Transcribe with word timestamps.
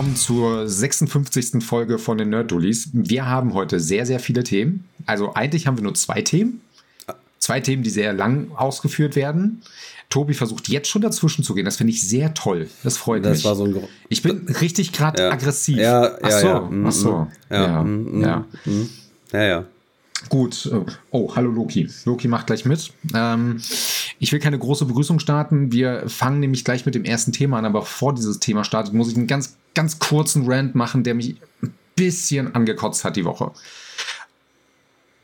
Willkommen 0.00 0.16
zur 0.16 0.66
56. 0.66 1.62
Folge 1.62 1.98
von 1.98 2.16
den 2.16 2.30
Nerd 2.30 2.50
Dullies. 2.50 2.88
Wir 2.94 3.26
haben 3.26 3.52
heute 3.52 3.78
sehr, 3.80 4.06
sehr 4.06 4.18
viele 4.18 4.44
Themen. 4.44 4.88
Also 5.04 5.34
eigentlich 5.34 5.66
haben 5.66 5.76
wir 5.76 5.82
nur 5.84 5.92
zwei 5.92 6.22
Themen. 6.22 6.62
Zwei 7.38 7.60
Themen, 7.60 7.82
die 7.82 7.90
sehr 7.90 8.14
lang 8.14 8.50
ausgeführt 8.56 9.14
werden. 9.14 9.60
Tobi 10.08 10.32
versucht 10.32 10.70
jetzt 10.70 10.88
schon 10.88 11.02
dazwischen 11.02 11.44
zu 11.44 11.52
gehen. 11.54 11.66
Das 11.66 11.76
finde 11.76 11.92
ich 11.92 12.00
sehr 12.00 12.32
toll. 12.32 12.70
Das 12.82 12.96
freut 12.96 13.26
Das 13.26 13.36
mich. 13.36 13.44
war 13.44 13.54
so 13.54 13.64
ein 13.66 13.74
Gro- 13.74 13.90
ich 14.08 14.22
bin 14.22 14.46
richtig 14.62 14.94
gerade 14.94 15.20
Ja. 15.22 15.32
aggressiv. 15.32 15.76
Ja, 15.76 16.04
ja, 16.06 16.18
ach 16.22 16.30
so, 16.30 16.46
ja. 16.46 16.60
Mhm, 16.62 16.86
ach 16.86 16.92
so. 16.92 17.26
Ja, 17.50 17.62
Ja, 17.66 17.82
mhm, 17.84 18.22
ja. 18.22 18.44
mhm. 18.64 18.88
Ja, 19.34 19.42
ja. 19.42 19.64
Gut. 20.28 20.70
Oh, 21.10 21.34
hallo 21.34 21.50
Loki. 21.50 21.88
Loki 22.04 22.28
macht 22.28 22.46
gleich 22.46 22.64
mit. 22.64 22.92
Ähm, 23.14 23.60
ich 24.18 24.32
will 24.32 24.38
keine 24.38 24.58
große 24.58 24.84
Begrüßung 24.84 25.18
starten. 25.18 25.72
Wir 25.72 26.08
fangen 26.08 26.40
nämlich 26.40 26.64
gleich 26.64 26.84
mit 26.84 26.94
dem 26.94 27.04
ersten 27.04 27.32
Thema 27.32 27.58
an, 27.58 27.64
aber 27.64 27.80
bevor 27.80 28.14
dieses 28.14 28.38
Thema 28.38 28.64
startet, 28.64 28.92
muss 28.92 29.10
ich 29.10 29.16
einen 29.16 29.26
ganz, 29.26 29.56
ganz 29.74 29.98
kurzen 29.98 30.50
Rant 30.50 30.74
machen, 30.74 31.04
der 31.04 31.14
mich 31.14 31.36
ein 31.62 31.72
bisschen 31.96 32.54
angekotzt 32.54 33.04
hat 33.04 33.16
die 33.16 33.24
Woche. 33.24 33.52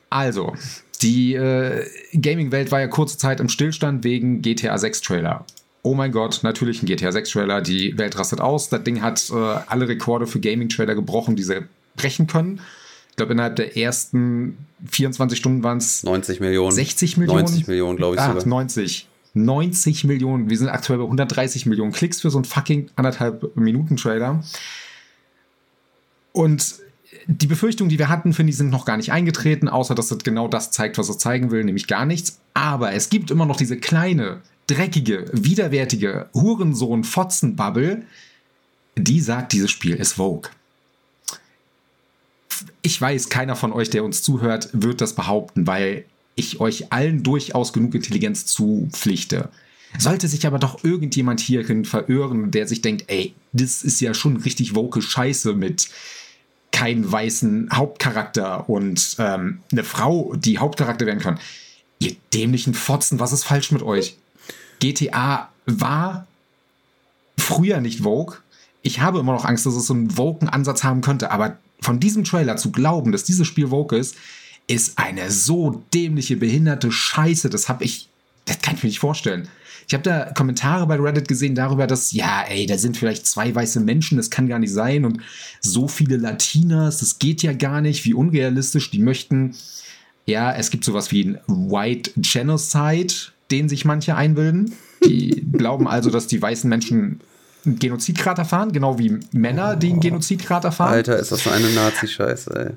Also, 0.09 0.55
die 1.03 1.35
äh, 1.35 1.87
Gaming-Welt 2.15 2.73
war 2.73 2.81
ja 2.81 2.87
kurze 2.87 3.19
Zeit 3.19 3.41
im 3.41 3.49
Stillstand 3.49 4.03
wegen 4.05 4.41
GTA 4.41 4.79
6 4.79 5.03
Trailer. 5.03 5.45
Oh 5.83 5.95
mein 5.95 6.11
Gott, 6.11 6.41
natürlich 6.43 6.83
ein 6.83 6.87
GTA 6.87 7.13
6 7.13 7.31
Trailer. 7.31 7.61
Die 7.61 7.97
Welt 7.99 8.19
rastet 8.19 8.41
aus. 8.41 8.71
Das 8.71 8.83
Ding 8.83 9.03
hat 9.03 9.31
äh, 9.31 9.35
alle 9.35 9.89
Rekorde 9.89 10.27
für 10.27 10.41
Gaming-Trailer 10.41 10.95
gebrochen, 10.95 11.37
die 11.37 11.43
sie 11.43 11.67
brechen 11.97 12.27
können. 12.27 12.61
Ich 13.17 13.19
glaube, 13.19 13.33
innerhalb 13.33 13.57
der 13.57 13.79
ersten 13.79 14.59
24 14.91 15.39
Stunden 15.39 15.63
waren 15.63 15.79
es 15.79 16.03
90 16.03 16.39
Millionen. 16.41 16.71
60 16.71 17.17
Millionen. 17.17 17.45
90 17.45 17.67
Millionen, 17.67 17.97
glaube 17.97 18.17
ich 18.17 18.21
ah, 18.21 18.29
sogar. 18.29 18.47
90. 18.47 19.09
90 19.33 20.05
Millionen. 20.05 20.51
Wir 20.51 20.59
sind 20.59 20.69
aktuell 20.69 20.99
bei 20.99 21.07
130 21.07 21.65
Millionen 21.65 21.93
Klicks 21.93 22.21
für 22.21 22.29
so 22.29 22.37
einen 22.37 22.45
fucking 22.45 22.91
anderthalb 22.95 23.57
Minuten 23.57 23.97
Trailer. 23.97 24.45
Und 26.33 26.75
die 27.27 27.47
Befürchtungen, 27.47 27.89
die 27.89 27.99
wir 27.99 28.11
hatten, 28.11 28.35
finde 28.35 28.51
ich, 28.51 28.59
sind 28.59 28.69
noch 28.69 28.85
gar 28.85 28.99
nicht 28.99 29.13
eingetreten, 29.13 29.71
außer 29.71 29.95
dass 29.95 30.11
es 30.11 30.19
genau 30.19 30.47
das 30.47 30.71
zeigt, 30.71 30.99
was 30.99 31.09
es 31.09 31.17
zeigen 31.17 31.51
will, 31.51 31.65
nämlich 31.65 31.87
gar 31.87 32.05
nichts. 32.05 32.39
Aber 32.53 32.93
es 32.93 33.09
gibt 33.09 33.31
immer 33.31 33.47
noch 33.47 33.57
diese 33.57 33.79
kleine, 33.79 34.43
dreckige, 34.67 35.25
widerwärtige 35.33 36.29
Hurensohn-Fotzen-Bubble, 36.35 38.03
die 38.99 39.21
sagt, 39.23 39.55
dieses 39.55 39.71
Spiel 39.71 39.97
ist 39.97 40.13
Vogue. 40.13 40.51
Ich 42.83 43.01
weiß, 43.01 43.29
keiner 43.29 43.57
von 43.57 43.73
euch, 43.73 43.91
der 43.91 44.05
uns 44.05 44.23
zuhört, 44.23 44.69
wird 44.73 45.01
das 45.01 45.15
behaupten, 45.15 45.67
weil 45.67 46.05
ich 46.35 46.61
euch 46.61 46.93
allen 46.93 47.23
durchaus 47.23 47.73
genug 47.73 47.95
Intelligenz 47.95 48.47
zupflichte. 48.47 49.49
Sollte 49.99 50.29
sich 50.29 50.47
aber 50.47 50.59
doch 50.59 50.85
irgendjemand 50.85 51.41
hierhin 51.41 51.85
verirren, 51.85 52.51
der 52.51 52.69
sich 52.69 52.83
denkt, 52.83 53.05
ey, 53.07 53.35
das 53.53 53.83
ist 53.83 54.01
ja 54.01 54.13
schon 54.13 54.37
richtig 54.37 54.75
woke 54.75 55.01
Scheiße 55.01 55.55
mit 55.55 55.89
keinen 56.73 57.11
weißen 57.11 57.71
Hauptcharakter 57.73 58.69
und 58.69 59.17
ähm, 59.19 59.61
eine 59.73 59.85
Frau, 59.85 60.35
die 60.37 60.59
Hauptcharakter 60.59 61.07
werden 61.07 61.21
kann. 61.21 61.39
Ihr 61.99 62.17
dämlichen 62.35 62.75
Fotzen, 62.75 63.19
was 63.19 63.33
ist 63.33 63.45
falsch 63.45 63.73
mit 63.73 63.83
euch? 63.83 64.19
GTA 64.81 65.49
war 65.65 66.27
früher 67.39 67.81
nicht 67.81 68.01
Vogue. 68.01 68.37
Ich 68.83 69.01
habe 69.01 69.21
immer 69.21 69.33
noch 69.33 69.47
Angst, 69.47 69.65
dass 69.65 69.75
es 69.75 69.87
so 69.87 69.95
einen 69.95 70.19
Woken-Ansatz 70.19 70.85
haben 70.85 71.01
könnte, 71.01 71.31
aber 71.31 71.57
von 71.81 72.01
diesem 72.01 72.25
Trailer 72.25 72.57
zu 72.57 72.73
glauben, 72.73 73.13
dass 73.13 73.25
dieses 73.25 73.47
Spiel 73.47 73.69
Vogue 73.69 73.99
ist, 73.99 74.17
ist 74.67 74.99
eine 74.99 75.31
so 75.31 75.85
dämliche, 75.95 76.37
behinderte 76.37 76.91
Scheiße. 76.91 77.51
Das 77.51 77.69
habe 77.69 77.85
ich, 77.85 78.09
das 78.45 78.61
kann 78.61 78.75
ich 78.75 78.83
mir 78.83 78.89
nicht 78.89 78.99
vorstellen. 78.99 79.49
Ich 79.89 79.95
habe 79.95 80.03
da 80.03 80.33
Kommentare 80.33 80.87
bei 80.87 80.97
Reddit 80.97 81.29
gesehen 81.29 81.55
darüber, 81.55 81.87
dass, 81.87 82.11
ja, 82.11 82.43
ey, 82.49 82.67
da 82.67 82.77
sind 82.77 82.97
vielleicht 82.97 83.27
zwei 83.27 83.55
weiße 83.55 83.79
Menschen, 83.81 84.17
das 84.17 84.31
kann 84.31 84.49
gar 84.49 84.59
nicht 84.59 84.73
sein 84.73 85.05
und 85.05 85.21
so 85.61 85.87
viele 85.87 86.17
Latinas, 86.17 86.99
das 86.99 87.21
geht 87.21 87.43
ja 87.43 87.53
gar 87.53 87.81
nicht, 87.81 88.05
wie 88.05 88.15
unrealistisch, 88.15 88.91
die 88.91 88.99
möchten, 88.99 89.55
ja, 90.25 90.53
es 90.53 90.71
gibt 90.71 90.85
sowas 90.85 91.13
wie 91.13 91.25
ein 91.25 91.39
White 91.47 92.11
Genocide, 92.17 93.15
den 93.53 93.69
sich 93.69 93.85
manche 93.85 94.17
einbilden. 94.17 94.73
Die 95.05 95.47
glauben 95.53 95.87
also, 95.87 96.11
dass 96.11 96.27
die 96.27 96.43
weißen 96.43 96.69
Menschen 96.69 97.21
einen 97.67 97.79
Genozidgrad 97.79 98.39
erfahren, 98.39 98.73
genau 98.73 98.99
wie 98.99 99.19
Männer, 99.33 99.77
die 99.77 99.91
einen 99.91 100.01
Genozidgrad 100.01 100.65
erfahren. 100.65 100.93
Alter, 100.93 101.19
ist 101.19 101.33
das 101.33 101.45
so 101.45 101.51
eine 101.51 101.69
Nazi-Scheiße, 101.71 102.51
ey. 102.57 102.75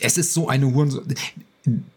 Es 0.00 0.18
ist 0.18 0.32
so 0.32 0.48
eine 0.48 0.72
Huren. 0.72 1.02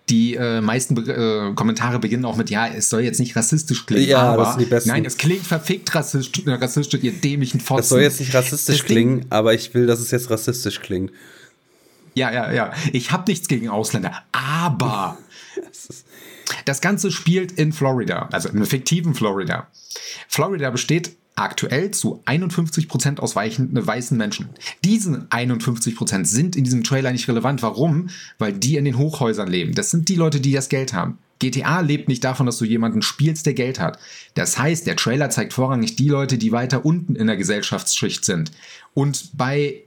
Die 0.09 0.35
äh, 0.35 0.59
meisten 0.59 0.95
Be 0.95 1.01
äh, 1.03 1.53
Kommentare 1.53 1.99
beginnen 1.99 2.25
auch 2.25 2.35
mit, 2.35 2.49
ja, 2.49 2.67
es 2.67 2.89
soll 2.89 3.01
jetzt 3.01 3.19
nicht 3.19 3.35
rassistisch 3.35 3.85
klingen. 3.85 4.09
Ja, 4.09 4.33
aber 4.33 4.43
das 4.43 4.53
sind 4.55 4.65
die 4.65 4.69
besten. 4.69 4.89
Nein, 4.89 5.05
es 5.05 5.17
klingt 5.17 5.45
verfickt 5.45 5.95
rassistisch, 5.95 6.45
äh, 6.45 6.51
rassistisch 6.51 7.01
ihr 7.03 7.13
dämlichen 7.13 7.61
Fotzen. 7.61 7.77
Das 7.77 7.89
soll 7.89 8.01
jetzt 8.01 8.19
nicht 8.19 8.33
rassistisch 8.33 8.79
Das 8.79 8.85
klingen, 8.85 9.25
aber 9.29 9.53
ich 9.53 9.73
will, 9.73 9.87
dass 9.87 9.99
es 9.99 10.11
jetzt 10.11 10.29
rassistisch 10.29 10.81
klingt. 10.81 11.11
Ja, 12.13 12.31
ja, 12.31 12.51
ja. 12.51 12.73
Ich 12.91 13.11
habe 13.11 13.23
nichts 13.31 13.47
gegen 13.47 13.69
Ausländer, 13.69 14.23
aber 14.33 15.17
das 16.65 16.81
Ganze 16.81 17.11
spielt 17.11 17.53
in 17.53 17.71
Florida, 17.71 18.27
also 18.31 18.49
in 18.49 18.57
einem 18.57 18.65
fiktiven 18.65 19.15
Florida. 19.15 19.67
Florida 20.27 20.69
besteht 20.69 21.11
aktuell 21.35 21.91
zu 21.91 22.21
51% 22.25 23.19
aus 23.19 23.35
weichen, 23.35 23.75
äh, 23.75 23.85
weißen 23.85 24.17
Menschen. 24.17 24.49
Diese 24.83 25.27
51% 25.29 26.25
sind 26.25 26.55
in 26.55 26.63
diesem 26.63 26.83
Trailer 26.83 27.11
nicht 27.11 27.27
relevant. 27.27 27.61
Warum? 27.61 28.09
Weil 28.37 28.53
die 28.53 28.75
in 28.75 28.85
den 28.85 28.97
Hochhäusern 28.97 29.47
leben. 29.47 29.73
Das 29.73 29.89
sind 29.89 30.09
die 30.09 30.15
Leute, 30.15 30.39
die 30.39 30.53
das 30.53 30.69
Geld 30.69 30.93
haben. 30.93 31.17
GTA 31.39 31.79
lebt 31.79 32.07
nicht 32.07 32.23
davon, 32.23 32.45
dass 32.45 32.59
du 32.59 32.65
jemanden 32.65 33.01
spielst, 33.01 33.47
der 33.47 33.55
Geld 33.55 33.79
hat. 33.79 33.97
Das 34.35 34.59
heißt, 34.59 34.85
der 34.85 34.95
Trailer 34.95 35.31
zeigt 35.31 35.53
vorrangig 35.53 35.95
die 35.95 36.07
Leute, 36.07 36.37
die 36.37 36.51
weiter 36.51 36.85
unten 36.85 37.15
in 37.15 37.25
der 37.25 37.37
Gesellschaftsschicht 37.37 38.23
sind. 38.23 38.51
Und 38.93 39.31
bei 39.33 39.81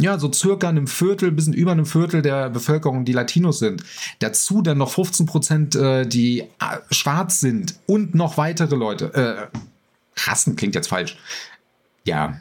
ja, 0.00 0.16
so 0.16 0.32
circa 0.32 0.68
einem 0.68 0.86
Viertel, 0.86 1.32
bisschen 1.32 1.54
über 1.54 1.72
einem 1.72 1.86
Viertel 1.86 2.22
der 2.22 2.50
Bevölkerung, 2.50 3.04
die 3.04 3.12
Latinos 3.12 3.58
sind. 3.58 3.82
Dazu 4.20 4.62
dann 4.62 4.78
noch 4.78 4.92
15 4.92 5.26
Prozent, 5.26 5.74
äh, 5.74 6.06
die 6.06 6.40
äh, 6.40 6.46
schwarz 6.92 7.40
sind 7.40 7.74
und 7.86 8.14
noch 8.14 8.36
weitere 8.36 8.76
Leute. 8.76 9.50
Äh, 9.52 9.58
Rassen 10.26 10.56
klingt 10.56 10.74
jetzt 10.74 10.88
falsch. 10.88 11.16
Ja. 12.04 12.40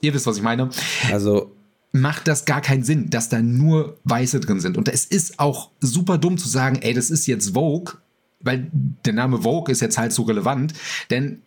Ihr 0.00 0.14
wisst, 0.14 0.26
was 0.26 0.36
ich 0.36 0.42
meine. 0.42 0.70
Also, 1.10 1.54
Macht 1.94 2.26
das 2.26 2.46
gar 2.46 2.62
keinen 2.62 2.84
Sinn, 2.84 3.10
dass 3.10 3.28
da 3.28 3.42
nur 3.42 3.98
Weiße 4.04 4.40
drin 4.40 4.60
sind. 4.60 4.78
Und 4.78 4.88
es 4.88 5.04
ist 5.04 5.38
auch 5.38 5.70
super 5.80 6.16
dumm 6.16 6.38
zu 6.38 6.48
sagen, 6.48 6.78
ey, 6.80 6.94
das 6.94 7.10
ist 7.10 7.26
jetzt 7.26 7.50
Vogue, 7.52 7.98
weil 8.40 8.70
der 8.72 9.12
Name 9.12 9.42
Vogue 9.42 9.70
ist 9.70 9.80
jetzt 9.80 9.98
halt 9.98 10.12
so 10.12 10.22
relevant. 10.22 10.72
Denn 11.10 11.42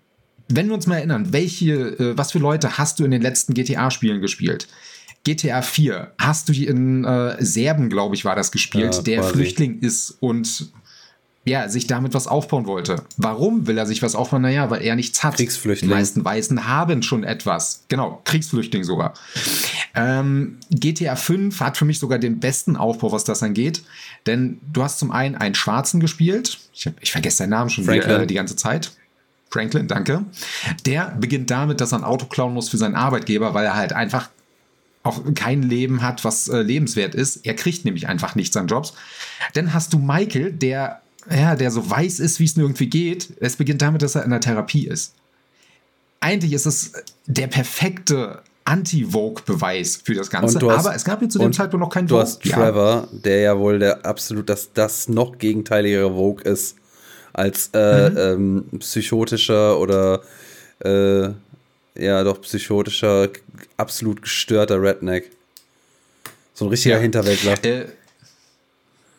wenn 0.48 0.68
wir 0.68 0.76
uns 0.76 0.86
mal 0.86 0.98
erinnern, 0.98 1.34
welche, 1.34 1.74
äh, 2.00 2.18
was 2.18 2.32
für 2.32 2.38
Leute 2.38 2.78
hast 2.78 3.00
du 3.00 3.06
in 3.06 3.12
den 3.12 3.24
letzten 3.24 3.56
GTA-Spielen 3.56 4.22
gespielt? 4.22 4.68
GTA 5.24 5.64
4 5.64 6.12
hast 6.20 6.50
du 6.50 6.54
in 6.54 7.04
äh, 7.04 7.44
Serben, 7.44 7.90
glaube 7.90 8.14
ich, 8.14 8.24
war 8.26 8.36
das 8.36 8.52
gespielt, 8.52 8.94
Ja, 8.94 9.02
der. 9.02 9.24
Flüchtling 9.24 9.80
ist 9.80 10.12
und 10.20 10.72
ja, 11.46 11.70
sich 11.70 11.86
damit 11.86 12.16
was 12.16 12.26
aufbauen 12.26 12.66
wollte. 12.66 13.04
Warum 13.18 13.68
will 13.68 13.78
er 13.78 13.86
sich 13.86 14.02
was 14.02 14.16
aufbauen? 14.16 14.42
Naja, 14.42 14.72
weil 14.72 14.82
er 14.82 14.96
nichts 14.96 15.24
hat. 15.24 15.36
Kriegsflüchtling. 15.36 15.90
Die 15.90 15.96
meisten 15.96 16.26
Weißen 16.26 16.68
haben 16.68 17.04
schon 17.04 17.24
etwas. 17.24 17.84
Genau, 17.88 18.22
Kriegsflüchtling 18.26 18.84
sogar. 18.84 19.14
Ähm, 19.94 20.58
GTA 20.72 21.16
5 21.16 21.60
hat 21.60 21.78
für 21.78 21.86
mich 21.86 22.00
sogar 22.00 22.18
den 22.18 22.40
besten 22.40 22.76
Aufbau, 22.76 23.12
was 23.12 23.26
das 23.26 23.44
angeht. 23.44 23.84
Denn 24.26 24.60
du 24.74 24.84
hast 24.84 24.98
zum 24.98 25.12
einen 25.12 25.36
einen 25.36 25.54
Schwarzen 25.54 26.00
gespielt. 26.00 26.58
Ich, 26.74 26.90
ich 27.00 27.12
vergesse 27.12 27.38
seinen 27.38 27.52
Namen 27.52 27.70
schon 27.70 27.86
wieder, 27.86 28.22
äh, 28.22 28.28
die 28.28 28.34
ganze 28.34 28.56
Zeit. 28.56 28.92
Franklin, 29.52 29.88
danke. 29.88 30.26
Der 30.86 31.16
beginnt 31.20 31.52
damit, 31.52 31.80
dass 31.80 31.94
er 31.94 32.00
ein 32.00 32.04
Auto 32.04 32.26
klauen 32.26 32.54
muss 32.54 32.70
für 32.70 32.78
seinen 32.78 32.96
Arbeitgeber, 32.96 33.54
weil 33.54 33.66
er 33.66 33.76
halt 33.76 33.94
einfach 33.94 34.30
auch 35.04 35.22
kein 35.36 35.62
Leben 35.62 36.02
hat, 36.02 36.26
was 36.26 36.48
äh, 36.48 36.62
lebenswert 36.62 37.14
ist. 37.14 37.46
Er 37.46 37.54
kriegt 37.54 37.86
nämlich 37.86 38.08
einfach 38.08 38.34
nichts 38.34 38.58
an 38.58 38.68
Jobs. 38.68 38.94
Dann 39.54 39.74
hast 39.74 39.94
du 39.94 40.00
Michael, 40.00 40.52
der, 40.52 41.02
ja, 41.30 41.56
der 41.56 41.72
so 41.72 41.90
weiß 41.90 42.20
ist, 42.20 42.40
wie 42.40 42.46
es 42.46 42.56
nur 42.56 42.66
irgendwie 42.68 42.88
geht. 42.88 43.30
Es 43.40 43.56
beginnt 43.56 43.82
damit, 43.82 44.02
dass 44.02 44.16
er 44.16 44.24
in 44.24 44.30
der 44.32 44.42
Therapie 44.42 44.88
ist. 44.88 45.14
Eigentlich 46.20 46.54
ist 46.54 46.66
es 46.66 46.92
der 47.26 47.48
perfekte 47.48 48.42
Anti-Vogue-Beweis 48.66 49.98
für 50.04 50.16
das 50.16 50.30
Ganze. 50.30 50.58
Du 50.60 50.72
hast- 50.72 50.86
aber 50.86 50.96
es 50.96 51.04
gab 51.04 51.22
ja 51.22 51.30
zu 51.30 51.38
dem 51.40 51.54
Zeitpunkt 51.54 51.84
noch 51.84 51.90
keinen 51.94 52.08
du 52.08 52.16
Vogue. 52.16 52.24
hast 52.26 52.42
Trevor, 52.42 53.08
der 53.12 53.40
ja 53.42 53.58
wohl 53.60 53.78
der 53.80 54.06
absolut, 54.06 54.50
dass 54.50 54.74
das 54.74 55.08
noch 55.08 55.38
gegenteiligere 55.38 56.10
Vogue 56.12 56.44
ist, 56.44 56.76
als 57.34 57.70
äh, 57.74 58.10
Mhm. 58.10 58.64
ähm, 58.74 58.80
psychotischer 58.80 59.80
oder 59.80 60.22
äh, 60.84 61.30
ja 61.98 62.24
doch 62.24 62.42
psychotischer, 62.42 63.30
absolut 63.78 64.22
gestörter 64.24 64.82
Redneck. 64.82 65.30
So 66.56 66.66
ein 66.66 66.70
richtiger 66.70 66.96
Ja. 66.96 67.02
Hinterwäldler. 67.02 67.64
Äh, 67.64 67.86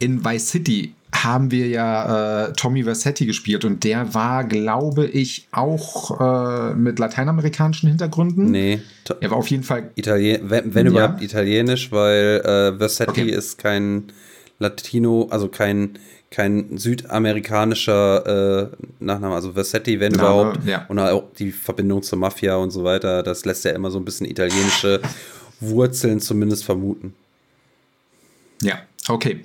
in 0.01 0.25
Vice 0.25 0.49
City 0.49 0.95
haben 1.25 1.51
wir 1.51 1.67
ja 1.69 2.47
äh, 2.49 2.53
Tommy 2.55 2.85
Versetti 2.85 3.27
gespielt 3.27 3.65
und 3.65 3.85
der 3.85 4.15
war, 4.15 4.45
glaube 4.45 5.07
ich, 5.07 5.49
auch 5.53 6.21
äh, 6.21 6.75
mit 6.75 6.99
lateinamerikanischen 6.99 7.89
Hintergründen. 7.89 8.51
Nee, 8.51 8.81
Er 9.21 9.31
war 9.31 9.39
auf 9.39 9.49
jeden 9.49 9.63
Fall. 9.63 9.91
Italien, 9.95 10.49
wenn, 10.51 10.75
wenn 10.75 10.87
Ja. 10.87 10.93
überhaupt 10.93 11.23
italienisch, 11.23 11.93
weil 11.93 12.41
äh, 12.45 12.79
Versetti 12.79 13.11
Okay. 13.23 13.31
ist 13.31 13.59
kein 13.59 14.05
Latino, 14.59 15.29
also 15.31 15.49
kein, 15.49 15.99
kein 16.31 16.77
südamerikanischer 16.79 18.71
äh, 18.73 18.77
Nachname, 19.01 19.35
also 19.35 19.53
Versetti, 19.53 20.01
wenn 20.01 20.13
Name, 20.13 20.23
überhaupt. 20.23 20.65
Ja. 20.67 20.87
Und 20.89 20.99
auch 20.99 21.25
die 21.39 21.53
Verbindung 21.53 22.03
zur 22.03 22.19
Mafia 22.19 22.57
und 22.57 22.71
so 22.71 22.85
weiter, 22.85 23.23
das 23.23 23.45
lässt 23.45 23.65
ja 23.65 23.73
immer 23.73 23.91
so 23.91 23.99
ein 23.99 24.05
bisschen 24.05 24.27
italienische 24.27 25.01
Wurzeln 25.61 26.21
zumindest 26.21 26.65
vermuten. 26.65 27.15
Ja, 28.63 28.79
okay. 29.09 29.43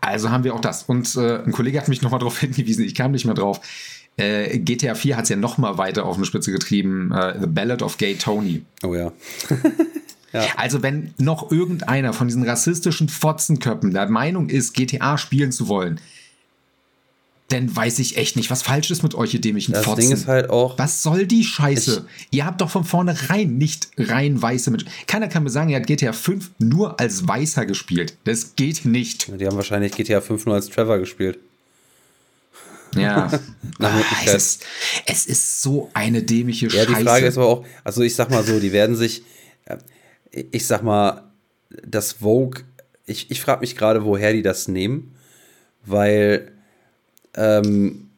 Also 0.00 0.30
haben 0.30 0.44
wir 0.44 0.54
auch 0.54 0.60
das. 0.60 0.82
Und 0.84 1.14
äh, 1.16 1.42
ein 1.42 1.52
Kollege 1.52 1.78
hat 1.78 1.88
mich 1.88 2.02
nochmal 2.02 2.20
darauf 2.20 2.38
hingewiesen, 2.40 2.84
ich 2.84 2.94
kam 2.94 3.12
nicht 3.12 3.24
mehr 3.24 3.34
drauf. 3.34 3.60
Äh, 4.16 4.58
GTA 4.58 4.94
4 4.94 5.16
hat 5.16 5.24
es 5.24 5.30
ja 5.30 5.36
nochmal 5.36 5.78
weiter 5.78 6.04
auf 6.04 6.16
eine 6.16 6.26
Spitze 6.26 6.52
getrieben. 6.52 7.12
Äh, 7.12 7.40
The 7.40 7.46
Ballad 7.46 7.82
of 7.82 7.96
Gay 7.96 8.14
Tony. 8.16 8.64
Oh 8.82 8.94
ja. 8.94 9.12
ja. 10.32 10.44
Also, 10.56 10.82
wenn 10.82 11.14
noch 11.18 11.50
irgendeiner 11.50 12.12
von 12.12 12.28
diesen 12.28 12.42
rassistischen 12.42 13.08
Fotzenköppen 13.08 13.92
der 13.92 14.08
Meinung 14.10 14.48
ist, 14.48 14.74
GTA 14.74 15.16
spielen 15.16 15.52
zu 15.52 15.68
wollen, 15.68 16.00
dann 17.52 17.74
weiß 17.74 17.98
ich 17.98 18.16
echt 18.16 18.36
nicht, 18.36 18.50
was 18.50 18.62
falsch 18.62 18.90
ist 18.90 19.02
mit 19.02 19.14
euch, 19.14 19.34
ihr 19.34 19.40
dämlichen 19.40 19.72
das 19.72 19.84
Fotzen. 19.84 20.02
Ding 20.02 20.12
ist 20.12 20.26
halt 20.26 20.50
auch. 20.50 20.78
Was 20.78 21.02
soll 21.02 21.26
die 21.26 21.44
Scheiße? 21.44 22.06
ihr 22.30 22.46
habt 22.46 22.60
doch 22.60 22.70
von 22.70 22.84
vornherein 22.84 23.58
nicht 23.58 23.90
rein 23.98 24.40
weiße 24.40 24.70
mit. 24.70 24.84
Keiner 25.06 25.28
kann 25.28 25.42
mir 25.42 25.50
sagen, 25.50 25.70
er 25.70 25.80
hat 25.80 25.86
GTA 25.86 26.12
5 26.12 26.50
nur 26.58 27.00
als 27.00 27.26
Weißer 27.26 27.66
gespielt. 27.66 28.16
Das 28.24 28.54
geht 28.56 28.84
nicht. 28.84 29.28
Die 29.40 29.46
haben 29.46 29.56
wahrscheinlich 29.56 29.92
GTA 29.92 30.20
5 30.20 30.46
nur 30.46 30.54
als 30.54 30.68
Trevor 30.68 30.98
gespielt. 30.98 31.38
Ja. 32.94 33.30
ah, 33.80 34.00
es, 34.24 34.34
ist, 34.34 34.66
es, 35.06 35.26
ist, 35.26 35.62
so 35.62 35.90
eine 35.94 36.22
dämliche 36.22 36.66
ja, 36.66 36.72
Scheiße. 36.72 36.92
Ja, 36.92 36.98
die 36.98 37.04
Frage 37.04 37.26
ist 37.26 37.36
aber 37.36 37.46
auch, 37.46 37.64
also 37.84 38.02
ich 38.02 38.14
sag 38.14 38.30
mal 38.30 38.42
so, 38.44 38.58
die 38.58 38.72
werden 38.72 38.96
sich, 38.96 39.22
äh, 39.66 39.76
ich 40.50 40.66
sag 40.66 40.82
mal, 40.82 41.30
das 41.86 42.14
Vogue, 42.14 42.62
ich, 43.06 43.30
ich 43.30 43.40
frage 43.40 43.60
mich 43.60 43.76
gerade, 43.76 44.04
woher 44.04 44.32
die 44.32 44.42
das 44.42 44.68
nehmen, 44.68 45.14
weil 45.84 46.52
ähm, 47.36 48.10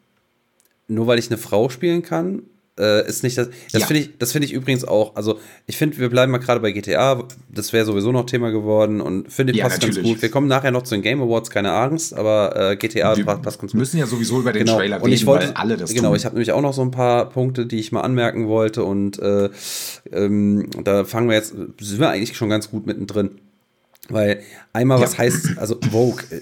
nur 0.87 1.07
weil 1.07 1.19
ich 1.19 1.27
eine 1.27 1.37
Frau 1.37 1.69
spielen 1.69 2.01
kann, 2.01 2.43
äh, 2.79 3.07
ist 3.07 3.23
nicht 3.23 3.37
das. 3.37 3.49
Das 3.71 3.81
ja. 3.81 3.87
finde 3.87 4.01
ich, 4.01 4.17
das 4.17 4.33
ich 4.33 4.51
übrigens 4.51 4.83
auch. 4.83 5.15
Also, 5.15 5.39
ich 5.67 5.77
finde, 5.77 5.99
wir 5.99 6.09
bleiben 6.09 6.31
mal 6.31 6.39
gerade 6.39 6.59
bei 6.59 6.71
GTA. 6.71 7.23
Das 7.49 7.71
wäre 7.71 7.85
sowieso 7.85 8.11
noch 8.11 8.25
Thema 8.25 8.49
geworden 8.49 8.99
und 8.99 9.31
finde, 9.31 9.53
ja, 9.53 9.65
passt 9.65 9.77
natürlich. 9.77 9.97
ganz 9.97 10.07
gut. 10.07 10.21
Wir 10.23 10.29
kommen 10.29 10.47
nachher 10.47 10.71
noch 10.71 10.81
zu 10.81 10.95
den 10.95 11.03
Game 11.03 11.21
Awards, 11.21 11.51
keine 11.51 11.71
Angst, 11.71 12.15
aber 12.15 12.71
äh, 12.71 12.75
GTA 12.75 13.15
wir 13.15 13.25
passt 13.25 13.43
ganz 13.43 13.57
gut. 13.59 13.73
Wir 13.73 13.77
müssen 13.77 13.97
ja 13.97 14.07
sowieso 14.07 14.39
über 14.39 14.53
den 14.53 14.65
genau. 14.65 14.77
Trailer 14.77 14.95
reden, 14.95 15.05
und 15.05 15.11
ich 15.11 15.25
wollte, 15.27 15.47
weil 15.47 15.53
alle 15.53 15.77
das 15.77 15.93
Genau, 15.93 16.09
tun. 16.09 16.17
ich 16.17 16.25
habe 16.25 16.35
nämlich 16.35 16.51
auch 16.51 16.61
noch 16.61 16.73
so 16.73 16.81
ein 16.81 16.91
paar 16.91 17.29
Punkte, 17.29 17.67
die 17.67 17.79
ich 17.79 17.91
mal 17.91 18.01
anmerken 18.01 18.47
wollte 18.47 18.83
und 18.83 19.19
äh, 19.19 19.49
ähm, 20.11 20.67
da 20.83 21.05
fangen 21.05 21.29
wir 21.29 21.35
jetzt, 21.35 21.53
sind 21.79 21.99
wir 21.99 22.09
eigentlich 22.09 22.35
schon 22.35 22.49
ganz 22.49 22.71
gut 22.71 22.87
mittendrin. 22.87 23.39
Weil 24.09 24.41
einmal, 24.73 24.99
was 24.99 25.17
heißt, 25.17 25.57
also 25.57 25.79
Vogue, 25.91 26.23
äh, 26.31 26.41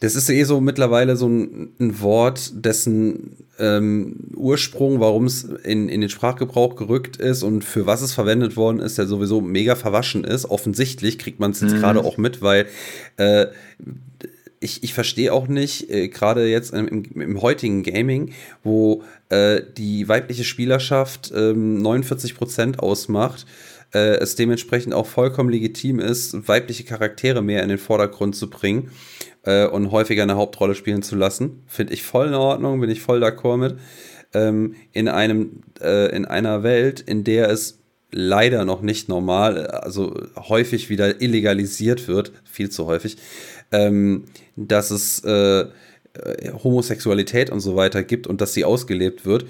das 0.00 0.14
ist 0.14 0.28
eh 0.28 0.44
so 0.44 0.60
mittlerweile 0.60 1.16
so 1.16 1.28
ein, 1.28 1.70
ein 1.80 2.00
Wort, 2.00 2.52
dessen 2.64 3.36
ähm, 3.58 4.16
Ursprung, 4.34 5.00
warum 5.00 5.24
es 5.24 5.44
in, 5.44 5.88
in 5.88 6.02
den 6.02 6.10
Sprachgebrauch 6.10 6.76
gerückt 6.76 7.16
ist 7.16 7.42
und 7.42 7.64
für 7.64 7.86
was 7.86 8.02
es 8.02 8.12
verwendet 8.12 8.56
worden 8.56 8.80
ist, 8.80 8.98
der 8.98 9.06
sowieso 9.06 9.40
mega 9.40 9.74
verwaschen 9.74 10.24
ist. 10.24 10.50
Offensichtlich 10.50 11.18
kriegt 11.18 11.40
man 11.40 11.52
es 11.52 11.60
jetzt 11.60 11.74
mhm. 11.74 11.78
gerade 11.78 12.04
auch 12.04 12.18
mit, 12.18 12.42
weil 12.42 12.66
äh, 13.16 13.46
ich, 14.60 14.82
ich 14.82 14.92
verstehe 14.92 15.32
auch 15.32 15.48
nicht, 15.48 15.90
äh, 15.90 16.08
gerade 16.08 16.46
jetzt 16.46 16.74
im, 16.74 17.04
im, 17.14 17.40
heutigen 17.40 17.82
Gaming, 17.82 18.32
wo 18.62 19.02
äh, 19.30 19.62
die 19.76 20.08
weibliche 20.08 20.44
Spielerschaft 20.44 21.32
ähm, 21.34 21.78
49 21.78 22.34
Prozent 22.34 22.80
ausmacht, 22.80 23.46
äh, 23.94 24.16
es 24.16 24.34
dementsprechend 24.34 24.92
auch 24.92 25.06
vollkommen 25.06 25.48
legitim 25.48 26.00
ist, 26.00 26.48
weibliche 26.48 26.84
Charaktere 26.84 27.42
mehr 27.42 27.62
in 27.62 27.70
den 27.70 27.78
Vordergrund 27.78 28.36
zu 28.36 28.50
bringen 28.50 28.90
äh, 29.46 29.66
und 29.66 29.90
häufiger 29.90 30.22
eine 30.22 30.36
Hauptrolle 30.36 30.74
spielen 30.74 31.02
zu 31.02 31.16
lassen. 31.16 31.62
Finde 31.66 31.94
ich 31.94 32.02
voll 32.02 32.28
in 32.28 32.34
Ordnung, 32.34 32.80
bin 32.80 32.90
ich 32.90 33.00
voll 33.00 33.22
d'accord 33.22 33.56
mit. 33.56 33.76
Ähm, 34.34 34.74
in, 34.92 35.08
einem, 35.08 35.62
äh, 35.80 36.14
in 36.14 36.26
einer 36.26 36.62
Welt, 36.62 37.00
in 37.00 37.24
der 37.24 37.48
es 37.48 37.78
leider 38.10 38.64
noch 38.64 38.82
nicht 38.82 39.08
normal, 39.08 39.66
also 39.66 40.14
häufig 40.36 40.90
wieder 40.90 41.20
illegalisiert 41.20 42.08
wird, 42.08 42.32
viel 42.44 42.70
zu 42.70 42.86
häufig, 42.86 43.16
ähm, 43.72 44.24
dass 44.56 44.90
es 44.90 45.24
äh, 45.24 45.66
Homosexualität 46.64 47.50
und 47.50 47.60
so 47.60 47.76
weiter 47.76 48.02
gibt 48.02 48.26
und 48.26 48.40
dass 48.40 48.54
sie 48.54 48.64
ausgelebt 48.64 49.26
wird. 49.26 49.46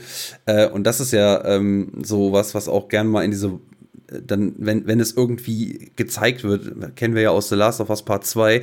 Äh, 0.47 0.69
und 0.69 0.85
das 0.85 1.01
ist 1.01 1.13
ja 1.13 1.45
ähm, 1.45 1.93
so 2.03 2.33
was, 2.33 2.55
was 2.55 2.69
auch 2.69 2.89
gern 2.89 3.07
mal 3.07 3.25
in 3.25 3.31
diese 3.31 3.61
dann, 4.09 4.55
wenn, 4.59 4.87
wenn 4.87 5.01
es 5.01 5.13
irgendwie 5.13 5.91
gezeigt 5.97 6.45
wird, 6.45 6.97
kennen 6.97 7.15
wir 7.15 7.23
ja 7.23 7.31
aus 7.31 7.49
The 7.49 7.57
Last 7.57 7.81
of 7.81 7.91
Us 7.91 8.05
Part 8.05 8.25
2, 8.25 8.63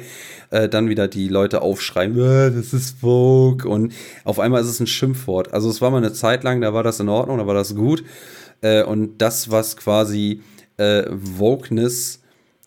äh, 0.51 0.69
dann 0.69 0.89
wieder 0.89 1.07
die 1.07 1.27
Leute 1.27 1.61
aufschreien, 1.61 2.17
äh, 2.17 2.51
das 2.51 2.73
ist 2.73 2.99
Vogue 2.99 3.69
und 3.69 3.93
auf 4.23 4.39
einmal 4.39 4.61
ist 4.61 4.69
es 4.69 4.79
ein 4.79 4.87
Schimpfwort. 4.87 5.53
Also 5.53 5.69
es 5.69 5.81
war 5.81 5.91
mal 5.91 5.97
eine 5.97 6.13
Zeit 6.13 6.43
lang, 6.43 6.61
da 6.61 6.73
war 6.73 6.83
das 6.83 6.99
in 6.99 7.09
Ordnung, 7.09 7.37
da 7.37 7.47
war 7.47 7.53
das 7.53 7.75
gut 7.75 8.03
äh, 8.61 8.83
und 8.83 9.17
das, 9.17 9.51
was 9.51 9.75
quasi 9.75 10.41
äh, 10.77 11.03
Wokeness 11.09 12.21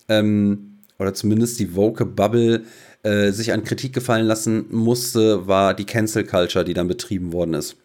ähm, 0.08 0.78
oder 0.98 1.14
zumindest 1.14 1.58
die 1.58 1.74
Woke-Bubble 1.74 2.64
äh, 3.02 3.30
sich 3.30 3.52
an 3.52 3.64
Kritik 3.64 3.92
gefallen 3.92 4.26
lassen 4.26 4.66
musste, 4.70 5.46
war 5.46 5.74
die 5.74 5.84
Cancel 5.84 6.24
Culture, 6.24 6.64
die 6.64 6.74
dann 6.74 6.88
betrieben 6.88 7.32
worden 7.32 7.54
ist. 7.54 7.76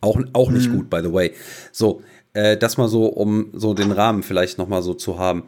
Auch, 0.00 0.20
auch 0.32 0.50
nicht 0.50 0.68
mhm. 0.68 0.76
gut, 0.76 0.90
by 0.90 1.00
the 1.02 1.12
way. 1.12 1.32
So, 1.72 2.02
äh, 2.38 2.56
das 2.56 2.76
mal 2.76 2.88
so, 2.88 3.06
um 3.06 3.48
so 3.52 3.74
den 3.74 3.90
Rahmen 3.90 4.22
vielleicht 4.22 4.58
noch 4.58 4.68
mal 4.68 4.82
so 4.82 4.94
zu 4.94 5.18
haben. 5.18 5.44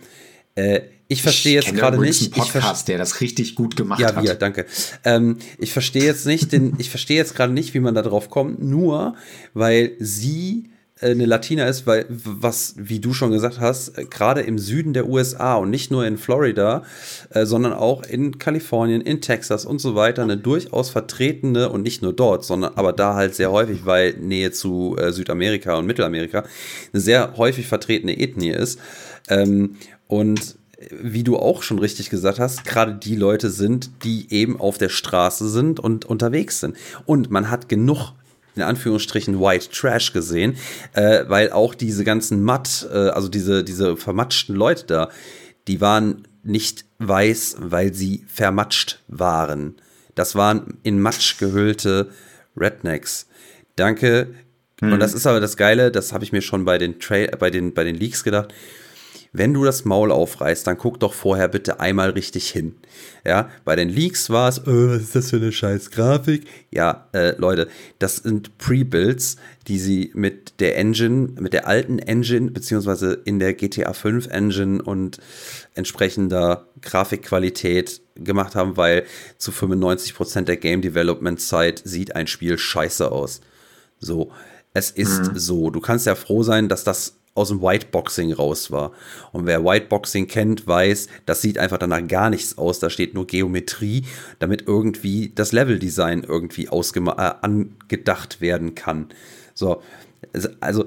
Äh, 0.56 0.81
ich 1.06 1.22
verstehe 1.22 1.54
jetzt 1.54 1.75
gerade 1.75 1.98
nicht. 1.98 2.22
Einen 2.22 2.44
Podcast, 2.44 2.88
der 2.88 2.98
das 2.98 3.20
richtig 3.20 3.54
gut 3.54 3.76
gemacht 3.76 4.00
ja, 4.00 4.14
hat. 4.14 4.25
Ja, 4.25 4.34
danke. 4.34 4.66
Ähm, 5.04 5.38
ich 5.58 5.72
verstehe 5.72 6.04
jetzt 6.04 6.26
nicht, 6.26 6.52
den, 6.52 6.75
ich 6.78 6.90
verstehe 6.90 7.16
jetzt 7.16 7.34
gerade 7.34 7.52
nicht, 7.52 7.75
wie 7.75 7.81
man 7.81 7.94
da 7.94 8.02
drauf 8.02 8.28
kommt, 8.28 8.62
nur 8.62 9.14
weil 9.54 9.92
sie 9.98 10.69
eine 11.00 11.26
Latina 11.26 11.67
ist, 11.67 11.87
weil, 11.87 12.06
was, 12.08 12.75
wie 12.76 13.00
du 13.00 13.14
schon 13.14 13.31
gesagt 13.31 13.61
hast, 13.61 13.97
äh, 13.99 14.05
gerade 14.05 14.43
im 14.43 14.58
Süden 14.58 14.93
der 14.93 15.08
USA 15.08 15.55
und 15.55 15.70
nicht 15.70 15.91
nur 15.91 16.06
in 16.06 16.19
Florida, 16.19 16.82
äh, 17.31 17.47
sondern 17.47 17.73
auch 17.73 18.02
in 18.02 18.38
Kalifornien, 18.38 19.00
in 19.00 19.20
Texas 19.20 19.64
und 19.64 19.81
so 19.81 19.94
weiter, 19.94 20.23
eine 20.23 20.37
durchaus 20.37 20.91
vertretene 20.91 21.70
und 21.70 21.82
nicht 21.82 22.02
nur 22.02 22.12
dort, 22.12 22.44
sondern 22.44 22.75
aber 22.75 22.93
da 22.93 23.14
halt 23.14 23.35
sehr 23.35 23.50
häufig, 23.50 23.87
weil 23.87 24.14
Nähe 24.14 24.52
zu 24.52 24.97
äh, 24.99 25.12
Südamerika 25.12 25.76
und 25.76 25.87
Mittelamerika, 25.87 26.44
eine 26.93 27.00
sehr 27.00 27.37
häufig 27.37 27.67
vertretene 27.67 28.19
Ethnie 28.19 28.50
ist. 28.50 28.79
Ähm, 29.29 29.77
und 30.06 30.56
wie 30.91 31.22
du 31.22 31.36
auch 31.36 31.63
schon 31.63 31.79
richtig 31.79 32.10
gesagt 32.10 32.39
hast, 32.39 32.65
gerade 32.65 32.94
die 32.94 33.17
Leute 33.17 33.51
sind, 33.51 33.91
die 34.03 34.32
eben 34.32 34.58
auf 34.58 34.79
der 34.79 34.89
Straße 34.89 35.48
sind 35.48 35.79
und 35.79 36.06
unterwegs 36.06 36.60
sind. 36.60 36.77
Und 37.05 37.31
man 37.31 37.51
hat 37.51 37.69
genug 37.69 38.13
in 38.60 38.67
Anführungsstrichen 38.67 39.40
White 39.40 39.70
Trash 39.70 40.12
gesehen, 40.12 40.56
äh, 40.93 41.24
weil 41.29 41.52
auch 41.52 41.74
diese 41.74 42.05
ganzen 42.05 42.43
Matt, 42.44 42.88
äh, 42.93 43.08
also 43.08 43.29
diese, 43.29 43.64
diese 43.64 43.96
vermatschten 43.96 44.55
Leute 44.55 44.84
da, 44.86 45.10
die 45.67 45.81
waren 45.81 46.29
nicht 46.43 46.84
weiß, 46.98 47.56
weil 47.58 47.93
sie 47.94 48.24
vermatscht 48.26 49.02
waren. 49.08 49.76
Das 50.14 50.34
waren 50.34 50.79
in 50.82 51.00
Matsch 51.00 51.38
gehüllte 51.38 52.10
Rednecks. 52.56 53.26
Danke. 53.76 54.34
Mhm. 54.81 54.94
Und 54.94 55.00
das 55.00 55.14
ist 55.14 55.26
aber 55.26 55.40
das 55.40 55.56
Geile, 55.56 55.90
das 55.90 56.12
habe 56.12 56.24
ich 56.24 56.32
mir 56.32 56.43
schon 56.43 56.64
bei 56.64 56.79
den, 56.79 56.98
Tra 56.98 57.26
bei, 57.38 57.50
den, 57.50 57.74
bei 57.74 57.84
den 57.84 57.94
Leaks 57.94 58.24
gedacht 58.24 58.52
wenn 59.32 59.55
du 59.55 59.65
das 59.65 59.84
Maul 59.84 60.10
aufreißt, 60.10 60.67
dann 60.67 60.77
guck 60.77 60.99
doch 60.99 61.13
vorher 61.13 61.49
bitte 61.49 61.79
einmal 61.79 62.10
richtig 62.10 62.51
hin. 62.51 62.75
Ja, 63.25 63.49
bei 63.65 63.77
den 63.77 63.89
Leaks 63.89 64.31
war 64.31 64.49
es, 64.49 64.58
äh, 64.58 64.63
was 64.67 65.03
ist 65.03 65.17
das 65.17 65.31
für 65.31 65.37
eine 65.37 65.53
scheiß 65.53 65.91
Grafik? 65.91 66.46
Ja, 66.70 67.08
äh, 67.13 67.37
Leute, 67.37 67.69
das 67.99 68.17
sind 68.17 68.58
Pre-Builds, 68.58 69.37
die 69.69 69.79
sie 69.79 70.10
mit 70.15 70.60
der 70.60 70.77
Engine, 70.77 71.29
mit 71.41 71.53
der 71.53 71.69
alten 71.69 71.99
Engine, 72.01 72.51
beziehungsweise 72.51 73.20
in 73.25 73.39
der 73.39 73.55
GTA 73.55 73.93
5 73.93 74.27
Engine 74.29 74.82
und 74.82 75.19
entsprechender 75.75 76.67
Grafikqualität 76.82 78.01
gemacht 78.17 78.56
haben, 78.56 78.77
weil 78.77 79.05
zu 79.39 79.53
95% 79.53 80.43
der 80.43 80.56
Game 80.56 80.82
Development 80.82 81.41
Zeit 81.41 81.82
sieht 81.84 82.17
ein 82.17 82.27
Spiel 82.27 82.58
scheiße 82.58 83.13
aus. 83.13 83.41
So, 84.01 84.32
es 84.72 84.91
ist 84.91 85.32
mhm. 85.32 85.39
so. 85.39 85.70
Du 85.70 85.81
kannst 85.81 86.06
ja 86.06 86.15
froh 86.15 86.43
sein, 86.43 86.69
dass 86.69 86.84
das 86.84 87.19
aus 87.41 87.49
dem 87.49 87.63
Whiteboxing 87.63 88.32
raus 88.32 88.70
war. 88.70 88.93
Und 89.32 89.47
wer 89.47 89.65
Whiteboxing 89.65 90.29
kennt, 90.29 90.67
weiß, 90.67 91.09
das 91.27 91.43
sieht 91.43 91.59
einfach 91.59 91.79
danach 91.79 92.06
gar 92.06 92.31
nichts 92.31 92.59
aus. 92.59 92.79
Da 92.79 92.91
steht 92.91 93.15
nur 93.15 93.27
Geometrie, 93.27 94.05
damit 94.39 94.67
irgendwie 94.67 95.32
das 95.35 95.53
Leveldesign 95.53 96.25
irgendwie 96.25 96.67
äh, 96.67 97.32
angedacht 97.43 98.41
werden 98.41 98.75
kann. 98.75 99.09
So, 99.55 99.82
also 100.61 100.87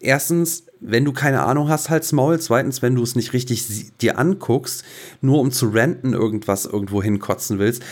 erstens, 0.00 0.64
wenn 0.80 1.04
du 1.04 1.12
keine 1.12 1.42
Ahnung 1.42 1.68
hast, 1.68 1.90
halt's 1.90 2.12
Maul. 2.12 2.38
Zweitens, 2.40 2.82
wenn 2.82 2.94
du 2.94 3.02
es 3.02 3.16
nicht 3.16 3.32
richtig 3.32 3.96
dir 3.98 4.18
anguckst, 4.18 4.84
nur 5.20 5.40
um 5.40 5.50
zu 5.50 5.68
renten 5.68 6.12
irgendwas 6.12 6.66
irgendwo 6.66 7.02
hinkotzen 7.02 7.58
willst, 7.58 7.82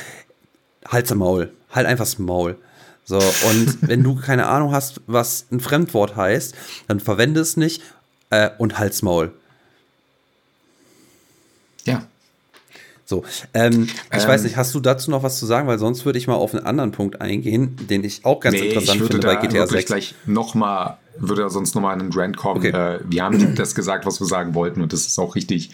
halt's 0.86 1.14
Maul. 1.14 1.52
Halt 1.70 1.86
einfach 1.86 2.04
das 2.04 2.18
Maul. 2.18 2.56
So, 3.08 3.16
und 3.16 3.78
wenn 3.88 4.02
du 4.02 4.16
keine 4.16 4.48
Ahnung 4.48 4.72
hast, 4.72 5.00
was 5.06 5.46
ein 5.50 5.60
Fremdwort 5.60 6.14
heißt, 6.14 6.54
dann 6.88 7.00
verwende 7.00 7.40
es 7.40 7.56
nicht 7.56 7.82
äh, 8.28 8.50
und 8.58 8.78
halt's 8.78 9.00
Maul. 9.00 9.32
Ja. 11.84 12.06
So, 13.06 13.24
ähm, 13.54 13.84
ich 14.12 14.22
ähm, 14.22 14.28
weiß 14.28 14.42
nicht, 14.42 14.58
hast 14.58 14.74
du 14.74 14.80
dazu 14.80 15.10
noch 15.10 15.22
was 15.22 15.38
zu 15.38 15.46
sagen? 15.46 15.66
Weil 15.66 15.78
sonst 15.78 16.04
würde 16.04 16.18
ich 16.18 16.26
mal 16.26 16.34
auf 16.34 16.54
einen 16.54 16.66
anderen 16.66 16.92
Punkt 16.92 17.22
eingehen, 17.22 17.76
den 17.88 18.04
ich 18.04 18.26
auch 18.26 18.40
ganz 18.40 18.56
nee, 18.56 18.68
interessant 18.68 19.00
finde 19.00 19.26
bei 19.26 19.36
GTA 19.36 19.66
6. 19.66 19.80
Ich 19.80 19.86
gleich 19.86 20.14
noch 20.26 20.54
mal, 20.54 20.98
würde 21.16 21.48
sonst 21.48 21.74
noch 21.74 21.80
mal 21.80 21.94
in 21.94 22.00
einen 22.00 22.12
Rant 22.12 22.36
kommen. 22.36 22.58
Okay. 22.58 22.96
Äh, 22.96 23.00
wir 23.08 23.24
haben 23.24 23.54
das 23.56 23.74
gesagt, 23.74 24.04
was 24.04 24.20
wir 24.20 24.26
sagen 24.26 24.54
wollten 24.54 24.82
und 24.82 24.92
das 24.92 25.06
ist 25.06 25.18
auch 25.18 25.34
richtig. 25.34 25.70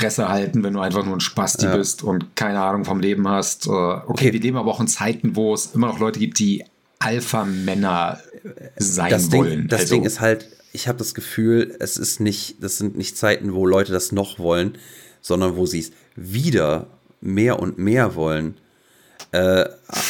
Fresse 0.00 0.28
halten, 0.28 0.62
wenn 0.62 0.74
du 0.74 0.80
einfach 0.80 1.04
nur 1.04 1.14
ein 1.14 1.20
Spasti 1.20 1.66
ja. 1.66 1.76
bist 1.76 2.02
und 2.02 2.34
keine 2.36 2.60
Ahnung 2.60 2.84
vom 2.84 3.00
Leben 3.00 3.28
hast. 3.28 3.66
Äh, 3.66 3.70
okay, 3.70 4.32
wir 4.32 4.40
leben 4.40 4.56
aber 4.56 4.70
auch 4.70 4.80
in 4.80 4.88
Zeiten, 4.88 5.36
wo 5.36 5.54
es 5.54 5.74
immer 5.74 5.88
noch 5.88 5.98
Leute 5.98 6.18
gibt, 6.18 6.38
die 6.38 6.64
Alpha-Männer 6.98 8.20
sein 8.76 9.10
das 9.10 9.32
wollen. 9.32 9.50
Ding, 9.50 9.68
das 9.68 9.80
also, 9.82 9.94
Ding 9.94 10.04
ist 10.04 10.20
halt, 10.20 10.48
ich 10.72 10.88
habe 10.88 10.98
das 10.98 11.14
Gefühl, 11.14 11.76
es 11.80 11.96
ist 11.96 12.20
nicht, 12.20 12.62
das 12.62 12.78
sind 12.78 12.96
nicht 12.96 13.16
Zeiten, 13.16 13.52
wo 13.52 13.66
Leute 13.66 13.92
das 13.92 14.12
noch 14.12 14.38
wollen, 14.38 14.78
sondern 15.20 15.56
wo 15.56 15.66
sie 15.66 15.80
es 15.80 15.92
wieder 16.16 16.86
mehr 17.20 17.58
und 17.58 17.78
mehr 17.78 18.14
wollen. 18.14 18.56
Äh, 19.32 19.66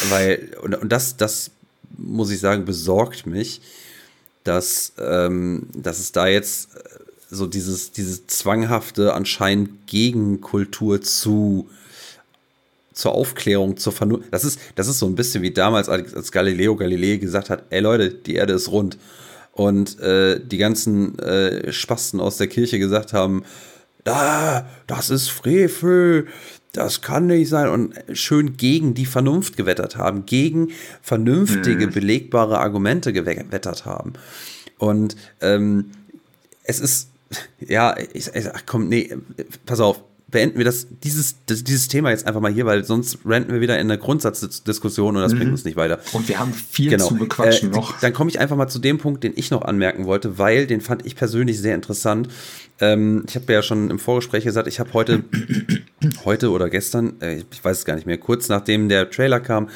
weil, 0.09 0.51
und, 0.61 0.75
und, 0.75 0.91
das, 0.91 1.17
das 1.17 1.51
muss 1.97 2.31
ich 2.31 2.39
sagen, 2.39 2.65
besorgt 2.65 3.25
mich, 3.25 3.61
dass, 4.43 4.93
ähm, 4.97 5.67
dass 5.73 5.99
es 5.99 6.11
da 6.11 6.27
jetzt 6.27 6.75
äh, 6.75 6.79
so 7.31 7.47
dieses, 7.47 7.91
dieses 7.91 8.27
zwanghafte 8.27 9.13
anscheinend 9.13 9.87
Gegenkultur 9.87 11.01
zu 11.01 11.69
zur 12.93 13.13
Aufklärung, 13.13 13.77
zur 13.77 13.93
Vernunft. 13.93 14.27
Das 14.31 14.43
ist, 14.43 14.59
das 14.75 14.87
ist 14.87 14.99
so 14.99 15.07
ein 15.07 15.15
bisschen 15.15 15.41
wie 15.41 15.51
damals, 15.51 15.87
als 15.89 16.31
Galileo 16.31 16.75
Galilei 16.75 17.15
gesagt 17.15 17.49
hat, 17.49 17.63
ey 17.69 17.79
Leute, 17.79 18.09
die 18.09 18.35
Erde 18.35 18.53
ist 18.53 18.69
rund. 18.69 18.97
Und 19.53 19.99
äh, 19.99 20.39
die 20.39 20.57
ganzen 20.57 21.17
äh, 21.19 21.71
Spasten 21.71 22.19
aus 22.19 22.37
der 22.37 22.47
Kirche 22.47 22.79
gesagt 22.79 23.13
haben, 23.13 23.43
ah, 24.05 24.63
das 24.87 25.09
ist 25.09 25.29
Frevel, 25.29 26.27
das 26.73 27.01
kann 27.01 27.27
nicht 27.27 27.49
sein. 27.49 27.69
Und 27.69 27.95
schön 28.13 28.57
gegen 28.57 28.93
die 28.93 29.05
Vernunft 29.05 29.57
gewettert 29.57 29.95
haben, 29.95 30.25
gegen 30.25 30.69
vernünftige, 31.01 31.85
hm. 31.85 31.93
belegbare 31.93 32.59
Argumente 32.59 33.13
gewettert 33.13 33.85
haben. 33.85 34.13
Und 34.77 35.15
ähm, 35.41 35.91
es 36.63 36.79
ist, 36.79 37.10
ja, 37.59 37.97
ich, 38.13 38.27
ich, 38.33 38.47
ach 38.53 38.63
komm, 38.65 38.87
nee, 38.87 39.15
pass 39.65 39.79
auf, 39.79 40.03
beenden 40.31 40.57
wir 40.57 40.65
das, 40.65 40.87
dieses, 41.03 41.35
das, 41.45 41.63
dieses 41.63 41.87
Thema 41.89 42.09
jetzt 42.09 42.25
einfach 42.25 42.41
mal 42.41 42.51
hier, 42.51 42.65
weil 42.65 42.83
sonst 42.85 43.19
ranten 43.25 43.53
wir 43.53 43.61
wieder 43.61 43.77
in 43.77 43.91
eine 43.91 43.99
Grundsatzdiskussion 43.99 45.15
und 45.15 45.21
das 45.21 45.33
mhm. 45.33 45.39
bringt 45.39 45.51
uns 45.51 45.65
nicht 45.65 45.75
weiter. 45.75 45.99
Und 46.13 46.27
wir 46.27 46.39
haben 46.39 46.53
viel 46.53 46.89
genau. 46.89 47.07
zu 47.07 47.15
bequatschen 47.15 47.71
äh, 47.71 47.75
noch. 47.75 47.99
Dann 47.99 48.13
komme 48.13 48.29
ich 48.29 48.39
einfach 48.39 48.55
mal 48.55 48.67
zu 48.67 48.79
dem 48.79 48.97
Punkt, 48.97 49.23
den 49.23 49.33
ich 49.35 49.51
noch 49.51 49.61
anmerken 49.61 50.05
wollte, 50.05 50.37
weil 50.37 50.67
den 50.67 50.81
fand 50.81 51.05
ich 51.05 51.15
persönlich 51.15 51.59
sehr 51.59 51.75
interessant. 51.75 52.29
Ähm, 52.79 53.25
ich 53.27 53.35
habe 53.35 53.51
ja 53.53 53.61
schon 53.61 53.89
im 53.89 53.99
Vorgespräch 53.99 54.43
gesagt, 54.43 54.67
ich 54.67 54.79
habe 54.79 54.93
heute, 54.93 55.23
heute 56.25 56.49
oder 56.49 56.69
gestern, 56.69 57.21
äh, 57.21 57.43
ich 57.51 57.63
weiß 57.63 57.79
es 57.79 57.85
gar 57.85 57.95
nicht 57.95 58.07
mehr, 58.07 58.17
kurz 58.17 58.49
nachdem 58.49 58.89
der 58.89 59.09
Trailer 59.09 59.41
kam, 59.41 59.69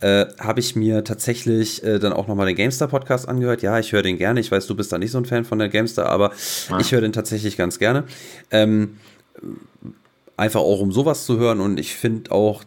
äh, 0.00 0.26
habe 0.38 0.60
ich 0.60 0.74
mir 0.76 1.04
tatsächlich 1.04 1.82
äh, 1.84 1.98
dann 1.98 2.12
auch 2.12 2.26
nochmal 2.26 2.46
den 2.46 2.56
GameStar-Podcast 2.56 3.28
angehört. 3.28 3.62
Ja, 3.62 3.78
ich 3.78 3.92
höre 3.92 4.02
den 4.02 4.18
gerne. 4.18 4.40
Ich 4.40 4.50
weiß, 4.50 4.66
du 4.66 4.74
bist 4.74 4.92
da 4.92 4.98
nicht 4.98 5.12
so 5.12 5.18
ein 5.18 5.24
Fan 5.24 5.44
von 5.44 5.58
der 5.58 5.68
GameStar, 5.68 6.06
aber 6.06 6.32
ah. 6.68 6.78
ich 6.80 6.92
höre 6.92 7.00
den 7.00 7.12
tatsächlich 7.12 7.56
ganz 7.56 7.78
gerne. 7.78 8.04
Ähm, 8.50 8.96
einfach 10.40 10.60
auch 10.60 10.80
um 10.80 10.90
sowas 10.90 11.26
zu 11.26 11.38
hören 11.38 11.60
und 11.60 11.78
ich 11.78 11.94
finde 11.94 12.32
auch, 12.32 12.64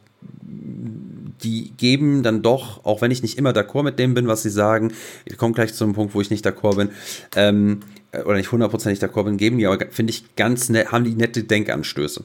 die 1.43 1.73
geben 1.75 2.23
dann 2.23 2.41
doch, 2.41 2.85
auch 2.85 3.01
wenn 3.01 3.11
ich 3.11 3.21
nicht 3.23 3.37
immer 3.37 3.49
d'accord 3.49 3.83
mit 3.83 3.99
dem 3.99 4.13
bin, 4.13 4.27
was 4.27 4.43
sie 4.43 4.49
sagen, 4.49 4.93
ich 5.25 5.37
komme 5.37 5.53
gleich 5.53 5.73
zu 5.73 5.83
einem 5.83 5.93
Punkt, 5.93 6.13
wo 6.13 6.21
ich 6.21 6.29
nicht 6.29 6.45
d'accord 6.45 6.77
bin, 6.77 6.89
ähm, 7.35 7.81
oder 8.13 8.35
nicht 8.35 8.51
hundertprozentig 8.51 9.03
d'accord 9.03 9.23
bin, 9.23 9.37
geben 9.37 9.57
die 9.57 9.65
aber, 9.65 9.85
finde 9.89 10.11
ich, 10.11 10.35
ganz 10.35 10.69
nett, 10.69 10.91
haben 10.91 11.03
die 11.03 11.15
nette 11.15 11.43
Denkanstöße. 11.43 12.23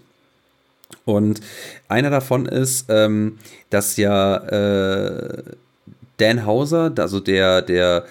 Und 1.05 1.41
einer 1.89 2.11
davon 2.11 2.47
ist, 2.47 2.87
ähm, 2.91 3.39
dass 3.71 3.97
ja 3.97 4.37
äh, 4.37 5.43
Dan 6.19 6.45
Hauser, 6.45 6.93
also 6.99 7.21
der, 7.21 7.63
der 7.63 8.05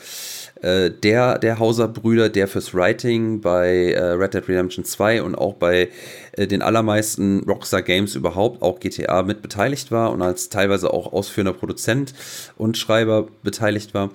äh, 0.62 0.90
der, 0.92 1.38
der 1.40 1.60
Hauser-Brüder, 1.60 2.30
der 2.30 2.48
fürs 2.48 2.74
Writing 2.74 3.42
bei 3.42 3.92
äh, 3.92 4.00
Red 4.00 4.34
Dead 4.34 4.48
Redemption 4.48 4.86
2 4.86 5.22
und 5.22 5.36
auch 5.36 5.54
bei 5.54 5.90
äh, 6.34 6.48
den 6.48 6.62
allermeisten 6.62 7.44
Rockstar 7.48 7.82
Games 7.82 8.16
überhaupt, 8.16 8.62
auch 8.62 8.80
GTA, 8.80 9.24
mit 9.24 9.42
beteiligt 9.42 9.92
war 9.92 10.12
und 10.12 10.22
als 10.22 10.50
teilweise 10.50 10.94
auch 10.94 11.14
ausführender 11.14 11.54
Produzent 11.54 12.14
und 12.58 12.78
Schreiber 12.78 13.28
beteiligt 13.44 13.94
war, 13.94 14.12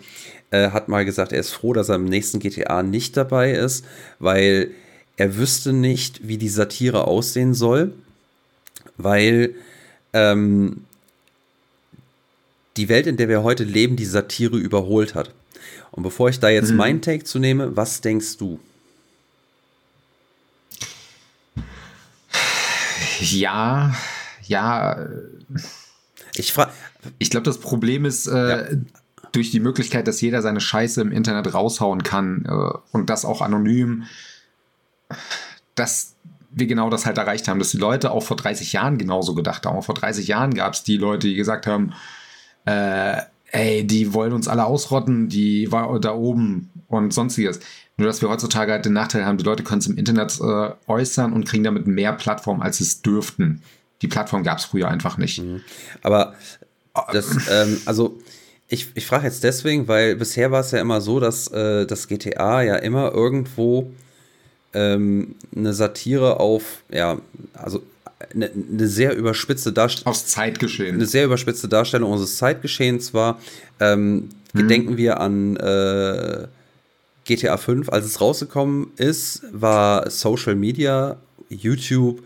äh, 0.51 0.71
hat 0.71 0.89
mal 0.89 1.05
gesagt, 1.05 1.33
er 1.33 1.41
ist 1.41 1.53
froh, 1.53 1.73
dass 1.73 1.89
er 1.89 1.97
im 1.97 2.05
nächsten 2.05 2.39
GTA 2.39 2.83
nicht 2.83 3.17
dabei 3.17 3.53
ist, 3.53 3.85
weil 4.19 4.71
er 5.17 5.37
wüsste 5.37 5.73
nicht, 5.73 6.27
wie 6.27 6.39
die 6.39 6.49
Satire 6.49 7.07
aussehen 7.07 7.55
soll, 7.55 7.93
weil 8.97 9.55
ähm, 10.13 10.85
die 12.77 12.89
Welt, 12.89 13.07
in 13.07 13.17
der 13.17 13.29
wir 13.29 13.43
heute 13.43 13.65
leben, 13.65 13.97
die 13.97 14.05
Satire 14.05 14.57
überholt 14.57 15.15
hat. 15.15 15.33
Und 15.91 16.03
bevor 16.03 16.29
ich 16.29 16.41
da 16.41 16.49
jetzt 16.49 16.71
mhm. 16.71 16.77
meinen 16.77 17.03
Take 17.03 17.25
zu 17.25 17.39
nehme, 17.39 17.77
was 17.77 18.01
denkst 18.01 18.37
du? 18.39 18.59
Ja, 23.21 23.95
ja. 24.43 25.07
Ich. 26.35 26.55
Ich 27.19 27.31
glaube, 27.31 27.45
das 27.45 27.59
Problem 27.59 28.05
ist, 28.05 28.29
äh, 28.29 28.73
ja. 28.73 28.79
durch 29.33 29.51
die 29.51 29.59
Möglichkeit, 29.59 30.07
dass 30.07 30.21
jeder 30.21 30.41
seine 30.41 30.61
Scheiße 30.61 31.01
im 31.01 31.11
Internet 31.11 31.53
raushauen 31.53 32.05
kann 32.05 32.45
äh, 32.47 32.79
und 32.93 33.11
das 33.11 33.25
auch 33.25 33.41
anonym, 33.41 34.05
dass 35.75 36.15
wir 36.53 36.67
genau 36.67 36.91
das 36.91 37.07
halt 37.07 37.19
erreicht 37.19 37.49
haben, 37.49 37.59
dass 37.59 37.71
die 37.71 37.79
Leute 37.79 38.11
auch 38.11 38.23
vor 38.23 38.37
30 38.37 38.73
Jahren 38.73 38.99
genauso 38.99 39.35
gedacht 39.35 39.67
haben. 39.67 39.77
Auch 39.77 39.85
vor 39.85 39.95
30 39.95 40.29
Jahren 40.29 40.55
gab 40.55 40.75
es 40.75 40.85
die 40.85 40.97
Leute, 40.97 41.27
die 41.27 41.35
gesagt 41.35 41.67
haben, 41.67 41.93
äh, 42.67 43.23
ey, 43.53 43.87
die 43.87 44.13
wollen 44.15 44.33
uns 44.33 44.49
alle 44.49 44.65
ausrotten, 44.65 45.29
die 45.29 45.71
war 45.71 46.01
da 46.01 46.15
oben 46.15 46.71
und 46.89 47.13
sonstiges. 47.13 47.61
Nur, 47.97 48.09
dass 48.09 48.23
wir 48.23 48.31
heutzutage 48.31 48.73
halt 48.73 48.85
den 48.85 48.95
Nachteil 48.95 49.25
haben, 49.25 49.39
die 49.39 49.45
Leute 49.45 49.63
können 49.63 49.81
es 49.81 49.87
im 49.87 49.99
Internet 49.99 50.41
äh, 50.41 50.71
äußern 50.87 51.33
und 51.33 51.45
kriegen 51.45 51.63
damit 51.63 51.87
mehr 51.87 52.13
Plattform, 52.15 52.63
als 52.63 52.81
es 52.81 53.03
dürften. 53.03 53.63
Die 54.01 54.09
Plattform 54.09 54.43
gab 54.43 54.59
es 54.59 54.65
früher 54.65 54.89
einfach 54.89 55.19
nicht. 55.19 55.43
Mhm. 55.43 55.61
Aber 56.03 56.35
das, 57.13 57.49
ähm, 57.51 57.81
also 57.85 58.19
ich, 58.69 58.89
ich 58.95 59.07
frage 59.07 59.27
jetzt 59.27 59.45
deswegen, 59.45 59.87
weil 59.87 60.17
bisher 60.17 60.51
war 60.51 60.61
es 60.61 60.71
ja 60.71 60.81
immer 60.81 61.01
so, 61.03 61.21
dass 61.21 61.49
äh, 61.49 61.87
das 61.87 62.09
GTA 62.09 62.63
ja 62.63 62.77
immer 62.77 63.13
irgendwo 63.13 63.93
ähm, 64.73 65.35
eine 65.55 65.75
Satire 65.75 66.41
auf, 66.41 66.83
ja, 66.91 67.19
also 67.53 67.83
eine, 68.35 68.51
eine 68.51 68.89
sehr 68.89 69.17
überspitzte 69.17 69.73
Darstellung. 69.73 70.11
Aus 70.11 70.27
Zeitgeschehen. 70.27 70.97
Eine 70.97 71.07
sehr 71.07 71.25
überspitzte 71.25 71.69
Darstellung 71.69 72.13
unseres 72.13 72.37
Zeitgeschehens 72.37 73.15
war. 73.15 73.41
Ähm, 73.81 74.31
hm. 74.53 74.61
Gedenken 74.61 74.97
wir 74.97 75.21
an 75.21 75.57
äh, 75.57 76.47
GTA 77.25 77.57
5, 77.57 77.89
als 77.89 78.07
es 78.07 78.21
rausgekommen 78.21 78.89
ist, 78.97 79.43
war 79.53 80.11
Social 80.11 80.55
Media, 80.55 81.17
YouTube 81.49 82.23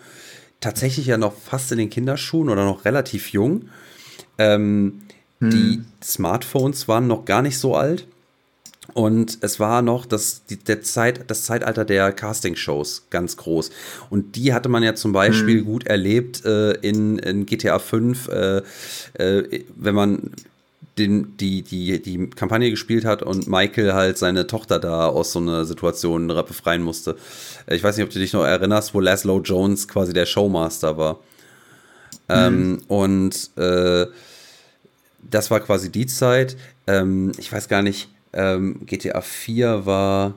tatsächlich 0.60 1.06
ja 1.06 1.18
noch 1.18 1.34
fast 1.34 1.70
in 1.72 1.78
den 1.78 1.90
Kinderschuhen 1.90 2.48
oder 2.48 2.64
noch 2.64 2.84
relativ 2.84 3.32
jung. 3.32 3.68
Ähm, 4.38 5.02
hm. 5.40 5.50
Die 5.50 5.84
Smartphones 6.02 6.88
waren 6.88 7.06
noch 7.06 7.24
gar 7.24 7.42
nicht 7.42 7.58
so 7.58 7.76
alt. 7.76 8.06
Und 8.96 9.36
es 9.42 9.60
war 9.60 9.82
noch 9.82 10.06
das, 10.06 10.46
die, 10.46 10.56
der 10.56 10.80
Zeit, 10.80 11.24
das 11.26 11.44
Zeitalter 11.44 11.84
der 11.84 12.12
Castingshows 12.12 13.08
ganz 13.10 13.36
groß. 13.36 13.70
Und 14.08 14.36
die 14.36 14.54
hatte 14.54 14.70
man 14.70 14.82
ja 14.82 14.94
zum 14.94 15.12
Beispiel 15.12 15.58
hm. 15.58 15.64
gut 15.66 15.86
erlebt 15.86 16.46
äh, 16.46 16.72
in, 16.76 17.18
in 17.18 17.44
GTA 17.44 17.78
5, 17.78 18.28
äh, 18.28 18.62
äh, 19.18 19.64
wenn 19.76 19.94
man 19.94 20.30
den, 20.96 21.36
die, 21.36 21.60
die, 21.60 22.00
die 22.00 22.30
Kampagne 22.30 22.70
gespielt 22.70 23.04
hat 23.04 23.22
und 23.22 23.46
Michael 23.46 23.92
halt 23.92 24.16
seine 24.16 24.46
Tochter 24.46 24.78
da 24.78 25.08
aus 25.08 25.32
so 25.32 25.40
einer 25.40 25.66
Situation 25.66 26.28
befreien 26.28 26.80
musste. 26.80 27.16
Ich 27.66 27.84
weiß 27.84 27.98
nicht, 27.98 28.04
ob 28.06 28.10
du 28.10 28.18
dich 28.18 28.32
noch 28.32 28.44
erinnerst, 28.44 28.94
wo 28.94 29.00
Laszlo 29.00 29.42
Jones 29.42 29.88
quasi 29.88 30.14
der 30.14 30.24
Showmaster 30.24 30.96
war. 30.96 31.20
Ähm, 32.30 32.70
mhm. 32.70 32.82
und 32.88 33.50
äh, 33.58 34.06
das 35.30 35.50
war 35.50 35.60
quasi 35.60 35.92
die 35.92 36.06
Zeit. 36.06 36.56
Ähm, 36.86 37.32
ich 37.36 37.52
weiß 37.52 37.68
gar 37.68 37.82
nicht, 37.82 38.08
ähm, 38.32 38.86
GTA 38.86 39.20
4 39.20 39.86
war. 39.86 40.34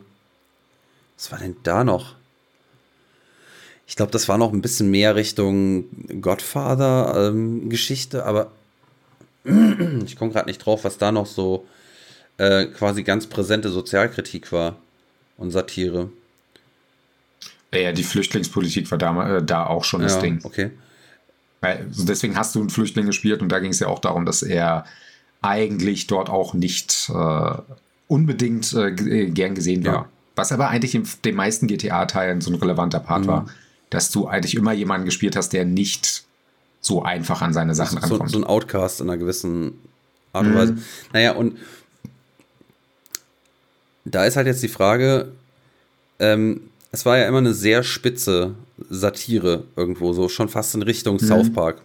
Was 1.17 1.31
war 1.31 1.39
denn 1.39 1.55
da 1.63 1.83
noch? 1.83 2.15
Ich 3.87 3.95
glaube, 3.95 4.11
das 4.11 4.29
war 4.29 4.37
noch 4.37 4.53
ein 4.53 4.61
bisschen 4.61 4.91
mehr 4.91 5.15
Richtung 5.15 5.85
Godfather-Geschichte, 6.21 8.19
ähm, 8.19 8.23
aber 8.23 8.51
ich 10.05 10.15
komme 10.15 10.31
gerade 10.31 10.47
nicht 10.47 10.63
drauf, 10.63 10.83
was 10.83 10.99
da 10.99 11.11
noch 11.11 11.25
so 11.25 11.65
äh, 12.37 12.65
quasi 12.67 13.03
ganz 13.03 13.27
präsente 13.27 13.69
Sozialkritik 13.69 14.51
war 14.51 14.77
und 15.37 15.51
Satire. 15.51 16.09
Ja, 17.73 17.91
die 17.91 18.03
Flüchtlingspolitik 18.03 18.89
war 18.91 18.97
da, 18.97 19.37
äh, 19.37 19.43
da 19.43 19.65
auch 19.65 19.83
schon 19.83 20.01
das 20.01 20.15
ja, 20.15 20.21
Ding. 20.21 20.39
Okay. 20.43 20.71
Also 21.61 22.05
deswegen 22.05 22.37
hast 22.37 22.55
du 22.55 22.59
einen 22.59 22.69
Flüchtling 22.69 23.05
gespielt 23.05 23.41
und 23.41 23.49
da 23.49 23.59
ging 23.59 23.71
es 23.71 23.79
ja 23.79 23.87
auch 23.87 23.99
darum, 23.99 24.25
dass 24.25 24.43
er 24.43 24.85
eigentlich 25.41 26.07
dort 26.07 26.29
auch 26.29 26.53
nicht 26.53 27.09
äh, 27.13 27.51
unbedingt 28.07 28.73
äh, 28.73 28.89
äh, 28.89 29.29
gern 29.29 29.55
gesehen 29.55 29.85
war. 29.85 29.93
Ja. 29.93 30.09
Was 30.35 30.51
aber 30.51 30.69
eigentlich 30.69 30.95
in 30.95 31.07
den 31.25 31.35
meisten 31.35 31.67
GTA-Teilen 31.67 32.41
so 32.41 32.51
ein 32.51 32.55
relevanter 32.55 32.99
Part 32.99 33.23
mhm. 33.23 33.27
war. 33.27 33.45
dass 33.89 34.11
du 34.11 34.27
eigentlich 34.27 34.55
immer 34.55 34.71
jemanden 34.71 35.05
gespielt 35.05 35.35
hast, 35.35 35.51
der 35.51 35.65
nicht 35.65 36.23
so 36.79 37.01
einfach 37.03 37.41
an 37.41 37.53
seine 37.53 37.73
Sachen 37.73 37.99
so, 38.01 38.07
rankommt. 38.07 38.29
So 38.29 38.37
ein 38.37 38.43
Outcast 38.43 39.01
in 39.01 39.09
einer 39.09 39.17
gewissen 39.17 39.73
Art 40.31 40.45
und 40.45 40.55
Weise. 40.55 40.73
Mhm. 40.73 40.83
Naja, 41.11 41.31
und 41.33 41.57
da 44.05 44.25
ist 44.25 44.35
halt 44.35 44.47
jetzt 44.47 44.63
die 44.63 44.69
Frage, 44.69 45.31
ähm, 46.19 46.61
es 46.91 47.05
war 47.05 47.17
ja 47.17 47.27
immer 47.27 47.39
eine 47.39 47.53
sehr 47.53 47.83
spitze 47.83 48.55
Satire 48.89 49.65
irgendwo, 49.75 50.13
so 50.13 50.29
schon 50.29 50.49
fast 50.49 50.75
in 50.75 50.81
Richtung 50.81 51.15
mhm. 51.15 51.25
South 51.25 51.53
Park. 51.53 51.81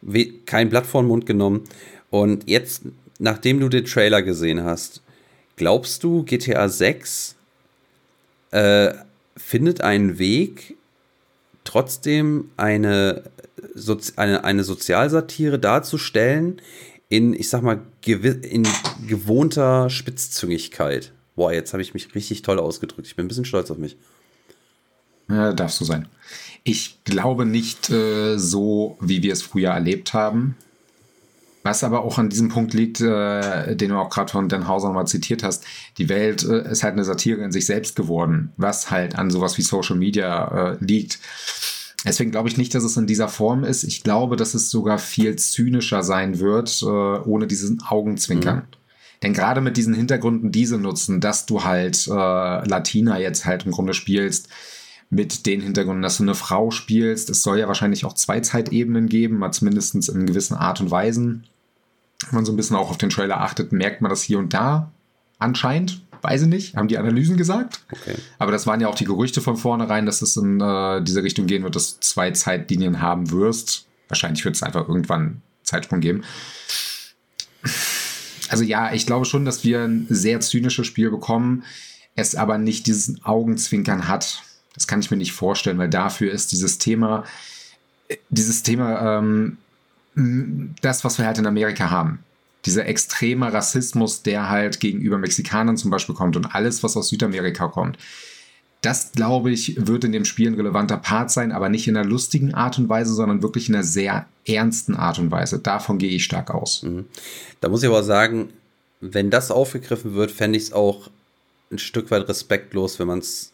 We 0.00 0.32
kein 0.46 0.68
Blatt 0.68 0.86
vor 0.86 1.02
den 1.02 1.08
Mund 1.08 1.26
genommen. 1.26 1.64
Und 2.10 2.48
jetzt, 2.48 2.82
nachdem 3.18 3.60
du 3.60 3.68
den 3.68 3.84
Trailer 3.84 4.22
gesehen 4.22 4.64
hast, 4.64 5.02
glaubst 5.56 6.04
du, 6.04 6.24
GTA 6.24 6.68
6 6.68 7.36
äh, 8.50 8.94
findet 9.36 9.80
einen 9.80 10.18
Weg, 10.18 10.76
trotzdem 11.64 12.50
eine, 12.56 13.24
Sozi 13.74 14.14
eine, 14.16 14.44
eine 14.44 14.64
Sozialsatire 14.64 15.58
darzustellen, 15.58 16.60
in, 17.10 17.34
ich 17.34 17.48
sag 17.48 17.62
mal, 17.62 17.82
in 18.04 18.66
gewohnter 19.06 19.90
Spitzzüngigkeit? 19.90 21.12
Boah, 21.36 21.52
jetzt 21.52 21.72
habe 21.72 21.82
ich 21.82 21.94
mich 21.94 22.14
richtig 22.14 22.42
toll 22.42 22.58
ausgedrückt. 22.58 23.06
Ich 23.06 23.16
bin 23.16 23.26
ein 23.26 23.28
bisschen 23.28 23.44
stolz 23.44 23.70
auf 23.70 23.78
mich. 23.78 23.96
Ja, 25.28 25.52
darfst 25.52 25.80
du 25.80 25.84
sein. 25.84 26.08
Ich 26.64 26.98
glaube 27.04 27.46
nicht 27.46 27.90
äh, 27.90 28.38
so, 28.38 28.96
wie 29.00 29.22
wir 29.22 29.32
es 29.32 29.42
früher 29.42 29.70
erlebt 29.70 30.14
haben. 30.14 30.56
Was 31.62 31.84
aber 31.84 32.04
auch 32.04 32.18
an 32.18 32.28
diesem 32.28 32.48
Punkt 32.48 32.72
liegt, 32.72 33.00
äh, 33.00 33.74
den 33.74 33.90
du 33.90 33.96
auch 33.96 34.10
gerade 34.10 34.30
von 34.30 34.48
Dan 34.48 34.68
Hauser 34.68 34.92
mal 34.92 35.06
zitiert 35.06 35.42
hast, 35.42 35.64
die 35.98 36.08
Welt 36.08 36.44
äh, 36.44 36.70
ist 36.70 36.82
halt 36.82 36.94
eine 36.94 37.04
Satire 37.04 37.42
in 37.42 37.52
sich 37.52 37.66
selbst 37.66 37.96
geworden, 37.96 38.52
was 38.56 38.90
halt 38.90 39.16
an 39.16 39.30
sowas 39.30 39.58
wie 39.58 39.62
Social 39.62 39.96
Media 39.96 40.72
äh, 40.72 40.76
liegt. 40.80 41.18
Deswegen 42.06 42.30
glaube 42.30 42.48
ich 42.48 42.56
nicht, 42.56 42.74
dass 42.74 42.84
es 42.84 42.96
in 42.96 43.06
dieser 43.06 43.28
Form 43.28 43.64
ist. 43.64 43.82
Ich 43.82 44.04
glaube, 44.04 44.36
dass 44.36 44.54
es 44.54 44.70
sogar 44.70 44.98
viel 44.98 45.36
zynischer 45.36 46.04
sein 46.04 46.38
wird, 46.38 46.80
äh, 46.82 46.86
ohne 46.86 47.46
diesen 47.46 47.82
Augenzwinkern. 47.82 48.56
Mhm. 48.56 48.78
Denn 49.22 49.32
gerade 49.32 49.60
mit 49.60 49.76
diesen 49.76 49.94
Hintergründen, 49.94 50.52
diese 50.52 50.78
nutzen, 50.78 51.20
dass 51.20 51.44
du 51.44 51.64
halt 51.64 52.06
äh, 52.06 52.10
Latina 52.10 53.18
jetzt 53.18 53.44
halt 53.44 53.66
im 53.66 53.72
Grunde 53.72 53.94
spielst, 53.94 54.48
mit 55.10 55.46
den 55.46 55.60
Hintergründen, 55.60 56.02
dass 56.02 56.18
du 56.18 56.22
eine 56.22 56.34
Frau 56.34 56.70
spielst. 56.70 57.30
Es 57.30 57.42
soll 57.42 57.58
ja 57.58 57.68
wahrscheinlich 57.68 58.04
auch 58.04 58.12
zwei 58.12 58.40
Zeitebenen 58.40 59.08
geben, 59.08 59.38
mal 59.38 59.52
zumindest 59.52 60.08
in 60.08 60.26
gewissen 60.26 60.54
Art 60.54 60.80
und 60.80 60.90
Weisen. 60.90 61.44
Wenn 62.26 62.36
man 62.36 62.44
so 62.44 62.52
ein 62.52 62.56
bisschen 62.56 62.76
auch 62.76 62.90
auf 62.90 62.98
den 62.98 63.10
Trailer 63.10 63.40
achtet, 63.40 63.72
merkt 63.72 64.02
man 64.02 64.10
das 64.10 64.22
hier 64.22 64.38
und 64.38 64.52
da 64.52 64.92
anscheinend. 65.38 66.02
Weiß 66.20 66.42
ich 66.42 66.48
nicht, 66.48 66.76
haben 66.76 66.88
die 66.88 66.98
Analysen 66.98 67.36
gesagt. 67.36 67.84
Okay. 67.92 68.16
Aber 68.40 68.50
das 68.50 68.66
waren 68.66 68.80
ja 68.80 68.88
auch 68.88 68.96
die 68.96 69.04
Gerüchte 69.04 69.40
von 69.40 69.56
vornherein, 69.56 70.04
dass 70.04 70.20
es 70.20 70.36
in 70.36 70.60
äh, 70.60 71.00
diese 71.00 71.22
Richtung 71.22 71.46
gehen 71.46 71.62
wird, 71.62 71.76
dass 71.76 71.94
du 71.94 72.00
zwei 72.00 72.32
Zeitlinien 72.32 73.00
haben 73.00 73.30
wirst. 73.30 73.86
Wahrscheinlich 74.08 74.44
wird 74.44 74.56
es 74.56 74.64
einfach 74.64 74.88
irgendwann 74.88 75.42
Zeitsprung 75.62 76.00
geben. 76.00 76.24
Also 78.48 78.64
ja, 78.64 78.92
ich 78.92 79.06
glaube 79.06 79.26
schon, 79.26 79.44
dass 79.44 79.62
wir 79.62 79.82
ein 79.82 80.06
sehr 80.08 80.40
zynisches 80.40 80.86
Spiel 80.86 81.10
bekommen, 81.10 81.64
es 82.16 82.34
aber 82.34 82.58
nicht 82.58 82.86
diesen 82.86 83.24
Augenzwinkern 83.24 84.08
hat. 84.08 84.42
Das 84.78 84.86
kann 84.86 85.00
ich 85.00 85.10
mir 85.10 85.16
nicht 85.16 85.32
vorstellen, 85.32 85.76
weil 85.78 85.90
dafür 85.90 86.30
ist 86.30 86.52
dieses 86.52 86.78
Thema, 86.78 87.24
äh, 88.06 88.16
dieses 88.30 88.62
Thema, 88.62 89.18
ähm, 89.18 89.58
das, 90.82 91.04
was 91.04 91.18
wir 91.18 91.26
halt 91.26 91.38
in 91.38 91.46
Amerika 91.46 91.90
haben. 91.90 92.20
Dieser 92.64 92.86
extreme 92.86 93.52
Rassismus, 93.52 94.22
der 94.22 94.48
halt 94.48 94.78
gegenüber 94.78 95.18
Mexikanern 95.18 95.76
zum 95.76 95.90
Beispiel 95.90 96.14
kommt 96.14 96.36
und 96.36 96.54
alles, 96.54 96.82
was 96.84 96.96
aus 96.96 97.08
Südamerika 97.08 97.66
kommt. 97.66 97.98
Das, 98.80 99.10
glaube 99.12 99.50
ich, 99.50 99.74
wird 99.84 100.04
in 100.04 100.12
dem 100.12 100.24
Spiel 100.24 100.48
ein 100.48 100.54
relevanter 100.54 100.96
Part 100.96 101.32
sein, 101.32 101.50
aber 101.50 101.68
nicht 101.68 101.88
in 101.88 101.96
einer 101.96 102.08
lustigen 102.08 102.54
Art 102.54 102.78
und 102.78 102.88
Weise, 102.88 103.12
sondern 103.14 103.42
wirklich 103.42 103.68
in 103.68 103.74
einer 103.74 103.84
sehr 103.84 104.26
ernsten 104.46 104.94
Art 104.94 105.18
und 105.18 105.32
Weise. 105.32 105.58
Davon 105.58 105.98
gehe 105.98 106.10
ich 106.10 106.24
stark 106.24 106.52
aus. 106.52 106.84
Mhm. 106.84 107.06
Da 107.60 107.68
muss 107.68 107.82
ich 107.82 107.88
aber 107.88 108.04
sagen, 108.04 108.50
wenn 109.00 109.30
das 109.30 109.50
aufgegriffen 109.50 110.14
wird, 110.14 110.30
fände 110.30 110.56
ich 110.56 110.64
es 110.64 110.72
auch 110.72 111.10
ein 111.72 111.78
Stück 111.78 112.12
weit 112.12 112.28
respektlos, 112.28 112.98
wenn 113.00 113.08
man 113.08 113.18
es 113.18 113.52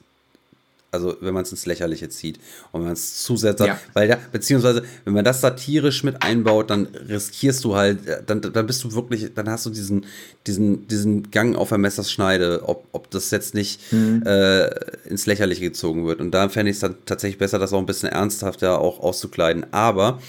also 0.95 1.17
wenn 1.21 1.35
man 1.35 1.43
es 1.43 1.51
ins 1.51 1.67
Lächerliche 1.67 2.09
zieht 2.09 2.39
und 2.73 2.81
wenn 2.81 2.87
man 2.87 2.93
es 2.93 3.23
zusätzlich, 3.23 3.69
ja. 3.69 3.81
weil 3.93 4.09
da, 4.09 4.19
beziehungsweise 4.33 4.85
wenn 5.05 5.13
man 5.13 5.25
das 5.25 5.41
satirisch 5.41 6.05
mit 6.05 6.23
einbaut, 6.23 6.71
dann 6.71 6.87
riskierst 6.87 7.65
du 7.65 7.75
halt, 7.75 7.99
dann, 8.27 8.41
dann 8.41 8.67
bist 8.67 8.83
du 8.85 8.95
wirklich, 8.95 9.35
dann 9.35 9.51
hast 9.51 9.67
du 9.67 9.71
diesen, 9.71 10.07
diesen, 10.47 10.89
diesen 10.89 11.31
Gang 11.31 11.57
auf 11.57 11.69
der 11.71 11.79
Messerschneide, 11.79 12.63
ob, 12.65 12.87
ob 12.93 13.11
das 13.11 13.31
jetzt 13.31 13.55
nicht 13.55 13.93
mhm. 13.93 14.23
äh, 14.25 14.69
ins 15.09 15.27
Lächerliche 15.27 15.63
gezogen 15.63 16.07
wird. 16.07 16.21
Und 16.21 16.31
da 16.31 16.49
fände 16.49 16.71
ich 16.71 16.77
es 16.77 16.81
dann 16.81 16.97
tatsächlich 17.07 17.39
besser, 17.39 17.59
das 17.59 17.73
auch 17.73 17.79
ein 17.79 17.87
bisschen 17.87 18.09
ernsthafter 18.09 18.81
auch 18.81 19.01
auszukleiden. 19.01 19.67
Aber, 19.73 20.21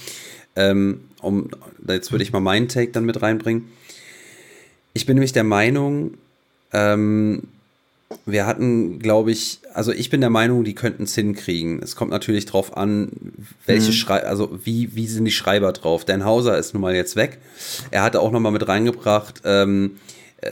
ähm, 0.55 1.01
um, 1.21 1.49
jetzt 1.87 2.11
würde 2.11 2.23
ich 2.23 2.33
mal 2.33 2.39
meinen 2.39 2.67
Take 2.67 2.91
dann 2.91 3.05
mit 3.05 3.21
reinbringen. 3.21 3.69
Ich 4.93 5.05
bin 5.05 5.15
nämlich 5.15 5.33
der 5.33 5.43
Meinung, 5.43 6.15
ähm, 6.71 7.43
wir 8.25 8.45
hatten, 8.45 8.99
glaube 8.99 9.31
ich, 9.31 9.59
also 9.73 9.91
ich 9.91 10.09
bin 10.09 10.21
der 10.21 10.29
Meinung, 10.29 10.63
die 10.63 10.75
könnten 10.75 11.03
es 11.03 11.15
hinkriegen. 11.15 11.81
Es 11.81 11.95
kommt 11.95 12.11
natürlich 12.11 12.45
drauf 12.45 12.75
an, 12.75 13.09
welche 13.65 13.89
mhm. 13.89 13.93
Schrei 13.93 14.23
also 14.23 14.59
wie, 14.63 14.95
wie 14.95 15.07
sind 15.07 15.25
die 15.25 15.31
Schreiber 15.31 15.71
drauf. 15.73 16.05
Dan 16.05 16.25
Hauser 16.25 16.57
ist 16.57 16.73
nun 16.73 16.81
mal 16.81 16.95
jetzt 16.95 17.15
weg. 17.15 17.37
Er 17.91 18.03
hatte 18.03 18.21
auch 18.21 18.31
noch 18.31 18.39
mal 18.39 18.51
mit 18.51 18.67
reingebracht, 18.67 19.41
ähm, 19.45 19.97
äh, 20.41 20.51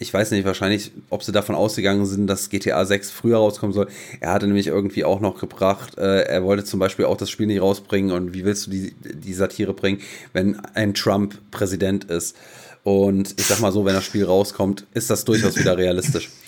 ich 0.00 0.14
weiß 0.14 0.30
nicht, 0.30 0.44
wahrscheinlich, 0.44 0.92
ob 1.10 1.24
sie 1.24 1.32
davon 1.32 1.56
ausgegangen 1.56 2.06
sind, 2.06 2.28
dass 2.28 2.50
GTA 2.50 2.84
6 2.84 3.10
früher 3.10 3.38
rauskommen 3.38 3.72
soll. 3.72 3.88
Er 4.20 4.32
hatte 4.32 4.46
nämlich 4.46 4.68
irgendwie 4.68 5.04
auch 5.04 5.18
noch 5.18 5.40
gebracht, 5.40 5.98
äh, 5.98 6.22
er 6.22 6.44
wollte 6.44 6.64
zum 6.64 6.78
Beispiel 6.78 7.04
auch 7.04 7.16
das 7.16 7.30
Spiel 7.30 7.48
nicht 7.48 7.60
rausbringen 7.60 8.12
und 8.12 8.32
wie 8.32 8.44
willst 8.44 8.66
du 8.66 8.70
die, 8.70 8.94
die 9.02 9.34
Satire 9.34 9.74
bringen, 9.74 10.00
wenn 10.32 10.60
ein 10.74 10.94
Trump 10.94 11.38
Präsident 11.50 12.04
ist. 12.04 12.36
Und 12.84 13.34
ich 13.38 13.46
sag 13.46 13.58
mal 13.58 13.72
so, 13.72 13.84
wenn 13.84 13.94
das 13.94 14.04
Spiel 14.04 14.24
rauskommt, 14.24 14.86
ist 14.94 15.10
das 15.10 15.24
durchaus 15.24 15.58
wieder 15.58 15.76
realistisch. 15.76 16.30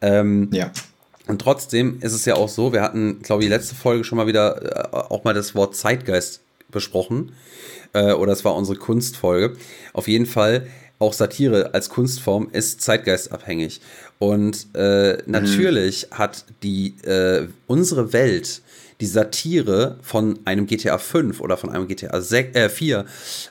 Ähm, 0.00 0.48
ja. 0.52 0.70
Und 1.26 1.40
trotzdem 1.42 1.98
ist 2.00 2.14
es 2.14 2.24
ja 2.24 2.34
auch 2.34 2.48
so, 2.48 2.72
wir 2.72 2.82
hatten, 2.82 3.20
glaube 3.22 3.44
ich, 3.44 3.50
letzte 3.50 3.74
Folge 3.74 4.04
schon 4.04 4.16
mal 4.16 4.26
wieder 4.26 4.92
äh, 4.92 4.96
auch 4.96 5.24
mal 5.24 5.34
das 5.34 5.54
Wort 5.54 5.76
Zeitgeist 5.76 6.40
besprochen. 6.70 7.32
Äh, 7.92 8.12
oder 8.12 8.32
es 8.32 8.44
war 8.44 8.54
unsere 8.54 8.78
Kunstfolge. 8.78 9.56
Auf 9.92 10.08
jeden 10.08 10.26
Fall, 10.26 10.66
auch 10.98 11.12
Satire 11.12 11.74
als 11.74 11.90
Kunstform 11.90 12.48
ist 12.50 12.80
zeitgeistabhängig. 12.80 13.80
Und 14.18 14.74
äh, 14.74 15.18
natürlich 15.26 16.08
mhm. 16.10 16.18
hat 16.18 16.44
die 16.62 16.94
äh, 17.04 17.46
unsere 17.66 18.12
Welt 18.12 18.62
die 19.00 19.06
Satire 19.06 19.96
von 20.02 20.40
einem 20.44 20.66
GTA 20.66 20.98
5 20.98 21.40
oder 21.40 21.56
von 21.56 21.70
einem 21.70 21.86
GTA 21.86 22.20
6, 22.20 22.56
äh, 22.56 22.68
4 22.68 23.04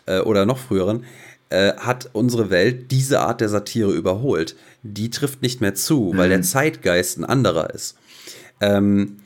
äh, 0.05 0.19
oder 0.19 0.45
noch 0.45 0.57
früheren 0.57 1.05
äh, 1.49 1.73
hat 1.77 2.09
unsere 2.13 2.49
Welt 2.49 2.91
diese 2.91 3.19
Art 3.21 3.41
der 3.41 3.49
Satire 3.49 3.91
überholt. 3.91 4.55
Die 4.83 5.09
trifft 5.09 5.41
nicht 5.41 5.61
mehr 5.61 5.75
zu, 5.75 6.11
mhm. 6.13 6.17
weil 6.17 6.29
der 6.29 6.39
mhm. 6.39 6.43
Zeitgeist 6.43 7.17
ein 7.17 7.25
anderer 7.25 7.69
ist. 7.71 7.97
Ähm, 8.61 9.17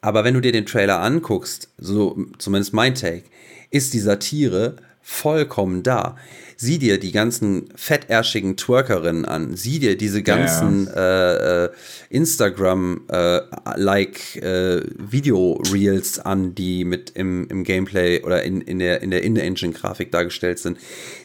aber 0.00 0.24
wenn 0.24 0.34
du 0.34 0.40
dir 0.40 0.52
den 0.52 0.66
Trailer 0.66 1.00
anguckst, 1.00 1.70
so 1.78 2.16
zumindest 2.38 2.72
mein 2.72 2.94
Take, 2.94 3.24
ist 3.70 3.94
die 3.94 4.00
Satire 4.00 4.76
vollkommen 5.02 5.82
da. 5.82 6.16
Sieh 6.60 6.80
dir 6.80 6.98
die 6.98 7.12
ganzen 7.12 7.68
fettärschigen 7.76 8.56
Twerkerinnen 8.56 9.24
an. 9.24 9.56
Sieh 9.56 9.78
dir 9.78 9.96
diese 9.96 10.24
ganzen 10.24 10.86
ja. 10.86 10.92
äh, 10.92 11.66
äh 11.66 11.70
Instagram-like 12.10 14.42
äh, 14.42 14.78
äh, 14.78 14.82
Video-Reels 14.96 16.18
an, 16.18 16.56
die 16.56 16.84
mit 16.84 17.10
im, 17.10 17.46
im 17.46 17.62
Gameplay 17.62 18.24
oder 18.24 18.42
in, 18.42 18.60
in 18.60 18.80
der, 18.80 19.02
in 19.02 19.12
der 19.12 19.22
In-Engine-Grafik 19.22 20.10
dargestellt 20.10 20.58
sind. 20.58 20.78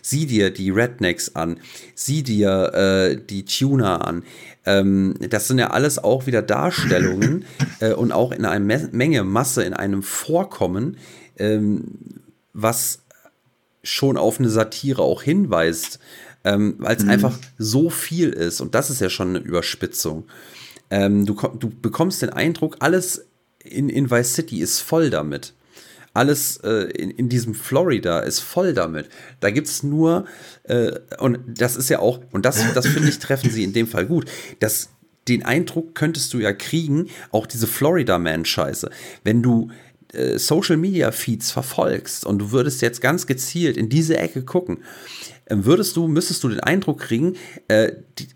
Sieh 0.03 0.27
dir 0.27 0.51
die 0.51 0.69
Rednecks 0.69 1.35
an. 1.35 1.59
Sieh 1.95 2.21
dir 2.21 2.71
äh, 2.75 3.17
die 3.17 3.45
Tuner 3.45 4.05
an. 4.05 4.21
Ähm, 4.67 5.15
das 5.31 5.47
sind 5.47 5.57
ja 5.57 5.71
alles 5.71 5.97
auch 5.97 6.27
wieder 6.27 6.43
Darstellungen 6.43 7.45
äh, 7.79 7.93
und 7.93 8.11
auch 8.11 8.31
in 8.31 8.45
einer 8.45 8.87
Menge 8.91 9.23
Masse, 9.23 9.63
in 9.63 9.73
einem 9.73 10.03
Vorkommen, 10.03 10.97
ähm, 11.39 11.85
was 12.53 13.02
schon 13.83 14.17
auf 14.17 14.39
eine 14.39 14.49
Satire 14.49 15.01
auch 15.01 15.21
hinweist, 15.21 15.99
ähm, 16.43 16.75
weil 16.79 16.95
es 16.95 17.03
mhm. 17.03 17.09
einfach 17.09 17.37
so 17.57 17.89
viel 17.89 18.29
ist. 18.29 18.61
Und 18.61 18.75
das 18.75 18.89
ist 18.89 19.01
ja 19.01 19.09
schon 19.09 19.29
eine 19.29 19.39
Überspitzung. 19.39 20.25
Ähm, 20.89 21.25
du, 21.25 21.33
du 21.33 21.69
bekommst 21.69 22.21
den 22.21 22.29
Eindruck, 22.29 22.77
alles 22.79 23.25
in, 23.63 23.89
in 23.89 24.11
Vice 24.11 24.33
City 24.33 24.59
ist 24.59 24.79
voll 24.79 25.09
damit. 25.09 25.53
Alles 26.13 26.57
äh, 26.57 26.91
in, 26.91 27.09
in 27.09 27.29
diesem 27.29 27.55
Florida 27.55 28.19
ist 28.19 28.39
voll 28.39 28.73
damit. 28.73 29.09
Da 29.39 29.49
gibt 29.49 29.67
es 29.67 29.81
nur, 29.81 30.25
äh, 30.63 30.91
und 31.17 31.39
das 31.47 31.75
ist 31.75 31.89
ja 31.89 31.99
auch, 31.99 32.19
und 32.31 32.45
das, 32.45 32.61
das 32.73 32.85
finde 32.87 33.09
ich, 33.09 33.19
treffen 33.19 33.49
sie 33.49 33.63
in 33.63 33.73
dem 33.73 33.87
Fall 33.87 34.05
gut. 34.05 34.29
Das, 34.59 34.89
den 35.27 35.43
Eindruck 35.43 35.95
könntest 35.95 36.33
du 36.33 36.39
ja 36.39 36.53
kriegen, 36.53 37.09
auch 37.31 37.47
diese 37.47 37.65
Florida-Man-Scheiße. 37.65 38.91
Wenn 39.23 39.41
du 39.41 39.71
äh, 40.13 40.37
Social 40.37 40.77
Media 40.77 41.11
Feeds 41.11 41.51
verfolgst 41.51 42.25
und 42.25 42.39
du 42.39 42.51
würdest 42.51 42.81
jetzt 42.81 43.01
ganz 43.01 43.27
gezielt 43.27 43.77
in 43.77 43.89
diese 43.89 44.17
Ecke 44.17 44.43
gucken, 44.43 44.79
äh, 45.45 45.55
würdest 45.57 45.95
du, 45.95 46.07
müsstest 46.07 46.43
du 46.43 46.49
den 46.49 46.59
Eindruck 46.59 46.99
kriegen, 46.99 47.35
äh, 47.67 47.91
die, 48.19 48.27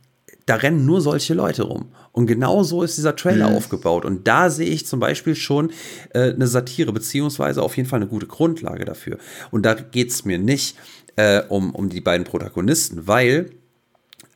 da 0.45 0.55
rennen 0.55 0.85
nur 0.85 1.01
solche 1.01 1.33
Leute 1.33 1.63
rum. 1.63 1.91
Und 2.13 2.25
genau 2.25 2.63
so 2.63 2.81
ist 2.81 2.97
dieser 2.97 3.15
Trailer 3.15 3.49
mhm. 3.49 3.57
aufgebaut. 3.57 4.05
Und 4.05 4.27
da 4.27 4.49
sehe 4.49 4.69
ich 4.69 4.87
zum 4.87 4.99
Beispiel 4.99 5.35
schon 5.35 5.71
äh, 6.13 6.31
eine 6.31 6.47
Satire, 6.47 6.93
beziehungsweise 6.93 7.61
auf 7.61 7.75
jeden 7.77 7.87
Fall 7.87 7.99
eine 7.99 8.07
gute 8.07 8.27
Grundlage 8.27 8.85
dafür. 8.85 9.17
Und 9.51 9.65
da 9.65 9.73
geht 9.73 10.09
es 10.09 10.25
mir 10.25 10.39
nicht 10.39 10.77
äh, 11.17 11.43
um, 11.49 11.75
um 11.75 11.89
die 11.89 12.01
beiden 12.01 12.25
Protagonisten, 12.25 13.07
weil 13.07 13.51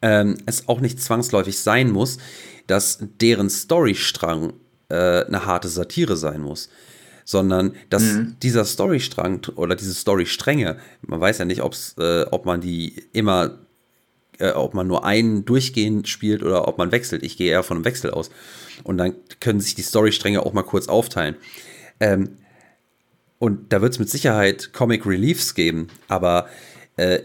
ähm, 0.02 0.38
es 0.46 0.68
auch 0.68 0.82
nicht 0.82 1.02
zwangsläufig 1.02 1.58
sein 1.60 1.90
muss, 1.90 2.18
dass 2.68 3.00
deren 3.22 3.50
Storystrang 3.50 4.54
äh, 4.90 5.24
eine 5.24 5.46
harte 5.46 5.70
Satire 5.70 6.18
sein 6.18 6.42
muss 6.42 6.70
sondern 7.32 7.74
dass 7.90 8.04
mhm. 8.04 8.36
dieser 8.44 8.66
Storystrang 8.66 9.48
oder 9.56 9.76
diese 9.76 9.94
Storystränge, 9.94 10.78
man 11.02 11.20
weiß 11.20 11.40
ja 11.40 11.46
nicht, 11.46 11.64
ob's, 11.64 11.96
äh, 11.98 12.26
ob 12.30 12.46
man 12.46 12.62
die 12.62 13.04
immer 13.14 13.58
äh, 14.40 14.52
ob 14.52 14.74
man 14.74 14.88
nur 14.88 15.06
einen 15.06 15.46
durchgehend 15.46 16.08
spielt 16.08 16.44
oder 16.44 16.68
ob 16.68 16.78
man 16.78 16.92
wechselt. 16.92 17.24
Ich 17.24 17.38
gehe 17.38 17.52
eher 17.52 17.64
von 17.64 17.78
einem 17.78 17.86
Wechsel 17.86 18.12
aus. 18.12 18.32
Und 18.84 18.98
dann 18.98 19.14
können 19.40 19.60
sich 19.60 19.76
die 19.76 19.84
Storystränge 19.84 20.46
auch 20.46 20.54
mal 20.54 20.64
kurz 20.64 20.88
aufteilen. 20.88 21.36
Ähm, 22.00 22.38
und 23.40 23.72
da 23.72 23.82
wird 23.82 23.94
es 23.94 24.00
mit 24.00 24.10
Sicherheit 24.10 24.74
Comic 24.74 25.06
Reliefs 25.06 25.56
geben, 25.56 25.88
aber 26.08 26.48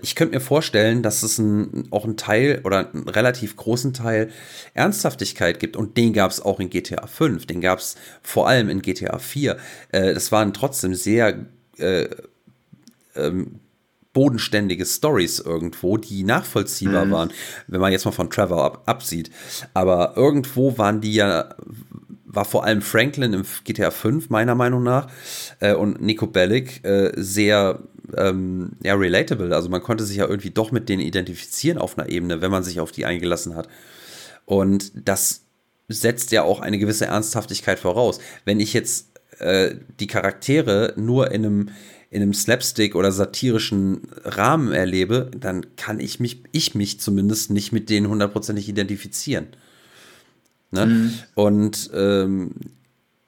ich 0.01 0.15
könnte 0.15 0.35
mir 0.35 0.41
vorstellen, 0.41 1.03
dass 1.03 1.23
es 1.23 1.39
ein, 1.39 1.89
auch 1.91 2.05
einen 2.05 2.17
Teil 2.17 2.61
oder 2.65 2.91
einen 2.91 3.09
relativ 3.09 3.57
großen 3.57 3.93
Teil 3.93 4.31
Ernsthaftigkeit 4.73 5.61
gibt. 5.61 5.77
Und 5.77 5.97
den 5.97 6.13
gab 6.13 6.31
es 6.31 6.41
auch 6.41 6.61
in 6.61 6.71
GTA 6.71 7.07
5, 7.07 7.47
den 7.47 7.61
gab 7.61 7.81
es 7.81 7.97
vor 8.23 8.49
allem 8.49 8.71
in 8.71 8.81
GTA 8.81 9.19
4. 9.19 9.57
Äh, 9.93 10.15
das 10.15 10.33
waren 10.33 10.55
trotzdem 10.55 10.95
sehr 10.95 11.47
äh, 11.79 12.09
ähm, 13.17 13.61
bodenständige 14.17 14.87
Stories 14.87 15.41
irgendwo, 15.41 15.99
die 15.99 16.25
nachvollziehbar 16.25 17.05
mhm. 17.05 17.11
waren, 17.11 17.33
wenn 17.67 17.83
man 17.83 17.93
jetzt 17.93 18.07
mal 18.07 18.13
von 18.13 18.31
Trevor 18.31 18.65
ab, 18.65 18.83
absieht. 18.87 19.31
Aber 19.75 20.15
irgendwo 20.17 20.79
waren 20.79 21.03
die 21.03 21.13
ja, 21.13 21.55
war 22.25 22.47
vor 22.47 22.65
allem 22.65 22.81
Franklin 22.81 23.35
im 23.35 23.45
GTA 23.65 23.91
5 23.91 24.31
meiner 24.31 24.55
Meinung 24.55 24.83
nach 24.83 25.09
äh, 25.61 25.75
und 25.75 26.01
Nico 26.01 26.27
Bellic 26.27 26.83
äh, 26.83 27.13
sehr 27.17 27.81
ähm, 28.17 28.73
ja, 28.83 28.95
relatable. 28.95 29.55
Also 29.55 29.69
man 29.69 29.83
konnte 29.83 30.05
sich 30.05 30.17
ja 30.19 30.27
irgendwie 30.27 30.51
doch 30.51 30.73
mit 30.73 30.89
denen 30.89 31.03
identifizieren 31.03 31.79
auf 31.79 31.99
einer 31.99 32.09
Ebene, 32.09 32.41
wenn 32.41 32.51
man 32.51 32.65
sich 32.65 32.81
auf 32.81 32.93
die 32.93 33.05
eingelassen 33.05 33.55
hat. 33.55 33.69
Und 34.45 34.93
das 34.95 35.43
setzt 35.89 36.33
ja 36.33 36.43
auch 36.43 36.61
eine 36.61 36.79
gewisse 36.79 37.07
Ernsthaftigkeit 37.07 37.79
voraus. 37.79 38.19
Wenn 38.45 38.61
ich 38.61 38.73
jetzt 38.73 39.09
äh, 39.39 39.75
die 40.01 40.07
Charaktere 40.07 40.95
nur 40.97 41.31
in 41.31 41.45
einem 41.45 41.69
in 42.09 42.23
einem 42.23 42.35
Slapstick 42.35 42.95
oder 42.95 43.11
satirischen 43.11 44.03
Rahmen 44.25 44.73
erlebe, 44.73 45.31
dann 45.39 45.77
kann 45.77 45.99
ich 45.99 46.21
mich, 46.21 46.43
ich 46.53 46.75
mich 46.75 47.01
zumindest 47.01 47.51
nicht 47.51 47.73
mit 47.73 47.91
denen 47.91 48.09
hundertprozentig 48.09 48.69
identifizieren. 48.69 49.49
Ne? 50.71 50.87
Mhm. 50.87 51.13
Und 51.35 51.91
ähm, 51.95 52.53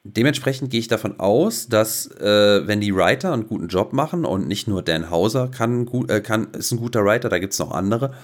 dementsprechend 0.04 0.70
gehe 0.70 0.80
ich 0.80 0.88
davon 0.88 1.20
aus, 1.20 1.68
dass 1.68 2.06
äh, 2.20 2.66
wenn 2.66 2.80
die 2.80 2.94
Writer 2.94 3.32
einen 3.32 3.46
guten 3.46 3.68
Job 3.68 3.92
machen 3.92 4.24
und 4.24 4.46
nicht 4.46 4.68
nur 4.68 4.82
Dan 4.82 5.10
Hauser 5.10 5.48
kann, 5.48 5.86
gut, 5.86 6.10
äh, 6.10 6.20
kann 6.20 6.48
ist 6.52 6.72
ein 6.72 6.78
guter 6.78 7.04
Writer, 7.04 7.28
da 7.28 7.38
gibt 7.38 7.52
es 7.52 7.58
noch 7.58 7.72
andere, 7.72 8.14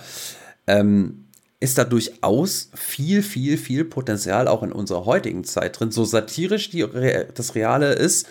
ähm, 0.66 1.26
ist 1.60 1.78
da 1.78 1.84
durchaus 1.84 2.70
viel, 2.74 3.22
viel, 3.22 3.56
viel 3.56 3.84
Potenzial 3.84 4.48
auch 4.48 4.62
in 4.62 4.72
unserer 4.72 5.06
heutigen 5.06 5.44
Zeit 5.44 5.78
drin. 5.78 5.90
So 5.90 6.04
satirisch 6.04 6.70
die, 6.70 6.86
das 7.34 7.54
Reale 7.54 7.92
ist, 7.94 8.26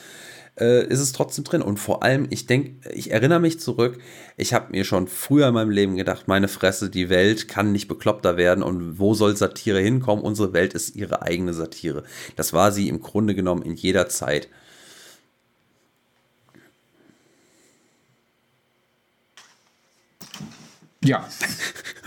äh, 0.59 0.85
ist 0.87 0.99
es 0.99 1.11
trotzdem 1.11 1.43
drin. 1.43 1.61
Und 1.61 1.77
vor 1.79 2.03
allem, 2.03 2.27
ich 2.29 2.45
denke, 2.45 2.89
ich 2.91 3.11
erinnere 3.11 3.39
mich 3.39 3.59
zurück, 3.59 3.99
ich 4.37 4.53
habe 4.53 4.71
mir 4.71 4.83
schon 4.83 5.07
früher 5.07 5.47
in 5.47 5.53
meinem 5.53 5.71
Leben 5.71 5.95
gedacht, 5.95 6.27
meine 6.27 6.47
Fresse, 6.47 6.89
die 6.89 7.09
Welt 7.09 7.47
kann 7.47 7.71
nicht 7.71 7.87
bekloppter 7.87 8.37
werden 8.37 8.63
und 8.63 8.99
wo 8.99 9.13
soll 9.13 9.35
Satire 9.35 9.79
hinkommen? 9.79 10.23
Unsere 10.23 10.53
Welt 10.53 10.73
ist 10.73 10.95
ihre 10.95 11.21
eigene 11.21 11.53
Satire. 11.53 12.03
Das 12.35 12.53
war 12.53 12.71
sie 12.71 12.89
im 12.89 13.01
Grunde 13.01 13.35
genommen 13.35 13.63
in 13.63 13.75
jeder 13.75 14.09
Zeit. 14.09 14.47
Ja. 21.03 21.27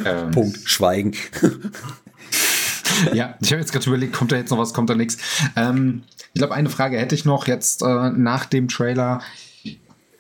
ähm. 0.04 0.30
Punkt. 0.32 0.58
Schweigen. 0.64 1.12
ja, 3.12 3.36
ich 3.40 3.52
habe 3.52 3.60
jetzt 3.60 3.72
gerade 3.72 3.86
überlegt, 3.86 4.12
kommt 4.12 4.32
da 4.32 4.36
jetzt 4.36 4.50
noch 4.50 4.58
was, 4.58 4.74
kommt 4.74 4.90
da 4.90 4.94
nichts. 4.94 5.18
Ähm, 5.56 6.02
ich 6.34 6.40
glaube, 6.40 6.54
eine 6.54 6.68
Frage 6.68 6.98
hätte 6.98 7.14
ich 7.14 7.24
noch 7.24 7.46
jetzt 7.46 7.82
äh, 7.82 8.10
nach 8.10 8.44
dem 8.44 8.68
Trailer. 8.68 9.20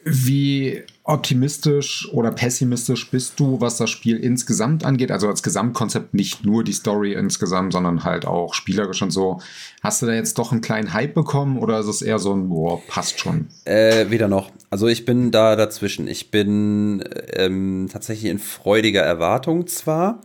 Wie 0.08 0.84
optimistisch 1.02 2.08
oder 2.12 2.30
pessimistisch 2.30 3.10
bist 3.10 3.38
du, 3.38 3.60
was 3.60 3.76
das 3.76 3.90
Spiel 3.90 4.16
insgesamt 4.16 4.84
angeht? 4.84 5.10
Also 5.10 5.28
als 5.28 5.42
Gesamtkonzept, 5.42 6.14
nicht 6.14 6.44
nur 6.44 6.64
die 6.64 6.72
Story 6.72 7.12
insgesamt, 7.12 7.72
sondern 7.72 8.04
halt 8.04 8.24
auch 8.24 8.54
spielerisch 8.54 9.02
und 9.02 9.10
so. 9.10 9.40
Hast 9.82 10.02
du 10.02 10.06
da 10.06 10.14
jetzt 10.14 10.38
doch 10.38 10.52
einen 10.52 10.60
kleinen 10.62 10.92
Hype 10.92 11.14
bekommen 11.14 11.58
oder 11.58 11.78
ist 11.78 11.86
es 11.86 12.02
eher 12.02 12.18
so 12.18 12.32
ein, 12.34 12.48
boah, 12.48 12.80
passt 12.86 13.20
schon? 13.20 13.46
Äh, 13.64 14.10
weder 14.10 14.26
noch. 14.28 14.50
Also 14.70 14.88
ich 14.88 15.04
bin 15.04 15.30
da 15.30 15.54
dazwischen. 15.54 16.08
Ich 16.08 16.30
bin 16.30 17.04
ähm, 17.34 17.88
tatsächlich 17.92 18.30
in 18.30 18.38
freudiger 18.38 19.02
Erwartung 19.02 19.66
zwar. 19.68 20.22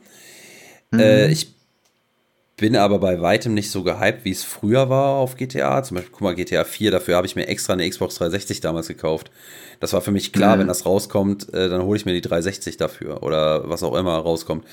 Mhm. 0.91 0.99
Äh, 0.99 1.27
ich 1.27 1.53
bin 2.61 2.75
aber 2.75 2.99
bei 2.99 3.19
weitem 3.21 3.55
nicht 3.55 3.71
so 3.71 3.81
gehypt, 3.81 4.23
wie 4.23 4.29
es 4.29 4.43
früher 4.43 4.87
war 4.87 5.15
auf 5.15 5.35
GTA. 5.35 5.81
Zum 5.81 5.95
Beispiel, 5.95 6.11
guck 6.11 6.21
mal, 6.21 6.35
GTA 6.35 6.63
4, 6.63 6.91
dafür 6.91 7.15
habe 7.15 7.25
ich 7.25 7.35
mir 7.35 7.47
extra 7.47 7.73
eine 7.73 7.89
Xbox 7.89 8.15
360 8.15 8.61
damals 8.61 8.87
gekauft. 8.87 9.31
Das 9.79 9.93
war 9.93 10.01
für 10.01 10.11
mich 10.11 10.31
klar, 10.31 10.55
mhm. 10.55 10.61
wenn 10.61 10.67
das 10.67 10.85
rauskommt, 10.85 11.51
äh, 11.55 11.69
dann 11.69 11.81
hole 11.81 11.97
ich 11.97 12.05
mir 12.05 12.13
die 12.13 12.21
360 12.21 12.77
dafür 12.77 13.23
oder 13.23 13.67
was 13.67 13.81
auch 13.81 13.95
immer 13.95 14.15
rauskommt. 14.15 14.63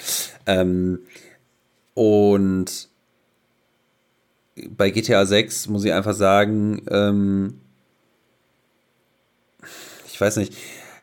Ähm, 0.45 0.99
und 1.95 2.89
bei 4.69 4.91
GTA 4.91 5.25
6 5.25 5.69
muss 5.69 5.83
ich 5.83 5.95
einfach 5.95 6.15
sagen, 6.15 6.83
ähm, 6.91 7.59
ich 10.07 10.21
weiß 10.21 10.37
nicht, 10.37 10.53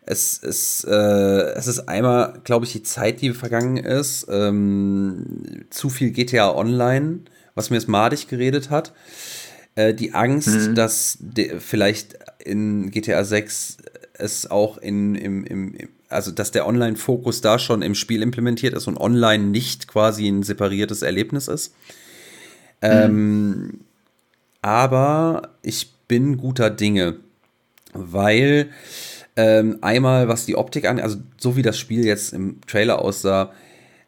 es, 0.06 0.42
es, 0.42 0.84
äh, 0.84 0.94
es 0.94 1.68
ist 1.68 1.88
einmal, 1.90 2.40
glaube 2.44 2.66
ich, 2.66 2.74
die 2.74 2.84
Zeit, 2.84 3.22
die 3.22 3.34
vergangen 3.34 3.78
ist, 3.78 4.28
ähm, 4.30 5.66
zu 5.70 5.90
viel 5.90 6.12
GTA 6.12 6.54
Online, 6.54 7.22
was 7.56 7.70
mir 7.70 7.78
jetzt 7.78 7.88
madig 7.88 8.28
geredet 8.28 8.70
hat. 8.70 8.94
Äh, 9.76 9.94
die 9.94 10.14
Angst, 10.14 10.48
mhm. 10.48 10.76
dass 10.76 11.18
vielleicht 11.60 12.20
in 12.40 12.92
GTA 12.92 13.24
6 13.24 13.78
es 14.14 14.50
auch 14.50 14.78
in, 14.78 15.16
im, 15.16 15.44
im, 15.44 15.76
also 16.08 16.32
dass 16.32 16.52
der 16.52 16.68
Online-Fokus 16.68 17.42
da 17.42 17.58
schon 17.60 17.82
im 17.82 17.96
Spiel 17.96 18.22
implementiert 18.22 18.74
ist 18.76 18.88
und 18.88 18.98
online 18.98 19.46
nicht 19.46 19.88
quasi 19.88 20.28
ein 20.28 20.44
separiertes 20.44 21.02
Erlebnis 21.02 21.48
ist. 21.48 21.74
Mhm. 22.82 22.90
Ähm, 22.90 23.80
aber 24.62 25.50
ich 25.64 25.92
bin 26.08 26.38
guter 26.38 26.70
Dinge, 26.70 27.18
weil 27.94 28.70
ähm, 29.36 29.80
einmal, 29.82 30.28
was 30.28 30.46
die 30.46 30.56
Optik 30.56 30.86
an, 30.86 31.00
also 31.00 31.18
so 31.38 31.56
wie 31.56 31.62
das 31.62 31.78
Spiel 31.78 32.06
jetzt 32.06 32.34
im 32.34 32.62
Trailer 32.68 33.00
aussah, 33.02 33.52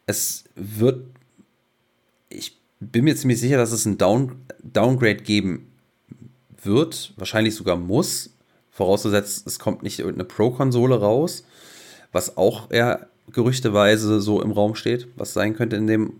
es 0.05 0.45
wird, 0.55 1.05
ich 2.29 2.57
bin 2.79 3.03
mir 3.03 3.15
ziemlich 3.15 3.39
sicher, 3.39 3.57
dass 3.57 3.71
es 3.71 3.85
ein 3.85 3.97
Down, 3.97 4.37
Downgrade 4.63 5.17
geben 5.17 5.71
wird, 6.61 7.13
wahrscheinlich 7.17 7.55
sogar 7.55 7.75
muss, 7.75 8.31
vorausgesetzt, 8.71 9.45
es 9.47 9.59
kommt 9.59 9.83
nicht 9.83 9.99
irgendeine 9.99 10.25
Pro-Konsole 10.25 10.99
raus, 10.99 11.43
was 12.11 12.37
auch 12.37 12.71
eher 12.71 13.07
gerüchteweise 13.31 14.21
so 14.21 14.41
im 14.41 14.51
Raum 14.51 14.75
steht, 14.75 15.07
was 15.17 15.33
sein 15.33 15.55
könnte 15.55 15.75
in 15.75 15.87
dem 15.87 16.13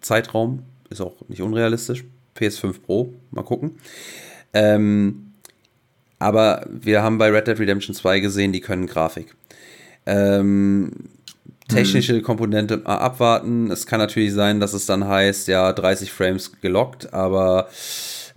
Zeitraum, 0.00 0.64
ist 0.90 1.00
auch 1.00 1.14
nicht 1.28 1.42
unrealistisch. 1.42 2.04
PS5 2.36 2.80
Pro, 2.80 3.14
mal 3.30 3.42
gucken. 3.42 3.72
Ähm, 4.52 5.27
aber 6.18 6.66
wir 6.68 7.02
haben 7.02 7.18
bei 7.18 7.30
Red 7.30 7.46
Dead 7.46 7.58
Redemption 7.58 7.94
2 7.94 8.20
gesehen, 8.20 8.52
die 8.52 8.60
können 8.60 8.86
Grafik. 8.86 9.34
Ähm, 10.06 10.92
technische 11.68 12.14
hm. 12.14 12.22
Komponente 12.22 12.78
mal 12.78 12.96
abwarten. 12.96 13.70
Es 13.70 13.86
kann 13.86 14.00
natürlich 14.00 14.32
sein, 14.32 14.58
dass 14.58 14.72
es 14.72 14.86
dann 14.86 15.06
heißt, 15.06 15.48
ja, 15.48 15.72
30 15.72 16.10
Frames 16.10 16.60
gelockt, 16.60 17.12
aber 17.12 17.68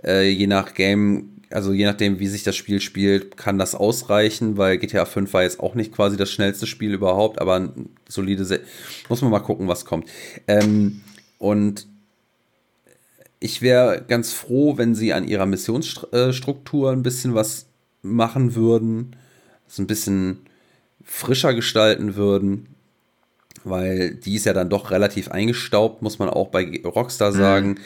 äh, 0.03 0.29
je 0.29 0.47
nach 0.47 0.73
Game, 0.73 1.41
also 1.49 1.73
je 1.73 1.85
nachdem, 1.85 2.19
wie 2.19 2.27
sich 2.27 2.43
das 2.43 2.55
Spiel 2.55 2.81
spielt, 2.81 3.37
kann 3.37 3.57
das 3.57 3.73
ausreichen, 3.73 4.57
weil 4.57 4.77
GTA 4.77 5.05
5 5.05 5.33
war 5.33 5.43
jetzt 5.43 5.59
auch 5.59 5.75
nicht 5.75 5.93
quasi 5.93 6.17
das 6.17 6.31
schnellste 6.31 6.67
Spiel 6.67 6.93
überhaupt, 6.93 7.41
aber 7.41 7.55
ein 7.55 7.89
solide, 8.07 8.45
Se 8.45 8.61
muss 9.09 9.21
man 9.21 9.31
mal 9.31 9.39
gucken, 9.39 9.67
was 9.67 9.85
kommt. 9.85 10.07
Ähm, 10.47 11.01
und 11.39 11.87
ich 13.39 13.61
wäre 13.61 14.03
ganz 14.07 14.31
froh, 14.33 14.77
wenn 14.77 14.93
sie 14.93 15.13
an 15.13 15.27
ihrer 15.27 15.47
Missionsstruktur 15.47 16.91
ein 16.91 17.01
bisschen 17.01 17.33
was 17.33 17.70
machen 18.01 18.55
würden, 18.55 19.15
es 19.67 19.79
ein 19.79 19.87
bisschen 19.87 20.39
frischer 21.03 21.53
gestalten 21.53 22.15
würden, 22.15 22.67
weil 23.63 24.15
die 24.15 24.35
ist 24.35 24.45
ja 24.45 24.53
dann 24.53 24.69
doch 24.69 24.91
relativ 24.91 25.29
eingestaubt, 25.29 26.01
muss 26.01 26.19
man 26.19 26.29
auch 26.29 26.49
bei 26.49 26.81
Rockstar 26.83 27.31
mhm. 27.31 27.37
sagen. 27.37 27.67
Mhm. 27.69 27.77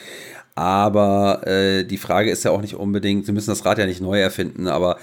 Aber 0.58 1.45
äh, 1.45 1.84
die 1.84 1.97
Frage 1.97 2.32
ist 2.32 2.45
ja 2.45 2.51
auch 2.51 2.62
nicht 2.62 2.75
unbedingt, 2.75 3.25
sie 3.25 3.34
müssen 3.34 3.49
das 3.49 3.65
Rad 3.65 3.78
ja 3.78 3.86
nicht 3.86 3.99
neu 3.99 4.21
erfinden, 4.21 4.69
aber 4.69 4.97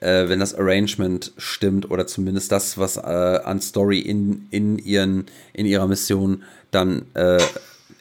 äh, 0.00 0.28
wenn 0.28 0.40
das 0.40 0.52
Arrangement 0.52 1.32
stimmt 1.36 1.88
oder 1.92 2.08
zumindest 2.08 2.50
das, 2.50 2.76
was 2.76 2.96
äh, 2.96 3.00
an 3.00 3.60
Story 3.60 4.00
in, 4.00 4.48
in, 4.50 4.78
ihren, 4.78 5.26
in 5.52 5.64
ihrer 5.64 5.86
Mission 5.86 6.42
dann 6.72 7.02
äh, 7.14 7.38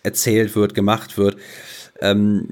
erzählt 0.02 0.56
wird, 0.56 0.74
gemacht 0.74 1.20
wird, 1.20 1.38
ähm, 2.02 2.50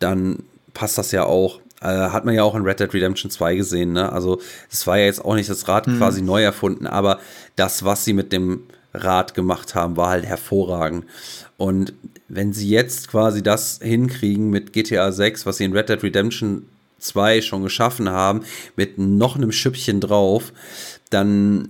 dann 0.00 0.42
passt 0.74 0.98
das 0.98 1.12
ja 1.12 1.24
auch. 1.24 1.60
Äh, 1.86 2.10
hat 2.10 2.24
man 2.24 2.34
ja 2.34 2.42
auch 2.42 2.56
in 2.56 2.62
Red 2.62 2.80
Dead 2.80 2.92
Redemption 2.92 3.30
2 3.30 3.54
gesehen, 3.54 3.92
ne? 3.92 4.10
Also, 4.12 4.40
es 4.70 4.86
war 4.88 4.98
ja 4.98 5.04
jetzt 5.04 5.24
auch 5.24 5.36
nicht 5.36 5.48
das 5.48 5.68
Rad 5.68 5.86
mhm. 5.86 5.98
quasi 5.98 6.20
neu 6.20 6.42
erfunden, 6.42 6.86
aber 6.88 7.20
das, 7.54 7.84
was 7.84 8.04
sie 8.04 8.12
mit 8.12 8.32
dem 8.32 8.64
Rad 8.92 9.34
gemacht 9.34 9.76
haben, 9.76 9.96
war 9.96 10.10
halt 10.10 10.26
hervorragend. 10.26 11.04
Und 11.56 11.94
wenn 12.28 12.52
sie 12.52 12.68
jetzt 12.68 13.08
quasi 13.08 13.42
das 13.42 13.78
hinkriegen 13.80 14.50
mit 14.50 14.72
GTA 14.72 15.12
6, 15.12 15.46
was 15.46 15.58
sie 15.58 15.64
in 15.64 15.72
Red 15.72 15.88
Dead 15.88 16.02
Redemption 16.02 16.68
2 16.98 17.40
schon 17.40 17.62
geschaffen 17.62 18.08
haben, 18.08 18.42
mit 18.74 18.98
noch 18.98 19.36
einem 19.36 19.52
Schüppchen 19.52 20.00
drauf, 20.00 20.52
dann 21.10 21.68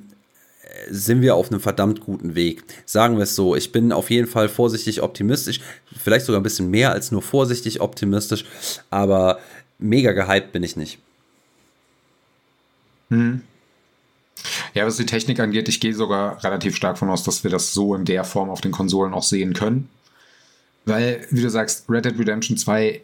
äh, 0.62 0.94
sind 0.94 1.20
wir 1.20 1.34
auf 1.34 1.50
einem 1.50 1.60
verdammt 1.60 2.00
guten 2.00 2.34
Weg. 2.34 2.64
Sagen 2.86 3.16
wir 3.16 3.24
es 3.24 3.34
so, 3.34 3.54
ich 3.54 3.70
bin 3.70 3.92
auf 3.92 4.08
jeden 4.08 4.28
Fall 4.28 4.48
vorsichtig 4.48 5.02
optimistisch, 5.02 5.60
vielleicht 5.94 6.24
sogar 6.24 6.40
ein 6.40 6.44
bisschen 6.44 6.70
mehr 6.70 6.92
als 6.92 7.12
nur 7.12 7.20
vorsichtig 7.20 7.82
optimistisch, 7.82 8.46
aber 8.88 9.40
mega 9.78 10.12
gehypt 10.12 10.52
bin 10.52 10.62
ich 10.62 10.76
nicht. 10.76 10.98
Hm. 13.10 13.42
Ja, 14.74 14.86
was 14.86 14.96
die 14.96 15.06
Technik 15.06 15.40
angeht, 15.40 15.68
ich 15.68 15.80
gehe 15.80 15.94
sogar 15.94 16.42
relativ 16.44 16.76
stark 16.76 16.98
von 16.98 17.08
aus, 17.08 17.24
dass 17.24 17.44
wir 17.44 17.50
das 17.50 17.72
so 17.72 17.94
in 17.94 18.04
der 18.04 18.24
Form 18.24 18.50
auf 18.50 18.60
den 18.60 18.72
Konsolen 18.72 19.14
auch 19.14 19.22
sehen 19.22 19.54
können. 19.54 19.88
Weil, 20.84 21.26
wie 21.30 21.42
du 21.42 21.50
sagst, 21.50 21.88
Red 21.88 22.04
Dead 22.04 22.18
Redemption 22.18 22.56
2 22.56 23.00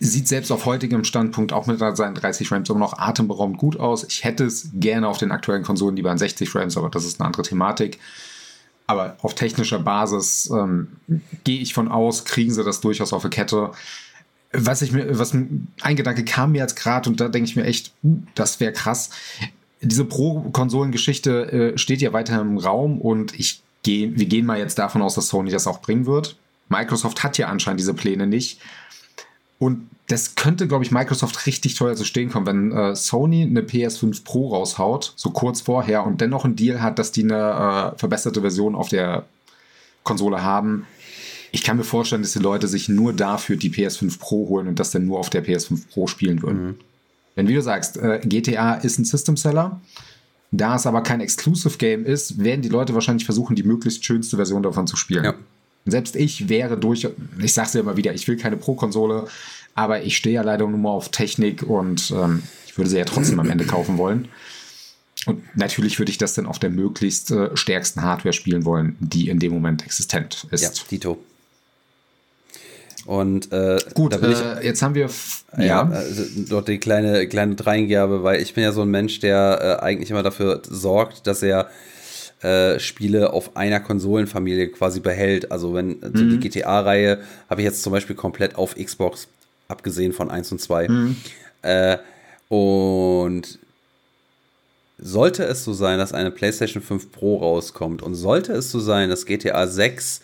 sieht 0.00 0.28
selbst 0.28 0.52
auf 0.52 0.64
heutigem 0.64 1.04
Standpunkt 1.04 1.52
auch 1.52 1.66
mit 1.66 1.78
seinen 1.78 2.14
30 2.14 2.48
Frames 2.48 2.68
immer 2.68 2.78
noch 2.78 2.98
atemberaubend 2.98 3.58
gut 3.58 3.78
aus. 3.80 4.04
Ich 4.04 4.22
hätte 4.22 4.44
es 4.44 4.70
gerne 4.74 5.08
auf 5.08 5.18
den 5.18 5.32
aktuellen 5.32 5.64
Konsolen 5.64 5.96
lieber 5.96 6.10
an 6.10 6.18
60 6.18 6.48
Frames, 6.48 6.76
aber 6.76 6.88
das 6.88 7.04
ist 7.04 7.20
eine 7.20 7.26
andere 7.26 7.42
Thematik. 7.42 7.98
Aber 8.86 9.16
auf 9.20 9.34
technischer 9.34 9.80
Basis 9.80 10.48
ähm, 10.50 10.92
gehe 11.44 11.60
ich 11.60 11.74
von 11.74 11.88
aus, 11.88 12.24
kriegen 12.24 12.52
sie 12.52 12.64
das 12.64 12.80
durchaus 12.80 13.12
auf 13.12 13.22
die 13.22 13.28
Kette 13.28 13.72
was 14.52 14.82
ich 14.82 14.92
mir, 14.92 15.18
was 15.18 15.34
ein 15.34 15.96
Gedanke 15.96 16.24
kam 16.24 16.52
mir 16.52 16.58
jetzt 16.58 16.76
gerade 16.76 17.08
und 17.08 17.20
da 17.20 17.28
denke 17.28 17.48
ich 17.48 17.56
mir 17.56 17.64
echt, 17.64 17.92
uh, 18.02 18.18
das 18.34 18.60
wäre 18.60 18.72
krass. 18.72 19.10
Diese 19.80 20.04
Pro-Konsolen-Geschichte 20.04 21.52
äh, 21.74 21.78
steht 21.78 22.00
ja 22.00 22.12
weiter 22.12 22.40
im 22.40 22.58
Raum 22.58 23.00
und 23.00 23.38
ich 23.38 23.62
gehe, 23.82 24.16
wir 24.16 24.26
gehen 24.26 24.46
mal 24.46 24.58
jetzt 24.58 24.78
davon 24.78 25.02
aus, 25.02 25.14
dass 25.14 25.28
Sony 25.28 25.50
das 25.50 25.66
auch 25.66 25.80
bringen 25.80 26.06
wird. 26.06 26.36
Microsoft 26.68 27.22
hat 27.22 27.38
ja 27.38 27.48
anscheinend 27.48 27.80
diese 27.80 27.94
Pläne 27.94 28.26
nicht. 28.26 28.60
Und 29.58 29.88
das 30.08 30.34
könnte, 30.34 30.66
glaube 30.66 30.84
ich, 30.84 30.90
Microsoft 30.90 31.46
richtig 31.46 31.74
teuer 31.74 31.94
zu 31.94 32.04
stehen 32.04 32.30
kommen, 32.30 32.46
wenn 32.46 32.72
äh, 32.72 32.96
Sony 32.96 33.42
eine 33.42 33.60
PS5 33.60 34.24
Pro 34.24 34.48
raushaut, 34.48 35.12
so 35.16 35.30
kurz 35.30 35.60
vorher, 35.60 36.06
und 36.06 36.20
dennoch 36.20 36.44
einen 36.44 36.56
Deal 36.56 36.80
hat, 36.80 36.98
dass 36.98 37.12
die 37.12 37.24
eine 37.24 37.94
äh, 37.94 37.98
verbesserte 37.98 38.40
Version 38.40 38.74
auf 38.74 38.88
der 38.88 39.26
Konsole 40.04 40.42
haben 40.42 40.86
ich 41.58 41.64
kann 41.64 41.76
mir 41.76 41.82
vorstellen, 41.82 42.22
dass 42.22 42.34
die 42.34 42.38
Leute 42.38 42.68
sich 42.68 42.88
nur 42.88 43.12
dafür 43.12 43.56
die 43.56 43.70
PS5 43.70 44.20
Pro 44.20 44.48
holen 44.48 44.68
und 44.68 44.78
das 44.78 44.92
dann 44.92 45.06
nur 45.06 45.18
auf 45.18 45.28
der 45.28 45.44
PS5 45.44 45.88
Pro 45.90 46.06
spielen 46.06 46.40
würden. 46.40 46.64
Mhm. 46.64 46.74
Wenn, 47.34 47.48
wie 47.48 47.54
du 47.54 47.62
sagst, 47.62 47.96
äh, 47.96 48.20
GTA 48.22 48.74
ist 48.74 49.00
ein 49.00 49.04
System 49.04 49.36
Seller, 49.36 49.80
da 50.52 50.76
es 50.76 50.86
aber 50.86 51.02
kein 51.02 51.20
Exclusive 51.20 51.76
Game 51.76 52.06
ist, 52.06 52.38
werden 52.38 52.62
die 52.62 52.68
Leute 52.68 52.94
wahrscheinlich 52.94 53.24
versuchen, 53.24 53.56
die 53.56 53.64
möglichst 53.64 54.04
schönste 54.04 54.36
Version 54.36 54.62
davon 54.62 54.86
zu 54.86 54.96
spielen. 54.96 55.24
Ja. 55.24 55.34
Selbst 55.84 56.14
ich 56.14 56.48
wäre 56.48 56.78
durch, 56.78 57.08
ich 57.42 57.52
sag's 57.52 57.74
ja 57.74 57.80
immer 57.80 57.96
wieder, 57.96 58.14
ich 58.14 58.28
will 58.28 58.36
keine 58.36 58.56
Pro-Konsole, 58.56 59.26
aber 59.74 60.04
ich 60.04 60.16
stehe 60.16 60.36
ja 60.36 60.42
leider 60.42 60.64
nur 60.68 60.78
mal 60.78 60.90
auf 60.90 61.08
Technik 61.08 61.64
und 61.64 62.12
ähm, 62.12 62.44
ich 62.66 62.78
würde 62.78 62.88
sie 62.88 62.98
ja 62.98 63.04
trotzdem 63.04 63.40
am 63.40 63.50
Ende 63.50 63.64
kaufen 63.64 63.98
wollen. 63.98 64.28
Und 65.26 65.56
natürlich 65.56 65.98
würde 65.98 66.12
ich 66.12 66.18
das 66.18 66.34
dann 66.34 66.46
auf 66.46 66.60
der 66.60 66.70
möglichst 66.70 67.32
äh, 67.32 67.56
stärksten 67.56 68.02
Hardware 68.02 68.32
spielen 68.32 68.64
wollen, 68.64 68.96
die 69.00 69.28
in 69.28 69.40
dem 69.40 69.52
Moment 69.52 69.84
existent 69.84 70.46
ist. 70.52 70.62
Ja, 70.62 70.70
Dito. 70.88 71.18
Und 73.08 73.50
äh, 73.54 73.78
gut, 73.94 74.12
da 74.12 74.18
bin 74.18 74.32
ich, 74.32 74.38
äh, 74.38 74.66
jetzt 74.66 74.82
haben 74.82 74.94
wir 74.94 75.08
ja, 75.56 75.64
ja 75.64 75.88
also 75.88 76.24
dort 76.46 76.68
die 76.68 76.76
kleine 76.76 77.26
kleine 77.26 77.54
Dreingabe, 77.54 78.22
weil 78.22 78.42
ich 78.42 78.52
bin 78.52 78.62
ja 78.62 78.70
so 78.70 78.82
ein 78.82 78.90
Mensch, 78.90 79.18
der 79.20 79.78
äh, 79.80 79.82
eigentlich 79.82 80.10
immer 80.10 80.22
dafür 80.22 80.60
sorgt, 80.68 81.26
dass 81.26 81.42
er 81.42 81.70
äh, 82.42 82.78
Spiele 82.78 83.32
auf 83.32 83.56
einer 83.56 83.80
Konsolenfamilie 83.80 84.68
quasi 84.68 85.00
behält. 85.00 85.50
Also 85.50 85.72
wenn 85.72 85.86
mhm. 85.86 86.00
so 86.02 86.10
die 86.10 86.36
mhm. 86.36 86.40
GTA-Reihe 86.40 87.20
habe 87.48 87.62
ich 87.62 87.64
jetzt 87.64 87.82
zum 87.82 87.94
Beispiel 87.94 88.14
komplett 88.14 88.56
auf 88.56 88.74
Xbox, 88.74 89.26
abgesehen 89.68 90.12
von 90.12 90.30
1 90.30 90.52
und 90.52 90.60
2. 90.60 90.88
Mhm. 90.88 91.16
Äh, 91.62 91.96
und 92.50 93.58
sollte 94.98 95.44
es 95.44 95.64
so 95.64 95.72
sein, 95.72 95.98
dass 95.98 96.12
eine 96.12 96.30
PlayStation 96.30 96.82
5 96.82 97.10
Pro 97.10 97.38
rauskommt 97.38 98.02
und 98.02 98.16
sollte 98.16 98.52
es 98.52 98.70
so 98.70 98.80
sein, 98.80 99.08
dass 99.08 99.24
GTA 99.24 99.66
6 99.66 100.20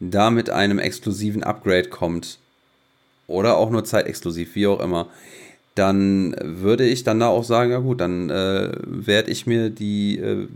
da 0.00 0.30
mit 0.30 0.50
einem 0.50 0.78
exklusiven 0.78 1.42
Upgrade 1.42 1.88
kommt, 1.88 2.38
oder 3.26 3.56
auch 3.56 3.70
nur 3.70 3.84
zeitexklusiv, 3.84 4.54
wie 4.54 4.66
auch 4.66 4.80
immer, 4.80 5.08
dann 5.74 6.36
würde 6.40 6.84
ich 6.84 7.02
dann 7.02 7.20
da 7.20 7.28
auch 7.28 7.42
sagen, 7.42 7.72
ja 7.72 7.78
gut, 7.78 8.00
dann 8.00 8.30
äh, 8.30 8.70
werde 8.84 9.30
ich 9.30 9.46
mir 9.46 9.70
die 9.70 10.18
äh, 10.18 10.46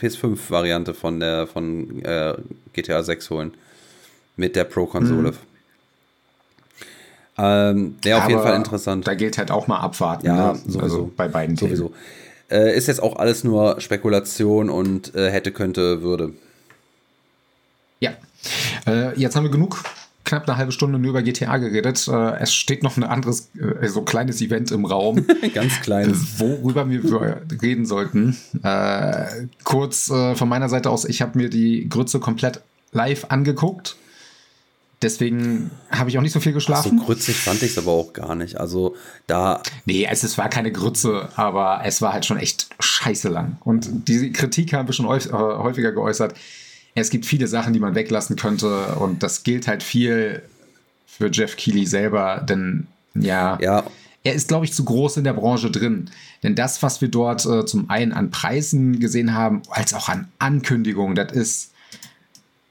PS5-Variante 0.00 0.94
von 0.94 1.20
der 1.20 1.46
von 1.46 2.02
äh, 2.04 2.34
GTA 2.72 3.02
6 3.02 3.30
holen. 3.30 3.54
Mit 4.36 4.56
der 4.56 4.64
Pro-Konsole. 4.64 5.32
Mhm. 5.32 5.36
Ähm, 7.36 7.96
Wäre 8.02 8.22
auf 8.22 8.28
jeden 8.28 8.42
Fall 8.42 8.56
interessant. 8.56 9.06
Da 9.06 9.14
gilt 9.14 9.38
halt 9.38 9.50
auch 9.50 9.66
mal 9.66 9.80
abwarten. 9.80 10.26
Ja, 10.26 10.52
ne? 10.52 10.58
sowieso. 10.58 10.80
Also 10.80 11.12
bei 11.16 11.28
beiden 11.28 11.56
Sowieso. 11.56 11.92
Äh, 12.50 12.76
ist 12.76 12.88
jetzt 12.88 13.02
auch 13.02 13.16
alles 13.16 13.44
nur 13.44 13.80
Spekulation 13.80 14.70
und 14.70 15.14
äh, 15.14 15.30
hätte, 15.30 15.52
könnte, 15.52 16.02
würde. 16.02 16.32
Ja, 18.00 18.12
äh, 18.86 19.18
jetzt 19.18 19.36
haben 19.36 19.44
wir 19.44 19.50
genug 19.50 19.82
knapp 20.24 20.48
eine 20.48 20.56
halbe 20.56 20.72
Stunde 20.72 20.98
nur 20.98 21.10
über 21.10 21.22
GTA 21.22 21.58
geredet. 21.58 22.08
Äh, 22.08 22.38
es 22.40 22.54
steht 22.54 22.82
noch 22.82 22.96
ein 22.96 23.04
anderes, 23.04 23.50
äh, 23.58 23.86
so 23.88 24.02
kleines 24.02 24.40
Event 24.40 24.70
im 24.70 24.84
Raum. 24.84 25.26
Ganz 25.54 25.80
kleines. 25.80 26.38
Worüber 26.40 26.88
wir 26.88 27.42
reden 27.62 27.86
sollten. 27.86 28.36
Äh, 28.62 29.46
kurz 29.62 30.10
äh, 30.10 30.34
von 30.34 30.48
meiner 30.48 30.68
Seite 30.68 30.90
aus, 30.90 31.04
ich 31.04 31.22
habe 31.22 31.38
mir 31.38 31.50
die 31.50 31.88
Grütze 31.88 32.20
komplett 32.20 32.60
live 32.92 33.26
angeguckt. 33.28 33.96
Deswegen 35.02 35.70
habe 35.90 36.08
ich 36.08 36.16
auch 36.16 36.22
nicht 36.22 36.32
so 36.32 36.40
viel 36.40 36.54
geschlafen. 36.54 36.98
so 36.98 37.04
grützig 37.04 37.36
fand 37.36 37.62
ich 37.62 37.72
es 37.72 37.78
aber 37.78 37.90
auch 37.90 38.14
gar 38.14 38.34
nicht. 38.34 38.58
Also 38.58 38.96
da. 39.26 39.60
Nee, 39.84 40.08
es, 40.10 40.22
es 40.22 40.38
war 40.38 40.48
keine 40.48 40.72
Grütze, 40.72 41.28
aber 41.36 41.82
es 41.84 42.00
war 42.00 42.14
halt 42.14 42.24
schon 42.24 42.38
echt 42.38 42.68
scheiße 42.80 43.28
lang. 43.28 43.58
Und 43.64 44.08
diese 44.08 44.30
Kritik 44.30 44.72
haben 44.72 44.88
wir 44.88 44.94
schon 44.94 45.06
häufiger 45.06 45.92
geäußert 45.92 46.34
es 46.94 47.10
gibt 47.10 47.26
viele 47.26 47.46
Sachen, 47.46 47.72
die 47.72 47.80
man 47.80 47.94
weglassen 47.94 48.36
könnte 48.36 48.96
und 48.96 49.22
das 49.22 49.42
gilt 49.42 49.66
halt 49.66 49.82
viel 49.82 50.42
für 51.06 51.30
Jeff 51.30 51.56
Keighley 51.56 51.86
selber, 51.86 52.44
denn 52.48 52.86
ja, 53.14 53.58
ja. 53.60 53.84
er 54.22 54.34
ist, 54.34 54.48
glaube 54.48 54.64
ich, 54.64 54.72
zu 54.72 54.84
groß 54.84 55.18
in 55.18 55.24
der 55.24 55.32
Branche 55.32 55.70
drin. 55.70 56.10
Denn 56.42 56.54
das, 56.54 56.82
was 56.82 57.00
wir 57.00 57.08
dort 57.08 57.46
äh, 57.46 57.64
zum 57.64 57.88
einen 57.90 58.12
an 58.12 58.30
Preisen 58.30 58.98
gesehen 58.98 59.34
haben, 59.34 59.62
als 59.70 59.94
auch 59.94 60.08
an 60.08 60.28
Ankündigungen, 60.38 61.14
das 61.14 61.32
ist 61.32 61.73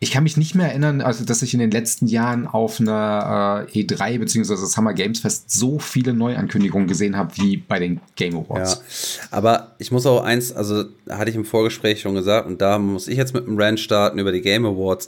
ich 0.03 0.11
kann 0.11 0.23
mich 0.23 0.35
nicht 0.35 0.53
mehr 0.53 0.67
erinnern, 0.67 1.01
also 1.01 1.23
dass 1.23 1.41
ich 1.41 1.53
in 1.53 1.61
den 1.61 1.71
letzten 1.71 2.07
Jahren 2.07 2.45
auf 2.45 2.79
einer 2.79 3.67
äh, 3.73 3.83
E3 3.83 4.19
bzw. 4.19 4.55
Summer 4.65 4.93
Games 4.93 5.21
Fest 5.21 5.49
so 5.49 5.79
viele 5.79 6.13
Neuankündigungen 6.13 6.87
gesehen 6.89 7.15
habe 7.15 7.31
wie 7.37 7.57
bei 7.57 7.79
den 7.79 8.01
Game 8.17 8.35
Awards. 8.35 9.19
Ja, 9.21 9.27
aber 9.31 9.71
ich 9.79 9.91
muss 9.91 10.05
auch 10.05 10.23
eins, 10.23 10.51
also 10.51 10.83
hatte 11.09 11.29
ich 11.29 11.37
im 11.37 11.45
Vorgespräch 11.45 12.01
schon 12.01 12.15
gesagt 12.15 12.47
und 12.47 12.61
da 12.61 12.79
muss 12.79 13.07
ich 13.07 13.17
jetzt 13.17 13.33
mit 13.33 13.47
einem 13.47 13.59
Rant 13.59 13.79
starten 13.79 14.19
über 14.19 14.33
die 14.33 14.41
Game 14.41 14.65
Awards. 14.65 15.07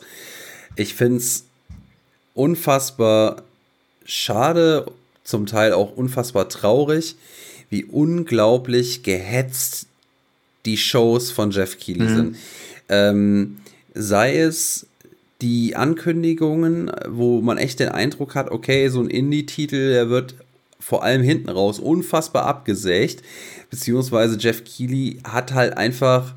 Ich 0.77 0.93
finde 0.93 1.17
es 1.17 1.43
unfassbar 2.34 3.43
schade, 4.05 4.86
zum 5.25 5.45
Teil 5.45 5.73
auch 5.73 5.97
unfassbar 5.97 6.47
traurig, 6.47 7.15
wie 7.69 7.84
unglaublich 7.84 9.03
gehetzt 9.03 9.88
die 10.65 10.77
Shows 10.77 11.31
von 11.31 11.51
Jeff 11.51 11.77
Keighley 11.79 12.08
mhm. 12.08 12.15
sind. 12.15 12.38
Ähm, 12.88 13.58
sei 13.95 14.38
es 14.38 14.88
die 15.41 15.75
Ankündigungen, 15.75 16.91
wo 17.08 17.41
man 17.41 17.58
echt 17.58 17.79
den 17.79 17.89
Eindruck 17.89 18.36
hat, 18.36 18.51
okay, 18.51 18.89
so 18.89 19.01
ein 19.01 19.10
Indie-Titel, 19.10 19.89
der 19.91 20.10
wird 20.10 20.36
vor 20.79 21.03
allem 21.03 21.23
hinten 21.23 21.49
raus 21.49 21.79
unfassbar 21.79 22.45
abgesägt, 22.45 23.23
beziehungsweise 23.69 24.38
Jeff 24.38 24.63
Keighley 24.63 25.19
hat 25.23 25.53
halt 25.53 25.77
einfach, 25.77 26.36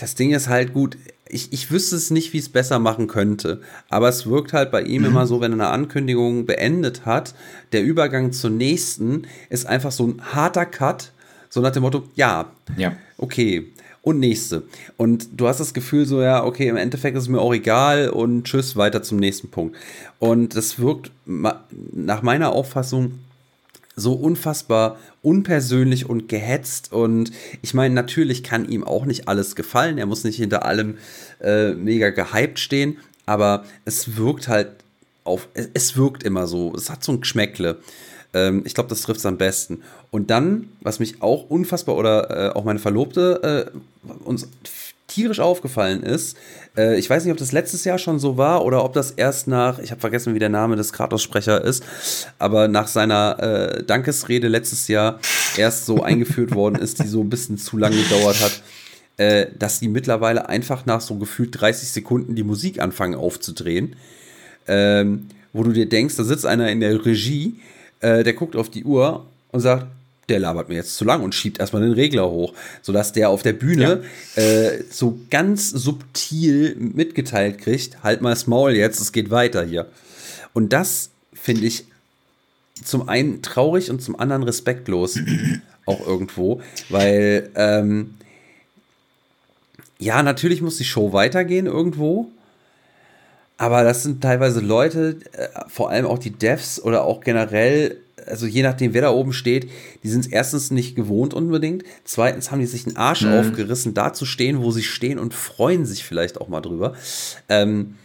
das 0.00 0.14
Ding 0.14 0.32
ist 0.32 0.48
halt 0.48 0.72
gut, 0.72 0.96
ich, 1.28 1.52
ich 1.52 1.70
wüsste 1.70 1.96
es 1.96 2.10
nicht, 2.10 2.32
wie 2.32 2.38
es 2.38 2.48
besser 2.48 2.78
machen 2.78 3.06
könnte, 3.06 3.60
aber 3.90 4.08
es 4.08 4.26
wirkt 4.26 4.54
halt 4.54 4.70
bei 4.70 4.82
ihm 4.82 5.02
mhm. 5.02 5.08
immer 5.08 5.26
so, 5.26 5.40
wenn 5.40 5.52
er 5.52 5.66
eine 5.66 5.68
Ankündigung 5.68 6.46
beendet 6.46 7.04
hat, 7.04 7.34
der 7.72 7.82
Übergang 7.84 8.32
zur 8.32 8.50
nächsten 8.50 9.26
ist 9.50 9.66
einfach 9.66 9.92
so 9.92 10.06
ein 10.06 10.22
harter 10.32 10.66
Cut, 10.66 11.12
so 11.50 11.60
nach 11.60 11.72
dem 11.72 11.82
Motto, 11.82 12.08
ja, 12.14 12.50
ja. 12.76 12.96
okay, 13.18 13.72
und 14.02 14.20
nächste. 14.20 14.62
Und 14.96 15.28
du 15.36 15.48
hast 15.48 15.60
das 15.60 15.74
Gefühl 15.74 16.06
so, 16.06 16.22
ja, 16.22 16.44
okay, 16.44 16.68
im 16.68 16.76
Endeffekt 16.76 17.16
ist 17.16 17.24
es 17.24 17.28
mir 17.28 17.40
auch 17.40 17.54
egal 17.54 18.08
und 18.10 18.44
tschüss, 18.44 18.76
weiter 18.76 19.02
zum 19.02 19.18
nächsten 19.18 19.48
Punkt. 19.48 19.76
Und 20.18 20.56
das 20.56 20.78
wirkt 20.78 21.10
nach 21.26 22.22
meiner 22.22 22.52
Auffassung 22.52 23.18
so 23.96 24.12
unfassbar 24.12 24.98
unpersönlich 25.22 26.08
und 26.08 26.28
gehetzt. 26.28 26.92
Und 26.92 27.32
ich 27.62 27.74
meine, 27.74 27.94
natürlich 27.94 28.42
kann 28.42 28.68
ihm 28.68 28.84
auch 28.84 29.04
nicht 29.04 29.28
alles 29.28 29.56
gefallen. 29.56 29.98
Er 29.98 30.06
muss 30.06 30.24
nicht 30.24 30.36
hinter 30.36 30.64
allem 30.64 30.98
äh, 31.40 31.72
mega 31.72 32.10
gehypt 32.10 32.58
stehen. 32.58 32.98
aber 33.26 33.64
es 33.84 34.16
wirkt 34.16 34.48
halt 34.48 34.70
auf, 35.24 35.48
es, 35.52 35.96
wirkt 35.96 36.22
immer 36.22 36.46
so, 36.46 36.72
es 36.74 36.88
hat 36.88 37.04
so 37.04 37.12
ein 37.12 37.20
Geschmäckle. 37.20 37.78
Ähm, 38.34 38.62
ich 38.64 38.74
glaube, 38.74 38.88
das 38.88 39.02
trifft 39.02 39.20
es 39.20 39.26
am 39.26 39.38
besten. 39.38 39.82
Und 40.10 40.30
dann, 40.30 40.68
was 40.80 41.00
mich 41.00 41.22
auch 41.22 41.48
unfassbar 41.48 41.96
oder 41.96 42.48
äh, 42.50 42.56
auch 42.56 42.64
meine 42.64 42.78
Verlobte 42.78 43.70
äh, 43.72 44.18
uns 44.24 44.48
tierisch 45.06 45.40
aufgefallen 45.40 46.02
ist, 46.02 46.36
äh, 46.76 46.98
ich 46.98 47.08
weiß 47.08 47.24
nicht, 47.24 47.32
ob 47.32 47.38
das 47.38 47.52
letztes 47.52 47.84
Jahr 47.84 47.98
schon 47.98 48.18
so 48.18 48.36
war 48.36 48.64
oder 48.64 48.84
ob 48.84 48.92
das 48.92 49.10
erst 49.10 49.48
nach, 49.48 49.78
ich 49.78 49.90
habe 49.90 50.00
vergessen, 50.00 50.34
wie 50.34 50.38
der 50.38 50.50
Name 50.50 50.76
des 50.76 50.92
Kratos-Sprecher 50.92 51.64
ist, 51.64 51.82
aber 52.38 52.68
nach 52.68 52.86
seiner 52.88 53.38
äh, 53.40 53.82
Dankesrede 53.82 54.48
letztes 54.48 54.86
Jahr 54.88 55.18
erst 55.56 55.86
so 55.86 56.02
eingeführt 56.02 56.54
worden 56.54 56.76
ist, 56.76 57.02
die 57.02 57.08
so 57.08 57.22
ein 57.22 57.30
bisschen 57.30 57.56
zu 57.58 57.78
lange 57.78 57.96
gedauert 57.96 58.40
hat, 58.40 58.62
äh, 59.16 59.46
dass 59.58 59.80
die 59.80 59.88
mittlerweile 59.88 60.48
einfach 60.48 60.86
nach 60.86 61.00
so 61.00 61.16
gefühlt 61.16 61.58
30 61.58 61.88
Sekunden 61.88 62.34
die 62.34 62.44
Musik 62.44 62.80
anfangen 62.80 63.14
aufzudrehen. 63.14 63.96
Ähm, 64.66 65.28
wo 65.54 65.62
du 65.62 65.72
dir 65.72 65.88
denkst, 65.88 66.16
da 66.16 66.24
sitzt 66.24 66.44
einer 66.44 66.70
in 66.70 66.80
der 66.80 67.04
Regie, 67.04 67.58
äh, 68.00 68.22
der 68.24 68.32
guckt 68.32 68.56
auf 68.56 68.70
die 68.70 68.84
Uhr 68.84 69.26
und 69.50 69.60
sagt, 69.60 69.86
der 70.28 70.38
labert 70.38 70.68
mir 70.68 70.74
jetzt 70.74 70.96
zu 70.96 71.04
lang 71.04 71.22
und 71.22 71.34
schiebt 71.34 71.58
erstmal 71.58 71.82
den 71.82 71.92
Regler 71.92 72.30
hoch, 72.30 72.52
sodass 72.82 73.12
der 73.12 73.30
auf 73.30 73.42
der 73.42 73.54
Bühne 73.54 74.02
ja. 74.36 74.42
äh, 74.42 74.84
so 74.90 75.18
ganz 75.30 75.70
subtil 75.70 76.76
mitgeteilt 76.76 77.58
kriegt, 77.58 78.02
halt 78.02 78.20
mal 78.20 78.30
das 78.30 78.46
Maul 78.46 78.72
jetzt, 78.72 79.00
es 79.00 79.12
geht 79.12 79.30
weiter 79.30 79.64
hier. 79.64 79.86
Und 80.52 80.72
das 80.72 81.10
finde 81.32 81.66
ich 81.66 81.84
zum 82.84 83.08
einen 83.08 83.42
traurig 83.42 83.90
und 83.90 84.02
zum 84.02 84.18
anderen 84.18 84.42
respektlos 84.42 85.18
auch 85.86 86.06
irgendwo, 86.06 86.60
weil 86.90 87.50
ähm, 87.54 88.14
ja, 89.98 90.22
natürlich 90.22 90.62
muss 90.62 90.76
die 90.76 90.84
Show 90.84 91.12
weitergehen 91.12 91.66
irgendwo, 91.66 92.30
aber 93.58 93.84
das 93.84 94.02
sind 94.02 94.22
teilweise 94.22 94.60
Leute, 94.60 95.18
äh, 95.32 95.48
vor 95.68 95.90
allem 95.90 96.06
auch 96.06 96.18
die 96.18 96.30
Devs 96.30 96.80
oder 96.80 97.04
auch 97.04 97.20
generell 97.20 97.98
also 98.26 98.46
je 98.46 98.62
nachdem, 98.62 98.94
wer 98.94 99.02
da 99.02 99.10
oben 99.10 99.32
steht, 99.32 99.70
die 100.02 100.08
sind 100.08 100.26
es 100.26 100.30
erstens 100.30 100.70
nicht 100.70 100.94
gewohnt 100.94 101.34
unbedingt. 101.34 101.84
Zweitens 102.04 102.50
haben 102.50 102.60
die 102.60 102.66
sich 102.66 102.86
einen 102.86 102.96
Arsch 102.96 103.22
mhm. 103.22 103.32
aufgerissen, 103.32 103.94
da 103.94 104.12
zu 104.12 104.26
stehen, 104.26 104.60
wo 104.60 104.70
sie 104.70 104.82
stehen 104.82 105.18
und 105.18 105.34
freuen 105.34 105.86
sich 105.86 106.04
vielleicht 106.04 106.38
auch 106.40 106.48
mal 106.48 106.60
drüber. 106.60 106.94
Ähm, 107.48 107.96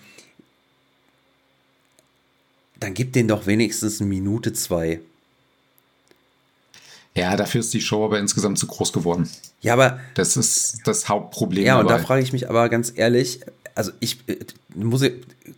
dann 2.80 2.94
gib 2.94 3.14
denen 3.14 3.28
doch 3.28 3.48
wenigstens 3.48 4.00
eine 4.00 4.10
Minute, 4.10 4.54
zwei. 4.54 5.00
Ja, 7.16 7.36
dafür 7.36 7.60
ist 7.60 7.74
die 7.74 7.82
Show 7.82 8.06
aber 8.06 8.20
insgesamt 8.20 8.58
zu 8.58 8.68
groß 8.68 8.92
geworden. 8.92 9.30
Ja, 9.62 9.74
aber. 9.74 10.00
Das 10.16 10.36
ist 10.36 10.80
das 10.86 11.08
Hauptproblem. 11.08 11.64
Ja, 11.64 11.80
und 11.80 11.90
dabei. 11.90 12.00
da 12.00 12.06
frage 12.06 12.24
ich 12.24 12.34
mich 12.34 12.50
aber 12.50 12.70
ganz 12.70 12.92
ehrlich, 12.96 13.42
also 13.76 13.92
ich 14.00 14.20
äh, 14.28 14.38
muss 14.76 15.04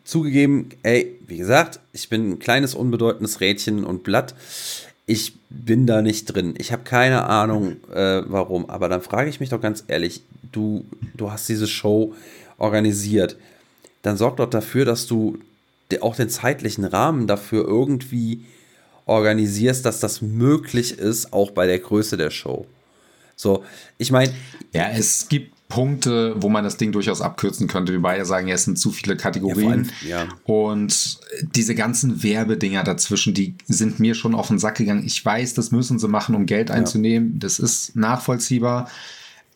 zugegeben, 0.04 0.70
ey, 0.84 1.16
wie 1.28 1.38
gesagt, 1.38 1.80
ich 1.94 2.10
bin 2.10 2.32
ein 2.32 2.40
kleines, 2.40 2.76
unbedeutendes 2.76 3.42
Rädchen 3.42 3.84
und 3.84 4.04
Blatt. 4.04 4.36
Ich 5.06 5.34
bin 5.50 5.86
da 5.86 6.02
nicht 6.02 6.26
drin. 6.26 6.56
Ich 6.58 6.72
habe 6.72 6.84
keine 6.84 7.26
Ahnung, 7.26 7.78
äh, 7.94 8.24
warum. 8.26 8.70
Aber 8.70 8.90
dann 8.90 9.02
frage 9.02 9.30
ich 9.30 9.40
mich 9.40 9.50
doch 9.50 9.62
ganz 9.62 9.84
ehrlich, 9.88 10.24
du, 10.52 10.86
du 11.14 11.32
hast 11.32 11.48
diese 11.48 11.68
Show 11.68 12.16
organisiert. 12.58 13.38
Dann 14.02 14.18
sorg 14.18 14.38
doch 14.38 14.50
dafür, 14.50 14.86
dass 14.86 15.08
du 15.08 15.38
auch 16.02 16.16
den 16.16 16.30
zeitlichen 16.30 16.86
Rahmen 16.86 17.28
dafür 17.28 17.66
irgendwie 17.66 18.44
organisierst, 19.06 19.86
dass 19.86 20.00
das 20.00 20.22
möglich 20.22 20.98
ist, 20.98 21.32
auch 21.32 21.52
bei 21.52 21.68
der 21.68 21.80
Größe 21.80 22.18
der 22.18 22.32
Show. 22.32 22.66
So, 23.36 23.64
ich 23.98 24.12
meine. 24.12 24.34
Ja, 24.74 24.90
es 24.90 25.28
gibt 25.30 25.55
Punkte, 25.68 26.36
wo 26.38 26.48
man 26.48 26.64
das 26.64 26.78
Ding 26.78 26.92
durchaus 26.92 27.22
abkürzen 27.22 27.68
könnte. 27.68 27.92
Wir 27.92 28.02
beide 28.02 28.24
sagen, 28.26 28.48
ja, 28.48 28.54
es 28.54 28.66
sind 28.66 28.78
zu 28.78 28.92
viele 28.92 29.18
Kategorien. 29.18 29.92
Ja, 30.08 30.24
ja. 30.24 30.28
Und 30.44 31.20
diese 31.56 31.74
ganzen 31.74 32.22
Werbedinger 32.22 32.84
dazwischen, 32.84 33.34
die 33.34 33.56
sind 33.68 34.00
mir 34.00 34.14
schon 34.14 34.36
auf 34.36 34.48
den 34.48 34.60
Sack 34.60 34.76
gegangen. 34.76 35.04
Ich 35.06 35.26
weiß, 35.26 35.56
das 35.56 35.72
müssen 35.72 35.98
sie 35.98 36.08
machen, 36.08 36.36
um 36.36 36.46
Geld 36.46 36.70
einzunehmen. 36.70 37.40
Das 37.40 37.58
ist 37.58 37.96
nachvollziehbar. 37.96 38.90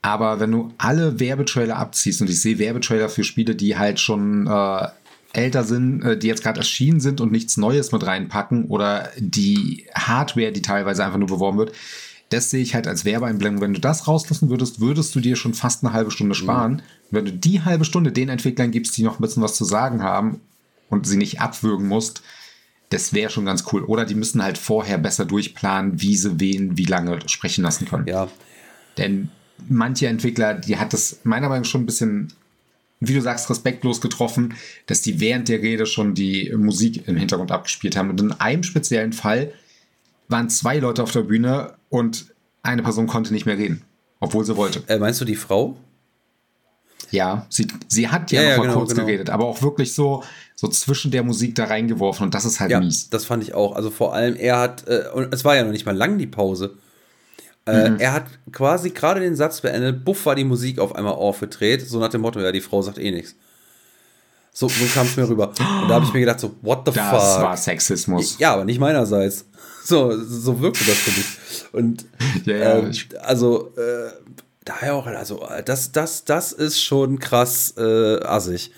Aber 0.02 0.40
wenn 0.40 0.52
du 0.52 0.72
alle 0.78 1.20
Werbetrailer 1.20 1.78
abziehst, 1.78 2.22
und 2.22 2.30
ich 2.30 2.42
sehe 2.42 2.58
Werbetrailer 2.58 3.10
für 3.10 3.24
Spiele, 3.24 3.56
die 3.56 3.78
halt 3.78 4.00
schon 4.00 4.48
äh, 4.48 4.88
älter 5.34 5.64
sind, 5.64 6.02
äh, 6.04 6.18
die 6.18 6.28
jetzt 6.28 6.42
gerade 6.42 6.60
erschienen 6.60 7.02
sind 7.02 7.22
und 7.22 7.32
nichts 7.32 7.58
Neues 7.58 7.92
mit 7.92 8.06
reinpacken, 8.06 8.66
oder 8.66 9.10
die 9.18 9.86
Hardware, 9.94 10.52
die 10.52 10.62
teilweise 10.62 11.06
einfach 11.06 11.20
nur 11.20 11.28
beworben 11.28 11.58
wird, 11.58 11.74
das 12.30 12.52
sehe 12.52 12.62
ich 12.62 12.76
halt 12.76 12.88
als 12.88 13.06
Werbeeinblendung. 13.06 13.62
Wenn 13.62 13.74
du 13.74 13.80
das 13.80 14.08
rauslassen 14.08 14.50
würdest, 14.50 14.80
würdest 14.80 15.14
du 15.16 15.20
dir 15.20 15.36
schon 15.36 15.54
fast 15.54 15.84
eine 15.84 15.94
halbe 15.94 16.12
Stunde 16.12 16.36
sparen. 16.36 16.74
Mhm. 16.74 16.82
Wenn 17.12 17.26
du 17.26 17.32
die 17.34 17.64
halbe 17.64 17.86
Stunde 17.86 18.12
den 18.12 18.30
Entwicklern 18.30 18.72
gibst, 18.72 18.96
die 18.98 19.04
noch 19.04 19.20
ein 19.20 19.22
bisschen 19.22 19.44
was 19.44 19.56
zu 19.56 19.66
sagen 19.66 20.04
haben 20.04 20.40
und 20.90 21.08
sie 21.08 21.18
nicht 21.18 21.42
abwürgen 21.42 21.88
musst, 21.88 22.22
das 22.90 23.14
wäre 23.14 23.32
schon 23.32 23.46
ganz 23.46 23.64
cool. 23.72 23.84
Oder 23.84 24.06
die 24.06 24.16
müssen 24.16 24.44
halt 24.44 24.58
vorher 24.58 24.98
besser 24.98 25.26
durchplanen, 25.26 26.02
wie 26.02 26.16
sie 26.16 26.40
wen 26.40 26.78
wie 26.78 26.86
lange 26.86 27.20
sprechen 27.28 27.64
lassen 27.64 27.88
können. 27.88 28.08
Ja. 28.08 28.28
Denn 28.98 29.30
manche 29.68 30.08
Entwickler, 30.08 30.54
die 30.54 30.78
hat 30.78 30.94
das 30.94 31.20
meiner 31.24 31.50
Meinung 31.50 31.64
nach 31.64 31.70
schon 31.70 31.84
ein 31.84 31.88
bisschen, 31.88 32.34
wie 33.00 33.14
du 33.14 33.22
sagst, 33.22 33.50
respektlos 33.50 34.02
getroffen, 34.02 34.56
dass 34.86 35.02
die 35.02 35.20
während 35.20 35.50
der 35.50 35.62
Rede 35.62 35.86
schon 35.86 36.14
die 36.14 36.54
Musik 36.56 37.08
im 37.08 37.16
Hintergrund 37.16 37.52
abgespielt 37.52 37.96
haben. 37.96 38.10
Und 38.10 38.22
in 38.22 38.32
einem 38.34 38.64
speziellen 38.64 39.14
Fall 39.14 39.54
waren 40.28 40.50
zwei 40.50 40.78
Leute 40.78 41.02
auf 41.02 41.12
der 41.12 41.22
Bühne 41.22 41.74
und 41.90 42.34
eine 42.64 42.84
Person 42.84 43.08
konnte 43.08 43.34
nicht 43.34 43.46
mehr 43.46 43.58
reden, 43.58 43.84
obwohl 44.20 44.46
sie 44.46 44.56
wollte. 44.58 44.84
Äh, 44.88 45.00
meinst 45.00 45.20
du 45.22 45.26
die 45.26 45.36
Frau? 45.36 45.78
Ja, 47.12 47.48
sie, 47.50 47.68
sie 47.88 48.10
hat 48.10 48.32
ja, 48.32 48.42
ja 48.42 48.50
noch 48.50 48.58
mal 48.58 48.64
genau, 48.64 48.78
kurz 48.80 48.92
genau. 48.92 49.06
geredet, 49.06 49.30
aber 49.30 49.46
auch 49.46 49.62
wirklich 49.62 49.94
so, 49.94 50.24
so 50.56 50.68
zwischen 50.68 51.12
der 51.12 51.24
Musik 51.24 51.56
da 51.56 51.66
reingeworfen 51.66 52.26
und 52.26 52.36
das 52.36 52.46
ist 52.46 52.60
halt 52.60 52.72
ja, 52.72 52.80
mies. 52.80 53.10
Das 53.10 53.26
fand 53.26 53.44
ich 53.44 53.54
auch. 53.56 53.76
Also 53.76 53.90
vor 53.90 54.14
allem, 54.14 54.36
er 54.36 54.60
hat, 54.60 54.88
äh, 54.88 55.06
und 55.14 55.34
es 55.34 55.44
war 55.44 55.56
ja 55.56 55.64
noch 55.64 55.72
nicht 55.72 55.86
mal 55.86 55.96
lang 55.96 56.18
die 56.18 56.28
Pause. 56.28 56.78
Äh, 57.66 57.90
mhm. 57.90 58.00
Er 58.00 58.14
hat 58.14 58.26
quasi 58.52 58.92
gerade 58.92 59.22
den 59.22 59.36
Satz 59.36 59.62
beendet, 59.62 60.06
buff 60.06 60.26
war 60.26 60.36
die 60.36 60.44
Musik 60.44 60.80
auf 60.80 60.96
einmal 60.96 61.14
aufgedreht, 61.14 61.88
so 61.88 62.00
nach 62.00 62.10
dem 62.10 62.22
Motto, 62.22 62.40
ja, 62.40 62.52
die 62.52 62.62
Frau 62.62 62.82
sagt 62.82 63.00
eh 63.00 63.12
nichts. 63.12 63.36
So, 64.52 64.68
so 64.68 64.86
kam 64.94 65.08
es 65.08 65.16
mir 65.16 65.28
rüber. 65.28 65.50
Und 65.50 65.88
da 65.88 65.96
habe 65.96 66.06
ich 66.06 66.14
mir 66.14 66.20
gedacht, 66.20 66.40
so, 66.40 66.56
what 66.62 66.82
the 66.86 66.92
das 66.92 67.10
fuck? 67.10 67.20
Das 67.20 67.42
war 67.42 67.58
Sexismus. 67.58 68.38
Ja, 68.40 68.54
aber 68.54 68.66
nicht 68.66 68.80
meinerseits. 68.80 69.46
So, 69.84 70.12
so 70.22 70.60
wirkte 70.60 70.84
das 70.86 70.98
für 70.98 71.12
mich. 71.12 71.74
Und 71.74 72.06
ja, 72.46 72.56
ja, 72.56 72.78
ähm, 72.80 72.92
also 73.22 73.74
äh, 73.78 74.12
daher 74.66 74.96
auch, 74.96 75.08
also 75.08 75.48
das, 75.66 75.92
das, 75.92 76.26
das 76.26 76.52
ist 76.52 76.82
schon 76.82 77.20
krass 77.20 77.74
äh, 77.78 78.22
assig. 78.24 78.72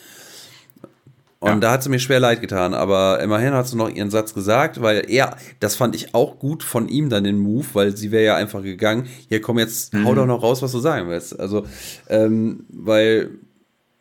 Und 1.42 1.50
ja. 1.50 1.56
da 1.56 1.72
hat 1.72 1.82
sie 1.82 1.90
mir 1.90 2.00
schwer 2.00 2.20
leid 2.20 2.40
getan, 2.40 2.76
aber 2.76 3.20
immerhin 3.20 3.54
hat 3.54 3.68
sie 3.68 3.76
noch 3.76 3.90
ihren 3.90 4.12
Satz 4.12 4.36
gesagt, 4.36 4.80
weil 4.80 5.10
er, 5.10 5.36
das 5.60 5.76
fand 5.76 5.96
ich 5.96 6.14
auch 6.14 6.38
gut 6.38 6.62
von 6.62 6.88
ihm 6.88 7.10
dann 7.10 7.24
den 7.24 7.40
Move, 7.40 7.66
weil 7.74 7.98
sie 7.98 8.12
wäre 8.12 8.24
ja 8.24 8.36
einfach 8.36 8.62
gegangen, 8.62 9.08
hier 9.28 9.42
komm 9.42 9.58
jetzt, 9.58 9.92
mhm. 9.96 10.06
hau 10.06 10.14
doch 10.14 10.28
noch 10.28 10.44
raus, 10.44 10.62
was 10.62 10.72
du 10.72 10.80
sagen 10.80 11.10
willst. 11.10 11.40
Also, 11.40 11.66
ähm, 12.10 12.66
weil, 12.70 13.32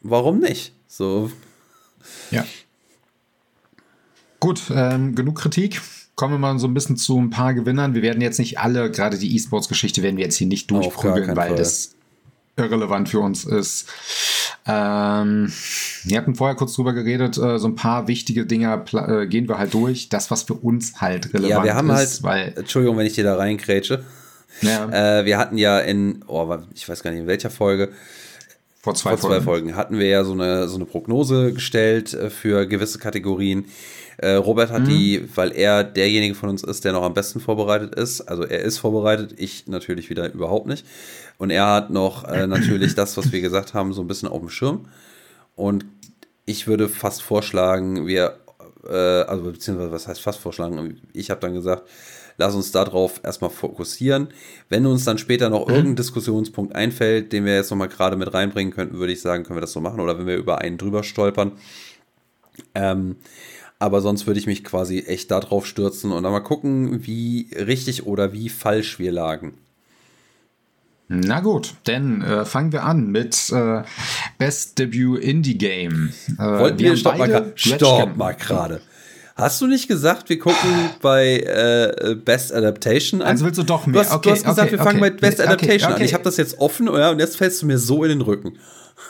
warum 0.02 0.38
nicht? 0.38 0.74
So. 0.86 1.30
Ja. 2.30 2.44
Gut, 4.38 4.62
ähm, 4.74 5.14
genug 5.14 5.38
Kritik 5.38 5.80
kommen 6.20 6.34
wir 6.34 6.38
mal 6.38 6.58
so 6.58 6.66
ein 6.66 6.74
bisschen 6.74 6.96
zu 6.96 7.18
ein 7.18 7.30
paar 7.30 7.54
Gewinnern. 7.54 7.94
Wir 7.94 8.02
werden 8.02 8.20
jetzt 8.20 8.38
nicht 8.38 8.58
alle, 8.58 8.90
gerade 8.90 9.16
die 9.16 9.34
E-Sports-Geschichte 9.34 10.02
werden 10.02 10.18
wir 10.18 10.24
jetzt 10.24 10.36
hier 10.36 10.46
nicht 10.46 10.70
durchprügeln, 10.70 11.34
weil 11.34 11.48
Fall. 11.48 11.56
das 11.56 11.94
irrelevant 12.56 13.08
für 13.08 13.20
uns 13.20 13.44
ist. 13.44 13.88
Ähm, 14.66 15.50
wir 16.04 16.18
hatten 16.18 16.34
vorher 16.34 16.56
kurz 16.56 16.74
drüber 16.74 16.92
geredet, 16.92 17.38
äh, 17.38 17.58
so 17.58 17.68
ein 17.68 17.74
paar 17.74 18.06
wichtige 18.06 18.44
Dinge 18.44 18.84
äh, 18.92 19.26
gehen 19.26 19.48
wir 19.48 19.56
halt 19.56 19.72
durch. 19.72 20.10
Das, 20.10 20.30
was 20.30 20.42
für 20.42 20.54
uns 20.54 21.00
halt 21.00 21.32
relevant 21.32 21.44
ist. 21.44 21.50
Ja, 21.50 21.64
wir 21.64 21.74
haben 21.74 21.90
ist, 21.90 21.96
halt, 21.96 22.22
weil, 22.22 22.54
Entschuldigung, 22.56 22.98
wenn 22.98 23.06
ich 23.06 23.14
dir 23.14 23.24
da 23.24 23.36
reinkrätsche. 23.36 24.04
Ja. 24.60 25.20
Äh, 25.20 25.24
wir 25.24 25.38
hatten 25.38 25.56
ja 25.56 25.78
in, 25.78 26.22
oh, 26.26 26.54
ich 26.74 26.86
weiß 26.86 27.02
gar 27.02 27.12
nicht 27.12 27.20
in 27.20 27.26
welcher 27.26 27.50
Folge, 27.50 27.90
vor 28.82 28.94
zwei, 28.94 29.10
vor 29.10 29.18
zwei 29.18 29.40
Folgen. 29.40 29.44
Folgen. 29.44 29.76
hatten 29.76 29.98
wir 29.98 30.06
ja 30.06 30.24
so 30.24 30.32
eine, 30.32 30.68
so 30.68 30.76
eine 30.76 30.86
Prognose 30.86 31.52
gestellt 31.52 32.14
äh, 32.14 32.30
für 32.30 32.66
gewisse 32.66 32.98
Kategorien. 32.98 33.66
Äh, 34.16 34.34
Robert 34.34 34.70
hat 34.70 34.82
mhm. 34.82 34.88
die, 34.88 35.28
weil 35.34 35.52
er 35.52 35.84
derjenige 35.84 36.34
von 36.34 36.48
uns 36.48 36.62
ist, 36.62 36.84
der 36.84 36.92
noch 36.92 37.02
am 37.02 37.14
besten 37.14 37.40
vorbereitet 37.40 37.94
ist. 37.94 38.22
Also 38.22 38.44
er 38.44 38.60
ist 38.60 38.78
vorbereitet, 38.78 39.34
ich 39.36 39.66
natürlich 39.66 40.10
wieder 40.10 40.32
überhaupt 40.32 40.66
nicht. 40.66 40.86
Und 41.38 41.50
er 41.50 41.66
hat 41.66 41.90
noch 41.90 42.24
äh, 42.24 42.46
natürlich 42.46 42.94
das, 42.94 43.16
was 43.16 43.32
wir 43.32 43.40
gesagt 43.40 43.74
haben, 43.74 43.92
so 43.92 44.02
ein 44.02 44.08
bisschen 44.08 44.28
auf 44.28 44.40
dem 44.40 44.50
Schirm. 44.50 44.86
Und 45.56 45.84
ich 46.46 46.66
würde 46.66 46.88
fast 46.88 47.22
vorschlagen, 47.22 48.06
wir, 48.06 48.40
äh, 48.88 48.94
also 48.94 49.44
beziehungsweise 49.44 49.92
was 49.92 50.08
heißt 50.08 50.20
fast 50.22 50.38
vorschlagen? 50.38 51.00
Ich 51.12 51.30
habe 51.30 51.40
dann 51.40 51.54
gesagt, 51.54 51.88
lass 52.40 52.54
uns 52.54 52.72
darauf 52.72 53.20
erstmal 53.22 53.50
fokussieren. 53.50 54.28
Wenn 54.70 54.86
uns 54.86 55.04
dann 55.04 55.18
später 55.18 55.50
noch 55.50 55.68
mhm. 55.68 55.74
irgendein 55.74 55.96
Diskussionspunkt 55.96 56.74
einfällt, 56.74 57.32
den 57.32 57.44
wir 57.44 57.54
jetzt 57.54 57.70
nochmal 57.70 57.88
gerade 57.88 58.16
mit 58.16 58.32
reinbringen 58.32 58.72
könnten, 58.72 58.98
würde 58.98 59.12
ich 59.12 59.20
sagen, 59.20 59.44
können 59.44 59.58
wir 59.58 59.60
das 59.60 59.72
so 59.72 59.80
machen. 59.80 60.00
Oder 60.00 60.18
wenn 60.18 60.26
wir 60.26 60.36
über 60.36 60.58
einen 60.58 60.78
drüber 60.78 61.04
stolpern. 61.04 61.52
Ähm, 62.74 63.16
aber 63.78 64.00
sonst 64.00 64.26
würde 64.26 64.40
ich 64.40 64.46
mich 64.46 64.64
quasi 64.64 65.00
echt 65.00 65.30
darauf 65.30 65.66
stürzen 65.66 66.12
und 66.12 66.22
dann 66.22 66.32
mal 66.32 66.40
gucken, 66.40 67.06
wie 67.06 67.50
richtig 67.54 68.06
oder 68.06 68.32
wie 68.32 68.48
falsch 68.48 68.98
wir 68.98 69.12
lagen. 69.12 69.54
Na 71.08 71.40
gut, 71.40 71.74
dann 71.84 72.22
äh, 72.22 72.44
fangen 72.44 72.72
wir 72.72 72.84
an 72.84 73.10
mit 73.10 73.50
äh, 73.50 73.82
Best 74.38 74.78
Debut 74.78 75.18
Indie 75.18 75.58
Game. 75.58 76.10
Äh, 76.38 76.42
Wollten 76.42 76.78
wir, 76.78 76.96
stopp 76.96 77.18
mal, 77.18 77.52
stopp 77.56 78.16
mal 78.16 78.32
gerade. 78.32 78.80
Hast 79.40 79.60
du 79.60 79.66
nicht 79.66 79.88
gesagt, 79.88 80.28
wir 80.28 80.38
gucken 80.38 80.70
bei 81.00 81.38
äh, 81.38 82.14
Best 82.14 82.52
Adaptation 82.52 83.22
an? 83.22 83.28
Also 83.28 83.44
willst 83.44 83.58
du 83.58 83.62
doch 83.62 83.86
mehr? 83.86 84.02
Du 84.02 84.08
hast, 84.08 84.14
okay, 84.14 84.28
du 84.28 84.34
hast 84.34 84.44
gesagt, 84.44 84.60
okay, 84.68 84.70
wir 84.72 84.84
fangen 84.84 85.00
okay, 85.00 85.10
bei 85.10 85.16
Best 85.16 85.40
Adaptation 85.40 85.92
an. 85.92 86.02
Ich 86.02 86.14
habe 86.14 86.24
das 86.24 86.36
jetzt 86.36 86.58
offen 86.58 86.86
ja, 86.86 87.10
und 87.10 87.18
jetzt 87.18 87.36
fällst 87.36 87.62
du 87.62 87.66
mir 87.66 87.78
so 87.78 88.04
in 88.04 88.10
den 88.10 88.20
Rücken. 88.20 88.58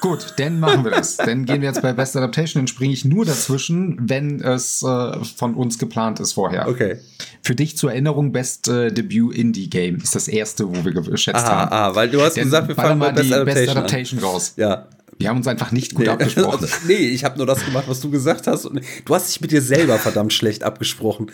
Gut, 0.01 0.35
dann 0.39 0.61
machen 0.61 0.85
wir 0.85 0.93
das. 0.93 1.17
dann 1.17 1.45
gehen 1.45 1.61
wir 1.61 1.69
jetzt 1.69 1.83
bei 1.83 1.93
Best 1.93 2.17
Adaptation, 2.17 2.63
dann 2.63 2.69
springe 2.69 2.93
ich 2.93 3.05
nur 3.05 3.25
dazwischen, 3.25 3.99
wenn 4.01 4.41
es 4.41 4.83
äh, 4.83 5.25
von 5.37 5.55
uns 5.55 5.79
geplant 5.79 6.21
ist 6.21 6.33
vorher. 6.33 6.69
Okay. 6.69 6.99
Für 7.43 7.55
dich 7.55 7.77
zur 7.77 7.91
Erinnerung, 7.91 8.33
Best 8.33 8.69
äh, 8.69 8.93
Debut 8.93 9.35
Indie 9.35 9.69
Game 9.69 9.97
ist 9.97 10.15
das 10.15 10.29
erste, 10.29 10.69
wo 10.69 10.85
wir 10.85 10.93
geschätzt 10.93 11.45
aha, 11.45 11.57
haben. 11.57 11.73
Ah, 11.73 11.95
weil 11.95 12.09
du 12.09 12.23
hast 12.23 12.37
denn 12.37 12.45
gesagt, 12.45 12.69
wir 12.69 12.77
fangen 12.77 12.99
bei 12.99 13.13
Best 13.13 13.33
Adaptation, 13.33 13.65
Best 13.65 13.77
Adaptation 13.77 14.21
raus. 14.21 14.55
Ja. 14.57 14.87
Wir 15.21 15.29
haben 15.29 15.37
uns 15.37 15.47
einfach 15.47 15.71
nicht 15.71 15.95
gut 15.95 16.07
nee. 16.07 16.11
abgesprochen. 16.11 16.67
Nee, 16.87 16.95
ich 16.95 17.25
habe 17.25 17.37
nur 17.37 17.47
das 17.47 17.63
gemacht, 17.63 17.85
was 17.87 18.01
du 18.01 18.11
gesagt 18.11 18.47
hast. 18.47 18.65
Und 18.65 18.81
du 19.05 19.15
hast 19.15 19.29
dich 19.29 19.41
mit 19.43 19.53
dir 19.53 19.61
selber 19.61 19.99
verdammt 19.99 20.33
schlecht 20.33 20.63
abgesprochen. 20.63 21.31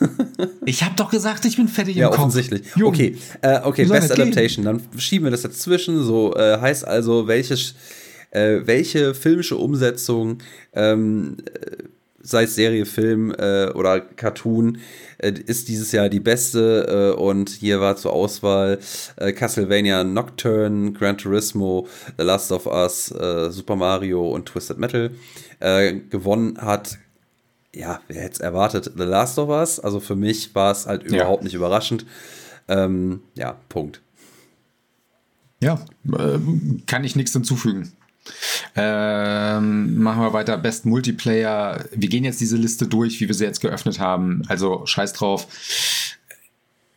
ich 0.64 0.82
habe 0.82 0.96
doch 0.96 1.08
gesagt, 1.08 1.44
ich 1.44 1.56
bin 1.56 1.68
fertig 1.68 1.96
im 1.96 2.02
Ja, 2.02 2.10
offensichtlich. 2.10 2.62
Jung. 2.74 2.88
Okay, 2.88 3.16
äh, 3.42 3.60
okay 3.62 3.84
Best 3.84 4.10
Adaptation. 4.10 4.64
Dann 4.64 4.82
schieben 4.96 5.26
wir 5.26 5.30
das 5.30 5.42
dazwischen. 5.42 6.02
So 6.02 6.34
äh, 6.34 6.58
heißt 6.60 6.84
also, 6.84 7.28
welches 7.28 7.76
äh, 8.32 8.62
welche 8.64 9.14
filmische 9.14 9.56
Umsetzung, 9.56 10.38
ähm, 10.72 11.36
äh, 11.46 11.84
sei 12.28 12.44
es 12.44 12.54
Serie, 12.54 12.84
Film 12.86 13.32
äh, 13.38 13.70
oder 13.70 14.00
Cartoon, 14.00 14.78
äh, 15.18 15.32
ist 15.32 15.68
dieses 15.68 15.92
Jahr 15.92 16.08
die 16.08 16.20
beste 16.20 17.14
äh, 17.16 17.20
und 17.20 17.50
hier 17.50 17.80
war 17.80 17.96
zur 17.96 18.12
Auswahl 18.12 18.78
äh, 19.16 19.32
Castlevania 19.32 20.04
Nocturne, 20.04 20.92
Gran 20.92 21.16
Turismo, 21.16 21.88
The 22.18 22.24
Last 22.24 22.52
of 22.52 22.66
Us, 22.66 23.06
Super 23.06 23.76
Mario 23.76 24.30
und 24.30 24.46
Twisted 24.46 24.78
Metal. 24.78 25.10
gewonnen 26.10 26.58
hat 26.58 26.98
ja, 27.74 28.00
wer 28.08 28.22
hätte 28.22 28.34
es 28.34 28.40
erwartet? 28.40 28.92
The 28.96 29.04
Last 29.04 29.38
of 29.38 29.50
Us. 29.50 29.78
Also 29.78 30.00
für 30.00 30.16
mich 30.16 30.54
war 30.54 30.72
es 30.72 30.86
halt 30.86 31.04
überhaupt 31.04 31.42
ja. 31.42 31.44
nicht 31.44 31.54
überraschend. 31.54 32.06
Ähm, 32.66 33.20
ja, 33.34 33.56
Punkt. 33.68 34.00
Ja, 35.60 35.84
äh, 36.12 36.38
kann 36.86 37.04
ich 37.04 37.16
nichts 37.16 37.32
hinzufügen. 37.32 37.92
Ähm, 38.76 39.98
machen 40.00 40.22
wir 40.22 40.32
weiter. 40.32 40.56
Best 40.58 40.86
Multiplayer. 40.86 41.84
Wir 41.94 42.08
gehen 42.08 42.24
jetzt 42.24 42.40
diese 42.40 42.56
Liste 42.56 42.86
durch, 42.86 43.20
wie 43.20 43.28
wir 43.28 43.34
sie 43.34 43.44
jetzt 43.44 43.60
geöffnet 43.60 43.98
haben. 43.98 44.42
Also 44.48 44.86
scheiß 44.86 45.12
drauf. 45.12 45.46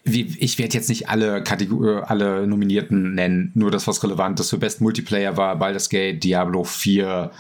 Wie, 0.04 0.36
ich 0.40 0.58
werde 0.58 0.74
jetzt 0.74 0.90
nicht 0.90 1.10
alle, 1.10 1.44
Kategor 1.44 2.10
alle 2.10 2.48
Nominierten 2.48 3.14
nennen, 3.14 3.52
nur 3.54 3.70
das, 3.70 3.88
was 3.88 4.04
relevant 4.04 4.40
ist. 4.40 4.50
Für 4.50 4.58
Best 4.58 4.82
Multiplayer 4.82 5.38
war 5.38 5.56
Baldur's 5.58 5.90
Gate, 5.90 6.24
Diablo 6.24 6.64
4 6.64 7.32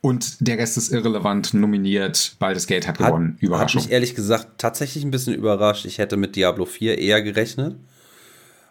und 0.00 0.36
der 0.40 0.58
Rest 0.58 0.76
ist 0.76 0.92
irrelevant 0.92 1.54
nominiert. 1.54 2.36
Baldur's 2.38 2.66
Gate 2.66 2.86
hat 2.88 2.98
gewonnen. 2.98 3.34
Hat, 3.34 3.42
Überraschung. 3.42 3.80
Hat 3.80 3.86
mich 3.88 3.92
ehrlich 3.92 4.14
gesagt 4.14 4.58
tatsächlich 4.58 5.04
ein 5.04 5.10
bisschen 5.10 5.34
überrascht. 5.34 5.84
Ich 5.86 5.98
hätte 5.98 6.16
mit 6.16 6.36
Diablo 6.36 6.64
4 6.64 6.98
eher 6.98 7.22
gerechnet 7.22 7.76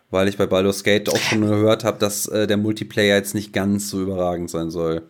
weil 0.10 0.28
ich 0.28 0.38
bei 0.38 0.45
Baldur's 0.45 0.84
Gate 0.84 1.10
auch 1.10 1.18
schon 1.18 1.41
gehört 1.41 1.84
habe, 1.84 1.99
dass 1.99 2.28
äh, 2.28 2.47
der 2.47 2.58
Multiplayer 2.58 3.16
jetzt 3.16 3.36
nicht 3.36 3.53
ganz 3.53 3.89
so 3.89 4.01
überragend 4.01 4.49
sein 4.49 4.70
soll. 4.70 5.03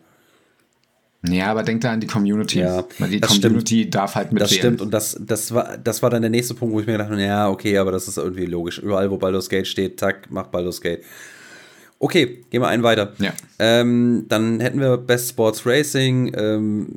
Ja, 1.26 1.50
aber 1.50 1.64
denk 1.64 1.80
da 1.80 1.92
an 1.92 2.00
die 2.00 2.06
Community. 2.06 2.60
Ja, 2.60 2.84
weil 2.98 3.10
die 3.10 3.20
Community 3.20 3.80
stimmt. 3.80 3.94
darf 3.94 4.14
halt 4.14 4.32
mit 4.32 4.40
Das 4.40 4.54
stimmt 4.54 4.80
und 4.80 4.92
das, 4.92 5.16
das, 5.20 5.52
war, 5.52 5.76
das 5.76 6.02
war 6.02 6.10
dann 6.10 6.22
der 6.22 6.30
nächste 6.30 6.54
Punkt, 6.54 6.74
wo 6.74 6.80
ich 6.80 6.86
mir 6.86 6.92
gedacht 6.92 7.10
habe, 7.10 7.20
ja, 7.20 7.48
okay, 7.48 7.76
aber 7.78 7.90
das 7.90 8.06
ist 8.06 8.18
irgendwie 8.18 8.46
logisch. 8.46 8.78
Überall, 8.78 9.10
wo 9.10 9.18
Baldur's 9.18 9.48
Gate 9.48 9.66
steht, 9.66 9.98
tack, 9.98 10.28
mach 10.30 10.46
Baldur's 10.46 10.80
Gate. 10.80 11.02
Okay, 11.98 12.44
gehen 12.50 12.62
wir 12.62 12.68
einen 12.68 12.84
weiter. 12.84 13.14
Ja. 13.18 13.32
Ähm, 13.58 14.26
dann 14.28 14.60
hätten 14.60 14.80
wir 14.80 14.96
Best 14.96 15.30
Sports 15.30 15.66
Racing. 15.66 16.32
Ähm, 16.36 16.88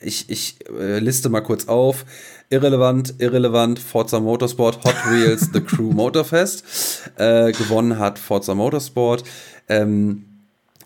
ich 0.00 0.30
ich 0.30 0.56
äh, 0.78 1.00
liste 1.00 1.28
mal 1.28 1.40
kurz 1.40 1.66
auf. 1.66 2.04
Irrelevant, 2.52 3.14
irrelevant, 3.18 3.78
Forza 3.78 4.18
Motorsport, 4.18 4.84
Hot 4.84 4.96
Wheels, 5.10 5.50
The 5.52 5.60
Crew 5.60 5.92
Motorfest. 5.94 6.64
Äh, 7.16 7.52
gewonnen 7.52 7.98
hat 7.98 8.18
Forza 8.18 8.56
Motorsport. 8.56 9.22
Ähm, 9.68 10.24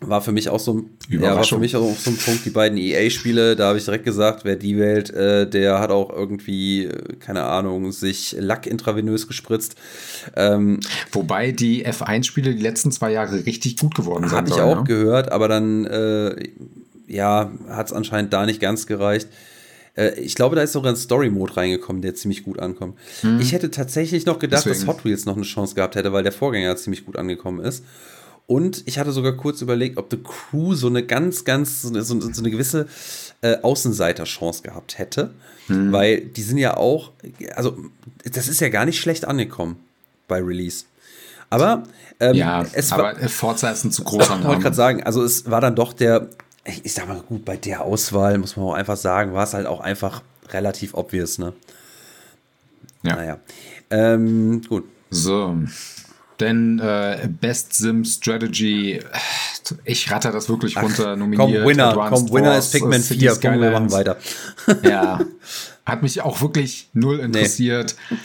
war 0.01 0.21
für 0.21 0.31
mich 0.31 0.49
auch 0.49 0.59
so 0.59 0.73
ein, 0.73 0.89
ja, 1.09 1.35
war 1.35 1.43
für 1.43 1.57
mich 1.57 1.75
auch 1.75 1.95
so 1.95 2.11
ein 2.11 2.17
Punkt, 2.17 2.45
die 2.45 2.49
beiden 2.49 2.77
EA-Spiele, 2.77 3.55
da 3.55 3.69
habe 3.69 3.77
ich 3.77 3.85
direkt 3.85 4.03
gesagt, 4.03 4.43
wer 4.43 4.57
die 4.57 4.77
wählt, 4.77 5.09
äh, 5.09 5.49
der 5.49 5.79
hat 5.79 5.89
auch 5.89 6.11
irgendwie, 6.11 6.85
äh, 6.85 7.15
keine 7.19 7.43
Ahnung, 7.43 7.91
sich 7.91 8.35
Lack 8.37 8.67
intravenös 8.67 9.27
gespritzt. 9.27 9.75
Ähm, 10.35 10.81
Wobei 11.11 11.51
die 11.51 11.87
F1-Spiele 11.87 12.53
die 12.53 12.61
letzten 12.61 12.91
zwei 12.91 13.11
Jahre 13.11 13.45
richtig 13.45 13.77
gut 13.77 13.95
geworden 13.95 14.27
sind. 14.27 14.37
Habe 14.37 14.49
ich 14.49 14.61
auch 14.61 14.79
ne? 14.79 14.83
gehört, 14.83 15.31
aber 15.31 15.47
dann, 15.47 15.85
äh, 15.85 16.49
ja, 17.07 17.51
hat 17.69 17.87
es 17.87 17.93
anscheinend 17.93 18.33
da 18.33 18.45
nicht 18.45 18.59
ganz 18.59 18.85
gereicht. 18.87 19.29
Äh, 19.95 20.19
ich 20.19 20.35
glaube, 20.35 20.55
da 20.55 20.61
ist 20.61 20.73
sogar 20.73 20.93
ein 20.93 20.97
Story-Mode 20.97 21.57
reingekommen, 21.57 22.01
der 22.01 22.15
ziemlich 22.15 22.43
gut 22.43 22.59
ankommt. 22.59 22.97
Hm. 23.21 23.39
Ich 23.39 23.53
hätte 23.53 23.71
tatsächlich 23.71 24.25
noch 24.25 24.39
gedacht, 24.39 24.65
Deswegen. 24.65 24.85
dass 24.85 24.95
Hot 24.95 25.05
Wheels 25.05 25.25
noch 25.25 25.35
eine 25.35 25.45
Chance 25.45 25.75
gehabt 25.75 25.95
hätte, 25.95 26.13
weil 26.13 26.23
der 26.23 26.31
Vorgänger 26.31 26.75
ziemlich 26.75 27.05
gut 27.05 27.17
angekommen 27.17 27.63
ist. 27.63 27.83
Und 28.47 28.83
ich 28.85 28.99
hatte 28.99 29.11
sogar 29.11 29.33
kurz 29.33 29.61
überlegt, 29.61 29.97
ob 29.97 30.11
The 30.11 30.19
Crew 30.23 30.75
so 30.75 30.87
eine 30.87 31.03
ganz, 31.03 31.45
ganz, 31.45 31.81
so 31.81 31.89
eine, 31.89 32.03
so 32.03 32.15
eine 32.15 32.51
gewisse 32.51 32.87
äh, 33.41 33.57
Außenseiter-Chance 33.61 34.61
gehabt 34.61 34.99
hätte. 34.99 35.31
Hm. 35.67 35.91
Weil 35.91 36.21
die 36.21 36.43
sind 36.43 36.59
ja 36.59 36.77
auch, 36.77 37.11
also 37.55 37.75
das 38.23 38.47
ist 38.47 38.61
ja 38.61 38.69
gar 38.69 38.85
nicht 38.85 38.99
schlecht 38.99 39.25
angekommen 39.25 39.77
bei 40.27 40.41
Release. 40.41 40.85
Aber 41.49 41.83
ähm, 42.19 42.35
ja, 42.35 42.65
es 42.73 42.91
aber 42.91 43.19
war, 43.19 43.29
Forza 43.29 43.69
ist 43.69 43.83
ein 43.83 43.91
zu 43.91 44.03
großer 44.03 44.29
Name. 44.29 44.41
Ich 44.41 44.47
wollte 44.47 44.61
gerade 44.61 44.75
sagen, 44.75 45.03
also 45.03 45.23
es 45.23 45.49
war 45.49 45.61
dann 45.61 45.75
doch 45.75 45.93
der 45.93 46.29
ich 46.83 46.93
sag 46.93 47.07
mal 47.07 47.21
gut, 47.21 47.45
bei 47.45 47.57
der 47.57 47.81
Auswahl 47.81 48.37
muss 48.37 48.57
man 48.57 48.65
auch 48.65 48.73
einfach 48.73 48.97
sagen, 48.97 49.33
war 49.33 49.43
es 49.43 49.53
halt 49.53 49.67
auch 49.67 49.79
einfach 49.79 50.21
relativ 50.49 50.93
obvious, 50.93 51.37
ne? 51.37 51.53
Ja. 53.03 53.15
Naja. 53.15 53.39
Ähm, 53.91 54.61
gut. 54.67 54.85
So. 55.11 55.55
Denn 56.39 56.79
äh, 56.79 57.29
Best 57.39 57.73
Sim 57.73 58.03
Strategy, 58.03 58.99
ich 59.85 60.11
ratter 60.11 60.31
das 60.31 60.49
wirklich 60.49 60.75
runter, 60.75 61.13
Ach, 61.13 61.17
nominiert. 61.17 61.61
Komm, 61.61 61.69
Winner, 61.69 61.89
Advanced 61.89 62.27
komm, 62.27 62.37
Winner 62.37 62.57
ist 62.57 62.71
Pikmin 62.71 63.01
4, 63.01 63.37
komm, 63.41 63.61
wir 63.61 63.71
machen 63.71 63.91
weiter. 63.91 64.17
ja, 64.83 65.21
hat 65.85 66.03
mich 66.03 66.21
auch 66.21 66.41
wirklich 66.41 66.89
null 66.93 67.19
interessiert. 67.19 67.95
Nee. 68.09 68.17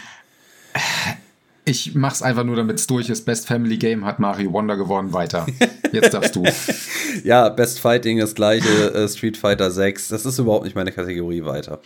Ich 1.71 1.95
mach's 1.95 2.21
einfach 2.21 2.43
nur, 2.43 2.57
damit 2.57 2.81
es 2.81 2.89
durch 2.89 3.09
ist. 3.11 3.25
Best 3.25 3.47
Family 3.47 3.77
Game 3.77 4.05
hat 4.05 4.19
Mario 4.19 4.53
Wonder 4.53 4.77
gewonnen. 4.77 5.13
Weiter. 5.13 5.47
Jetzt 5.93 6.13
darfst 6.13 6.35
du. 6.35 6.43
ja, 7.25 7.49
Best 7.49 7.79
Fighting 7.79 8.19
das 8.19 8.35
gleiche, 8.35 8.93
äh, 8.93 9.09
Street 9.09 9.37
Fighter 9.37 9.71
6. 9.71 10.09
Das 10.09 10.27
ist 10.27 10.41
überhaupt 10.41 10.65
nicht 10.65 10.75
meine 10.75 10.91
Kategorie 10.91 11.45
weiter. 11.45 11.79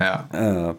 Ja. 0.00 0.28
Äh, 0.32 0.74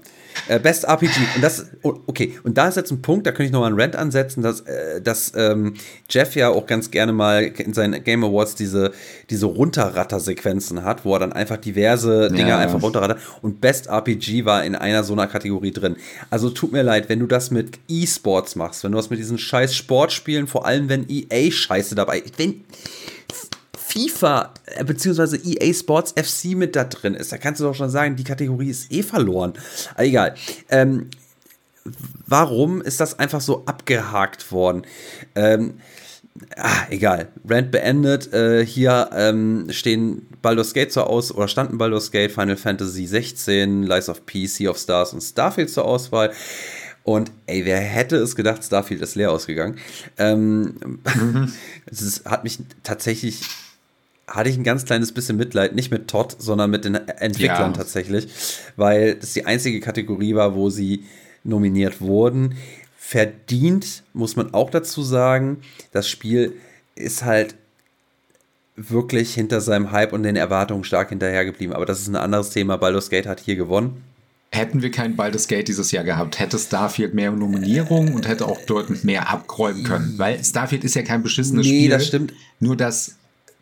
Best 0.59 0.83
RPG. 0.85 1.19
Und 1.35 1.43
das, 1.43 1.67
oh, 1.83 1.95
okay, 2.07 2.37
und 2.43 2.57
da 2.57 2.67
ist 2.67 2.75
jetzt 2.75 2.91
ein 2.91 3.01
Punkt, 3.01 3.25
da 3.25 3.31
könnte 3.31 3.45
ich 3.45 3.51
nochmal 3.51 3.69
einen 3.69 3.79
Rant 3.79 3.95
ansetzen, 3.95 4.41
dass, 4.41 4.61
äh, 4.61 5.01
dass 5.01 5.33
ähm, 5.35 5.73
Jeff 6.09 6.35
ja 6.35 6.49
auch 6.49 6.67
ganz 6.67 6.91
gerne 6.91 7.13
mal 7.13 7.43
in 7.43 7.73
seinen 7.73 8.03
Game 8.03 8.23
Awards 8.23 8.55
diese, 8.55 8.91
diese 9.29 9.45
Runterratter-Sequenzen 9.45 10.83
hat, 10.83 11.05
wo 11.05 11.13
er 11.13 11.19
dann 11.19 11.33
einfach 11.33 11.57
diverse 11.57 12.29
Dinge 12.29 12.49
ja. 12.49 12.57
einfach 12.57 12.81
runterrattert. 12.81 13.19
Und 13.41 13.61
Best 13.61 13.87
RPG 13.87 14.45
war 14.45 14.63
in 14.63 14.75
einer 14.75 15.03
so 15.03 15.13
einer 15.13 15.27
Kategorie 15.27 15.71
drin. 15.71 15.95
Also 16.29 16.49
tut 16.49 16.71
mir 16.71 16.83
leid, 16.83 17.09
wenn 17.09 17.19
du 17.19 17.27
das 17.27 17.51
mit 17.51 17.79
E-Sports 17.87 18.55
machst, 18.55 18.83
wenn 18.83 18.91
du 18.91 18.97
das 18.97 19.09
mit 19.09 19.19
diesen 19.19 19.37
scheiß 19.37 19.75
Sportspielen, 19.75 20.47
vor 20.47 20.65
allem 20.65 20.89
wenn 20.89 21.05
EA-Scheiße 21.09 21.95
dabei, 21.95 22.23
wenn 22.37 22.63
FIFA 23.95 24.53
äh, 24.65 24.83
bzw. 24.83 25.37
EA 25.37 25.73
Sports 25.73 26.13
FC 26.17 26.55
mit 26.55 26.75
da 26.75 26.83
drin 26.83 27.15
ist, 27.15 27.31
da 27.31 27.37
kannst 27.37 27.61
du 27.61 27.65
doch 27.65 27.75
schon 27.75 27.89
sagen, 27.89 28.15
die 28.15 28.23
Kategorie 28.23 28.69
ist 28.69 28.91
eh 28.91 29.03
verloren. 29.03 29.53
Aber 29.93 30.03
egal. 30.03 30.35
Ähm, 30.69 31.09
warum 32.25 32.81
ist 32.81 32.99
das 32.99 33.17
einfach 33.19 33.41
so 33.41 33.65
abgehakt 33.65 34.51
worden? 34.51 34.83
Ähm, 35.35 35.75
ah, 36.57 36.87
egal. 36.89 37.29
Rand 37.47 37.71
beendet. 37.71 38.33
Äh, 38.33 38.65
hier 38.65 39.09
ähm, 39.13 39.67
stehen 39.69 40.27
Baldur's 40.41 40.73
Gate 40.73 40.91
zur 40.91 41.07
Auswahl, 41.07 41.37
oder 41.37 41.47
standen 41.47 41.77
Baldur's 41.77 42.11
Gate, 42.11 42.31
Final 42.31 42.57
Fantasy 42.57 43.05
16, 43.05 43.83
Lies 43.83 44.09
of 44.09 44.25
Peace, 44.25 44.55
Sea 44.55 44.69
of 44.69 44.77
Stars 44.77 45.13
und 45.13 45.21
Starfield 45.21 45.69
zur 45.69 45.85
Auswahl. 45.85 46.31
Und 47.03 47.31
ey, 47.45 47.65
wer 47.65 47.79
hätte 47.79 48.17
es 48.17 48.35
gedacht, 48.35 48.63
Starfield 48.63 49.01
ist 49.01 49.15
leer 49.15 49.31
ausgegangen. 49.31 49.77
Ähm, 50.17 50.99
mhm. 51.15 51.53
es 51.85 52.23
hat 52.25 52.43
mich 52.43 52.59
tatsächlich 52.83 53.41
hatte 54.27 54.49
ich 54.49 54.57
ein 54.57 54.63
ganz 54.63 54.85
kleines 54.85 55.11
bisschen 55.11 55.37
Mitleid, 55.37 55.75
nicht 55.75 55.91
mit 55.91 56.07
Todd, 56.07 56.35
sondern 56.39 56.69
mit 56.71 56.85
den 56.85 56.95
Entwicklern 56.95 57.71
ja. 57.71 57.77
tatsächlich, 57.77 58.27
weil 58.75 59.15
das 59.15 59.33
die 59.33 59.45
einzige 59.45 59.79
Kategorie 59.79 60.35
war, 60.35 60.55
wo 60.55 60.69
sie 60.69 61.03
nominiert 61.43 62.01
wurden. 62.01 62.55
Verdient, 62.97 64.03
muss 64.13 64.35
man 64.35 64.53
auch 64.53 64.71
dazu 64.71 65.03
sagen, 65.03 65.57
das 65.91 66.09
Spiel 66.09 66.53
ist 66.95 67.23
halt 67.23 67.55
wirklich 68.75 69.33
hinter 69.33 69.61
seinem 69.61 69.91
Hype 69.91 70.11
und 70.11 70.23
den 70.23 70.35
Erwartungen 70.35 70.83
stark 70.83 71.09
hinterhergeblieben. 71.09 71.75
Aber 71.75 71.85
das 71.85 72.01
ist 72.01 72.07
ein 72.07 72.15
anderes 72.15 72.49
Thema. 72.49 72.77
Baldur's 72.77 73.09
Gate 73.09 73.27
hat 73.27 73.39
hier 73.39 73.55
gewonnen. 73.55 74.01
hätten 74.51 74.81
wir 74.81 74.89
kein 74.91 75.15
Baldur's 75.15 75.47
Gate 75.47 75.67
dieses 75.67 75.91
Jahr 75.91 76.03
gehabt, 76.03 76.39
hätte 76.39 76.57
Starfield 76.57 77.13
mehr 77.13 77.31
Nominierungen 77.31 78.13
und 78.13 78.27
hätte 78.27 78.45
auch 78.47 78.59
deutlich 78.65 79.03
mehr 79.03 79.29
abräumen 79.29 79.83
können. 79.83 80.13
Weil 80.17 80.43
Starfield 80.43 80.83
ist 80.83 80.95
ja 80.95 81.03
kein 81.03 81.21
beschissenes 81.23 81.65
Nee, 81.65 81.79
Spiel. 81.81 81.89
das 81.89 82.07
stimmt. 82.07 82.33
Nur, 82.59 82.75
dass 82.75 83.15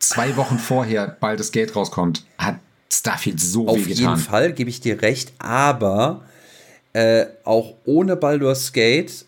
zwei 0.10 0.36
Wochen 0.38 0.60
vorher 0.60 1.08
Baldur's 1.20 1.52
Gate 1.52 1.76
rauskommt, 1.76 2.26
hat 2.38 2.58
Starfield 2.92 3.40
so 3.40 3.68
Auf 3.68 3.78
jeden 3.88 4.00
getan. 4.00 4.18
Fall 4.18 4.54
gebe 4.54 4.70
ich 4.70 4.80
dir 4.82 5.02
recht, 5.02 5.34
aber 5.40 6.22
äh, 6.94 7.26
auch 7.44 7.74
ohne 7.86 8.16
Baldur's 8.16 8.72
Gate 8.74 9.26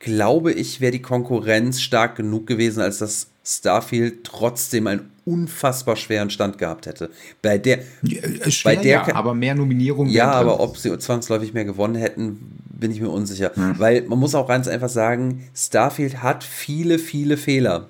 glaube 0.00 0.52
ich, 0.52 0.80
wäre 0.80 0.92
die 0.92 1.02
Konkurrenz 1.02 1.80
stark 1.80 2.14
genug 2.16 2.46
gewesen, 2.46 2.80
als 2.80 2.98
dass 2.98 3.26
Starfield 3.44 4.22
trotzdem 4.24 4.86
einen 4.86 5.10
unfassbar 5.24 5.96
schweren 5.96 6.30
Stand 6.30 6.58
gehabt 6.58 6.86
hätte. 6.86 7.10
Bei 7.42 7.58
der, 7.58 7.78
Äh, 7.78 8.50
Schwer, 8.50 8.76
Bei 8.76 8.82
der 8.82 9.04
ja, 9.08 9.14
aber 9.14 9.34
mehr 9.34 9.54
Nominierungen. 9.56 10.12
ja, 10.12 10.30
aber 10.30 10.60
ob 10.60 10.76
sie 10.78 10.96
zwangsläufig 10.98 11.52
mehr 11.52 11.64
gewonnen 11.64 11.96
hätten, 11.96 12.38
bin 12.70 12.92
ich 12.92 13.00
mir 13.00 13.08
unsicher. 13.10 13.50
Hm. 13.54 13.74
Weil 13.78 14.02
man 14.02 14.18
muss 14.20 14.34
auch 14.36 14.46
ganz 14.46 14.68
einfach 14.68 14.88
sagen, 14.88 15.48
Starfield 15.54 16.22
hat 16.22 16.44
viele, 16.44 16.98
viele 17.00 17.36
Fehler. 17.36 17.88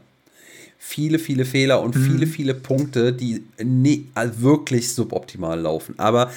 Viele, 0.90 1.18
viele 1.18 1.44
Fehler 1.44 1.82
und 1.82 1.94
Hm. 1.94 2.02
viele, 2.02 2.26
viele 2.26 2.54
Punkte, 2.54 3.12
die 3.12 3.44
nie, 3.62 4.06
also 4.14 4.40
wirklich 4.40 4.90
suboptimal 4.94 5.60
laufen. 5.60 5.94
Aber 5.98 6.30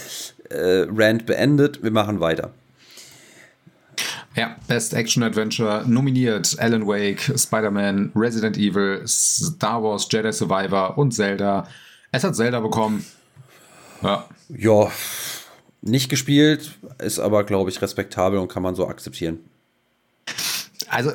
äh, 0.49 0.85
Rand 0.93 1.25
beendet, 1.25 1.81
wir 1.81 1.91
machen 1.91 2.19
weiter. 2.19 2.51
Ja, 4.35 4.57
Best 4.67 4.93
Action 4.93 5.23
Adventure 5.23 5.85
nominiert 5.87 6.57
Alan 6.59 6.85
Wake, 6.85 7.31
Spider-Man, 7.37 8.11
Resident 8.13 8.57
Evil, 8.57 9.01
Star 9.07 9.81
Wars 9.81 10.05
Jedi 10.11 10.33
Survivor 10.33 10.97
und 10.97 11.13
Zelda. 11.13 11.65
Es 12.11 12.25
hat 12.25 12.35
Zelda 12.35 12.59
bekommen. 12.59 13.05
Ja, 14.03 14.25
Ja, 14.49 14.91
nicht 15.81 16.09
gespielt, 16.09 16.71
ist 16.99 17.19
aber, 17.19 17.45
glaube 17.45 17.69
ich, 17.69 17.81
respektabel 17.81 18.37
und 18.37 18.49
kann 18.51 18.63
man 18.63 18.75
so 18.75 18.85
akzeptieren. 18.85 19.39
also 20.89 21.11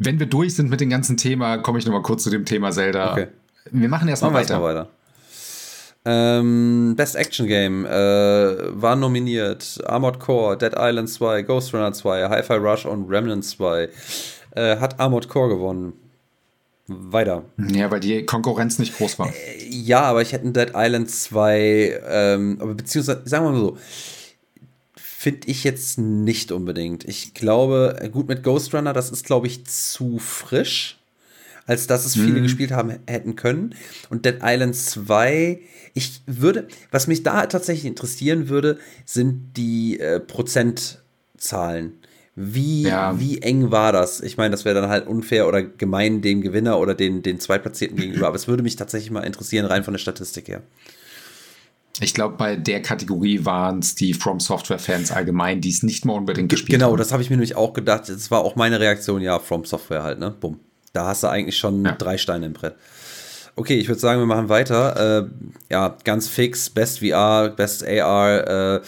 wenn 0.00 0.18
wir 0.18 0.26
durch 0.26 0.56
sind 0.56 0.70
mit 0.70 0.80
dem 0.80 0.90
ganzen 0.90 1.16
Thema, 1.16 1.58
komme 1.58 1.78
ich 1.78 1.84
nochmal 1.84 2.02
kurz 2.02 2.24
zu 2.24 2.30
dem 2.30 2.44
Thema 2.44 2.72
Zelda. 2.72 3.12
Okay. 3.12 3.28
Wir 3.70 3.88
machen 3.88 4.08
erstmal 4.08 4.32
Machen 4.32 4.42
weiter. 4.48 4.62
weiter. 4.62 4.88
Ähm, 6.06 6.94
Best 6.96 7.14
Action 7.14 7.46
Game 7.46 7.84
äh, 7.84 7.90
war 7.90 8.96
nominiert 8.96 9.78
Armored 9.84 10.18
Core, 10.18 10.56
Dead 10.56 10.72
Island 10.74 11.10
2, 11.10 11.42
Ghost 11.42 11.74
Runner 11.74 11.92
2, 11.92 12.30
Hi-Fi 12.30 12.54
Rush 12.54 12.86
und 12.86 13.10
Remnant 13.10 13.44
2. 13.44 13.90
Äh, 14.56 14.76
hat 14.78 14.98
Armored 14.98 15.28
Core 15.28 15.50
gewonnen. 15.50 15.92
Weiter. 16.86 17.44
Ja, 17.58 17.90
weil 17.90 18.00
die 18.00 18.24
Konkurrenz 18.24 18.78
nicht 18.78 18.96
groß 18.96 19.18
war. 19.18 19.30
Ja, 19.68 20.00
aber 20.00 20.22
ich 20.22 20.32
hätte 20.32 20.48
ein 20.48 20.54
Dead 20.54 20.72
Island 20.74 21.10
2, 21.10 22.00
ähm, 22.08 22.58
beziehungsweise, 22.76 23.20
sagen 23.26 23.44
wir 23.44 23.50
mal 23.50 23.60
so, 23.60 23.76
finde 25.20 25.48
ich 25.48 25.64
jetzt 25.64 25.98
nicht 25.98 26.50
unbedingt. 26.50 27.04
Ich 27.04 27.34
glaube, 27.34 28.08
gut 28.10 28.26
mit 28.26 28.42
Ghost 28.42 28.72
Runner, 28.74 28.94
das 28.94 29.10
ist, 29.10 29.26
glaube 29.26 29.48
ich, 29.48 29.66
zu 29.66 30.18
frisch, 30.18 30.98
als 31.66 31.86
dass 31.86 32.06
es 32.06 32.14
viele 32.14 32.40
gespielt 32.40 32.70
haben 32.72 32.94
hätten 33.06 33.36
können. 33.36 33.74
Und 34.08 34.24
Dead 34.24 34.36
Island 34.42 34.74
2, 34.74 35.60
ich 35.92 36.22
würde, 36.26 36.68
was 36.90 37.06
mich 37.06 37.22
da 37.22 37.44
tatsächlich 37.44 37.84
interessieren 37.84 38.48
würde, 38.48 38.78
sind 39.04 39.58
die 39.58 40.00
äh, 40.00 40.20
Prozentzahlen. 40.20 41.98
Wie, 42.34 42.84
Ja. 42.84 43.20
wie 43.20 43.42
eng 43.42 43.70
war 43.70 43.92
das? 43.92 44.22
Ich 44.22 44.38
meine, 44.38 44.52
das 44.52 44.64
wäre 44.64 44.80
dann 44.80 44.88
halt 44.88 45.06
unfair 45.06 45.46
oder 45.46 45.62
gemein 45.62 46.22
dem 46.22 46.40
Gewinner 46.40 46.78
oder 46.78 46.94
den, 46.94 47.22
den 47.22 47.40
Zweitplatzierten 47.40 47.98
gegenüber. 47.98 48.26
Aber 48.28 48.36
es 48.36 48.48
würde 48.48 48.62
mich 48.62 48.76
tatsächlich 48.76 49.10
mal 49.10 49.20
interessieren, 49.20 49.66
rein 49.66 49.84
von 49.84 49.92
der 49.92 49.98
Statistik 49.98 50.48
her. 50.48 50.62
Ich 52.00 52.14
glaube, 52.14 52.36
bei 52.36 52.56
der 52.56 52.80
Kategorie 52.82 53.44
waren 53.44 53.80
es 53.80 53.94
die 53.94 54.14
From 54.14 54.40
Software-Fans 54.40 55.12
allgemein, 55.12 55.60
die 55.60 55.68
es 55.70 55.82
nicht 55.82 56.04
mal 56.04 56.14
unbedingt 56.14 56.48
gespielt 56.48 56.78
Genau, 56.78 56.92
haben. 56.92 56.98
das 56.98 57.12
habe 57.12 57.22
ich 57.22 57.30
mir 57.30 57.36
nämlich 57.36 57.56
auch 57.56 57.72
gedacht. 57.74 58.08
Das 58.08 58.30
war 58.30 58.40
auch 58.40 58.56
meine 58.56 58.80
Reaktion, 58.80 59.20
ja, 59.20 59.38
From 59.38 59.64
Software 59.64 60.02
halt, 60.02 60.18
ne? 60.18 60.30
Bumm. 60.40 60.60
Da 60.92 61.06
hast 61.06 61.22
du 61.22 61.28
eigentlich 61.28 61.56
schon 61.58 61.84
Ja. 61.84 61.92
drei 61.92 62.16
Steine 62.18 62.46
im 62.46 62.52
Brett. 62.54 62.74
Okay, 63.56 63.78
ich 63.78 63.88
würde 63.88 64.00
sagen, 64.00 64.20
wir 64.20 64.26
machen 64.26 64.48
weiter. 64.48 65.26
Äh, 65.26 65.28
ja, 65.70 65.96
ganz 66.04 66.26
fix. 66.28 66.70
Best 66.70 67.00
VR, 67.00 67.50
Best 67.50 67.86
AR 67.86 68.76
äh, 68.76 68.80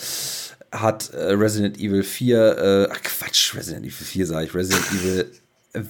hat 0.72 1.10
äh, 1.12 1.32
Resident 1.32 1.78
Evil 1.78 2.02
4, 2.02 2.58
äh, 2.58 2.88
ach 2.90 3.02
Quatsch, 3.02 3.54
Resident 3.54 3.84
Evil 3.84 4.06
4 4.06 4.26
sage 4.26 4.46
ich, 4.46 4.54
Resident 4.54 4.84
Evil 4.92 5.30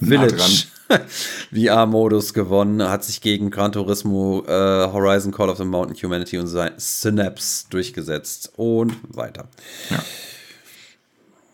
Village 0.01 0.65
VR-Modus 1.53 2.33
gewonnen, 2.33 2.81
hat 2.83 3.03
sich 3.03 3.21
gegen 3.21 3.49
Gran 3.51 3.71
Turismo, 3.71 4.43
äh, 4.47 4.51
Horizon 4.91 5.31
Call 5.31 5.49
of 5.49 5.57
the 5.57 5.65
Mountain 5.65 5.97
Humanity 6.01 6.37
und 6.37 6.47
sein 6.47 6.71
Synapse 6.77 7.65
durchgesetzt. 7.69 8.53
Und 8.55 8.95
weiter. 9.09 9.47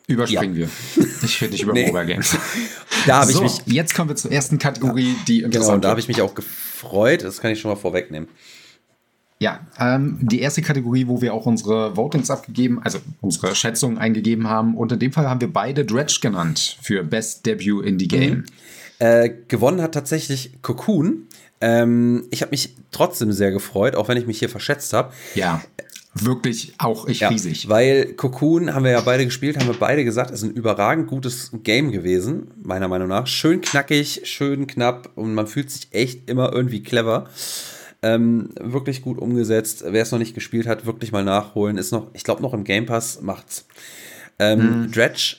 Überspringen 0.07 0.55
wir. 0.55 0.69
Ich 1.23 1.37
finde 1.37 1.53
nicht 1.53 1.63
über 1.63 1.73
Nee. 1.73 1.87
Mobile 1.87 2.05
Games. 2.05 2.35
Da 3.05 3.21
habe 3.21 3.31
so, 3.31 3.45
ich 3.45 3.65
mich 3.65 3.75
jetzt 3.75 3.95
kommen 3.95 4.09
wir 4.09 4.17
zur 4.17 4.29
ersten 4.29 4.59
Kategorie, 4.59 5.15
die 5.25 5.43
Genau, 5.43 5.71
und 5.71 5.85
da 5.85 5.89
habe 5.91 6.01
ich 6.01 6.09
mich 6.09 6.21
auch 6.21 6.35
gefreut. 6.35 7.23
Das 7.23 7.39
kann 7.39 7.51
ich 7.51 7.61
schon 7.61 7.71
mal 7.71 7.77
vorwegnehmen. 7.77 8.27
Ja, 9.39 9.61
ähm, 9.79 10.17
die 10.21 10.41
erste 10.41 10.61
Kategorie, 10.61 11.07
wo 11.07 11.21
wir 11.21 11.33
auch 11.33 11.45
unsere 11.45 11.95
Votings 11.95 12.29
abgegeben, 12.29 12.81
also 12.83 12.99
unsere 13.21 13.55
Schätzungen 13.55 13.97
eingegeben 13.97 14.49
haben. 14.49 14.75
Und 14.75 14.91
in 14.91 14.99
dem 14.99 15.13
Fall 15.13 15.29
haben 15.29 15.39
wir 15.39 15.51
beide 15.51 15.85
Dredge 15.85 16.19
genannt 16.21 16.77
für 16.81 17.03
Best 17.03 17.45
Debut 17.45 17.85
Indie 17.85 18.09
Game. 18.09 18.43
Äh, 18.99 19.29
gewonnen 19.47 19.81
hat 19.81 19.93
tatsächlich 19.93 20.51
Cocoon. 20.61 21.27
Ähm, 21.61 22.27
ich 22.31 22.41
habe 22.41 22.51
mich 22.51 22.75
trotzdem 22.91 23.31
sehr 23.31 23.51
gefreut, 23.51 23.95
auch 23.95 24.07
wenn 24.07 24.17
ich 24.17 24.27
mich 24.27 24.39
hier 24.39 24.49
verschätzt 24.49 24.93
habe. 24.93 25.13
Ja, 25.35 25.61
wirklich 26.13 26.73
auch 26.79 27.07
ich 27.07 27.21
Ja, 27.21 27.29
riesig. 27.29 27.69
weil 27.69 28.13
Cocoon 28.13 28.73
haben 28.73 28.83
wir 28.83 28.91
ja 28.91 29.01
beide 29.01 29.25
gespielt, 29.25 29.57
haben 29.57 29.67
wir 29.67 29.75
beide 29.79 30.03
gesagt, 30.03 30.31
ist 30.31 30.43
ein 30.43 30.51
überragend 30.51 31.07
gutes 31.07 31.51
Game 31.63 31.91
gewesen, 31.91 32.51
meiner 32.61 32.87
Meinung 32.87 33.07
nach. 33.07 33.27
Schön 33.27 33.61
knackig, 33.61 34.21
schön 34.23 34.67
knapp 34.67 35.11
und 35.15 35.33
man 35.33 35.47
fühlt 35.47 35.69
sich 35.71 35.87
echt 35.91 36.29
immer 36.29 36.51
irgendwie 36.53 36.83
clever. 36.83 37.29
Ähm, 38.01 38.49
wirklich 38.59 39.01
gut 39.01 39.17
umgesetzt. 39.17 39.83
Wer 39.85 40.01
es 40.01 40.11
noch 40.11 40.19
nicht 40.19 40.33
gespielt 40.33 40.67
hat, 40.67 40.85
wirklich 40.85 41.11
mal 41.11 41.23
nachholen. 41.25 41.77
Ist 41.77 41.91
noch, 41.91 42.07
ich 42.13 42.23
glaube, 42.23 42.41
noch 42.41 42.53
im 42.53 42.63
Game 42.63 42.85
Pass 42.85 43.21
macht's. 43.21 43.65
Ähm, 44.39 44.89
Dredge 44.91 45.35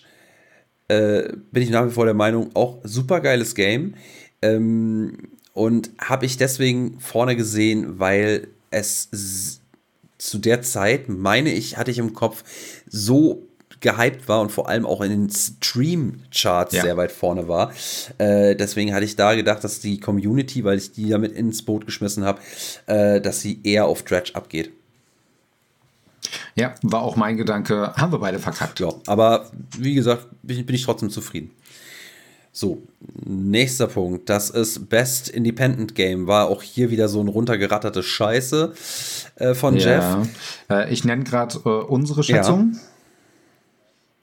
äh, 0.91 1.33
bin 1.53 1.63
ich 1.63 1.71
nach 1.71 1.87
wie 1.87 1.93
vor 1.93 2.05
der 2.05 2.15
Meinung, 2.15 2.51
auch 2.55 2.79
super 2.83 3.21
geiles 3.21 3.55
Game. 3.55 3.95
Ähm, 4.43 5.29
und 5.53 5.91
habe 5.99 6.27
ich 6.27 6.37
deswegen 6.37 6.99
vorne 7.01 7.37
gesehen, 7.37 7.99
weil 7.99 8.49
es 8.71 9.61
zu 10.19 10.39
der 10.39 10.63
Zeit, 10.63 11.09
meine 11.09 11.53
ich, 11.53 11.77
hatte 11.77 11.91
ich 11.91 11.99
im 11.99 12.13
Kopf, 12.13 12.43
so 12.89 13.47
gehypt 13.81 14.29
war 14.29 14.41
und 14.43 14.53
vor 14.53 14.69
allem 14.69 14.85
auch 14.85 15.01
in 15.01 15.11
den 15.11 15.31
Stream-Charts 15.31 16.75
Ja. 16.75 16.83
sehr 16.83 16.97
weit 16.97 17.13
vorne 17.13 17.49
war. 17.49 17.73
Äh, 18.19 18.55
deswegen 18.55 18.93
hatte 18.93 19.05
ich 19.07 19.17
da 19.17 19.35
gedacht, 19.35 19.65
dass 19.65 19.81
die 19.81 19.99
Community, 20.01 20.65
weil 20.65 20.77
ich 20.77 20.93
die 20.93 21.09
damit 21.09 21.33
ins 21.33 21.63
Boot 21.63 21.87
geschmissen 21.87 22.25
habe, 22.25 22.41
äh, 22.87 23.21
dass 23.21 23.41
sie 23.41 23.61
eher 23.65 23.87
auf 23.87 24.03
Dredge 24.03 24.33
abgeht. 24.35 24.71
Ja, 26.55 26.75
war 26.83 27.03
auch 27.03 27.17
mein 27.17 27.37
Gedanke. 27.37 27.93
Haben 27.97 28.13
wir 28.13 28.19
beide 28.19 28.39
verkackt. 28.39 28.81
Ja, 28.81 28.93
aber 29.07 29.51
wie 29.79 29.95
gesagt, 29.95 30.27
bin, 30.43 30.59
ich- 30.59 30.67
bin 30.67 30.75
ich 30.77 30.85
trotzdem 30.85 31.11
zufrieden. 31.11 31.51
So, 32.53 32.83
nächster 33.25 33.87
Punkt. 33.87 34.29
Das 34.29 34.51
ist 34.51 34.89
Best 34.89 35.29
Independent 35.29 35.95
Game. 35.95 36.27
War 36.27 36.49
auch 36.49 36.63
hier 36.63 36.91
wieder 36.91 37.09
so 37.09 37.21
ein 37.21 37.29
runtergeratterte 37.29 38.03
Scheiße 38.03 38.73
äh, 39.37 39.55
von 39.55 39.77
Jeff. 39.77 40.03
Ja. 40.03 40.23
Äh, 40.69 40.93
ich 40.93 41.05
nenne 41.05 41.23
gerade 41.23 41.59
äh, 41.65 41.69
unsere 41.69 42.25
Schätzung. 42.25 42.77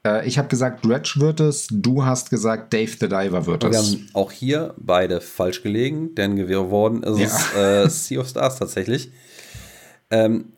Äh, 0.06 0.26
ich 0.28 0.36
habe 0.38 0.48
gesagt, 0.48 0.84
Dredge 0.84 1.14
wird 1.16 1.40
es. 1.40 1.68
Du 1.70 2.04
hast 2.04 2.28
gesagt, 2.30 2.72
Dave 2.74 2.90
the 3.00 3.08
Diver 3.08 3.46
wird 3.46 3.62
Wir 3.62 3.70
es. 3.70 3.76
haben 3.78 4.08
auch 4.12 4.30
hier 4.30 4.74
beide 4.76 5.20
falsch 5.22 5.62
gelegen, 5.62 6.14
denn 6.14 6.36
geworden 6.36 7.02
ist 7.02 7.20
es 7.20 7.54
äh, 7.56 7.88
Sea 7.88 8.20
of 8.20 8.28
Stars 8.28 8.58
tatsächlich. 8.58 9.10
Ähm, 10.10 10.52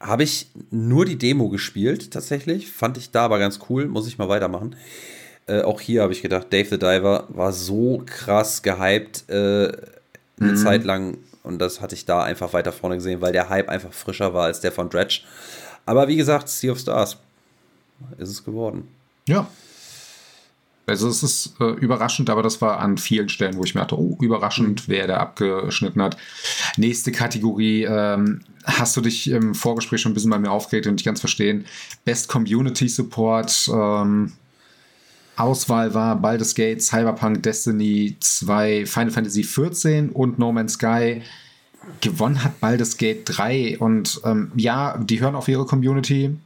Habe 0.00 0.22
ich 0.22 0.48
nur 0.70 1.04
die 1.04 1.18
Demo 1.18 1.50
gespielt, 1.50 2.10
tatsächlich. 2.10 2.70
Fand 2.70 2.96
ich 2.96 3.10
da 3.10 3.26
aber 3.26 3.38
ganz 3.38 3.60
cool. 3.68 3.86
Muss 3.86 4.08
ich 4.08 4.18
mal 4.18 4.28
weitermachen. 4.28 4.74
Äh, 5.46 5.62
auch 5.62 5.80
hier 5.80 6.02
habe 6.02 6.12
ich 6.12 6.22
gedacht, 6.22 6.46
Dave 6.50 6.68
the 6.68 6.78
Diver 6.78 7.26
war 7.28 7.52
so 7.52 8.02
krass 8.06 8.62
gehypt 8.62 9.28
äh, 9.28 9.72
eine 10.40 10.54
Zeit 10.54 10.84
lang. 10.84 11.18
Und 11.42 11.58
das 11.58 11.80
hatte 11.80 11.94
ich 11.94 12.06
da 12.06 12.22
einfach 12.22 12.52
weiter 12.52 12.72
vorne 12.72 12.96
gesehen, 12.96 13.20
weil 13.20 13.32
der 13.32 13.48
Hype 13.48 13.68
einfach 13.68 13.92
frischer 13.92 14.32
war 14.32 14.44
als 14.44 14.60
der 14.60 14.72
von 14.72 14.88
Dredge. 14.88 15.20
Aber 15.86 16.08
wie 16.08 16.16
gesagt, 16.16 16.48
Sea 16.48 16.72
of 16.72 16.78
Stars 16.78 17.16
ist 18.18 18.30
es 18.30 18.44
geworden. 18.44 18.88
Ja. 19.26 19.48
Also 20.86 21.08
es 21.08 21.22
ist 21.22 21.54
äh, 21.60 21.70
überraschend, 21.70 22.30
aber 22.30 22.42
das 22.42 22.60
war 22.60 22.80
an 22.80 22.98
vielen 22.98 23.28
Stellen, 23.28 23.56
wo 23.56 23.64
ich 23.64 23.74
mir 23.74 23.82
dachte, 23.82 23.98
oh, 23.98 24.16
überraschend, 24.20 24.88
wer 24.88 25.06
da 25.06 25.18
abgeschnitten 25.18 26.02
hat. 26.02 26.16
Nächste 26.76 27.12
Kategorie, 27.12 27.84
ähm, 27.84 28.40
hast 28.64 28.96
du 28.96 29.00
dich 29.00 29.30
im 29.30 29.54
Vorgespräch 29.54 30.00
schon 30.00 30.12
ein 30.12 30.14
bisschen 30.14 30.30
bei 30.30 30.38
mir 30.38 30.50
aufgeregt 30.50 30.86
und 30.86 30.94
nicht 30.94 31.04
ganz 31.04 31.20
verstehen. 31.20 31.64
Best 32.04 32.28
Community 32.28 32.88
Support, 32.88 33.70
ähm, 33.72 34.32
Auswahl 35.36 35.94
war 35.94 36.16
Baldur's 36.16 36.54
Gate, 36.54 36.82
Cyberpunk, 36.82 37.42
Destiny 37.42 38.16
2, 38.20 38.84
Final 38.86 39.10
Fantasy 39.10 39.42
14 39.42 40.10
und 40.10 40.38
No 40.38 40.52
Man's 40.52 40.74
Sky. 40.74 41.22
Gewonnen 42.02 42.44
hat 42.44 42.60
Baldur's 42.60 42.96
Gate 42.96 43.22
3 43.24 43.78
und 43.78 44.20
ähm, 44.24 44.52
ja, 44.56 44.98
die 44.98 45.20
hören 45.20 45.34
auf 45.34 45.48
ihre 45.48 45.64
Community. 45.64 46.36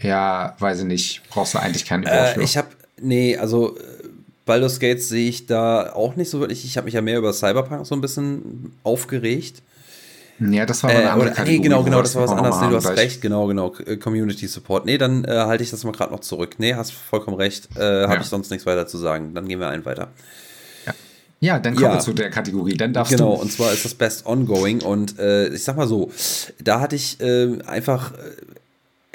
Ja, 0.00 0.56
weiß 0.58 0.80
ich 0.80 0.84
nicht, 0.84 1.22
brauchst 1.30 1.54
du 1.54 1.58
eigentlich 1.58 1.84
keinen 1.84 2.04
äh, 2.04 2.40
Ich 2.40 2.56
habe, 2.56 2.68
nee, 3.00 3.36
also 3.36 3.76
Baldur's 4.46 4.78
Gate 4.78 5.02
sehe 5.02 5.28
ich 5.28 5.46
da 5.46 5.92
auch 5.92 6.16
nicht 6.16 6.30
so 6.30 6.40
wirklich. 6.40 6.64
Ich 6.64 6.76
habe 6.76 6.84
mich 6.84 6.94
ja 6.94 7.02
mehr 7.02 7.18
über 7.18 7.32
Cyberpunk 7.32 7.86
so 7.86 7.94
ein 7.94 8.00
bisschen 8.00 8.72
aufgeregt. 8.84 9.62
Ja, 10.38 10.66
das 10.66 10.82
war 10.82 10.90
eine 10.90 11.02
äh, 11.02 11.06
andere 11.06 11.30
oder, 11.32 11.44
Nee, 11.44 11.58
genau, 11.58 11.82
genau, 11.82 12.02
das 12.02 12.14
war 12.14 12.24
was 12.24 12.30
anderes. 12.30 12.60
Nee, 12.60 12.68
du 12.68 12.76
hast 12.76 12.88
recht, 12.88 13.20
genau, 13.22 13.46
genau. 13.46 13.74
Äh, 13.86 13.96
Community 13.96 14.46
Support. 14.46 14.84
Nee, 14.84 14.98
dann 14.98 15.24
äh, 15.24 15.30
halte 15.30 15.64
ich 15.64 15.70
das 15.70 15.82
mal 15.84 15.92
gerade 15.92 16.12
noch 16.12 16.20
zurück. 16.20 16.56
Nee, 16.58 16.74
hast 16.74 16.92
vollkommen 16.92 17.36
recht. 17.36 17.68
Äh, 17.74 17.80
Habe 17.80 18.14
ja. 18.14 18.20
ich 18.20 18.26
sonst 18.26 18.50
nichts 18.50 18.66
weiter 18.66 18.86
zu 18.86 18.98
sagen. 18.98 19.34
Dann 19.34 19.48
gehen 19.48 19.58
wir 19.60 19.68
einen 19.68 19.84
weiter. 19.84 20.08
Ja, 20.84 20.94
ja 21.40 21.58
dann 21.58 21.74
kommen 21.74 21.86
ja. 21.86 21.94
wir 21.94 22.00
zu 22.00 22.12
der 22.12 22.30
Kategorie. 22.30 22.74
Dann 22.74 22.92
darfst 22.92 23.12
genau, 23.12 23.34
du. 23.34 23.42
und 23.42 23.50
zwar 23.50 23.72
ist 23.72 23.84
das 23.84 23.94
Best 23.94 24.26
Ongoing. 24.26 24.82
Und 24.82 25.18
äh, 25.18 25.48
ich 25.48 25.64
sag 25.64 25.76
mal 25.76 25.88
so, 25.88 26.10
da 26.62 26.80
hatte 26.80 26.96
ich 26.96 27.18
äh, 27.20 27.58
einfach 27.64 28.12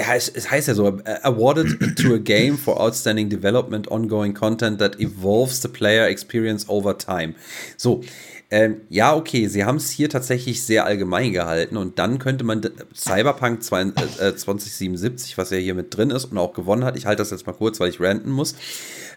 ja, 0.02 0.16
es, 0.16 0.30
es, 0.30 0.50
heißt 0.50 0.68
ja 0.68 0.74
so, 0.74 1.00
awarded 1.24 1.98
to 1.98 2.16
a 2.16 2.18
game 2.18 2.58
for 2.58 2.80
outstanding 2.80 3.30
development, 3.30 3.90
ongoing 3.90 4.34
content 4.34 4.80
that 4.80 5.00
evolves 5.00 5.62
the 5.62 5.68
player 5.68 6.08
experience 6.08 6.68
over 6.68 6.98
time. 6.98 7.36
So, 7.78 8.02
ähm, 8.50 8.82
ja, 8.90 9.16
okay, 9.16 9.48
sie 9.48 9.64
haben 9.64 9.78
es 9.78 9.90
hier 9.92 10.10
tatsächlich 10.10 10.64
sehr 10.64 10.86
allgemein 10.86 11.32
gehalten 11.32 11.78
und 11.78 12.00
dann 12.00 12.20
könnte 12.20 12.44
man 12.44 12.62
Cyberpunk 12.94 13.64
2077, 13.64 15.34
äh, 15.34 15.38
was 15.38 15.52
ja 15.52 15.58
hier 15.58 15.74
mit 15.74 15.96
drin 15.96 16.10
ist 16.10 16.26
und 16.26 16.38
auch 16.38 16.54
gewonnen 16.54 16.84
hat, 16.84 16.98
ich 16.98 17.06
halte 17.06 17.22
das 17.22 17.32
jetzt 17.32 17.48
mal 17.48 17.54
kurz, 17.54 17.80
weil 17.80 17.90
ich 17.90 18.02
ranten 18.02 18.30
muss, 18.30 18.56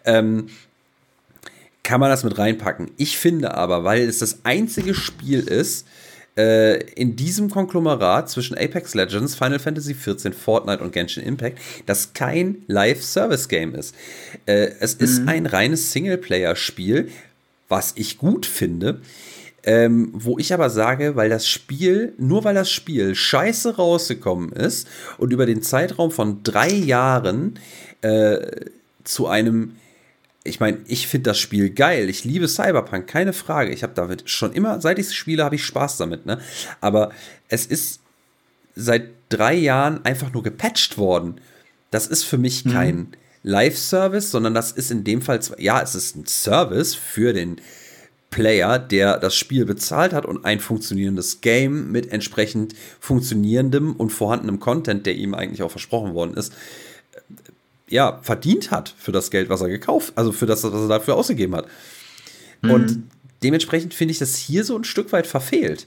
ähm, 0.05 0.47
kann 1.83 2.01
man 2.01 2.11
das 2.11 2.23
mit 2.23 2.39
reinpacken. 2.39 2.93
Ich 2.97 3.19
finde 3.19 3.55
aber, 3.55 3.83
weil 3.83 4.09
es 4.09 4.21
das 4.21 4.39
einzige 4.45 4.95
Spiel 4.95 5.41
ist, 5.41 5.87
äh, 5.87 6.04
in 6.37 7.15
diesem 7.17 7.49
Konglomerat 7.49 8.29
zwischen 8.29 8.57
Apex 8.59 8.95
Legends, 8.95 9.37
Final 9.37 9.59
Fantasy 9.59 9.95
XIV, 9.95 10.37
Fortnite 10.37 10.83
und 10.83 10.93
Genshin 10.93 11.23
Impact, 11.23 11.59
das 11.87 12.13
kein 12.13 12.63
Live-Service-Game 12.67 13.75
ist. 13.75 13.95
Äh, 14.47 14.71
es 14.81 14.99
mhm. 14.99 15.05
ist 15.05 15.29
ein 15.29 15.47
reines 15.47 15.93
Singleplayer-Spiel, 15.93 17.11
was 17.69 17.93
ich 17.97 18.19
gut 18.19 18.47
finde. 18.47 19.01
Ähm, 19.67 20.11
wo 20.13 20.39
ich 20.39 20.53
aber 20.53 20.69
sage, 20.69 21.17
weil 21.17 21.31
das 21.31 21.49
Spiel, 21.49 22.13
nur 22.19 22.45
weil 22.45 22.55
das 22.55 22.71
Spiel 22.71 23.15
scheiße 23.15 23.77
rausgekommen 23.77 24.53
ist 24.53 24.87
und 25.17 25.33
über 25.33 25.47
den 25.47 25.63
Zeitraum 25.63 26.11
von 26.11 26.43
drei 26.43 26.69
Jahren 26.69 27.59
äh, 28.03 28.41
zu 29.05 29.27
einem, 29.27 29.77
ich 30.45 30.61
meine, 30.61 30.79
ich 30.87 31.09
finde 31.09 31.31
das 31.31 31.39
Spiel 31.39 31.71
geil. 31.71 32.11
Ich 32.11 32.25
liebe 32.25 32.49
Cyberpunk, 32.49 33.07
keine 33.07 33.33
Frage. 33.33 33.73
Ich 33.73 33.83
habe 33.83 33.95
damit 33.95 34.29
schon 34.29 34.53
immer, 34.53 34.81
seit 34.81 34.99
ich 34.99 35.07
es 35.07 35.15
spiele, 35.15 35.43
habe 35.43 35.55
ich 35.55 35.65
Spaß 35.65 35.97
damit. 35.97 36.27
Ne? 36.27 36.39
Aber 36.83 37.11
es 37.49 37.65
ist 37.65 38.01
seit 38.77 39.09
drei 39.31 39.55
Jahren 39.55 40.05
einfach 40.05 40.33
nur 40.33 40.43
gepatcht 40.43 40.99
worden. 40.99 41.41
Das 41.91 42.07
ist 42.07 42.25
für 42.25 42.37
mich 42.37 42.67
mhm. 42.67 42.71
kein 42.71 42.97
mhm. 42.97 43.09
Live-Service, 43.43 44.31
sondern 44.31 44.53
das 44.53 44.71
ist 44.71 44.91
in 44.91 45.03
dem 45.03 45.23
Fall, 45.23 45.41
ja, 45.59 45.81
es 45.81 45.95
ist 45.95 46.15
ein 46.15 46.27
Service 46.27 46.95
für 46.95 47.33
den 47.33 47.57
Player, 48.29 48.79
der 48.79 49.19
das 49.19 49.37
Spiel 49.37 49.65
bezahlt 49.65 50.13
hat 50.13 50.27
und 50.27 50.45
ein 50.45 50.61
funktionierendes 50.61 51.41
Game 51.41 51.91
mit 51.91 52.11
entsprechend 52.11 52.75
funktionierendem 53.01 53.95
und 53.95 54.11
vorhandenem 54.11 54.61
Content, 54.61 55.07
der 55.07 55.15
ihm 55.15 55.35
eigentlich 55.35 55.63
auch 55.63 55.71
versprochen 55.71 56.15
worden 56.15 56.35
ist, 56.35 56.53
ja, 57.89 58.19
verdient 58.23 58.71
hat 58.71 58.95
für 58.97 59.13
das 59.13 59.31
Geld, 59.31 59.49
was 59.49 59.61
er 59.61 59.69
gekauft, 59.69 60.13
also 60.17 60.33
für 60.33 60.47
das, 60.47 60.65
was 60.65 60.73
er 60.73 60.89
dafür 60.89 61.17
ausgegeben 61.17 61.55
hat. 61.55 61.67
Mhm. 62.63 62.71
Und 62.71 63.11
dementsprechend 63.43 63.95
finde 63.95 64.13
ich 64.13 64.19
das 64.19 64.37
hier 64.37 64.65
so 64.65 64.77
ein 64.77 64.85
Stück 64.85 65.13
weit 65.13 65.27
verfehlt. 65.27 65.87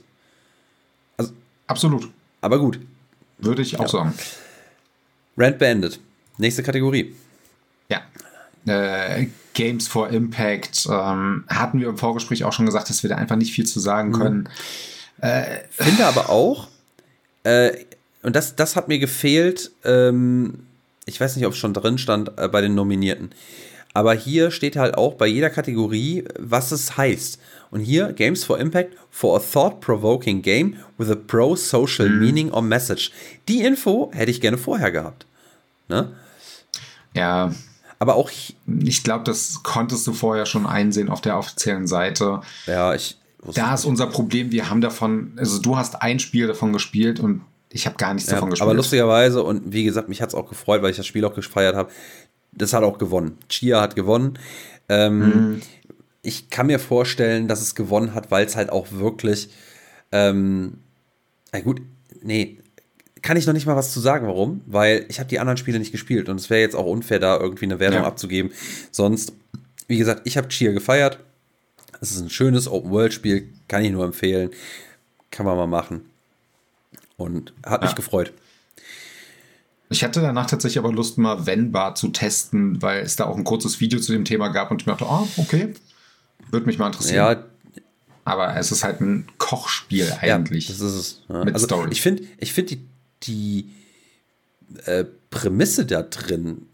Also, 1.16 1.32
Absolut. 1.66 2.08
Aber 2.40 2.58
gut. 2.58 2.78
Würde 3.38 3.62
ich 3.62 3.76
auch 3.76 3.82
ja. 3.82 3.88
sagen. 3.88 4.14
Rand 5.36 5.58
beendet. 5.58 6.00
Nächste 6.38 6.62
Kategorie. 6.62 7.14
Ja. 7.88 8.02
Äh, 8.66 9.28
Games 9.54 9.88
for 9.88 10.08
Impact 10.10 10.86
ähm, 10.90 11.44
hatten 11.48 11.80
wir 11.80 11.88
im 11.88 11.98
Vorgespräch 11.98 12.44
auch 12.44 12.52
schon 12.52 12.66
gesagt, 12.66 12.90
dass 12.90 13.02
wir 13.02 13.10
da 13.10 13.16
einfach 13.16 13.36
nicht 13.36 13.52
viel 13.52 13.66
zu 13.66 13.80
sagen 13.80 14.10
mhm. 14.10 14.12
können. 14.14 14.38
Mhm. 15.16 15.24
Äh, 15.24 15.60
Finde 15.70 16.06
aber 16.06 16.30
auch, 16.30 16.68
äh, 17.42 17.72
und 18.22 18.36
das, 18.36 18.54
das 18.56 18.76
hat 18.76 18.88
mir 18.88 18.98
gefehlt, 18.98 19.72
ähm, 19.84 20.67
ich 21.08 21.20
weiß 21.20 21.36
nicht, 21.36 21.46
ob 21.46 21.52
es 21.52 21.58
schon 21.58 21.74
drin 21.74 21.98
stand 21.98 22.32
äh, 22.36 22.48
bei 22.48 22.60
den 22.60 22.74
Nominierten, 22.74 23.30
aber 23.94 24.14
hier 24.14 24.50
steht 24.50 24.76
halt 24.76 24.96
auch 24.96 25.14
bei 25.14 25.26
jeder 25.26 25.50
Kategorie, 25.50 26.24
was 26.38 26.70
es 26.72 26.96
heißt. 26.96 27.40
Und 27.70 27.80
hier 27.80 28.12
Games 28.12 28.44
for 28.44 28.58
Impact 28.58 28.94
for 29.10 29.36
a 29.36 29.40
thought-provoking 29.40 30.42
game 30.42 30.76
with 30.96 31.10
a 31.10 31.14
pro-social 31.14 32.08
mhm. 32.08 32.20
meaning 32.20 32.50
or 32.52 32.62
message. 32.62 33.10
Die 33.48 33.62
Info 33.62 34.10
hätte 34.14 34.30
ich 34.30 34.40
gerne 34.40 34.58
vorher 34.58 34.90
gehabt. 34.90 35.26
Ne? 35.88 36.12
Ja, 37.14 37.52
aber 37.98 38.14
auch. 38.14 38.30
Ich 38.30 39.02
glaube, 39.02 39.24
das 39.24 39.62
konntest 39.62 40.06
du 40.06 40.12
vorher 40.12 40.46
schon 40.46 40.66
einsehen 40.66 41.08
auf 41.08 41.20
der 41.20 41.36
offiziellen 41.36 41.86
Seite. 41.86 42.40
Ja, 42.66 42.94
ich. 42.94 43.16
Da 43.54 43.74
ist 43.74 43.84
unser 43.84 44.06
Problem, 44.06 44.50
wir 44.50 44.68
haben 44.68 44.80
davon, 44.80 45.32
also 45.36 45.60
du 45.60 45.76
hast 45.76 46.02
ein 46.02 46.18
Spiel 46.18 46.48
davon 46.48 46.72
gespielt 46.72 47.20
und 47.20 47.42
ich 47.70 47.86
habe 47.86 47.96
gar 47.96 48.14
nichts 48.14 48.30
ja, 48.30 48.36
davon 48.36 48.50
gespielt. 48.50 48.66
Aber 48.68 48.74
lustigerweise, 48.74 49.42
und 49.42 49.72
wie 49.72 49.84
gesagt, 49.84 50.08
mich 50.08 50.22
hat 50.22 50.30
es 50.30 50.34
auch 50.34 50.48
gefreut, 50.48 50.82
weil 50.82 50.90
ich 50.90 50.96
das 50.96 51.06
Spiel 51.06 51.24
auch 51.24 51.34
gefeiert 51.34 51.76
habe, 51.76 51.90
das 52.52 52.72
hat 52.72 52.82
auch 52.82 52.98
gewonnen. 52.98 53.38
Chia 53.48 53.80
hat 53.80 53.94
gewonnen. 53.94 54.38
Ähm, 54.88 55.18
mhm. 55.18 55.62
Ich 56.22 56.50
kann 56.50 56.66
mir 56.66 56.78
vorstellen, 56.78 57.46
dass 57.48 57.60
es 57.60 57.74
gewonnen 57.74 58.14
hat, 58.14 58.30
weil 58.30 58.46
es 58.46 58.56
halt 58.56 58.70
auch 58.70 58.90
wirklich. 58.92 59.50
Ähm, 60.10 60.78
na 61.52 61.60
gut, 61.60 61.82
nee, 62.22 62.58
kann 63.22 63.36
ich 63.36 63.46
noch 63.46 63.54
nicht 63.54 63.66
mal 63.66 63.76
was 63.76 63.92
zu 63.92 64.00
sagen, 64.00 64.26
warum, 64.26 64.62
weil 64.66 65.04
ich 65.08 65.18
habe 65.18 65.28
die 65.28 65.38
anderen 65.38 65.56
Spiele 65.56 65.78
nicht 65.78 65.92
gespielt 65.92 66.28
und 66.28 66.36
es 66.36 66.50
wäre 66.50 66.60
jetzt 66.60 66.76
auch 66.76 66.86
unfair, 66.86 67.18
da 67.18 67.38
irgendwie 67.38 67.66
eine 67.66 67.80
Wertung 67.80 68.02
ja. 68.02 68.06
abzugeben. 68.06 68.52
Sonst, 68.90 69.32
wie 69.86 69.98
gesagt, 69.98 70.22
ich 70.24 70.36
habe 70.36 70.48
Cheer 70.48 70.72
gefeiert. 70.72 71.18
Es 72.00 72.12
ist 72.12 72.20
ein 72.20 72.30
schönes 72.30 72.68
Open-World-Spiel, 72.68 73.48
kann 73.66 73.84
ich 73.84 73.90
nur 73.90 74.04
empfehlen. 74.04 74.50
Kann 75.30 75.46
man 75.46 75.56
mal 75.56 75.66
machen. 75.66 76.07
Und 77.18 77.52
hat 77.66 77.82
mich 77.82 77.90
ja. 77.90 77.96
gefreut. 77.96 78.32
Ich 79.90 80.02
hatte 80.02 80.22
danach 80.22 80.46
tatsächlich 80.46 80.78
aber 80.78 80.92
Lust, 80.92 81.18
mal 81.18 81.46
Venbar 81.46 81.94
zu 81.94 82.08
testen, 82.08 82.80
weil 82.80 83.02
es 83.02 83.16
da 83.16 83.26
auch 83.26 83.36
ein 83.36 83.44
kurzes 83.44 83.80
Video 83.80 84.00
zu 84.00 84.12
dem 84.12 84.24
Thema 84.24 84.48
gab 84.48 84.70
und 84.70 84.80
ich 84.80 84.86
mir 84.86 84.92
dachte, 84.92 85.06
ah, 85.06 85.22
oh, 85.24 85.28
okay, 85.40 85.74
würde 86.50 86.66
mich 86.66 86.78
mal 86.78 86.86
interessieren. 86.86 87.16
Ja, 87.16 87.44
aber 88.24 88.56
es 88.56 88.72
ist 88.72 88.84
halt 88.84 89.00
ein 89.00 89.26
Kochspiel 89.38 90.10
eigentlich. 90.20 90.68
Ja, 90.68 90.74
das 90.74 90.80
ist 90.80 90.94
es. 90.94 91.22
Ja. 91.28 91.44
Mit 91.44 91.54
also 91.54 91.66
Story. 91.66 91.90
Ich 91.90 92.00
finde 92.00 92.24
ich 92.38 92.52
find 92.54 92.70
die 92.70 92.86
die 93.24 93.70
äh, 94.84 95.04
Prämisse 95.30 95.84
da 95.84 96.02
drin 96.02 96.68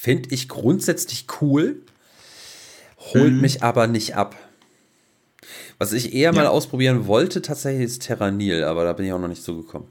finde 0.00 0.30
ich 0.34 0.48
grundsätzlich 0.48 1.26
cool, 1.42 1.82
holt 3.12 3.34
mhm. 3.34 3.40
mich 3.42 3.62
aber 3.62 3.86
nicht 3.86 4.16
ab. 4.16 4.34
Was 5.78 5.92
ich 5.92 6.12
eher 6.14 6.30
ja. 6.30 6.32
mal 6.32 6.46
ausprobieren 6.46 7.06
wollte, 7.06 7.42
tatsächlich 7.42 7.84
ist 7.86 8.02
Terranil, 8.02 8.64
aber 8.64 8.84
da 8.84 8.92
bin 8.92 9.06
ich 9.06 9.12
auch 9.12 9.18
noch 9.18 9.28
nicht 9.28 9.42
zugekommen. 9.42 9.88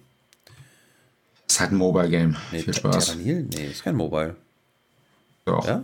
Das 1.48 1.56
ist 1.56 1.60
halt 1.62 1.72
ein 1.72 1.78
Mobile-Game. 1.78 2.36
Nee, 2.52 2.60
Viel 2.60 2.74
Spaß. 2.74 3.06
Terranil? 3.08 3.48
Nee, 3.54 3.68
ist 3.68 3.84
kein 3.84 3.96
Mobile. 3.96 4.36
Doch. 5.46 5.66
Ja? 5.66 5.84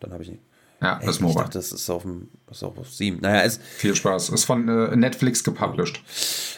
Dann 0.00 0.12
habe 0.12 0.22
ich 0.22 0.30
nicht. 0.30 0.42
Ja, 0.80 0.98
das 0.98 1.16
ist 1.16 1.20
Mobile. 1.20 1.38
Ich 1.38 1.44
dachte, 1.44 1.58
das 1.58 1.72
ist 1.72 1.90
auf, 1.90 2.02
dem, 2.02 2.28
das 2.46 2.58
ist 2.58 2.62
auf 2.62 2.74
Steam. 2.90 3.18
Naja, 3.20 3.42
es 3.42 3.58
Viel 3.76 3.94
Spaß. 3.94 4.30
Ist 4.30 4.44
von 4.44 4.68
äh, 4.68 4.94
Netflix 4.96 5.42
gepublished. 5.42 6.02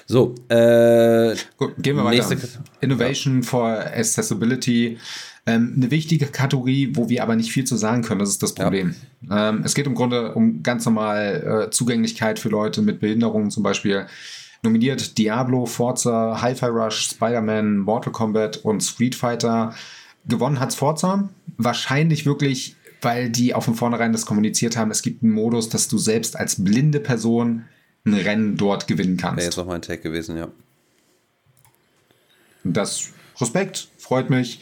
So, 0.07 0.35
äh, 0.49 1.37
Gut, 1.57 1.75
gehen 1.79 1.97
wir 1.97 2.05
weiter. 2.05 2.37
Innovation 2.81 3.43
ja. 3.43 3.49
for 3.49 3.67
Accessibility. 3.69 4.99
Ähm, 5.47 5.75
eine 5.77 5.91
wichtige 5.91 6.27
Kategorie, 6.27 6.91
wo 6.95 7.09
wir 7.09 7.23
aber 7.23 7.37
nicht 7.37 7.53
viel 7.53 7.65
zu 7.65 7.77
sagen 7.77 8.03
können, 8.03 8.19
das 8.19 8.31
ist 8.31 8.43
das 8.43 8.55
Problem. 8.55 8.95
Ja. 9.29 9.51
Ähm, 9.51 9.63
es 9.65 9.75
geht 9.75 9.87
im 9.87 9.95
Grunde 9.95 10.35
um 10.35 10.63
ganz 10.63 10.85
normal 10.85 11.67
äh, 11.67 11.71
Zugänglichkeit 11.71 12.39
für 12.39 12.49
Leute 12.49 12.83
mit 12.83 12.99
Behinderungen, 12.99 13.51
zum 13.51 13.63
Beispiel 13.63 14.07
nominiert 14.63 15.19
Diablo, 15.19 15.67
Forza, 15.67 16.41
Hi-Fi 16.43 16.67
Rush, 16.67 17.11
Spider-Man, 17.11 17.79
Mortal 17.79 18.13
Kombat 18.13 18.57
und 18.59 18.83
Street 18.83 19.15
Fighter. 19.15 19.75
Gewonnen 20.27 20.59
hat 20.59 20.75
Forza. 20.75 21.29
Wahrscheinlich 21.57 22.27
wirklich 22.27 22.77
weil 23.03 23.31
die 23.31 23.55
auch 23.55 23.63
von 23.63 23.75
vornherein 23.75 24.13
das 24.13 24.27
kommuniziert 24.27 24.77
haben, 24.77 24.91
es 24.91 25.03
gibt 25.03 25.23
einen 25.23 25.33
Modus, 25.33 25.69
dass 25.69 25.89
du 25.89 25.99
selbst 25.99 26.37
als 26.37 26.65
blinde 26.65 26.99
Person 27.01 27.65
ein 28.05 28.15
Rennen 28.15 28.57
dort 28.57 28.87
gewinnen 28.87 29.17
kannst. 29.17 29.37
Wäre 29.39 29.47
jetzt 29.47 29.59
auch 29.59 29.67
mein 29.67 29.83
Tag 29.83 30.03
gewesen, 30.03 30.37
ja. 30.37 30.49
Das 32.65 33.11
Respekt, 33.41 33.89
freut 33.99 34.31
mich. 34.31 34.61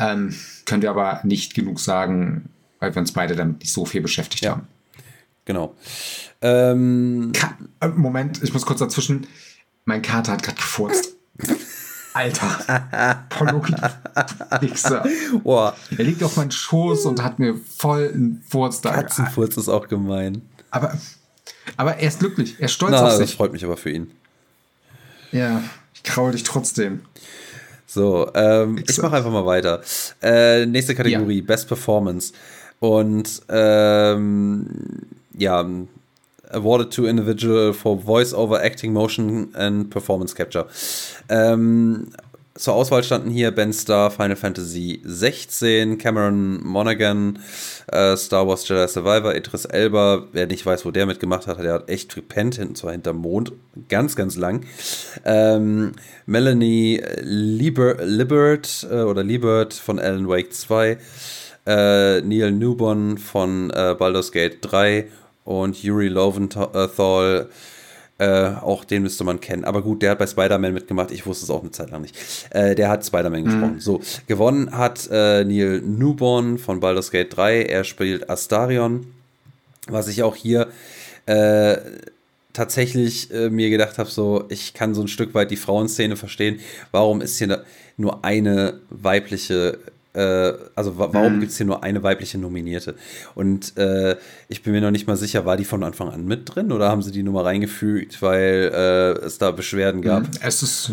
Ähm, 0.00 0.34
können 0.64 0.82
wir 0.82 0.90
aber 0.90 1.20
nicht 1.24 1.54
genug 1.54 1.78
sagen, 1.78 2.48
weil 2.78 2.94
wir 2.94 3.00
uns 3.00 3.12
beide 3.12 3.36
damit 3.36 3.60
nicht 3.60 3.72
so 3.72 3.84
viel 3.84 4.00
beschäftigt 4.00 4.42
ja. 4.42 4.52
haben. 4.52 4.66
Genau. 5.44 5.74
Ähm, 6.40 7.32
äh, 7.80 7.88
Moment, 7.88 8.42
ich 8.42 8.52
muss 8.52 8.64
kurz 8.64 8.78
dazwischen. 8.78 9.26
Mein 9.84 10.00
Kater 10.00 10.32
hat 10.32 10.42
gerade 10.42 10.56
gefurzt. 10.56 11.16
Alter, 12.12 13.26
Wichser. 14.60 15.06
Boah. 15.44 15.76
Er 15.96 16.04
liegt 16.04 16.22
auf 16.24 16.36
meinem 16.36 16.50
Schoß 16.50 17.06
und 17.06 17.22
hat 17.22 17.38
mir 17.38 17.54
voll 17.56 18.10
einen 18.12 18.42
Furz 18.48 18.80
da. 18.80 18.92
Katzenfurz 18.92 19.56
ist 19.56 19.68
auch 19.68 19.86
gemein. 19.86 20.42
Aber, 20.72 20.98
aber 21.76 21.96
er 21.96 22.08
ist 22.08 22.18
glücklich, 22.18 22.56
er 22.58 22.64
ist 22.66 22.72
stolz 22.72 22.92
Na, 22.92 23.06
auf 23.06 23.12
sich. 23.12 23.30
Das 23.30 23.34
freut 23.34 23.52
mich 23.52 23.64
aber 23.64 23.76
für 23.76 23.90
ihn. 23.90 24.10
Ja, 25.30 25.62
ich 25.94 26.02
kraul 26.02 26.32
dich 26.32 26.42
trotzdem. 26.42 27.02
So, 27.92 28.30
ähm, 28.34 28.84
ich 28.88 29.02
mache 29.02 29.16
einfach 29.16 29.32
mal 29.32 29.46
weiter. 29.46 29.80
Äh, 30.22 30.64
nächste 30.64 30.94
Kategorie, 30.94 31.38
ja. 31.38 31.44
Best 31.44 31.66
Performance. 31.66 32.32
Und 32.78 33.42
ähm, 33.48 34.68
ja, 35.36 35.68
awarded 36.52 36.92
to 36.92 37.06
individual 37.06 37.72
for 37.72 38.00
voice 38.00 38.32
over 38.32 38.62
acting, 38.62 38.92
motion 38.92 39.52
and 39.56 39.90
performance 39.90 40.36
capture. 40.36 40.66
Ähm, 41.28 42.12
zur 42.60 42.74
Auswahl 42.74 43.02
standen 43.02 43.30
hier 43.30 43.50
Ben 43.50 43.72
Starr, 43.72 44.10
Final 44.10 44.36
Fantasy 44.36 45.00
16, 45.02 45.96
Cameron 45.96 46.62
Monaghan, 46.62 47.38
äh, 47.90 48.16
Star 48.16 48.46
Wars 48.46 48.68
Jedi 48.68 48.86
Survivor, 48.86 49.34
Idris 49.34 49.64
Elba. 49.64 50.26
Wer 50.32 50.46
nicht 50.46 50.66
weiß, 50.66 50.84
wo 50.84 50.90
der 50.90 51.06
mitgemacht 51.06 51.46
hat, 51.46 51.58
der 51.58 51.72
hat 51.72 51.88
echt 51.88 52.14
gepennt, 52.14 52.56
hinten 52.56 52.74
zwar 52.74 52.92
hinterm 52.92 53.16
Mond, 53.16 53.52
ganz, 53.88 54.14
ganz 54.14 54.36
lang. 54.36 54.66
Ähm, 55.24 55.92
Melanie 56.26 57.02
Liber 57.22 57.96
Libert 58.04 58.86
äh, 58.90 59.02
oder 59.02 59.24
Liebert 59.24 59.72
von 59.72 59.98
Alan 59.98 60.28
Wake 60.28 60.52
2, 60.52 60.98
äh, 61.66 62.20
Neil 62.20 62.52
Newborn 62.52 63.16
von 63.16 63.70
äh, 63.70 63.94
Baldur's 63.98 64.32
Gate 64.32 64.58
3 64.60 65.08
und 65.44 65.82
Yuri 65.82 66.08
Loventhal 66.08 67.48
äh, 67.48 67.52
auch 68.26 68.84
den 68.84 69.02
müsste 69.02 69.24
man 69.24 69.40
kennen. 69.40 69.64
Aber 69.64 69.82
gut, 69.82 70.02
der 70.02 70.12
hat 70.12 70.18
bei 70.18 70.26
Spider-Man 70.26 70.74
mitgemacht. 70.74 71.10
Ich 71.10 71.26
wusste 71.26 71.44
es 71.44 71.50
auch 71.50 71.62
eine 71.62 71.70
Zeit 71.70 71.90
lang 71.90 72.02
nicht. 72.02 72.16
Äh, 72.50 72.74
der 72.74 72.88
hat 72.88 73.04
Spider-Man 73.04 73.40
mhm. 73.40 73.44
gesprochen. 73.44 73.80
So, 73.80 74.00
gewonnen 74.26 74.76
hat 74.76 75.08
äh, 75.10 75.44
Neil 75.44 75.80
Newborn 75.80 76.58
von 76.58 76.80
Baldur's 76.80 77.10
Gate 77.10 77.34
3. 77.34 77.62
Er 77.62 77.84
spielt 77.84 78.28
Astarion. 78.28 79.06
Was 79.86 80.08
ich 80.08 80.22
auch 80.22 80.36
hier 80.36 80.68
äh, 81.26 81.78
tatsächlich 82.52 83.32
äh, 83.32 83.50
mir 83.50 83.70
gedacht 83.70 83.98
habe, 83.98 84.10
so, 84.10 84.44
ich 84.48 84.74
kann 84.74 84.94
so 84.94 85.00
ein 85.00 85.08
Stück 85.08 85.34
weit 85.34 85.50
die 85.50 85.56
Frauenszene 85.56 86.16
verstehen. 86.16 86.60
Warum 86.90 87.20
ist 87.20 87.38
hier 87.38 87.64
nur 87.96 88.24
eine 88.24 88.80
weibliche 88.90 89.78
äh, 90.12 90.52
also 90.74 90.98
warum 90.98 91.36
mhm. 91.36 91.40
gibt 91.40 91.52
es 91.52 91.58
hier 91.58 91.66
nur 91.66 91.82
eine 91.84 92.02
weibliche 92.02 92.38
Nominierte? 92.38 92.96
Und 93.34 93.76
äh, 93.76 94.16
ich 94.48 94.62
bin 94.62 94.72
mir 94.72 94.80
noch 94.80 94.90
nicht 94.90 95.06
mal 95.06 95.16
sicher, 95.16 95.44
war 95.44 95.56
die 95.56 95.64
von 95.64 95.84
Anfang 95.84 96.08
an 96.08 96.24
mit 96.24 96.54
drin 96.54 96.72
oder 96.72 96.88
haben 96.88 97.02
sie 97.02 97.12
die 97.12 97.22
Nummer 97.22 97.44
reingefügt, 97.44 98.20
weil 98.22 98.72
äh, 98.74 99.24
es 99.24 99.38
da 99.38 99.50
Beschwerden 99.50 100.02
gab? 100.02 100.22
Mhm. 100.22 100.30
Es 100.40 100.62
ist. 100.62 100.92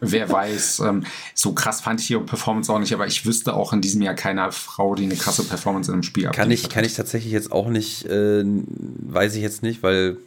Wer 0.00 0.28
weiß, 0.28 0.80
ähm, 0.80 1.04
so 1.34 1.54
krass 1.54 1.80
fand 1.80 2.00
ich 2.00 2.10
ihre 2.10 2.20
Performance 2.24 2.70
auch 2.70 2.78
nicht, 2.78 2.92
aber 2.92 3.06
ich 3.06 3.24
wüsste 3.24 3.54
auch 3.54 3.72
in 3.72 3.80
diesem 3.80 4.02
Jahr 4.02 4.14
keiner 4.14 4.52
Frau, 4.52 4.94
die 4.94 5.04
eine 5.04 5.16
krasse 5.16 5.44
Performance 5.44 5.90
in 5.90 5.94
einem 5.94 6.02
Spiel 6.02 6.26
hat. 6.26 6.34
Kann 6.34 6.50
ich, 6.50 6.68
kann 6.68 6.84
ich 6.84 6.94
tatsächlich 6.94 7.32
jetzt 7.32 7.52
auch 7.52 7.68
nicht, 7.68 8.04
äh, 8.04 8.44
weiß 8.44 9.34
ich 9.36 9.42
jetzt 9.42 9.62
nicht, 9.62 9.82
weil 9.82 10.18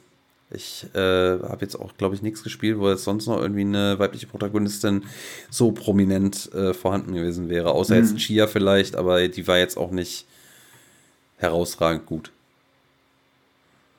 ich 0.50 0.86
äh, 0.94 1.00
habe 1.00 1.58
jetzt 1.62 1.76
auch, 1.76 1.98
glaube 1.98 2.16
ich, 2.16 2.22
nichts 2.22 2.42
gespielt, 2.42 2.80
wo 2.80 2.90
jetzt 2.90 3.04
sonst 3.04 3.28
noch 3.28 3.42
irgendwie 3.42 3.62
eine 3.62 4.00
weibliche 4.00 4.28
Protagonistin 4.28 5.04
so 5.50 5.72
prominent 5.72 6.54
äh, 6.54 6.74
vorhanden 6.74 7.14
gewesen 7.14 7.50
wäre. 7.50 7.72
Außer 7.72 7.96
mhm. 7.96 8.02
jetzt 8.02 8.18
Chia 8.18 8.48
vielleicht, 8.48 8.96
aber 8.96 9.28
die 9.28 9.48
war 9.48 9.58
jetzt 9.58 9.78
auch 9.78 9.92
nicht 9.92 10.26
herausragend 11.38 12.06
gut. 12.06 12.32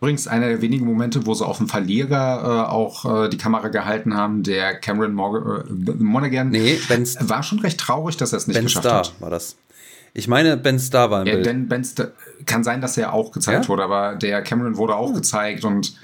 Übrigens 0.00 0.28
einer 0.28 0.46
der 0.48 0.62
wenigen 0.62 0.86
Momente, 0.86 1.26
wo 1.26 1.34
sie 1.34 1.44
auf 1.44 1.58
dem 1.58 1.68
Verlierer 1.68 2.66
äh, 2.66 2.70
auch 2.70 3.24
äh, 3.24 3.28
die 3.28 3.36
Kamera 3.36 3.68
gehalten 3.68 4.14
haben, 4.14 4.44
der 4.44 4.78
Cameron 4.78 5.12
Morgan, 5.12 5.86
äh, 5.86 5.92
Monaghan, 6.02 6.50
nee, 6.50 6.78
Ben's, 6.88 7.16
war 7.20 7.42
schon 7.42 7.58
recht 7.58 7.80
traurig, 7.80 8.16
dass 8.16 8.32
er 8.32 8.38
es 8.38 8.46
nicht 8.46 8.56
ben 8.56 8.64
geschafft 8.64 8.86
Star 8.86 8.98
hat. 9.00 9.20
war 9.20 9.30
das. 9.30 9.56
Ich 10.14 10.28
meine, 10.28 10.56
Ben 10.56 10.78
Star 10.78 11.10
war 11.10 11.22
im 11.22 11.26
ja, 11.26 11.34
Bild. 11.34 11.46
Denn 11.46 11.68
ben 11.68 11.84
Star, 11.84 12.08
kann 12.46 12.64
sein, 12.64 12.80
dass 12.80 12.96
er 12.96 13.12
auch 13.12 13.32
gezeigt 13.32 13.64
ja? 13.64 13.68
wurde, 13.68 13.82
aber 13.82 14.14
der 14.14 14.40
Cameron 14.42 14.76
wurde 14.76 14.94
auch 14.94 15.08
hm. 15.08 15.16
gezeigt 15.16 15.64
und 15.64 15.94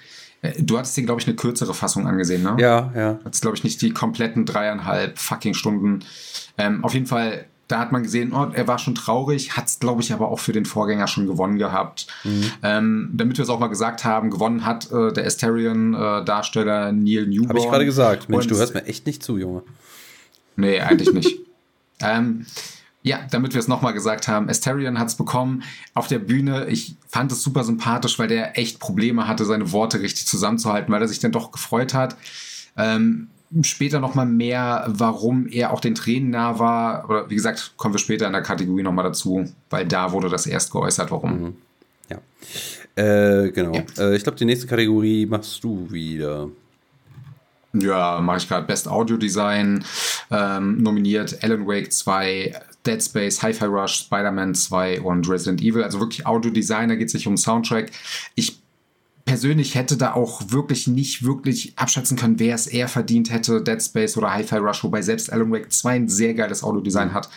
du 0.59 0.78
hattest 0.78 0.97
dir, 0.97 1.05
glaube 1.05 1.20
ich, 1.20 1.26
eine 1.26 1.36
kürzere 1.36 1.74
Fassung 1.74 2.07
angesehen, 2.07 2.42
ne? 2.42 2.57
Ja, 2.59 2.92
ja. 2.95 3.18
Das 3.24 3.40
glaube 3.40 3.57
ich, 3.57 3.64
nicht 3.64 3.80
die 3.82 3.90
kompletten 3.90 4.45
dreieinhalb 4.45 5.18
fucking 5.18 5.55
Stunden. 5.55 6.01
Ähm, 6.59 6.84
auf 6.84 6.95
jeden 6.95 7.07
Fall, 7.07 7.47
da 7.68 7.78
hat 7.78 7.92
man 7.92 8.03
gesehen, 8.03 8.32
oh, 8.32 8.49
er 8.53 8.68
war 8.68 8.78
schon 8.78 8.95
traurig, 8.95 9.57
hat 9.57 9.66
es, 9.66 9.78
glaube 9.78 10.03
ich, 10.03 10.12
aber 10.12 10.28
auch 10.28 10.38
für 10.38 10.53
den 10.53 10.66
Vorgänger 10.66 11.07
schon 11.07 11.26
gewonnen 11.26 11.59
gehabt. 11.59 12.07
Mhm. 12.24 12.45
Ähm, 12.62 13.11
damit 13.14 13.38
wir 13.38 13.42
es 13.42 13.49
auch 13.49 13.59
mal 13.59 13.68
gesagt 13.68 14.05
haben, 14.05 14.30
gewonnen 14.30 14.66
hat 14.66 14.90
äh, 14.92 15.12
der 15.12 15.26
Asterion-Darsteller 15.26 16.88
äh, 16.88 16.92
Neil 16.92 17.26
Newborn. 17.26 17.49
Habe 17.49 17.59
ich 17.59 17.64
gerade 17.66 17.84
gesagt. 17.86 18.28
Mensch, 18.28 18.45
Und, 18.45 18.51
du 18.51 18.57
hörst 18.57 18.74
mir 18.74 18.84
echt 18.84 19.07
nicht 19.07 19.22
zu, 19.22 19.38
Junge. 19.38 19.62
Nee, 20.57 20.80
eigentlich 20.80 21.12
nicht. 21.12 21.38
ähm, 22.01 22.47
ja, 23.05 23.20
damit 23.30 23.52
wir 23.52 23.61
es 23.61 23.68
nochmal 23.68 23.92
gesagt 23.92 24.28
haben, 24.28 24.48
Asterion 24.48 24.98
hat 24.98 25.09
es 25.09 25.14
bekommen 25.14 25.62
auf 25.92 26.09
der 26.09 26.18
Bühne. 26.18 26.66
Ich 26.68 26.96
fand 27.07 27.30
es 27.30 27.42
super 27.42 27.62
sympathisch, 27.62 28.18
weil 28.18 28.28
der 28.28 28.59
echt 28.59 28.80
Probleme 28.80 29.28
hatte, 29.28 29.44
seine 29.44 29.72
Worte 29.72 30.00
richtig 30.00 30.26
zusammenzuhalten, 30.26 30.92
weil 30.92 31.02
er 31.02 31.09
sich 31.09 31.18
dann 31.18 31.30
doch 31.30 31.52
gefreut 31.52 31.92
hat. 31.92 32.16
Ähm, 32.78 33.28
später 33.61 34.00
nochmal 34.00 34.24
mehr, 34.24 34.86
warum 34.88 35.46
er 35.46 35.74
auch 35.74 35.80
den 35.80 35.94
Tränen 35.94 36.30
nah 36.30 36.59
war. 36.59 37.05
Oder 37.11 37.28
wie 37.28 37.34
gesagt, 37.34 37.74
kommen 37.76 37.92
wir 37.92 37.98
später 37.98 38.26
in 38.26 38.32
der 38.32 38.40
Kategorie 38.40 38.82
nochmal 38.82 39.05
dazu, 39.05 39.52
weil 39.68 39.86
da 39.86 40.12
wurde 40.12 40.30
das 40.30 40.46
erst 40.46 40.72
geäußert, 40.72 41.11
warum. 41.11 41.40
Mhm. 41.42 41.57
Ja. 42.09 43.02
Äh, 43.02 43.50
genau. 43.50 43.74
Ja. 43.74 43.82
Äh, 43.98 44.16
ich 44.16 44.22
glaube, 44.22 44.38
die 44.38 44.46
nächste 44.46 44.66
Kategorie 44.66 45.26
machst 45.26 45.62
du 45.62 45.92
wieder. 45.92 46.48
Ja, 47.74 48.20
mache 48.22 48.38
ich 48.38 48.48
gerade 48.48 48.66
Best 48.66 48.88
Audio 48.88 49.18
Design 49.18 49.84
ähm, 50.30 50.80
nominiert, 50.80 51.42
Alan 51.42 51.66
Wake 51.66 51.92
2, 51.92 52.55
Dead 52.87 53.03
Space, 53.03 53.43
Hi-Fi 53.43 53.64
Rush, 53.66 54.05
Spider-Man 54.07 54.55
2 54.55 55.01
und 55.01 55.28
Resident 55.28 55.62
Evil. 55.62 55.82
Also 55.82 56.01
wirklich 56.01 56.26
Audio-Design, 56.26 56.89
da 56.89 56.95
geht 56.95 57.07
es 57.07 57.12
sich 57.12 57.26
um 57.26 57.37
Soundtrack. 57.37 57.91
Ich 58.35 58.61
persönlich 59.24 59.74
hätte 59.74 59.97
da 59.97 60.12
auch 60.12 60.43
wirklich 60.51 60.87
nicht 60.87 61.24
wirklich 61.24 61.72
abschätzen 61.76 62.16
können, 62.16 62.39
wer 62.39 62.55
es 62.55 62.66
eher 62.66 62.89
verdient 62.89 63.30
hätte, 63.30 63.62
Dead 63.62 63.82
Space 63.82 64.16
oder 64.16 64.32
Hi-Fi 64.32 64.57
Rush, 64.57 64.85
wobei 64.85 65.03
selbst 65.03 65.32
Alan 65.32 65.51
Wake 65.51 65.72
2 65.72 65.95
ein 65.95 66.09
sehr 66.09 66.35
geiles 66.35 66.62
Audio-Design 66.62 67.14
hat. 67.14 67.28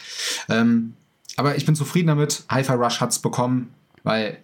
Ähm, 0.50 0.94
aber 1.38 1.56
ich 1.56 1.66
bin 1.66 1.76
zufrieden 1.76 2.08
damit. 2.08 2.44
Hi-Fi 2.50 2.74
Rush 2.74 3.00
hat 3.00 3.12
es 3.12 3.20
bekommen, 3.20 3.74
weil 4.04 4.38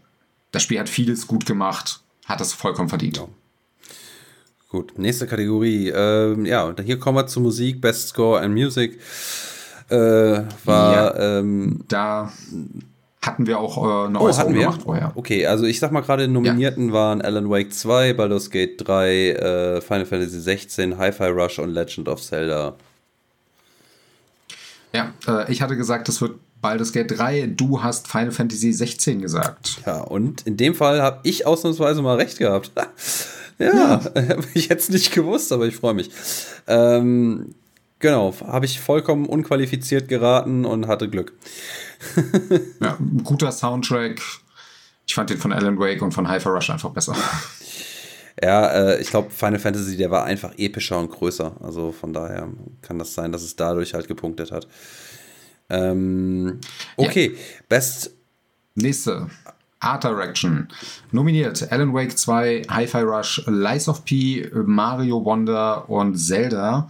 das 0.51 0.63
Spiel 0.63 0.79
hat 0.79 0.89
vieles 0.89 1.27
gut 1.27 1.45
gemacht, 1.45 2.01
hat 2.25 2.39
es 2.39 2.53
vollkommen 2.53 2.89
verdient. 2.89 3.17
Ja. 3.17 3.27
Gut, 4.69 4.97
nächste 4.97 5.27
Kategorie. 5.27 5.89
Ähm, 5.89 6.45
ja, 6.45 6.73
hier 6.83 6.97
kommen 6.97 7.17
wir 7.17 7.27
zur 7.27 7.43
Musik, 7.43 7.81
Best 7.81 8.09
Score 8.09 8.41
and 8.41 8.55
Music 8.55 8.99
äh, 9.93 10.43
war. 10.65 10.93
Ja, 10.93 11.39
ähm, 11.39 11.81
da 11.87 12.31
hatten 13.21 13.47
wir 13.47 13.59
auch 13.59 13.77
äh, 13.77 14.07
eine 14.07 14.19
oh, 14.19 14.23
Äußerung 14.23 14.53
gemacht 14.53 14.81
vorher. 14.83 15.11
Okay, 15.15 15.45
also 15.45 15.65
ich 15.65 15.79
sag 15.79 15.91
mal 15.91 16.01
gerade, 16.01 16.27
Nominierten 16.27 16.89
ja. 16.89 16.93
waren 16.93 17.21
Alan 17.21 17.49
Wake 17.49 17.73
2, 17.73 18.13
Baldur's 18.13 18.49
Gate 18.49 18.75
3, 18.85 19.29
äh, 19.29 19.81
Final 19.81 20.05
Fantasy 20.05 20.39
16, 20.39 20.97
Hi-Fi 20.97 21.27
Rush 21.27 21.59
und 21.59 21.69
Legend 21.69 22.09
of 22.09 22.21
Zelda. 22.21 22.75
Ja, 24.93 25.13
äh, 25.27 25.51
ich 25.51 25.61
hatte 25.61 25.77
gesagt, 25.77 26.07
das 26.07 26.21
wird 26.21 26.33
Baldur's 26.61 26.91
Gate 26.91 27.17
3, 27.17 27.47
du 27.47 27.81
hast 27.81 28.07
Final 28.07 28.31
Fantasy 28.31 28.71
16 28.71 29.21
gesagt. 29.21 29.81
Ja, 29.85 30.01
und 30.01 30.45
in 30.45 30.57
dem 30.57 30.75
Fall 30.75 31.01
habe 31.01 31.19
ich 31.23 31.45
ausnahmsweise 31.45 32.01
mal 32.01 32.17
recht 32.17 32.39
gehabt. 32.39 32.71
ja, 33.59 33.73
ja. 33.73 34.01
habe 34.15 34.45
ich 34.53 34.67
jetzt 34.67 34.91
nicht 34.91 35.13
gewusst, 35.13 35.51
aber 35.51 35.65
ich 35.65 35.75
freue 35.75 35.93
mich. 35.93 36.09
Ähm, 36.67 37.55
Genau, 38.03 38.33
habe 38.45 38.65
ich 38.65 38.81
vollkommen 38.81 39.25
unqualifiziert 39.25 40.09
geraten 40.09 40.65
und 40.65 40.87
hatte 40.87 41.09
Glück. 41.09 41.31
ja, 42.81 42.97
ein 42.99 43.23
guter 43.23 43.49
Soundtrack. 43.49 44.21
Ich 45.07 45.13
fand 45.13 45.29
den 45.29 45.37
von 45.37 45.53
Alan 45.53 45.79
Wake 45.79 46.01
und 46.01 46.13
von 46.13 46.29
Hyper 46.29 46.49
Rush 46.49 46.69
einfach 46.69 46.89
besser. 46.89 47.15
Ja, 48.41 48.67
äh, 48.67 49.01
ich 49.01 49.09
glaube, 49.09 49.29
Final 49.29 49.57
Fantasy, 49.57 49.95
der 49.95 50.11
war 50.11 50.25
einfach 50.25 50.51
epischer 50.57 50.99
und 50.99 51.11
größer. 51.11 51.55
Also 51.61 51.93
von 51.93 52.11
daher 52.11 52.49
kann 52.81 52.99
das 52.99 53.13
sein, 53.13 53.31
dass 53.31 53.41
es 53.41 53.55
dadurch 53.55 53.93
halt 53.93 54.09
gepunktet 54.09 54.51
hat. 54.51 54.67
Ähm, 55.69 56.59
okay, 56.97 57.31
ja. 57.33 57.39
Best. 57.69 58.11
Nächste. 58.75 59.29
Art 59.83 60.03
Direction. 60.03 60.67
Nominiert 61.11 61.71
Alan 61.71 61.93
Wake 61.93 62.17
2, 62.17 62.63
Hi-Fi 62.69 63.01
Rush, 63.01 63.43
Lies 63.47 63.87
of 63.87 64.05
P, 64.05 64.49
Mario 64.53 65.23
Wonder 65.23 65.89
und 65.89 66.17
Zelda. 66.17 66.89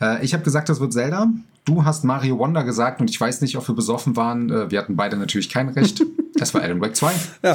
Äh, 0.00 0.24
ich 0.24 0.34
habe 0.34 0.44
gesagt, 0.44 0.68
das 0.68 0.80
wird 0.80 0.92
Zelda. 0.92 1.28
Du 1.64 1.84
hast 1.84 2.04
Mario 2.04 2.38
Wonder 2.38 2.62
gesagt 2.64 3.00
und 3.00 3.08
ich 3.08 3.20
weiß 3.20 3.40
nicht, 3.40 3.56
ob 3.56 3.66
wir 3.68 3.74
besoffen 3.74 4.16
waren. 4.16 4.50
Äh, 4.50 4.70
wir 4.70 4.78
hatten 4.78 4.96
beide 4.96 5.16
natürlich 5.16 5.48
kein 5.48 5.68
Recht. 5.68 6.02
das 6.34 6.52
war 6.54 6.62
Alan 6.62 6.80
Wake 6.80 6.96
2. 6.96 7.12
Ja. 7.42 7.54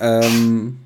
Ähm, 0.00 0.78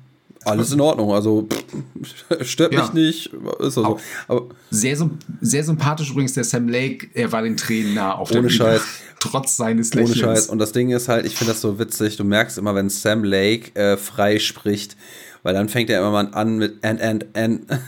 alles 0.45 0.71
in 0.71 0.81
Ordnung, 0.81 1.11
also 1.11 1.47
stört 2.41 2.73
ja. 2.73 2.81
mich 2.81 2.93
nicht. 2.93 3.33
Ist 3.33 3.77
also, 3.77 3.99
aber 4.27 4.47
sehr, 4.69 4.97
sehr 5.41 5.63
sympathisch 5.63 6.11
übrigens 6.11 6.33
der 6.33 6.43
Sam 6.43 6.67
Lake, 6.69 7.07
er 7.13 7.31
war 7.31 7.41
den 7.41 7.57
Tränen 7.57 7.95
nah 7.95 8.13
auf 8.13 8.31
ohne 8.31 8.43
der 8.43 8.49
Scheiß. 8.49 8.81
Trotz 9.19 9.57
seines 9.57 9.93
Lächelns. 9.93 10.21
Ohne 10.23 10.35
Scheiß. 10.35 10.49
Und 10.49 10.59
das 10.59 10.71
Ding 10.71 10.91
ist 10.91 11.07
halt, 11.07 11.25
ich 11.25 11.35
finde 11.35 11.53
das 11.53 11.61
so 11.61 11.79
witzig, 11.79 12.17
du 12.17 12.23
merkst 12.23 12.57
immer, 12.57 12.75
wenn 12.75 12.89
Sam 12.89 13.23
Lake 13.23 13.75
äh, 13.75 13.97
frei 13.97 14.39
spricht, 14.39 14.95
weil 15.43 15.53
dann 15.53 15.67
fängt 15.67 15.89
er 15.89 15.99
immer 15.99 16.11
mal 16.11 16.27
an 16.33 16.57
mit 16.57 16.83
and, 16.83 17.01
and, 17.01 17.25
and. 17.35 17.61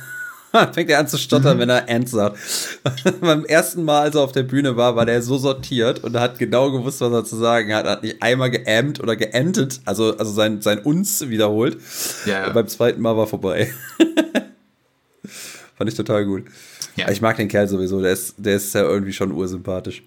fängt 0.73 0.89
er 0.89 0.99
an 0.99 1.07
zu 1.07 1.17
stottern, 1.17 1.57
mhm. 1.57 1.61
wenn 1.61 1.69
er 1.69 1.89
Ant 1.89 2.09
sagt. 2.09 2.37
Beim 3.21 3.45
ersten 3.45 3.83
Mal, 3.83 4.01
als 4.01 4.15
er 4.15 4.21
auf 4.21 4.31
der 4.31 4.43
Bühne 4.43 4.77
war, 4.77 4.95
war 4.95 5.05
der 5.05 5.21
so 5.21 5.37
sortiert 5.37 6.03
und 6.03 6.17
hat 6.17 6.39
genau 6.39 6.71
gewusst, 6.71 7.01
was 7.01 7.11
er 7.11 7.25
zu 7.25 7.35
sagen 7.35 7.73
hat. 7.73 7.85
Er 7.85 7.91
hat 7.91 8.03
nicht 8.03 8.21
einmal 8.21 8.51
geämmt 8.51 8.99
oder 8.99 9.15
geentet, 9.15 9.81
also, 9.85 10.17
also 10.17 10.31
sein, 10.31 10.61
sein 10.61 10.79
Uns 10.79 11.29
wiederholt. 11.29 11.77
Ja, 12.25 12.47
ja. 12.47 12.49
beim 12.49 12.67
zweiten 12.67 13.01
Mal 13.01 13.15
war 13.17 13.27
vorbei. 13.27 13.73
Fand 15.77 15.89
ich 15.89 15.95
total 15.95 16.25
gut. 16.25 16.45
Ja. 16.95 17.09
Ich 17.09 17.21
mag 17.21 17.37
den 17.37 17.47
Kerl 17.47 17.67
sowieso, 17.67 18.01
der 18.01 18.13
ist, 18.13 18.35
der 18.37 18.55
ist 18.55 18.73
ja 18.73 18.81
irgendwie 18.81 19.13
schon 19.13 19.31
ursympathisch. 19.31 20.03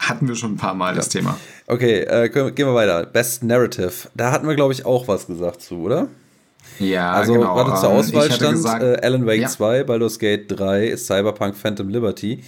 Hatten 0.00 0.26
wir 0.26 0.34
schon 0.34 0.54
ein 0.54 0.56
paar 0.56 0.74
Mal 0.74 0.90
ja. 0.90 0.96
das 0.96 1.10
Thema. 1.10 1.38
Okay, 1.66 2.00
äh, 2.00 2.28
gehen 2.28 2.66
wir 2.66 2.74
weiter. 2.74 3.04
Best 3.06 3.44
Narrative. 3.44 3.92
Da 4.16 4.32
hatten 4.32 4.48
wir, 4.48 4.56
glaube 4.56 4.72
ich, 4.72 4.86
auch 4.86 5.06
was 5.06 5.26
gesagt 5.26 5.60
zu, 5.62 5.76
oder? 5.82 6.08
Ja, 6.78 7.12
also, 7.12 7.34
genau. 7.34 7.56
warte 7.56 7.80
zur 7.80 7.90
ähm, 7.90 7.96
Auswahl 7.96 8.32
stand 8.32 8.52
gesagt, 8.52 8.82
äh, 8.82 9.00
Alan 9.02 9.26
Wake 9.26 9.40
ja. 9.40 9.48
2, 9.48 9.84
Baldur's 9.84 10.18
Gate 10.18 10.44
3, 10.48 10.96
Cyberpunk 10.96 11.56
Phantom 11.56 11.88
Liberty. 11.88 12.42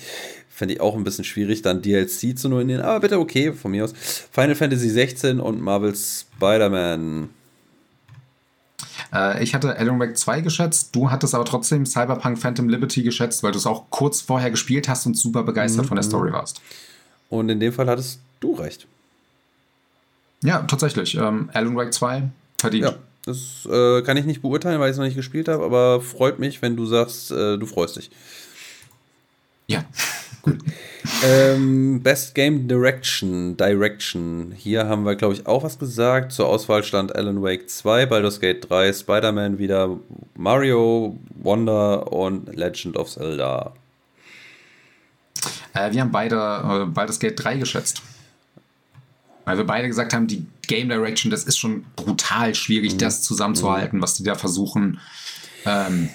Fände 0.48 0.74
ich 0.74 0.80
auch 0.80 0.94
ein 0.94 1.04
bisschen 1.04 1.24
schwierig, 1.24 1.62
dann 1.62 1.82
DLC 1.82 2.38
zu 2.38 2.48
nominieren, 2.48 2.82
aber 2.82 3.00
bitte 3.00 3.18
okay, 3.18 3.52
von 3.52 3.70
mir 3.70 3.84
aus. 3.84 3.92
Final 4.30 4.54
Fantasy 4.54 4.88
16 4.90 5.40
und 5.40 5.60
Marvel 5.60 5.94
Spider-Man. 5.94 7.30
Äh, 9.12 9.42
ich 9.42 9.54
hatte 9.54 9.76
Alan 9.76 9.98
Wake 9.98 10.16
2 10.16 10.40
geschätzt, 10.40 10.94
du 10.94 11.10
hattest 11.10 11.34
aber 11.34 11.44
trotzdem 11.44 11.86
Cyberpunk 11.86 12.38
Phantom 12.38 12.68
Liberty 12.68 13.02
geschätzt, 13.02 13.42
weil 13.42 13.52
du 13.52 13.58
es 13.58 13.66
auch 13.66 13.84
kurz 13.90 14.20
vorher 14.20 14.50
gespielt 14.50 14.88
hast 14.88 15.06
und 15.06 15.16
super 15.16 15.42
begeistert 15.42 15.84
mhm. 15.84 15.88
von 15.88 15.96
der 15.96 16.04
Story 16.04 16.32
warst. 16.32 16.60
Und 17.28 17.48
in 17.48 17.60
dem 17.60 17.72
Fall 17.72 17.88
hattest 17.88 18.20
du 18.40 18.54
recht. 18.54 18.86
Ja, 20.42 20.60
tatsächlich. 20.62 21.16
Ähm, 21.16 21.50
Alan 21.52 21.76
Wake 21.76 21.94
2 21.94 22.24
verdient. 22.58 22.84
Ja, 22.84 22.94
das 23.24 23.68
äh, 23.70 24.02
kann 24.02 24.16
ich 24.16 24.24
nicht 24.24 24.42
beurteilen, 24.42 24.80
weil 24.80 24.88
ich 24.88 24.92
es 24.92 24.98
noch 24.98 25.04
nicht 25.04 25.16
gespielt 25.16 25.48
habe, 25.48 25.64
aber 25.64 26.00
freut 26.00 26.38
mich, 26.38 26.60
wenn 26.62 26.76
du 26.76 26.86
sagst, 26.86 27.30
äh, 27.30 27.56
du 27.56 27.66
freust 27.66 27.96
dich. 27.96 28.10
Ja. 29.66 29.84
Gut. 30.42 30.58
ähm, 31.24 32.02
Best 32.02 32.34
Game 32.34 32.66
Direction. 32.66 33.56
Direction. 33.56 34.52
Hier 34.56 34.88
haben 34.88 35.04
wir, 35.04 35.14
glaube 35.14 35.34
ich, 35.34 35.46
auch 35.46 35.62
was 35.62 35.78
gesagt. 35.78 36.32
Zur 36.32 36.48
Auswahl 36.48 36.82
stand 36.82 37.14
Alan 37.14 37.40
Wake 37.42 37.70
2, 37.70 38.06
Baldur's 38.06 38.40
Gate 38.40 38.68
3, 38.68 38.92
Spider-Man 38.92 39.58
wieder, 39.58 40.00
Mario, 40.34 41.16
Wonder 41.36 42.12
und 42.12 42.52
Legend 42.56 42.96
of 42.96 43.08
Zelda. 43.08 43.72
Äh, 45.74 45.92
wir 45.92 46.00
haben 46.00 46.10
beide 46.10 46.36
äh, 46.36 46.86
Baldur's 46.86 47.20
Gate 47.20 47.38
3 47.38 47.58
geschätzt. 47.58 48.02
Weil 49.44 49.58
wir 49.58 49.64
beide 49.64 49.88
gesagt 49.88 50.14
haben, 50.14 50.26
die 50.26 50.46
Game 50.66 50.88
Direction, 50.88 51.30
das 51.30 51.44
ist 51.44 51.58
schon 51.58 51.84
brutal 51.96 52.54
schwierig, 52.54 52.94
mhm. 52.94 52.98
das 52.98 53.22
zusammenzuhalten, 53.22 54.00
was 54.00 54.14
die 54.14 54.22
da 54.22 54.34
versuchen. 54.34 55.00
Ähm, 55.66 56.08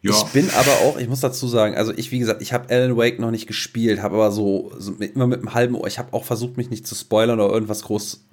ja. 0.00 0.10
Ich 0.10 0.24
bin 0.32 0.50
aber 0.50 0.72
auch, 0.82 0.98
ich 0.98 1.08
muss 1.08 1.20
dazu 1.20 1.46
sagen, 1.46 1.76
also 1.76 1.92
ich, 1.94 2.10
wie 2.10 2.18
gesagt, 2.18 2.42
ich 2.42 2.52
habe 2.52 2.70
Alan 2.70 2.96
Wake 2.96 3.20
noch 3.20 3.30
nicht 3.30 3.46
gespielt, 3.46 4.02
habe 4.02 4.16
aber 4.16 4.32
so, 4.32 4.72
so 4.78 4.92
mit, 4.92 5.14
immer 5.14 5.28
mit 5.28 5.38
einem 5.38 5.54
halben 5.54 5.76
Ohr, 5.76 5.86
ich 5.86 5.98
habe 5.98 6.12
auch 6.12 6.24
versucht, 6.24 6.56
mich 6.56 6.70
nicht 6.70 6.86
zu 6.86 6.96
spoilern 6.96 7.38
oder 7.38 7.54
irgendwas 7.54 7.82
groß. 7.82 8.24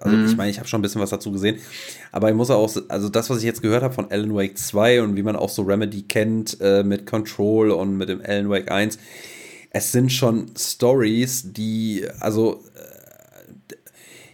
Also 0.00 0.16
mhm. 0.16 0.26
ich 0.26 0.36
meine, 0.36 0.50
ich 0.50 0.58
habe 0.58 0.68
schon 0.68 0.80
ein 0.80 0.82
bisschen 0.82 1.00
was 1.00 1.08
dazu 1.08 1.32
gesehen, 1.32 1.58
aber 2.12 2.28
ich 2.28 2.34
muss 2.34 2.50
auch, 2.50 2.70
also 2.88 3.08
das, 3.08 3.30
was 3.30 3.38
ich 3.38 3.44
jetzt 3.44 3.62
gehört 3.62 3.82
habe 3.82 3.94
von 3.94 4.10
Alan 4.10 4.34
Wake 4.34 4.58
2 4.58 5.02
und 5.02 5.16
wie 5.16 5.22
man 5.22 5.36
auch 5.36 5.48
so 5.48 5.62
Remedy 5.62 6.02
kennt 6.02 6.58
äh, 6.60 6.82
mit 6.82 7.06
Control 7.06 7.70
und 7.70 7.96
mit 7.96 8.10
dem 8.10 8.20
Alan 8.20 8.50
Wake 8.50 8.70
1, 8.70 8.98
es 9.70 9.92
sind 9.92 10.12
schon 10.12 10.50
Stories, 10.58 11.52
die, 11.52 12.04
also 12.20 12.62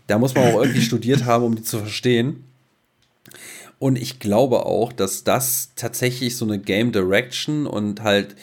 da 0.07 0.18
muss 0.18 0.34
man 0.34 0.53
auch 0.53 0.61
irgendwie 0.61 0.82
studiert 0.82 1.24
haben, 1.24 1.44
um 1.44 1.55
die 1.55 1.62
zu 1.62 1.78
verstehen. 1.78 2.44
Und 3.82 4.00
ich 4.00 4.20
glaube 4.20 4.64
auch, 4.64 4.92
dass 4.92 5.24
das 5.24 5.72
tatsächlich 5.74 6.36
so 6.36 6.44
eine 6.44 6.61
Game 6.61 6.92
Direction 6.92 7.66
und 7.66 8.05
halt, 8.05 8.36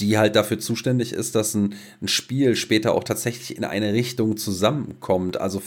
die 0.00 0.18
halt 0.18 0.34
dafür 0.34 0.58
zuständig 0.58 1.12
ist, 1.12 1.36
dass 1.36 1.54
ein, 1.54 1.76
ein 2.00 2.08
Spiel 2.08 2.56
später 2.56 2.92
auch 2.92 3.04
tatsächlich 3.04 3.56
in 3.56 3.62
eine 3.62 3.92
Richtung 3.92 4.36
zusammenkommt. 4.36 5.40
Also 5.40 5.62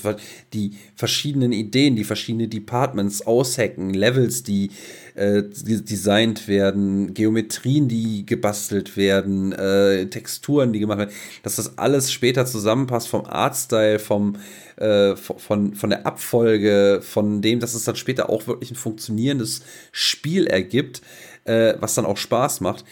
die 0.51 0.73
verschiedenen 0.97 1.53
Ideen, 1.53 1.95
die 1.95 2.03
verschiedenen 2.03 2.49
Departments 2.49 3.25
aushacken, 3.25 3.93
Levels, 3.93 4.43
die 4.43 4.71
äh, 5.13 5.43
designt 5.43 6.49
werden, 6.49 7.13
Geometrien, 7.13 7.88
die 7.88 8.25
gebastelt 8.25 8.97
werden, 8.97 9.53
äh, 9.53 10.07
Texturen, 10.07 10.73
die 10.73 10.79
gemacht 10.79 10.99
werden, 10.99 11.13
dass 11.41 11.55
das 11.55 11.77
alles 11.77 12.11
später 12.11 12.45
zusammenpasst 12.45 13.07
vom 13.07 13.23
Artstyle, 13.23 13.99
vom 13.99 14.36
äh, 14.78 15.15
von, 15.15 15.76
von 15.76 15.89
der 15.89 16.05
Abfolge, 16.05 16.99
von 17.01 17.41
dem, 17.41 17.59
dass 17.59 17.73
es 17.73 17.86
dann 17.86 17.95
später 17.95 18.30
auch 18.30 18.47
wirklich 18.47 18.71
ein 18.71 18.76
funktionierendes 18.76 19.61
Spiel 19.91 20.47
ergibt, 20.47 21.01
äh, 21.45 21.76
was 21.80 21.95
dann 21.95 22.05
auch 22.05 22.17
Spaß 22.17 22.61
macht. 22.61 22.86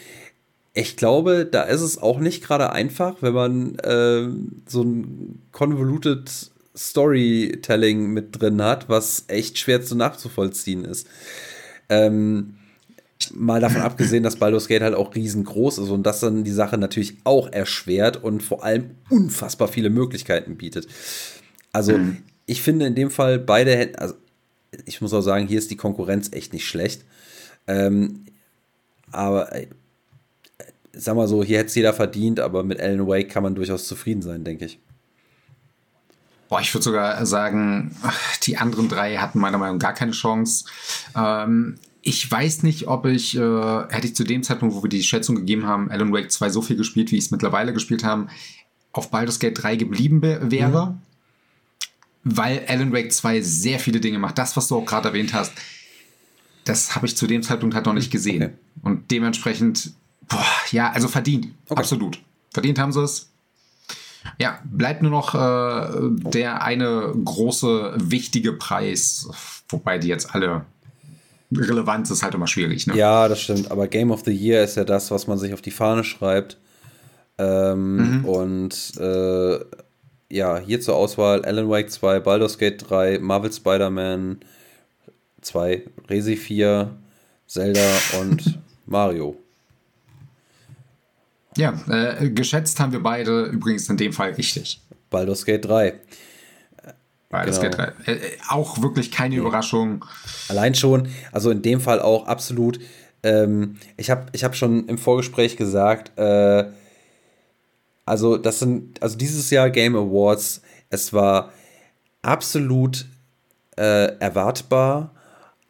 Ich 0.72 0.96
glaube, 0.96 1.46
da 1.46 1.62
ist 1.62 1.82
es 1.82 1.98
auch 1.98 2.18
nicht 2.18 2.42
gerade 2.42 2.72
einfach, 2.72 3.16
wenn 3.20 3.34
man 3.34 3.78
äh, 3.78 4.28
so 4.66 4.82
ein 4.82 5.42
convoluted 5.52 6.30
Storytelling 6.76 8.12
mit 8.12 8.40
drin 8.40 8.60
hat, 8.60 8.88
was 8.88 9.24
echt 9.28 9.58
schwer 9.58 9.82
zu 9.82 9.94
nachzuvollziehen 9.94 10.84
ist. 10.84 11.06
Ähm, 11.88 12.54
mal 13.32 13.60
davon 13.60 13.80
abgesehen, 13.82 14.22
dass 14.24 14.36
Baldur's 14.36 14.68
Gate 14.68 14.82
halt 14.82 14.94
auch 14.94 15.14
riesengroß 15.14 15.78
ist 15.78 15.90
und 15.90 16.04
das 16.04 16.20
dann 16.20 16.44
die 16.44 16.50
Sache 16.50 16.78
natürlich 16.78 17.18
auch 17.24 17.52
erschwert 17.52 18.22
und 18.22 18.42
vor 18.42 18.64
allem 18.64 18.92
unfassbar 19.10 19.68
viele 19.68 19.90
Möglichkeiten 19.90 20.56
bietet. 20.56 20.88
Also 21.74 21.98
mhm. 21.98 22.18
ich 22.46 22.62
finde 22.62 22.86
in 22.86 22.94
dem 22.94 23.10
Fall 23.10 23.38
beide 23.38 23.76
Händen, 23.76 23.96
also 23.96 24.14
ich 24.86 25.00
muss 25.00 25.12
auch 25.12 25.20
sagen, 25.20 25.46
hier 25.46 25.58
ist 25.58 25.70
die 25.70 25.76
Konkurrenz 25.76 26.30
echt 26.32 26.52
nicht 26.52 26.66
schlecht. 26.66 27.04
Ähm, 27.66 28.26
aber 29.10 29.52
äh, 29.54 29.66
sag 30.92 31.16
mal 31.16 31.28
so, 31.28 31.42
hier 31.42 31.58
hätte 31.58 31.68
es 31.68 31.74
jeder 31.74 31.92
verdient, 31.92 32.38
aber 32.40 32.62
mit 32.62 32.80
Alan 32.80 33.06
Wake 33.06 33.28
kann 33.28 33.42
man 33.42 33.56
durchaus 33.56 33.86
zufrieden 33.86 34.22
sein, 34.22 34.44
denke 34.44 34.66
ich. 34.66 34.78
Boah, 36.48 36.60
ich 36.60 36.72
würde 36.72 36.84
sogar 36.84 37.26
sagen, 37.26 37.96
die 38.44 38.56
anderen 38.56 38.88
drei 38.88 39.16
hatten 39.16 39.40
meiner 39.40 39.58
Meinung 39.58 39.78
nach 39.78 39.88
gar 39.88 39.94
keine 39.94 40.12
Chance. 40.12 40.66
Ähm, 41.16 41.76
ich 42.02 42.30
weiß 42.30 42.62
nicht, 42.62 42.86
ob 42.86 43.06
ich, 43.06 43.36
äh, 43.36 43.40
hätte 43.88 44.06
ich 44.06 44.14
zu 44.14 44.22
dem 44.22 44.44
Zeitpunkt, 44.44 44.76
wo 44.76 44.82
wir 44.82 44.90
die 44.90 45.02
Schätzung 45.02 45.34
gegeben 45.34 45.66
haben, 45.66 45.90
Alan 45.90 46.12
Wake 46.12 46.30
2 46.30 46.50
so 46.50 46.62
viel 46.62 46.76
gespielt, 46.76 47.10
wie 47.10 47.16
ich 47.16 47.24
es 47.24 47.30
mittlerweile 47.32 47.72
gespielt 47.72 48.04
habe, 48.04 48.28
auf 48.92 49.10
Baldur's 49.10 49.40
Gate 49.40 49.60
3 49.60 49.74
geblieben 49.74 50.22
wäre. 50.22 50.86
Mhm 50.86 51.00
weil 52.24 52.64
Alan 52.66 52.92
Wake 52.92 53.12
2 53.12 53.40
sehr 53.42 53.78
viele 53.78 54.00
Dinge 54.00 54.18
macht. 54.18 54.38
Das, 54.38 54.56
was 54.56 54.68
du 54.68 54.76
auch 54.76 54.86
gerade 54.86 55.08
erwähnt 55.08 55.34
hast, 55.34 55.52
das 56.64 56.96
habe 56.96 57.06
ich 57.06 57.16
zu 57.16 57.26
dem 57.26 57.42
Zeitpunkt 57.42 57.74
halt 57.74 57.86
noch 57.86 57.92
nicht 57.92 58.10
gesehen. 58.10 58.42
Okay. 58.42 58.54
Und 58.82 59.10
dementsprechend, 59.10 59.92
boah, 60.28 60.44
ja, 60.70 60.90
also 60.90 61.08
verdient. 61.08 61.48
Okay. 61.68 61.80
Absolut. 61.80 62.18
Verdient 62.52 62.78
haben 62.78 62.92
sie 62.92 63.02
es. 63.02 63.30
Ja, 64.38 64.58
bleibt 64.64 65.02
nur 65.02 65.10
noch 65.10 65.34
äh, 65.34 66.30
der 66.30 66.62
eine 66.62 67.12
große, 67.24 67.94
wichtige 67.98 68.54
Preis, 68.54 69.28
wobei 69.68 69.98
die 69.98 70.08
jetzt 70.08 70.34
alle 70.34 70.64
Relevanz 71.54 72.10
ist 72.10 72.22
halt 72.22 72.34
immer 72.34 72.46
schwierig. 72.46 72.86
Ne? 72.86 72.96
Ja, 72.96 73.28
das 73.28 73.42
stimmt. 73.42 73.70
Aber 73.70 73.86
Game 73.86 74.10
of 74.10 74.22
the 74.24 74.32
Year 74.32 74.64
ist 74.64 74.76
ja 74.76 74.84
das, 74.84 75.10
was 75.10 75.26
man 75.26 75.38
sich 75.38 75.52
auf 75.52 75.60
die 75.60 75.70
Fahne 75.70 76.04
schreibt. 76.04 76.56
Ähm, 77.36 78.20
mhm. 78.20 78.24
Und 78.24 78.92
äh, 78.98 79.58
ja, 80.34 80.58
hier 80.58 80.80
zur 80.80 80.96
Auswahl 80.96 81.44
Alan 81.44 81.68
Wake 81.68 81.90
2, 81.90 82.18
Baldur's 82.18 82.58
Gate 82.58 82.84
3, 82.88 83.20
Marvel 83.20 83.52
Spider-Man 83.52 84.40
2, 85.42 85.82
Resi 86.10 86.36
4, 86.36 86.90
Zelda 87.46 87.88
und 88.20 88.58
Mario. 88.86 89.36
Ja, 91.56 91.72
äh, 91.88 92.30
geschätzt 92.30 92.80
haben 92.80 92.90
wir 92.90 93.00
beide 93.00 93.44
übrigens 93.44 93.88
in 93.88 93.96
dem 93.96 94.12
Fall 94.12 94.32
richtig. 94.32 94.80
Baldur's 95.08 95.44
Gate 95.44 95.64
3. 95.64 95.94
Baldur's 97.30 97.60
genau. 97.60 97.76
Gate 97.76 97.94
3. 98.04 98.12
Äh, 98.12 98.16
äh, 98.16 98.30
auch 98.48 98.82
wirklich 98.82 99.12
keine 99.12 99.36
nee. 99.36 99.40
Überraschung. 99.40 100.04
Allein 100.48 100.74
schon, 100.74 101.10
also 101.30 101.50
in 101.50 101.62
dem 101.62 101.80
Fall 101.80 102.00
auch 102.00 102.26
absolut. 102.26 102.80
Ähm, 103.22 103.76
ich 103.96 104.10
habe 104.10 104.26
ich 104.32 104.42
hab 104.42 104.56
schon 104.56 104.88
im 104.88 104.98
Vorgespräch 104.98 105.56
gesagt, 105.56 106.18
äh, 106.18 106.64
also, 108.04 108.36
das 108.36 108.58
sind, 108.58 109.02
also 109.02 109.16
dieses 109.16 109.50
Jahr 109.50 109.70
Game 109.70 109.96
Awards, 109.96 110.62
es 110.90 111.12
war 111.12 111.52
absolut 112.22 113.06
äh, 113.76 114.16
erwartbar, 114.18 115.10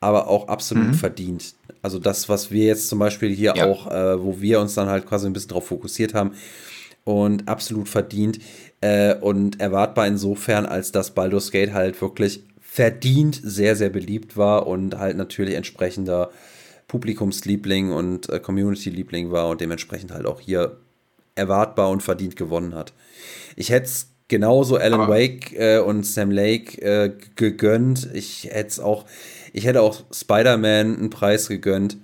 aber 0.00 0.28
auch 0.28 0.48
absolut 0.48 0.88
mhm. 0.88 0.94
verdient. 0.94 1.54
Also 1.82 1.98
das, 1.98 2.28
was 2.28 2.50
wir 2.50 2.66
jetzt 2.66 2.88
zum 2.88 2.98
Beispiel 2.98 3.34
hier 3.34 3.54
ja. 3.56 3.66
auch, 3.66 3.90
äh, 3.90 4.22
wo 4.22 4.40
wir 4.40 4.60
uns 4.60 4.74
dann 4.74 4.88
halt 4.88 5.06
quasi 5.06 5.26
ein 5.26 5.32
bisschen 5.32 5.50
drauf 5.50 5.66
fokussiert 5.66 6.14
haben 6.14 6.32
und 7.04 7.48
absolut 7.48 7.88
verdient 7.88 8.38
äh, 8.80 9.14
und 9.14 9.60
erwartbar 9.60 10.06
insofern, 10.06 10.66
als 10.66 10.92
dass 10.92 11.12
Baldur's 11.12 11.50
Gate 11.50 11.72
halt 11.72 12.00
wirklich 12.00 12.44
verdient 12.60 13.40
sehr, 13.42 13.76
sehr 13.76 13.90
beliebt 13.90 14.36
war 14.36 14.66
und 14.66 14.98
halt 14.98 15.16
natürlich 15.16 15.54
entsprechender 15.54 16.30
Publikumsliebling 16.88 17.92
und 17.92 18.28
äh, 18.28 18.40
Community-Liebling 18.40 19.30
war 19.30 19.48
und 19.48 19.60
dementsprechend 19.60 20.12
halt 20.12 20.26
auch 20.26 20.40
hier 20.40 20.78
erwartbar 21.34 21.90
und 21.90 22.02
verdient 22.02 22.36
gewonnen 22.36 22.74
hat. 22.74 22.92
Ich 23.56 23.70
hätte 23.70 23.86
es 23.86 24.08
genauso 24.28 24.76
Alan 24.76 25.00
Aber 25.00 25.14
Wake 25.14 25.52
äh, 25.52 25.78
und 25.78 26.04
Sam 26.04 26.30
Lake 26.30 26.80
äh, 26.80 27.12
gegönnt. 27.36 28.08
Ich 28.14 28.48
hätte 28.50 28.68
es 28.68 28.80
auch, 28.80 29.04
ich 29.52 29.66
hätte 29.66 29.82
auch 29.82 30.02
Spider-Man 30.12 30.96
einen 30.96 31.10
Preis 31.10 31.48
gegönnt. 31.48 31.98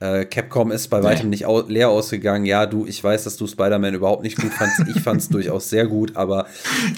Äh, 0.00 0.26
Capcom 0.26 0.70
ist 0.70 0.88
bei 0.88 1.02
weitem 1.02 1.28
nicht 1.28 1.44
au 1.44 1.62
leer 1.62 1.88
ausgegangen. 1.88 2.44
Ja, 2.44 2.66
du, 2.66 2.86
ich 2.86 3.02
weiß, 3.02 3.24
dass 3.24 3.36
du 3.36 3.48
Spider-Man 3.48 3.94
überhaupt 3.94 4.22
nicht 4.22 4.40
gut 4.40 4.52
fandst. 4.52 4.84
Ich 4.88 5.02
fand 5.02 5.20
es 5.20 5.28
durchaus 5.30 5.70
sehr 5.70 5.86
gut, 5.86 6.14
aber. 6.14 6.46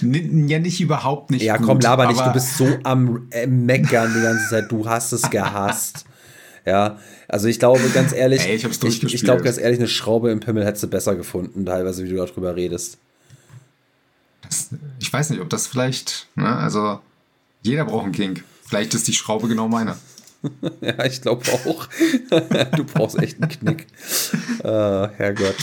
Ja, 0.02 0.58
nicht 0.58 0.80
überhaupt 0.80 1.30
nicht. 1.30 1.42
Ja, 1.42 1.56
komm, 1.56 1.80
laber 1.80 2.06
nicht. 2.08 2.20
Du 2.20 2.32
bist 2.32 2.58
so 2.58 2.68
am 2.82 3.28
äh, 3.30 3.46
Meckern 3.46 4.12
die 4.14 4.22
ganze 4.22 4.50
Zeit. 4.50 4.70
Du 4.70 4.86
hast 4.86 5.12
es 5.12 5.30
gehasst. 5.30 6.04
Ja, 6.70 6.98
also 7.26 7.48
ich 7.48 7.58
glaube 7.58 7.80
ganz 7.92 8.12
ehrlich, 8.12 8.42
Ey, 8.46 8.54
ich 8.54 8.64
ich, 8.64 9.02
ich 9.14 9.24
glaube 9.24 9.42
ganz 9.42 9.58
ehrlich, 9.58 9.80
eine 9.80 9.88
Schraube 9.88 10.30
im 10.30 10.38
Pimmel 10.38 10.64
hättest 10.64 10.84
du 10.84 10.86
besser 10.86 11.16
gefunden, 11.16 11.66
teilweise, 11.66 12.04
wie 12.04 12.08
du 12.10 12.14
darüber 12.14 12.54
redest. 12.54 12.96
Das, 14.42 14.68
ich 15.00 15.12
weiß 15.12 15.30
nicht, 15.30 15.40
ob 15.40 15.50
das 15.50 15.66
vielleicht, 15.66 16.28
ne, 16.36 16.46
also 16.56 17.00
jeder 17.62 17.84
braucht 17.86 18.04
einen 18.04 18.12
Kink. 18.12 18.44
Vielleicht 18.64 18.94
ist 18.94 19.08
die 19.08 19.12
Schraube 19.14 19.48
genau 19.48 19.66
meine. 19.68 19.96
Ja, 20.80 21.04
ich 21.04 21.20
glaube 21.20 21.44
auch. 21.52 21.86
du 22.76 22.84
brauchst 22.84 23.18
echt 23.18 23.42
einen 23.42 23.50
Knick. 23.50 23.86
äh, 24.64 25.08
Herrgott. 25.08 25.54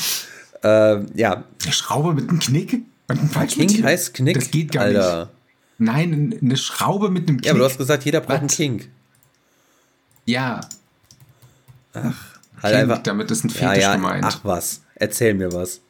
Ähm, 0.61 1.07
ja, 1.15 1.45
Eine 1.63 1.73
Schraube 1.73 2.13
mit 2.13 2.29
einem 2.29 2.37
Knick? 2.39 2.73
Und 3.07 3.19
ein 3.23 3.29
falsch 3.29 3.55
Kink 3.55 3.81
heißt 3.81 4.13
Knick. 4.13 4.35
Das 4.35 4.51
geht 4.51 4.71
gar 4.73 4.83
Alter. 4.83 5.19
nicht. 5.25 5.31
Nein, 5.79 6.37
eine 6.39 6.57
Schraube 6.57 7.09
mit 7.09 7.27
einem 7.27 7.37
Knick. 7.37 7.45
Ja, 7.47 7.53
aber 7.53 7.59
du 7.61 7.65
hast 7.65 7.79
gesagt, 7.79 8.05
jeder 8.05 8.19
braucht 8.21 8.37
einen 8.39 8.49
Was? 8.49 8.55
Kink. 8.55 8.87
ja, 10.25 10.61
Halt 12.61 12.73
Kink, 12.73 12.89
einfach. 12.89 13.03
damit 13.03 13.29
ist 13.31 13.43
ein 13.43 13.49
Fetisch 13.49 13.83
ja, 13.83 13.91
ja, 13.91 13.95
gemeint. 13.95 14.25
Ach 14.25 14.39
was, 14.43 14.81
erzähl 14.95 15.33
mir 15.33 15.53
was. 15.53 15.81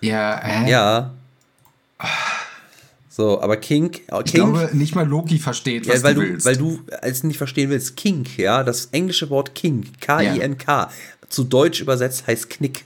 ja, 0.00 0.40
hä? 0.42 0.70
Ja. 0.70 1.14
So, 3.08 3.40
aber 3.40 3.56
Kink, 3.56 4.02
oh, 4.12 4.20
Ich 4.22 4.32
Kink, 4.32 4.52
glaube, 4.52 4.76
nicht 4.76 4.94
mal 4.94 5.06
Loki 5.08 5.38
versteht, 5.38 5.88
was 5.88 5.96
ja, 5.96 6.02
weil 6.02 6.14
du 6.14 6.20
du, 6.20 6.28
willst. 6.28 6.44
weil 6.44 6.56
du 6.56 6.80
es 7.00 7.22
nicht 7.22 7.38
verstehen 7.38 7.70
willst, 7.70 7.96
Kink, 7.96 8.36
ja, 8.36 8.62
das 8.62 8.86
englische 8.92 9.30
Wort 9.30 9.54
Kink, 9.54 9.98
K-I-N-K, 10.02 10.90
zu 11.30 11.44
Deutsch 11.44 11.80
übersetzt 11.80 12.26
heißt 12.26 12.50
Knick. 12.50 12.84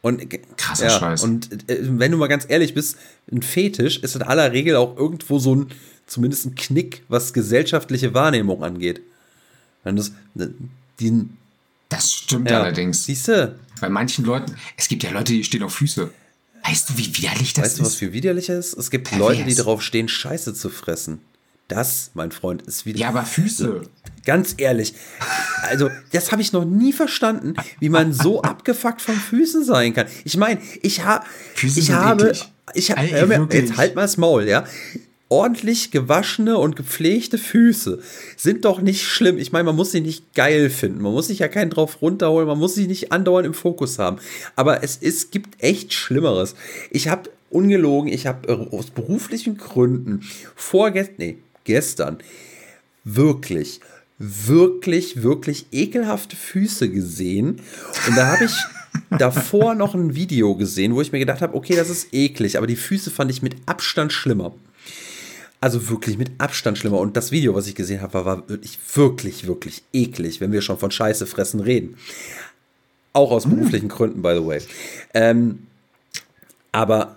Und, 0.00 0.24
Krasser 0.56 0.86
ja, 0.86 0.98
Scheiß. 0.98 1.22
Und 1.22 1.52
äh, 1.70 1.80
wenn 1.80 2.12
du 2.12 2.16
mal 2.16 2.28
ganz 2.28 2.46
ehrlich 2.48 2.72
bist, 2.72 2.96
ein 3.30 3.42
Fetisch 3.42 3.98
ist 3.98 4.16
in 4.16 4.22
aller 4.22 4.52
Regel 4.52 4.76
auch 4.76 4.96
irgendwo 4.96 5.38
so 5.38 5.54
ein, 5.54 5.66
zumindest 6.06 6.46
ein 6.46 6.54
Knick, 6.54 7.02
was 7.08 7.34
gesellschaftliche 7.34 8.14
Wahrnehmung 8.14 8.64
angeht. 8.64 9.02
Wenn 9.88 9.96
das, 9.96 10.08
äh, 10.38 10.48
die, 11.00 11.28
das 11.88 12.12
stimmt 12.12 12.50
ja, 12.50 12.60
allerdings. 12.60 13.04
Siehst 13.04 13.28
du, 13.28 13.58
Bei 13.80 13.88
manchen 13.88 14.26
Leuten, 14.26 14.54
es 14.76 14.88
gibt 14.88 15.02
ja 15.02 15.10
Leute, 15.10 15.32
die 15.32 15.44
stehen 15.44 15.62
auf 15.62 15.74
Füße. 15.74 16.10
Weißt 16.62 16.90
du, 16.90 16.98
wie 16.98 17.16
widerlich 17.16 17.54
das 17.54 17.64
weißt 17.64 17.78
du, 17.78 17.82
was 17.84 17.88
ist? 17.90 17.94
viel 17.96 18.12
widerlicher 18.12 18.58
ist? 18.58 18.76
Es 18.76 18.90
gibt 18.90 19.08
Pervers. 19.08 19.28
Leute, 19.28 19.44
die 19.44 19.54
darauf 19.54 19.80
stehen, 19.80 20.08
Scheiße 20.08 20.52
zu 20.52 20.68
fressen. 20.68 21.22
Das, 21.68 22.10
mein 22.12 22.32
Freund, 22.32 22.62
ist 22.62 22.84
wieder. 22.84 22.98
ja, 22.98 23.08
aber 23.08 23.24
Füße. 23.24 23.82
Ganz 24.26 24.54
ehrlich, 24.58 24.94
also 25.62 25.90
das 26.12 26.32
habe 26.32 26.42
ich 26.42 26.52
noch 26.52 26.66
nie 26.66 26.92
verstanden, 26.92 27.54
wie 27.80 27.88
man 27.88 28.12
so 28.12 28.42
abgefuckt 28.42 29.00
von 29.00 29.14
Füßen 29.14 29.64
sein 29.64 29.94
kann. 29.94 30.06
Ich 30.24 30.36
meine, 30.36 30.60
ich, 30.82 31.04
ha 31.04 31.24
Füße 31.54 31.80
ich 31.80 31.86
sind 31.86 31.94
habe, 31.94 32.32
ich 32.74 32.90
ha 32.90 33.02
mir, 33.02 33.28
wirklich. 33.28 33.62
jetzt 33.62 33.76
halt 33.78 33.94
mal 33.94 34.02
das 34.02 34.18
Maul, 34.18 34.46
ja. 34.46 34.64
Ordentlich 35.30 35.90
gewaschene 35.90 36.56
und 36.56 36.74
gepflegte 36.74 37.36
Füße 37.36 38.00
sind 38.36 38.64
doch 38.64 38.80
nicht 38.80 39.04
schlimm. 39.04 39.36
Ich 39.36 39.52
meine, 39.52 39.64
man 39.64 39.76
muss 39.76 39.92
sie 39.92 40.00
nicht 40.00 40.34
geil 40.34 40.70
finden. 40.70 41.02
Man 41.02 41.12
muss 41.12 41.26
sich 41.26 41.40
ja 41.40 41.48
keinen 41.48 41.70
drauf 41.70 42.00
runterholen. 42.00 42.48
Man 42.48 42.58
muss 42.58 42.74
sie 42.74 42.86
nicht 42.86 43.12
andauernd 43.12 43.46
im 43.46 43.54
Fokus 43.54 43.98
haben. 43.98 44.18
Aber 44.56 44.82
es 44.82 44.96
ist, 44.96 45.30
gibt 45.30 45.62
echt 45.62 45.92
Schlimmeres. 45.92 46.54
Ich 46.90 47.08
habe 47.08 47.30
ungelogen, 47.50 48.12
ich 48.12 48.26
habe 48.26 48.48
äh, 48.48 48.76
aus 48.76 48.90
beruflichen 48.90 49.58
Gründen 49.58 50.22
vorgestern, 50.54 51.14
nee, 51.18 51.38
gestern 51.64 52.18
wirklich, 53.04 53.80
wirklich, 54.18 55.22
wirklich 55.22 55.66
ekelhafte 55.72 56.36
Füße 56.36 56.90
gesehen. 56.90 57.60
Und 58.06 58.16
da 58.16 58.32
habe 58.32 58.44
ich 58.44 58.56
davor 59.18 59.74
noch 59.74 59.94
ein 59.94 60.14
Video 60.14 60.54
gesehen, 60.56 60.94
wo 60.94 61.00
ich 61.00 61.12
mir 61.12 61.18
gedacht 61.18 61.42
habe, 61.42 61.54
okay, 61.54 61.76
das 61.76 61.90
ist 61.90 62.12
eklig, 62.12 62.56
aber 62.56 62.66
die 62.66 62.76
Füße 62.76 63.10
fand 63.10 63.30
ich 63.30 63.42
mit 63.42 63.56
Abstand 63.66 64.12
schlimmer. 64.12 64.54
Also 65.60 65.88
wirklich 65.88 66.18
mit 66.18 66.30
Abstand 66.38 66.78
schlimmer. 66.78 66.98
Und 66.98 67.16
das 67.16 67.32
Video, 67.32 67.54
was 67.54 67.66
ich 67.66 67.74
gesehen 67.74 68.00
habe, 68.00 68.14
war, 68.14 68.24
war 68.24 68.48
wirklich, 68.48 68.78
wirklich, 68.94 69.46
wirklich 69.46 69.82
eklig, 69.92 70.40
wenn 70.40 70.52
wir 70.52 70.62
schon 70.62 70.78
von 70.78 70.90
Scheiße 70.90 71.26
fressen 71.26 71.60
reden. 71.60 71.96
Auch 73.12 73.32
aus 73.32 73.44
beruflichen 73.46 73.88
Gründen, 73.88 74.22
by 74.22 74.34
the 74.38 74.46
way. 74.46 74.62
Ähm, 75.14 75.66
aber 76.70 77.16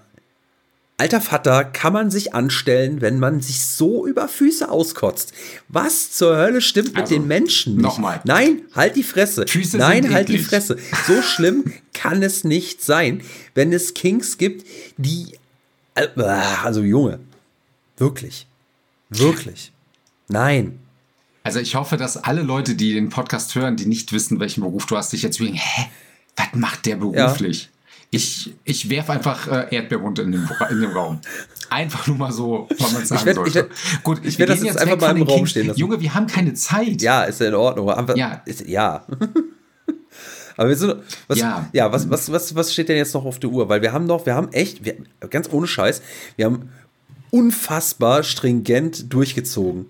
alter 0.98 1.22
Vater 1.22 1.64
kann 1.66 1.94
man 1.94 2.10
sich 2.10 2.34
anstellen, 2.34 3.02
wenn 3.02 3.20
man 3.20 3.42
sich 3.42 3.64
so 3.64 4.08
über 4.08 4.28
Füße 4.28 4.70
auskotzt. 4.70 5.34
Was 5.68 6.12
zur 6.12 6.36
Hölle 6.38 6.62
stimmt 6.62 6.90
mit 6.94 7.02
Also, 7.02 7.14
den 7.16 7.28
Menschen 7.28 7.78
nochmal. 7.78 8.22
Nein, 8.24 8.64
halt 8.74 8.96
die 8.96 9.04
Fresse. 9.04 9.46
Füße 9.48 9.78
Nein, 9.78 10.12
halt 10.12 10.30
die 10.30 10.34
eklig. 10.36 10.48
Fresse. 10.48 10.78
So 11.06 11.22
schlimm 11.22 11.66
kann 11.94 12.24
es 12.24 12.44
nicht 12.44 12.84
sein, 12.84 13.22
wenn 13.54 13.72
es 13.74 13.94
Kings 13.94 14.40
gibt, 14.40 14.66
die. 14.98 15.28
äh, 15.94 16.08
Also, 16.64 16.82
Junge. 16.82 17.20
Wirklich. 17.98 18.48
Wirklich. 19.10 19.72
Nein. 20.28 20.80
Also 21.44 21.60
ich 21.60 21.76
hoffe, 21.76 21.98
dass 21.98 22.18
alle 22.18 22.42
Leute, 22.44 22.76
die 22.76 22.94
den 22.94 23.10
Podcast 23.10 23.56
hören, 23.56 23.76
die 23.76 23.86
nicht 23.86 24.12
wissen, 24.14 24.40
welchen 24.40 24.62
Beruf 24.62 24.86
du 24.86 24.96
hast, 24.98 25.10
sich 25.12 25.22
jetzt 25.24 25.40
überlegen, 25.40 25.58
hä, 25.62 25.88
was 26.36 26.48
macht 26.54 26.86
der 26.86 26.96
beruflich? 26.98 27.70
Ich, 28.14 28.54
ich 28.66 28.90
werfe 28.90 29.14
einfach 29.14 29.48
äh, 29.48 29.74
Erdbeerbunte 29.76 30.22
in 30.22 30.34
den, 30.34 30.50
in 30.70 30.82
den 30.82 30.92
Raum. 30.92 31.20
Einfach 31.70 32.06
nur 32.08 32.18
mal 32.18 32.32
so, 32.32 32.68
weil 32.78 32.92
man 32.92 33.06
sagen 33.06 33.26
werd- 33.26 33.36
sollte. 33.36 33.50
ich 33.50 33.56
werd- 33.56 33.72
Gut, 34.04 34.20
ich 34.24 34.38
wir 34.38 34.48
werd 34.48 34.60
das 34.60 34.66
jetzt 34.66 34.78
einfach 34.78 35.00
mal 35.00 35.16
im 35.16 35.24
Raum 35.24 35.38
Kings. 35.38 35.52
stehen 35.52 35.68
lassen. 35.68 35.80
Junge, 35.80 36.00
wir 36.02 36.14
haben 36.14 36.28
keine 36.28 36.54
Zeit. 36.54 37.02
Ja, 37.02 37.24
ist 37.24 37.40
ja 37.40 37.48
in 37.48 37.56
Ordnung. 37.56 37.90
Aber, 37.90 38.16
Ja. 38.18 38.42
Ist, 38.46 38.68
ja. 38.68 39.06
Aber 40.58 40.68
wir 40.70 40.76
sind, 40.76 40.96
was, 41.28 41.40
ja, 41.40 41.70
Ja. 41.72 41.92
was, 41.92 42.10
was, 42.10 42.30
was, 42.32 42.54
was 42.54 42.74
steht 42.74 42.90
denn 42.90 42.98
jetzt 42.98 43.14
noch 43.14 43.24
auf 43.26 43.40
der 43.40 43.50
Uhr? 43.50 43.70
Weil 43.70 43.82
wir 43.82 43.94
haben 43.94 44.06
noch, 44.06 44.26
wir 44.26 44.36
haben 44.36 44.52
echt, 44.52 44.84
wir, 44.84 44.98
ganz 45.30 45.50
ohne 45.52 45.66
Scheiß, 45.66 46.02
wir 46.36 46.46
haben 46.46 46.70
unfassbar 47.32 48.24
stringent 48.24 49.12
durchgezogen. 49.14 49.86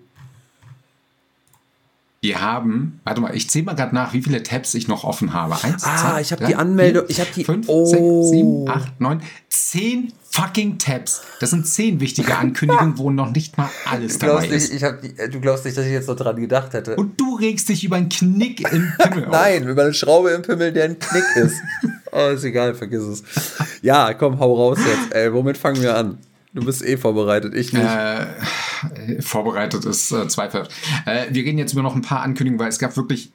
Wir 2.24 2.39
haben, 2.39 3.00
warte 3.04 3.20
mal, 3.20 3.36
ich 3.36 3.50
zähle 3.50 3.66
mal 3.66 3.74
gerade 3.74 3.96
nach, 3.96 4.14
wie 4.14 4.22
viele 4.22 4.44
Tabs 4.44 4.76
ich 4.76 4.88
noch 4.88 5.04
offen 5.04 5.34
habe. 5.34 5.56
Eins, 5.64 5.84
Ah, 5.84 5.98
zwei, 5.98 6.22
ich 6.22 6.32
hab 6.32 6.38
drei, 6.39 6.48
die 6.50 6.56
Anmeldung- 6.56 7.08
vier, 7.08 7.10
ich 7.10 7.20
hab 7.20 7.34
die- 7.34 7.44
Fünf, 7.44 7.68
oh. 7.68 7.86
sechs, 7.88 8.30
sieben, 8.30 8.70
acht, 8.70 9.02
neun, 9.02 9.24
zehn 9.50 10.14
fucking 10.30 10.78
Tabs. 10.78 11.24
Das 11.39 11.50
sind 11.50 11.66
zehn 11.66 12.00
wichtige 12.00 12.38
Ankündigungen, 12.38 13.00
wo 13.00 13.10
noch 13.10 13.32
nicht 13.32 13.58
mal 13.58 13.70
alles 13.89 14.20
dabei 14.20 14.48
ist. 14.50 14.72
ich 14.72 14.84
hab 14.84 15.02
die, 15.02 15.16
du 15.32 15.39
glaubst 15.42 15.66
nicht, 15.66 15.76
dass 15.76 15.86
ich 15.88 15.92
jetzt 15.92 16.08
noch 16.08 16.16
dran 16.16 16.36
gedacht 16.39 16.74
hätte. 16.74 16.96
Und 16.96 17.20
du 17.20 17.38
regst 17.38 17.68
dich 17.70 17.84
über 17.84 17.96
einen 17.96 18.10
Knick 18.10 18.72
im 18.72 18.94
Pimmel 19.00 19.26
auf. 19.26 19.32
Nein, 19.32 19.68
über 19.68 19.82
eine 19.82 19.94
Schraube 19.96 20.30
im 20.30 20.44
Pimmel, 20.44 20.72
der 20.74 20.86
ein 20.86 21.00
Knick 21.00 21.24
ist. 21.38 21.56
oh, 22.12 22.28
ist 22.36 22.44
egal, 22.44 22.76
vergiss 22.76 23.02
es. 23.02 23.24
Ja, 23.82 24.14
komm, 24.14 24.38
hau 24.39 24.54
raus 24.54 24.78
jetzt. 24.86 25.12
Ey, 25.16 25.34
womit 25.34 25.58
fangen 25.58 25.82
wir 25.82 25.98
an? 25.98 26.20
Du 26.54 26.66
bist 26.66 26.84
eh 26.84 26.97
vorbereitet, 26.97 27.56
ich 27.56 27.72
nicht. 27.72 27.84
Äh, 27.84 29.22
vorbereitet 29.22 29.86
ist 29.86 30.12
äh, 30.12 30.28
zweifelhaft. 30.28 30.72
Äh, 31.06 31.28
wir 31.32 31.43
reden 31.45 31.58
jetzt 31.58 31.72
über 31.74 31.82
noch 31.82 31.95
ein 31.95 32.02
paar 32.02 32.22
Ankündigungen, 32.24 32.60
weil 32.60 32.70
es 32.70 32.80
gab 32.80 32.97
wirklich 32.97 33.32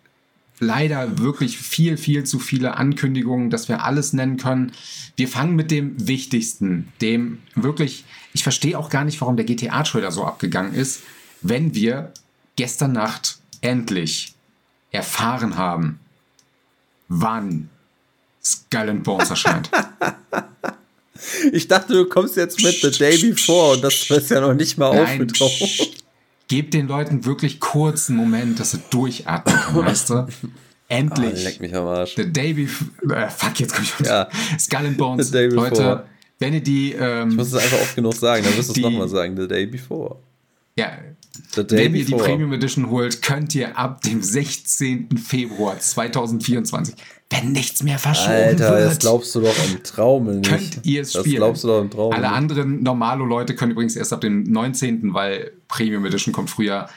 leider 0.58 1.18
wirklich 1.18 1.58
viel, 1.58 1.96
viel 1.96 2.24
zu 2.24 2.38
viele 2.38 2.76
Ankündigungen, 2.76 3.50
dass 3.50 3.68
wir 3.68 3.84
alles 3.84 4.12
nennen 4.12 4.36
können. 4.36 4.72
Wir 5.16 5.28
fangen 5.28 5.54
mit 5.54 5.70
dem 5.70 6.06
Wichtigsten, 6.06 6.92
dem 7.00 7.38
wirklich, 7.54 8.04
ich 8.32 8.42
verstehe 8.42 8.78
auch 8.78 8.90
gar 8.90 9.04
nicht, 9.04 9.20
warum 9.20 9.36
der 9.36 9.46
GTA-Trailer 9.46 10.10
so 10.10 10.24
abgegangen 10.24 10.74
ist, 10.74 11.02
wenn 11.42 11.74
wir 11.74 12.12
gestern 12.56 12.92
Nacht 12.92 13.38
endlich 13.60 14.34
erfahren 14.90 15.56
haben, 15.56 16.00
wann 17.08 17.68
Skull 18.42 18.90
and 18.90 19.04
Bones 19.04 19.30
erscheint. 19.30 19.70
Ich 21.52 21.68
dachte, 21.68 21.92
du 21.94 22.04
kommst 22.06 22.36
jetzt 22.36 22.62
mit 22.62 22.74
The 22.80 22.90
Day 22.90 23.16
Before 23.18 23.74
und 23.76 23.84
das 23.84 24.10
ist 24.10 24.30
ja 24.30 24.40
noch 24.40 24.54
nicht 24.54 24.78
mal 24.78 24.94
Nein, 24.94 25.22
aufgetaucht. 25.22 26.04
Gebt 26.48 26.74
den 26.74 26.86
Leuten 26.88 27.24
wirklich 27.24 27.58
kurz 27.60 28.08
einen 28.08 28.18
Moment, 28.18 28.60
dass 28.60 28.70
sie 28.72 28.80
durchatmen 28.90 29.54
können, 29.56 29.76
weißt 29.86 30.10
du? 30.10 30.14
Ah, 30.14 30.28
Endlich. 30.88 31.42
leck 31.44 31.60
mich 31.60 31.74
am 31.74 31.86
Arsch. 31.86 32.14
The 32.16 32.32
Day 32.32 32.52
Before. 32.52 32.90
Äh, 33.16 33.28
fuck, 33.28 33.58
jetzt 33.58 33.74
komm 33.74 33.84
ich 33.84 33.92
auf 33.94 34.06
Ja. 34.06 34.28
Skull 34.58 34.86
and 34.86 34.96
Bones. 34.98 35.26
The 35.26 35.32
Day 35.32 35.48
Before. 35.48 35.68
Leute, 35.70 36.04
wenn 36.38 36.54
ihr 36.54 36.60
die. 36.62 36.92
Ähm, 36.92 37.30
Ich 37.30 37.36
muss 37.36 37.48
es 37.48 37.54
einfach 37.54 37.80
oft 37.80 37.96
genug 37.96 38.14
sagen, 38.14 38.44
dann 38.44 38.56
wirst 38.56 38.68
du 38.68 38.72
es 38.74 38.78
nochmal 38.78 39.08
sagen. 39.08 39.36
The 39.36 39.48
Day 39.48 39.66
Before. 39.66 40.16
ja, 40.78 40.92
The 41.54 41.66
Day 41.66 41.78
wenn 41.86 41.94
ihr 41.96 42.04
die 42.04 42.12
Before. 42.12 42.28
Premium 42.30 42.52
Edition 42.52 42.88
holt, 42.90 43.20
könnt 43.22 43.54
ihr 43.56 43.76
ab 43.76 44.00
dem 44.02 44.22
16. 44.22 45.18
Februar 45.18 45.78
2024, 45.80 46.94
wenn 47.30 47.52
nichts 47.52 47.82
mehr 47.82 47.98
verschoben 47.98 48.32
Alter, 48.32 48.76
wird, 48.76 48.90
das 48.90 48.98
glaubst 48.98 49.34
du 49.34 49.40
doch 49.40 49.54
im 49.68 49.82
Traume 49.82 50.36
nicht. 50.36 50.48
könnt 50.48 50.80
ihr 50.84 51.02
es 51.02 51.12
das 51.12 51.22
spielen. 51.22 51.36
glaubst 51.36 51.64
du 51.64 51.68
doch 51.68 51.80
im 51.80 51.90
Traume 51.90 52.14
Alle 52.14 52.28
anderen 52.28 52.82
normale 52.82 53.24
Leute 53.24 53.56
können 53.56 53.72
übrigens 53.72 53.96
erst 53.96 54.12
ab 54.12 54.20
dem 54.20 54.44
19., 54.44 55.12
weil 55.12 55.52
Premium 55.68 56.04
Edition 56.06 56.32
kommt 56.32 56.50
früher. 56.50 56.88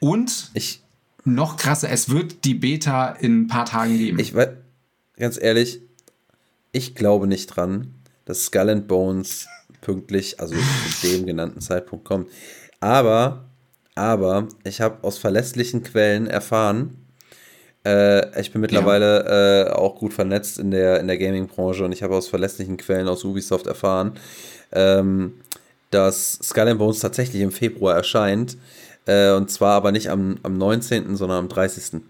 Und 0.00 0.50
Ich, 0.54 0.82
noch 1.24 1.56
krasser, 1.56 1.90
es 1.90 2.08
wird 2.08 2.44
die 2.44 2.54
Beta 2.54 3.10
in 3.10 3.42
ein 3.42 3.46
paar 3.48 3.66
Tagen 3.66 3.98
geben. 3.98 4.18
ich 4.18 4.34
weiß, 4.34 4.48
ganz 5.16 5.38
ehrlich, 5.40 5.80
ich 6.72 6.94
glaube 6.94 7.26
nicht 7.26 7.48
dran, 7.48 7.94
dass 8.24 8.44
Skull 8.44 8.70
and 8.70 8.88
Bones 8.88 9.48
pünktlich, 9.80 10.40
also 10.40 10.54
zu 11.00 11.08
dem 11.08 11.26
genannten 11.26 11.60
Zeitpunkt 11.60 12.04
kommt. 12.04 12.28
Aber, 12.80 13.44
aber, 13.94 14.48
ich 14.64 14.80
habe 14.80 15.02
aus 15.02 15.18
verlässlichen 15.18 15.82
Quellen 15.82 16.26
erfahren, 16.26 16.97
äh, 17.84 18.40
ich 18.40 18.52
bin 18.52 18.60
mittlerweile 18.60 19.68
äh, 19.68 19.70
auch 19.70 19.96
gut 19.96 20.12
vernetzt 20.12 20.58
in 20.58 20.70
der, 20.70 21.00
in 21.00 21.06
der 21.06 21.18
Gaming-Branche 21.18 21.84
und 21.84 21.92
ich 21.92 22.02
habe 22.02 22.16
aus 22.16 22.28
verlässlichen 22.28 22.76
Quellen 22.76 23.08
aus 23.08 23.24
Ubisoft 23.24 23.66
erfahren, 23.66 24.12
ähm, 24.72 25.34
dass 25.90 26.34
Skull 26.42 26.68
and 26.68 26.78
Bones 26.78 27.00
tatsächlich 27.00 27.42
im 27.42 27.52
Februar 27.52 27.94
erscheint. 27.94 28.56
Äh, 29.06 29.32
und 29.32 29.50
zwar 29.50 29.74
aber 29.74 29.92
nicht 29.92 30.10
am, 30.10 30.38
am 30.42 30.58
19., 30.58 31.16
sondern 31.16 31.38
am 31.38 31.48
30. 31.48 32.02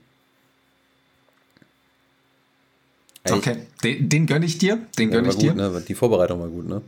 Okay, 3.30 3.58
den, 3.84 4.08
den 4.08 4.26
gönne 4.26 4.46
ich 4.46 4.58
dir. 4.58 4.78
Den 4.98 5.10
gönne 5.10 5.28
ja, 5.28 5.30
ich 5.30 5.36
gut, 5.36 5.44
dir. 5.44 5.54
Ne? 5.54 5.84
Die 5.86 5.94
Vorbereitung 5.94 6.40
war 6.40 6.48
gut, 6.48 6.66
ne? 6.66 6.82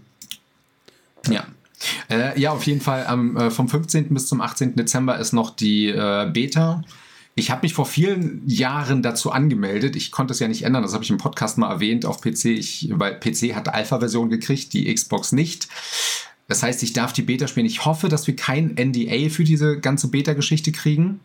Ja. 1.29 1.47
Äh, 2.09 2.39
ja, 2.41 2.53
auf 2.53 2.65
jeden 2.65 2.81
Fall. 2.81 3.07
Ähm, 3.09 3.37
äh, 3.37 3.51
vom 3.51 3.69
15. 3.69 4.09
bis 4.09 4.27
zum 4.27 4.41
18. 4.41 4.75
Dezember 4.75 5.19
ist 5.19 5.33
noch 5.33 5.51
die 5.51 5.89
äh, 5.89 6.31
Beta. 6.33 6.83
Ich 7.41 7.51
habe 7.51 7.63
mich 7.63 7.73
vor 7.73 7.87
vielen 7.87 8.43
Jahren 8.47 9.03
dazu 9.03 9.33
angemeldet. 9.33 9.97
Ich 9.97 10.11
konnte 10.11 10.33
es 10.33 10.41
ja 10.41 10.47
nicht 10.47 10.63
ändern. 10.63 10.83
Das 10.83 10.93
habe 10.93 11.05
ich 11.05 11.11
im 11.11 11.17
Podcast 11.17 11.57
mal 11.57 11.71
erwähnt 11.71 12.05
auf 12.05 12.21
PC. 12.21 12.45
Ich, 12.47 12.91
weil 12.93 13.19
PC 13.19 13.55
hat 13.55 13.73
Alpha-Version 13.73 14.29
gekriegt, 14.29 14.75
die 14.75 14.93
Xbox 14.93 15.33
nicht. 15.33 15.67
Das 16.49 16.63
heißt, 16.63 16.83
ich 16.83 16.93
darf 16.93 17.15
die 17.15 17.23
Beta 17.23 17.49
spielen. 17.49 17.65
Ich 17.65 17.87
hoffe, 17.87 18.11
dass 18.11 18.27
wir 18.27 18.37
kein 18.37 18.75
NDA 18.75 19.31
für 19.31 19.45
diese 19.45 19.81
ganze 19.81 20.09
Beta-Geschichte 20.09 20.71
kriegen. 20.71 21.21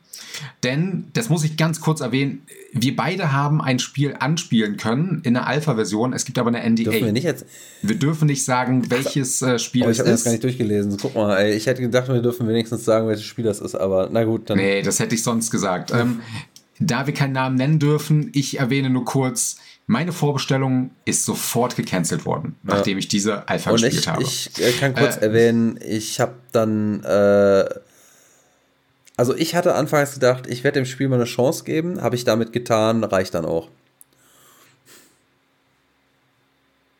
Denn, 0.63 1.05
das 1.13 1.29
muss 1.29 1.43
ich 1.43 1.57
ganz 1.57 1.81
kurz 1.81 2.01
erwähnen, 2.01 2.41
wir 2.73 2.95
beide 2.95 3.31
haben 3.31 3.61
ein 3.61 3.79
Spiel 3.79 4.15
anspielen 4.19 4.77
können 4.77 5.21
in 5.23 5.33
der 5.33 5.47
Alpha-Version. 5.47 6.13
Es 6.13 6.25
gibt 6.25 6.38
aber 6.38 6.49
eine 6.49 6.67
NDA. 6.69 6.83
Dürfen 6.91 7.05
wir 7.05 7.11
nicht 7.13 7.23
jetzt? 7.23 7.45
Wir 7.81 7.95
dürfen 7.97 8.25
nicht 8.27 8.43
sagen, 8.43 8.89
welches 8.89 9.41
äh, 9.41 9.59
Spiel 9.59 9.83
es 9.86 9.91
ich 9.93 9.99
habe 9.99 10.09
das 10.09 10.19
ist. 10.21 10.25
gar 10.25 10.31
nicht 10.31 10.43
durchgelesen. 10.43 10.97
Guck 11.01 11.15
mal, 11.15 11.38
ey, 11.38 11.53
ich 11.53 11.65
hätte 11.67 11.81
gedacht, 11.81 12.07
wir 12.07 12.21
dürfen 12.21 12.47
wenigstens 12.47 12.86
sagen, 12.86 13.07
welches 13.07 13.25
Spiel 13.25 13.45
das 13.45 13.59
ist, 13.61 13.75
aber 13.75 14.09
na 14.11 14.23
gut, 14.23 14.49
dann. 14.49 14.57
Nee, 14.57 14.81
das 14.81 14.99
hätte 14.99 15.15
ich 15.15 15.23
sonst 15.23 15.51
gesagt. 15.51 15.91
Ähm, 15.91 16.19
da 16.79 17.07
wir 17.07 17.13
keinen 17.13 17.33
Namen 17.33 17.55
nennen 17.55 17.79
dürfen, 17.79 18.29
ich 18.33 18.59
erwähne 18.59 18.89
nur 18.89 19.05
kurz, 19.05 19.57
meine 19.88 20.11
Vorbestellung 20.11 20.89
ist 21.05 21.23
sofort 21.23 21.75
gecancelt 21.75 22.25
worden, 22.25 22.55
nachdem 22.63 22.97
ich 22.97 23.07
diese 23.07 23.47
Alpha 23.47 23.69
Und 23.69 23.81
gespielt 23.81 24.01
ich, 24.01 24.07
habe. 24.07 24.23
ich 24.23 24.49
äh, 24.59 24.71
kann 24.73 24.93
kurz 24.95 25.17
Äh, 25.17 25.27
erwähnen, 25.27 25.79
ich 25.88 26.19
habe 26.19 26.33
dann, 26.51 27.03
äh, 27.03 27.65
also 29.18 29.36
ich 29.36 29.55
hatte 29.55 29.76
anfangs 29.76 30.13
gedacht, 30.13 30.47
ich 30.47 30.63
werde 30.63 30.80
dem 30.80 30.86
Spiel 30.86 31.07
mal 31.07 31.16
eine 31.16 31.26
Chance 31.26 31.63
geben, 31.63 32.01
habe 32.01 32.16
ich 32.16 32.24
damit 32.24 32.53
getan, 32.53 33.03
reicht 33.03 33.34
dann 33.34 33.45
auch. 33.45 33.70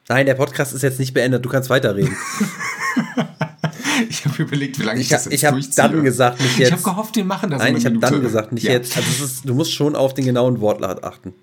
Nein, 0.08 0.26
der 0.28 0.36
Podcast 0.36 0.74
ist 0.74 0.84
jetzt 0.84 1.00
nicht 1.00 1.14
beendet, 1.14 1.44
du 1.44 1.50
kannst 1.50 1.70
weiterreden. 1.70 2.16
Ich 4.10 4.26
habe 4.26 4.44
überlegt, 4.44 4.78
wie 4.80 4.84
lange 4.84 5.00
ich, 5.00 5.06
Ich, 5.06 5.10
das 5.10 5.26
jetzt 5.26 5.34
ich 5.34 5.46
habe 5.46 5.60
dann 5.76 6.04
gesagt, 6.04 6.40
nicht 6.42 6.52
Ich 6.54 6.58
jetzt. 6.58 6.72
habe 6.74 6.82
gehofft, 6.82 7.16
wir 7.16 7.24
machen 7.24 7.50
das 7.50 7.60
Nein, 7.60 7.74
in 7.74 7.78
ich 7.78 7.86
habe 7.86 7.98
dann 8.00 8.22
gesagt, 8.22 8.52
nicht 8.52 8.64
ja. 8.64 8.74
jetzt. 8.74 8.96
Also 8.98 9.24
ist, 9.24 9.48
du 9.48 9.54
musst 9.54 9.72
schon 9.74 9.96
auf 9.96 10.14
den 10.14 10.26
genauen 10.26 10.60
Wortlaut 10.60 11.04
achten. 11.04 11.34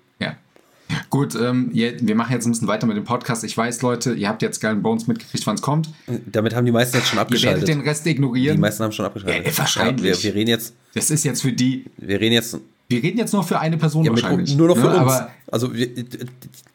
Gut, 1.09 1.35
ähm, 1.35 1.69
wir 1.73 2.15
machen 2.15 2.31
jetzt 2.33 2.45
ein 2.45 2.51
bisschen 2.51 2.67
weiter 2.67 2.87
mit 2.87 2.97
dem 2.97 3.03
Podcast. 3.03 3.43
Ich 3.43 3.57
weiß, 3.57 3.81
Leute, 3.81 4.13
ihr 4.13 4.27
habt 4.29 4.41
jetzt 4.41 4.59
Galen 4.59 4.81
Bones 4.81 5.07
mitgekriegt, 5.07 5.45
wann 5.45 5.55
es 5.55 5.61
kommt. 5.61 5.89
Damit 6.31 6.55
haben 6.55 6.65
die 6.65 6.71
meisten 6.71 6.97
jetzt 6.97 7.07
schon 7.07 7.17
Ihr 7.17 7.21
werdet 7.21 7.33
abgeschaltet. 7.33 7.67
den 7.67 7.81
Rest 7.81 8.05
Die 8.05 8.09
ignorieren. 8.11 8.59
meisten 8.59 8.83
haben 8.83 8.91
schon 8.91 9.05
abgeschaltet. 9.05 9.45
Ja, 9.47 9.57
wahrscheinlich. 9.57 10.05
Ja, 10.05 10.17
wir, 10.17 10.23
wir 10.23 10.35
reden 10.35 10.49
jetzt, 10.49 10.73
Das 10.93 11.09
ist 11.09 11.23
jetzt 11.23 11.41
für 11.41 11.51
die. 11.53 11.85
wir 11.97 12.19
reden 12.19 12.33
jetzt 12.33 12.57
Wir 12.89 13.01
reden 13.03 13.17
jetzt 13.17 13.33
nur 13.33 13.43
für 13.43 13.59
eine 13.59 13.77
Person 13.77 14.03
ja, 14.05 14.11
mit, 14.11 14.21
wahrscheinlich. 14.23 14.55
nur 14.55 14.67
noch 14.67 14.75
für 14.77 14.83
ne? 14.83 14.89
uns. 14.89 14.97
Aber 14.99 15.29
also 15.51 15.73
wir, 15.73 15.89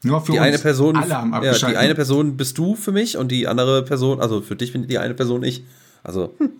nur 0.02 0.20
für 0.20 0.32
die 0.32 0.38
uns. 0.38 0.46
eine 0.46 0.58
Person, 0.58 0.96
Alle 0.96 1.14
haben 1.16 1.32
ja, 1.32 1.40
die 1.40 1.46
abgeschaltet. 1.48 1.78
eine 1.80 1.94
Person 1.94 2.36
bist 2.36 2.56
du 2.58 2.74
für 2.76 2.92
mich 2.92 3.16
und 3.16 3.30
die 3.30 3.46
andere 3.48 3.84
Person, 3.84 4.20
also 4.20 4.40
für 4.40 4.56
dich 4.56 4.72
bin 4.72 4.86
die 4.88 4.98
eine 4.98 5.14
Person 5.14 5.42
ich. 5.42 5.62
Also 6.04 6.32
hm. 6.38 6.50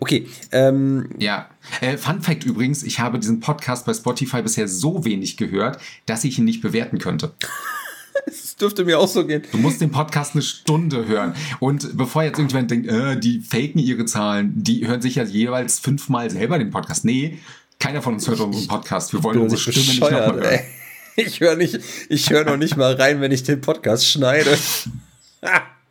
Okay, 0.00 0.26
ähm, 0.50 1.10
Ja, 1.18 1.48
äh, 1.80 1.96
Fun 1.96 2.22
Fact 2.22 2.44
übrigens, 2.44 2.82
ich 2.82 3.00
habe 3.00 3.18
diesen 3.18 3.40
Podcast 3.40 3.86
bei 3.86 3.94
Spotify 3.94 4.42
bisher 4.42 4.68
so 4.68 5.04
wenig 5.04 5.36
gehört, 5.36 5.78
dass 6.06 6.24
ich 6.24 6.38
ihn 6.38 6.44
nicht 6.44 6.62
bewerten 6.62 6.98
könnte. 6.98 7.32
es 8.26 8.56
dürfte 8.56 8.84
mir 8.84 8.98
auch 8.98 9.08
so 9.08 9.26
gehen. 9.26 9.42
Du 9.52 9.58
musst 9.58 9.80
den 9.80 9.90
Podcast 9.90 10.34
eine 10.34 10.42
Stunde 10.42 11.06
hören. 11.06 11.34
Und 11.60 11.96
bevor 11.96 12.22
jetzt 12.22 12.38
irgendjemand 12.38 12.70
denkt, 12.70 12.88
äh, 12.88 13.18
die 13.18 13.40
faken 13.40 13.78
ihre 13.78 14.04
Zahlen, 14.04 14.52
die 14.56 14.86
hören 14.86 15.02
sich 15.02 15.16
ja 15.16 15.24
jeweils 15.24 15.78
fünfmal 15.78 16.30
selber 16.30 16.58
den 16.58 16.70
Podcast. 16.70 17.04
Nee, 17.04 17.38
keiner 17.78 18.02
von 18.02 18.14
uns 18.14 18.28
hört 18.28 18.40
unseren 18.40 18.68
Podcast. 18.68 19.12
Wir 19.12 19.22
wollen 19.24 19.40
unsere 19.40 19.60
Stimme 19.60 19.86
nicht 19.86 20.00
nochmal 20.00 20.26
hören. 20.26 20.42
ey. 20.42 20.60
Ich 21.14 21.40
höre 21.40 21.56
nicht, 21.56 21.78
ich 22.08 22.30
höre 22.30 22.46
noch 22.46 22.56
nicht 22.56 22.78
mal 22.78 22.94
rein, 22.94 23.20
wenn 23.20 23.32
ich 23.32 23.42
den 23.42 23.60
Podcast 23.60 24.08
schneide. 24.08 24.56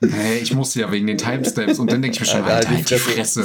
Nee, 0.00 0.38
ich 0.42 0.52
musste 0.54 0.80
ja 0.80 0.92
wegen 0.92 1.06
den 1.06 1.16
Timestamps 1.18 1.78
und 1.78 1.90
dann 1.90 2.02
denke 2.02 2.14
ich 2.16 2.20
mir 2.20 2.26
schon, 2.26 2.42
Alter, 2.44 2.56
Alter, 2.56 2.68
halt 2.70 2.78
halt 2.78 2.90
die 2.90 2.94
die 2.94 3.00
Fresse. 3.00 3.44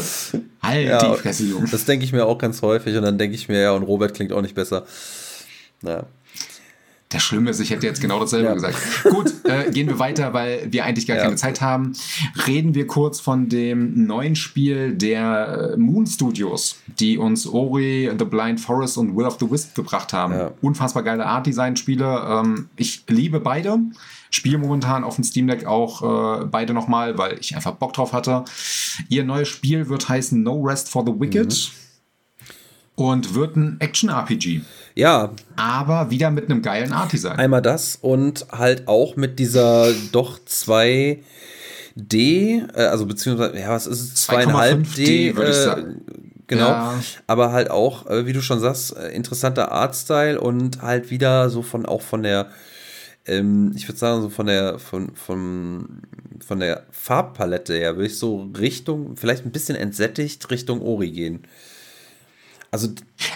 Halt 0.61 0.87
Ja, 0.87 1.13
die 1.15 1.21
Fresse, 1.21 1.43
Junge. 1.45 1.67
Das 1.69 1.85
denke 1.85 2.03
ich 2.05 2.11
mir 2.11 2.25
auch 2.25 2.37
ganz 2.37 2.61
häufig 2.61 2.95
und 2.97 3.03
dann 3.03 3.17
denke 3.17 3.35
ich 3.35 3.47
mir, 3.47 3.61
ja, 3.61 3.71
und 3.71 3.83
Robert 3.83 4.13
klingt 4.13 4.33
auch 4.33 4.41
nicht 4.41 4.55
besser. 4.55 4.85
Naja. 5.81 6.03
Das 7.11 7.23
Schlimme 7.23 7.49
ist, 7.49 7.59
ich 7.59 7.71
hätte 7.71 7.87
jetzt 7.87 8.01
genau 8.01 8.19
dasselbe 8.19 8.49
Ja. 8.49 8.53
gesagt. 8.53 8.75
Gut, 9.09 9.33
äh, 9.45 9.71
gehen 9.71 9.87
wir 9.87 9.97
weiter, 9.97 10.31
weil 10.33 10.67
wir 10.69 10.85
eigentlich 10.85 11.07
gar 11.07 11.17
Ja. 11.17 11.23
keine 11.23 11.37
Zeit 11.37 11.59
haben. 11.59 11.93
Reden 12.45 12.75
wir 12.75 12.85
kurz 12.85 13.19
von 13.19 13.49
dem 13.49 14.05
neuen 14.05 14.35
Spiel 14.35 14.93
der 14.93 15.71
äh, 15.73 15.77
Moon 15.77 16.05
Studios, 16.05 16.75
die 16.99 17.17
uns 17.17 17.47
Ori, 17.47 18.11
The 18.15 18.25
Blind 18.25 18.59
Forest 18.59 18.99
und 18.99 19.15
Will 19.15 19.25
of 19.25 19.37
the 19.39 19.49
Wisp 19.49 19.73
gebracht 19.73 20.13
haben. 20.13 20.33
Ja. 20.33 20.51
Unfassbar 20.61 21.01
geile 21.01 21.25
Art-Design-Spiele. 21.25 22.27
Ähm, 22.29 22.69
ich 22.75 23.03
liebe 23.07 23.39
beide. 23.39 23.79
Spiele 24.31 24.57
momentan 24.57 25.03
auf 25.03 25.15
dem 25.15 25.23
Steam 25.23 25.47
Deck 25.47 25.65
auch 25.65 26.41
äh, 26.41 26.45
beide 26.45 26.73
nochmal, 26.73 27.17
weil 27.17 27.37
ich 27.39 27.55
einfach 27.55 27.73
Bock 27.73 27.93
drauf 27.93 28.13
hatte. 28.13 28.45
Ihr 29.09 29.23
neues 29.23 29.47
Spiel 29.47 29.89
wird 29.89 30.07
heißen 30.09 30.41
No 30.43 30.61
Rest 30.61 30.89
for 30.89 31.03
the 31.05 31.13
Wicked. 31.19 31.51
Mhm. 31.51 31.79
Und 32.95 33.33
wird 33.33 33.55
ein 33.55 33.77
Action-RPG. 33.79 34.61
Ja, 34.93 35.31
Aber 35.55 36.09
wieder 36.11 36.29
mit 36.31 36.45
einem 36.49 36.61
geilen 36.61 36.91
Art-Design. 36.91 37.39
einmal 37.39 37.61
das 37.61 37.97
und 38.01 38.45
halt 38.51 38.89
auch 38.89 39.15
mit 39.15 39.39
dieser 39.39 39.93
doch 40.11 40.37
2D, 40.37 41.23
äh, 42.75 42.85
also 42.85 43.05
beziehungsweise, 43.05 43.57
ja, 43.57 43.69
was 43.69 43.87
ist 43.87 44.01
es? 44.01 44.29
2,5 44.29 44.95
D, 44.95 45.31
2,5D, 45.31 45.35
würde 45.37 45.51
ich 45.51 45.57
äh, 45.57 45.63
sagen. 45.63 46.01
Genau, 46.47 46.67
Ja. 46.67 46.93
aber 47.27 47.51
halt 47.51 47.69
auch, 47.69 48.07
äh, 48.07 48.25
wie 48.25 48.33
du 48.33 48.41
schon 48.41 48.59
sagst, 48.59 48.97
äh, 48.97 49.09
interessanter 49.11 49.71
Artstyle 49.71 50.39
und 50.41 50.81
halt 50.81 51.11
wieder 51.11 51.49
so 51.49 51.61
von 51.61 51.85
auch 51.85 52.01
von 52.01 52.23
der, 52.23 52.47
ähm, 53.25 53.73
ich 53.75 53.87
würde 53.87 53.99
sagen, 53.99 54.21
so 54.21 54.29
von 54.29 54.47
der, 54.47 54.79
von, 54.79 55.15
von, 55.15 56.01
von 56.45 56.59
der 56.59 56.85
Farbpalette 56.91 57.73
her, 57.77 57.95
würde 57.95 58.07
ich 58.07 58.17
so 58.17 58.49
Richtung, 58.57 59.15
vielleicht 59.15 59.45
ein 59.45 59.51
bisschen 59.51 59.75
entsättigt 59.75 60.49
Richtung 60.51 60.81
Ori 60.81 61.11
gehen. 61.11 61.41
Also 62.71 62.89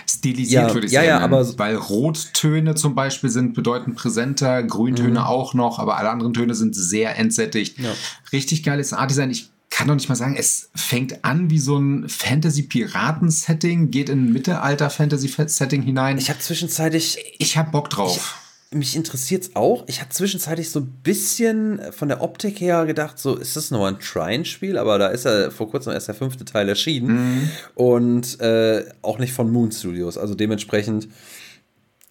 Stilisiert 0.10 0.68
Ja, 0.70 0.74
würde 0.74 0.86
ich 0.88 0.94
ja, 0.94 1.02
sagen. 1.02 1.10
ja, 1.10 1.20
aber- 1.20 1.58
weil 1.58 1.76
Rottöne 1.76 2.76
zum 2.76 2.94
Beispiel 2.96 3.30
sind 3.32 3.56
bedeutend 3.56 3.96
präsenter, 3.96 4.62
Grüntöne 4.64 5.10
Mhm. 5.22 5.26
auch 5.26 5.54
noch, 5.56 5.80
aber 5.80 5.98
alle 5.98 6.10
anderen 6.12 6.34
Töne 6.34 6.54
sind 6.56 6.76
sehr 6.76 7.18
entsättigt. 7.18 7.80
Ja. 7.80 7.92
Richtig 8.32 8.64
geiles 8.64 8.94
Art-Design. 8.94 9.32
Ich 9.32 9.50
kann 9.72 9.88
doch 9.88 9.96
nicht 9.96 10.08
mal 10.08 10.16
sagen, 10.16 10.36
es 10.38 10.70
fängt 10.76 11.26
an 11.26 11.50
wie 11.50 11.58
so 11.58 11.78
ein 11.80 12.08
Fantasy-Piraten-Setting, 12.08 13.90
geht 13.92 14.10
in 14.10 14.26
ein 14.28 14.34
Mittelalter-Fantasy-Setting 14.34 15.82
hinein. 15.82 16.18
ich 16.20 16.30
habe 16.30 16.40
zwischenzeitlich 16.40 17.18
Ich 17.40 17.58
hab 17.58 17.72
Bock 17.72 17.90
drauf. 17.90 18.38
Mich 18.74 18.96
interessiert 18.96 19.44
es 19.44 19.56
auch. 19.56 19.84
Ich 19.88 20.02
habe 20.02 20.10
zwischenzeitlich 20.10 20.70
so 20.70 20.80
ein 20.80 20.88
bisschen 21.04 21.82
von 21.92 22.08
der 22.08 22.22
Optik 22.22 22.60
her 22.60 22.86
gedacht, 22.86 23.20
so 23.20 23.36
ist 23.36 23.56
das 23.56 23.72
nur 23.72 23.88
ein 23.88 24.00
Trine-Spiel, 24.00 24.78
aber 24.78 24.98
da 24.98 25.08
ist 25.08 25.26
ja 25.26 25.50
vor 25.52 25.70
kurzem 25.70 25.94
erst 25.94 26.08
der 26.08 26.16
fünfte 26.16 26.46
Teil 26.46 26.68
erschienen 26.70 27.50
und 27.76 28.40
äh, 28.40 28.86
auch 29.02 29.20
nicht 29.20 29.34
von 29.34 29.52
Moon 29.52 29.72
Studios. 29.72 30.18
Also 30.18 30.36
dementsprechend 30.36 31.08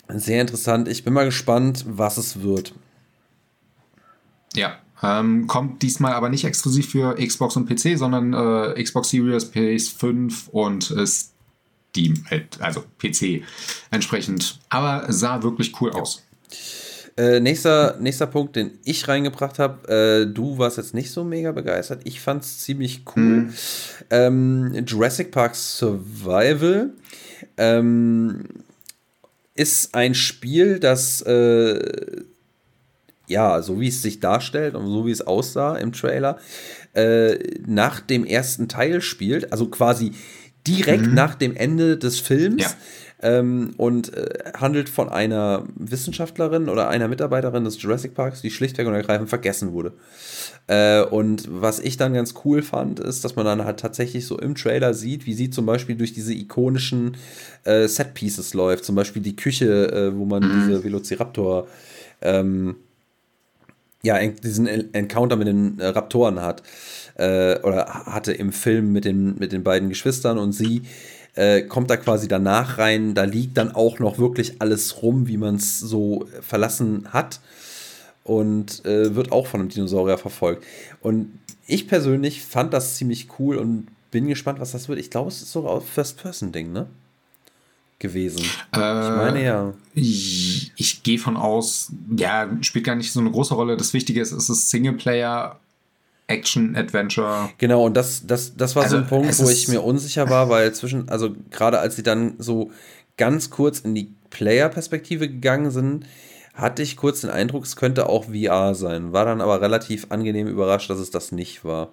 sehr 0.09 0.41
interessant. 0.41 0.89
Ich 0.89 1.05
bin 1.05 1.13
mal 1.13 1.25
gespannt, 1.25 1.85
was 1.89 2.17
es 2.17 2.43
wird. 2.43 2.75
Ja. 4.55 4.79
Ähm, 5.05 5.49
kommt 5.49 5.83
diesmal 5.83 6.13
aber 6.13 6.29
nicht 6.29 6.45
exklusiv 6.45 6.91
für 6.91 7.17
Xbox 7.17 7.57
und 7.57 7.67
PC, 7.67 7.99
sondern 7.99 8.33
äh, 8.33 8.81
Xbox 8.83 9.11
Series, 9.11 9.53
PS5 9.53 10.49
und 10.51 10.93
äh, 10.93 11.07
Steam, 11.07 12.25
halt, 12.31 12.61
also 12.61 12.85
PC 12.99 13.43
entsprechend. 13.91 14.61
Aber 14.69 15.13
sah 15.13 15.43
wirklich 15.43 15.81
cool 15.81 15.91
aus. 15.91 16.23
Äh, 17.17 17.41
nächster, 17.41 17.97
nächster 18.01 18.27
Punkt, 18.27 18.57
den 18.57 18.79
ich 18.85 19.07
reingebracht 19.07 19.59
habe. 19.59 20.27
Äh, 20.29 20.33
du 20.33 20.57
warst 20.57 20.79
jetzt 20.79 20.95
nicht 20.95 21.11
so 21.11 21.25
mega 21.25 21.53
begeistert. 21.53 22.01
Ich 22.05 22.21
fand 22.21 22.43
es 22.43 22.61
ziemlich 22.61 23.03
cool. 23.15 23.51
Ähm, 24.11 24.73
Jurassic 24.87 25.31
Park 25.31 25.55
Survival 25.55 26.91
ähm, 27.59 28.45
ist 29.55 29.95
ein 29.95 30.15
Spiel, 30.15 30.79
das 30.79 31.21
äh, 31.23 32.23
ja, 33.27 33.63
so 33.63 33.81
wie 33.81 33.89
es 33.89 34.03
sich 34.03 34.21
darstellt 34.21 34.75
und 34.75 34.87
so 34.87 35.07
wie 35.07 35.11
es 35.11 35.27
aussah 35.27 35.77
im 35.77 35.93
Trailer, 35.93 36.39
äh, 36.95 37.37
nach 37.67 38.01
dem 38.01 38.25
ersten 38.25 38.69
Teil 38.69 39.01
spielt, 39.01 39.53
also 39.53 39.67
quasi 39.67 40.13
direkt 40.67 41.13
nach 41.13 41.35
dem 41.35 41.57
Ende 41.57 41.97
des 41.97 42.21
Films 42.21 42.63
Ja. 42.63 42.71
Ähm, 43.23 43.75
und 43.77 44.15
äh, 44.15 44.53
handelt 44.57 44.89
von 44.89 45.09
einer 45.09 45.65
Wissenschaftlerin 45.77 46.69
oder 46.69 46.89
einer 46.89 47.09
Mitarbeiterin 47.09 47.65
des 47.65 47.81
Jurassic 47.81 48.15
Parks, 48.15 48.43
die 48.43 48.51
schlichtweg 48.51 48.87
und 48.87 48.95
ergreifend 48.95 49.29
vergessen 49.29 49.73
wurde. 49.73 49.93
Äh, 50.67 51.03
und 51.03 51.49
was 51.51 51.79
ich 51.81 51.97
dann 51.97 52.15
ganz 52.15 52.35
cool 52.45 52.63
fand, 52.63 53.01
ist, 53.01 53.25
dass 53.25 53.37
man 53.37 53.47
dann 53.47 53.65
halt 53.65 53.81
tatsächlich 53.81 54.27
so 54.27 54.39
im 54.39 54.55
Trailer 54.55 54.95
sieht, 54.95 55.27
wie 55.27 55.35
sie 55.35 55.51
zum 55.51 55.67
Beispiel 55.67 55.97
durch 55.97 56.13
diese 56.13 56.35
ikonischen 56.35 57.17
äh, 57.65 57.89
Set-Pieces 57.89 58.55
läuft. 58.55 58.85
Zum 58.85 58.95
Beispiel 58.95 59.23
die 59.23 59.37
Küche, 59.37 59.93
äh, 59.93 60.17
wo 60.17 60.25
man 60.25 60.43
diese 60.43 60.85
Velociraptor 60.85 61.67
ähm, 62.21 62.77
ja, 64.03 64.19
en- 64.19 64.37
diesen 64.37 64.67
En- 64.67 64.93
Encounter 64.95 65.37
mit 65.37 65.47
den 65.47 65.79
äh, 65.79 65.87
Raptoren 65.87 66.41
hat. 66.41 66.63
Äh, 67.15 67.61
oder 67.61 67.87
hatte 68.07 68.33
im 68.33 68.53
Film 68.53 68.93
mit 68.93 69.05
den, 69.05 69.39
mit 69.39 69.53
den 69.53 69.63
beiden 69.63 69.91
Geschwistern 69.91 70.39
und 70.39 70.53
sie 70.53 70.83
äh, 71.35 71.63
kommt 71.63 71.91
da 71.91 71.97
quasi 71.97 72.29
danach 72.29 72.79
rein. 72.79 73.15
Da 73.15 73.25
liegt 73.25 73.57
dann 73.57 73.75
auch 73.75 73.99
noch 73.99 74.19
wirklich 74.19 74.61
alles 74.61 75.03
rum, 75.03 75.29
wie 75.29 75.37
man 75.37 75.57
es 75.57 75.79
so 75.79 76.27
verlassen 76.41 77.09
hat. 77.13 77.41
Und 78.25 78.85
äh, 78.85 79.17
wird 79.17 79.33
auch 79.33 79.49
von 79.49 79.61
einem 79.61 79.69
Dinosaurier 79.69 80.17
verfolgt. 80.17 80.65
Und 81.01 81.39
ich 81.67 81.89
persönlich 81.89 82.43
fand 82.43 82.73
das 82.73 82.95
ziemlich 82.95 83.29
cool 83.39 83.57
und 83.57 83.89
bin 84.13 84.29
gespannt, 84.29 84.61
was 84.61 84.73
das 84.73 84.89
wird. 84.89 85.01
Ich 85.01 85.11
glaube, 85.11 85.29
es 85.29 85.43
ist 85.43 85.51
sogar 85.51 85.75
ein 85.75 85.83
First-Person-Ding, 85.83 86.71
ne? 86.73 86.87
Gewesen. 87.99 88.45
Äh, 88.75 88.79
ich 88.79 89.17
meine 89.17 89.43
ja. 89.43 89.75
Ich, 89.95 90.73
ich 90.77 91.03
gehe 91.03 91.19
von 91.19 91.37
aus, 91.37 91.91
ja, 92.17 92.49
spielt 92.61 92.85
gar 92.85 92.95
nicht 92.95 93.13
so 93.13 93.21
eine 93.21 93.31
große 93.31 93.55
Rolle. 93.55 93.77
Das 93.77 93.93
Wichtige 93.93 94.21
ist, 94.21 94.33
es 94.33 94.49
ist 94.49 94.71
Singleplayer 94.71 95.59
Action, 96.27 96.77
Adventure. 96.77 97.51
Genau, 97.59 97.85
und 97.85 97.97
das, 97.97 98.27
das, 98.27 98.57
das 98.57 98.77
war 98.77 98.85
also, 98.85 98.97
so 98.97 99.03
ein 99.03 99.09
Punkt, 99.09 99.39
wo 99.39 99.49
ich 99.49 99.69
mir 99.69 99.83
unsicher 99.83 100.31
war, 100.31 100.49
weil 100.49 100.73
zwischen, 100.75 101.09
also 101.09 101.35
gerade 101.51 101.79
als 101.79 101.97
sie 101.97 102.03
dann 102.03 102.35
so 102.39 102.71
ganz 103.17 103.51
kurz 103.51 103.81
in 103.81 103.95
die 103.95 104.15
Player-Perspektive 104.31 105.29
gegangen 105.29 105.71
sind, 105.71 106.07
hatte 106.55 106.83
ich 106.83 106.97
kurz 106.97 107.23
den 107.23 107.31
Eindruck, 107.31 107.65
es 107.65 107.77
könnte 107.77 108.09
auch 108.09 108.27
VR 108.27 108.75
sein. 108.75 109.13
War 109.13 109.25
dann 109.25 109.41
aber 109.41 109.61
relativ 109.61 110.07
angenehm 110.11 110.47
überrascht, 110.47 110.91
dass 110.91 110.99
es 110.99 111.11
das 111.11 111.33
nicht 111.33 111.65
war. 111.65 111.91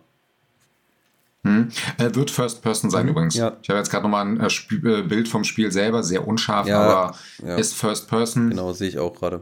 Hm. 1.44 1.70
Äh, 1.98 2.14
wird 2.16 2.32
First 2.32 2.62
Person 2.62 2.90
sein 2.90 3.06
mhm, 3.06 3.12
übrigens. 3.12 3.36
Ja. 3.36 3.58
Ich 3.62 3.70
habe 3.70 3.80
jetzt 3.80 3.90
gerade 3.90 4.04
nochmal 4.04 4.26
ein 4.26 4.40
äh, 4.42 4.46
äh, 4.48 5.02
Bild 5.04 5.30
vom 5.30 5.46
Spiel 5.46 5.72
selber, 5.72 6.04
sehr 6.04 6.28
unscharf, 6.28 6.68
ja, 6.68 6.82
aber 6.82 7.16
ja. 7.46 7.56
ist 7.56 7.74
First 7.76 8.10
Person. 8.10 8.50
Genau, 8.50 8.74
sehe 8.74 8.90
ich 8.90 9.00
auch 9.00 9.16
gerade. 9.16 9.42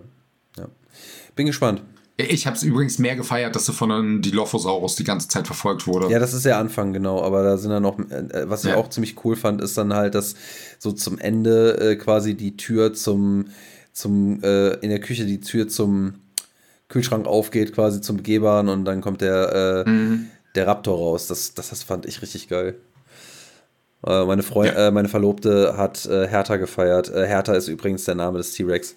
Bin 1.35 1.45
gespannt. 1.45 1.84
Ich 2.19 2.48
habe 2.48 2.57
es 2.57 2.64
übrigens 2.64 2.98
mehr 2.98 3.15
gefeiert, 3.15 3.56
dass 3.56 3.68
sie 3.68 3.73
von 3.73 3.91
einem 3.91 4.22
Dilophosaurus 4.23 4.95
die 4.95 5.03
ganze 5.03 5.27
Zeit 5.27 5.45
verfolgt 5.45 5.85
wurde. 5.85 6.10
Ja, 6.11 6.18
das 6.18 6.34
ist 6.34 6.45
der 6.45 6.57
Anfang, 6.57 6.91
genau. 6.91 7.22
Aber 7.22 7.44
da 7.44 7.57
sind 7.57 7.69
dann 7.69 7.84
noch, 7.84 7.99
äh, 7.99 8.49
was 8.49 8.64
ich 8.65 8.72
ja. 8.72 8.77
auch 8.77 8.89
ziemlich 8.89 9.23
cool 9.23 9.35
fand, 9.35 9.61
ist 9.61 9.77
dann 9.77 9.94
halt, 9.94 10.15
dass 10.15 10.34
so 10.80 10.91
zum 10.91 11.19
Ende 11.19 11.80
äh, 11.80 11.95
quasi 11.95 12.34
die 12.34 12.57
Tür 12.57 12.94
zum, 12.94 13.49
zum 13.94 14.41
äh, 14.41 14.73
in 14.77 14.89
der 14.89 14.99
Küche 14.99 15.26
die 15.26 15.41
Tür 15.41 15.68
zum 15.68 16.15
Kühlschrank 16.89 17.27
aufgeht, 17.27 17.76
quasi 17.76 18.02
zum 18.02 18.18
Begehbaren 18.18 18.68
und 18.69 18.85
dann 18.85 19.02
kommt 19.02 19.22
der, 19.22 19.85
äh, 19.85 19.89
mhm. 19.89 20.26
der 20.56 20.65
Raptor 20.65 20.98
raus. 20.98 21.27
Das, 21.27 21.53
das, 21.53 21.69
das 21.69 21.84
fand 21.84 22.07
ich 22.07 22.23
richtig 22.23 22.49
geil. 22.49 22.77
Äh, 24.03 24.26
meine, 24.26 24.41
Freund, 24.41 24.73
ja. 24.73 24.88
Äh, 24.88 24.91
meine 24.91 25.10
Verlobte 25.10 25.77
hat 25.77 26.10
Hertha 26.10 26.56
gefeiert. 26.56 27.11
Hertha 27.14 27.53
ist 27.53 27.68
übrigens 27.68 28.06
der 28.06 28.15
Name 28.15 28.39
des 28.39 28.53
T-Rex. 28.53 28.95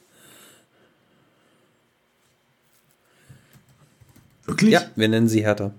Wirklich? 4.50 4.72
Ja, 4.72 4.82
wir 4.96 5.08
nennen 5.08 5.28
sie 5.28 5.42
Hertha. 5.42 5.72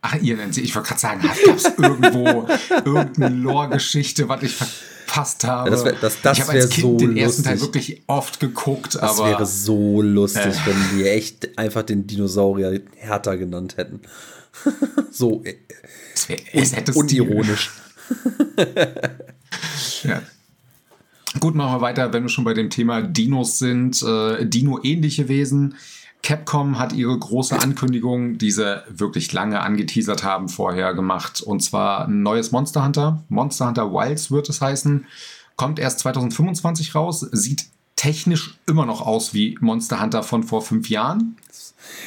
Ach, 0.00 0.14
ihr 0.22 0.36
nennt 0.36 0.54
sie. 0.54 0.60
Ich 0.62 0.74
wollte 0.74 0.88
gerade 0.88 1.00
sagen, 1.00 1.20
gab 1.22 1.36
es 1.36 1.64
irgendwo 1.64 2.48
irgendeine 2.84 3.34
Lore-Geschichte, 3.34 4.28
was 4.28 4.42
ich 4.44 4.54
verpasst 4.54 5.42
habe? 5.44 5.68
Ja, 5.68 5.74
das 5.74 5.84
wär, 5.84 5.92
das, 5.94 6.20
das 6.22 6.38
ich 6.38 6.44
habe 6.44 6.52
als 6.52 6.70
Kind 6.70 6.82
so 6.82 6.96
den 6.96 7.16
ersten 7.16 7.42
Teil 7.42 7.60
wirklich 7.60 8.02
oft 8.06 8.38
geguckt. 8.38 8.94
Das 8.94 9.18
aber, 9.18 9.30
wäre 9.30 9.46
so 9.46 10.00
lustig, 10.00 10.54
äh, 10.54 10.66
wenn 10.66 10.98
wir 10.98 11.12
echt 11.12 11.58
einfach 11.58 11.82
den 11.82 12.06
Dinosaurier 12.06 12.80
Hertha 12.94 13.34
genannt 13.34 13.76
hätten. 13.76 14.00
so 15.10 15.42
äh, 15.44 15.56
das 16.14 16.28
wär, 16.28 16.38
es 16.52 16.76
hätte 16.76 16.92
unironisch. 16.92 17.72
ja. 20.04 20.22
Gut, 21.40 21.56
machen 21.56 21.76
wir 21.76 21.80
weiter, 21.80 22.12
wenn 22.12 22.22
wir 22.22 22.30
schon 22.30 22.44
bei 22.44 22.54
dem 22.54 22.70
Thema 22.70 23.02
Dinos 23.02 23.58
sind. 23.58 24.00
Äh, 24.02 24.46
Dino-ähnliche 24.46 25.28
Wesen 25.28 25.74
Capcom 26.22 26.78
hat 26.78 26.92
ihre 26.92 27.16
große 27.18 27.58
Ankündigung, 27.58 28.38
die 28.38 28.50
sie 28.50 28.82
wirklich 28.88 29.32
lange 29.32 29.60
angeteasert 29.60 30.24
haben, 30.24 30.48
vorher 30.48 30.94
gemacht. 30.94 31.40
Und 31.40 31.60
zwar 31.60 32.06
ein 32.06 32.22
neues 32.22 32.52
Monster 32.52 32.84
Hunter. 32.84 33.22
Monster 33.28 33.66
Hunter 33.66 33.92
Wilds 33.92 34.30
wird 34.30 34.48
es 34.48 34.60
heißen. 34.60 35.06
Kommt 35.56 35.78
erst 35.78 36.00
2025 36.00 36.94
raus. 36.94 37.20
Sieht 37.32 37.66
technisch 37.96 38.58
immer 38.66 38.86
noch 38.86 39.00
aus 39.00 39.34
wie 39.34 39.56
Monster 39.60 40.00
Hunter 40.00 40.22
von 40.22 40.42
vor 40.42 40.62
fünf 40.62 40.88
Jahren. 40.88 41.36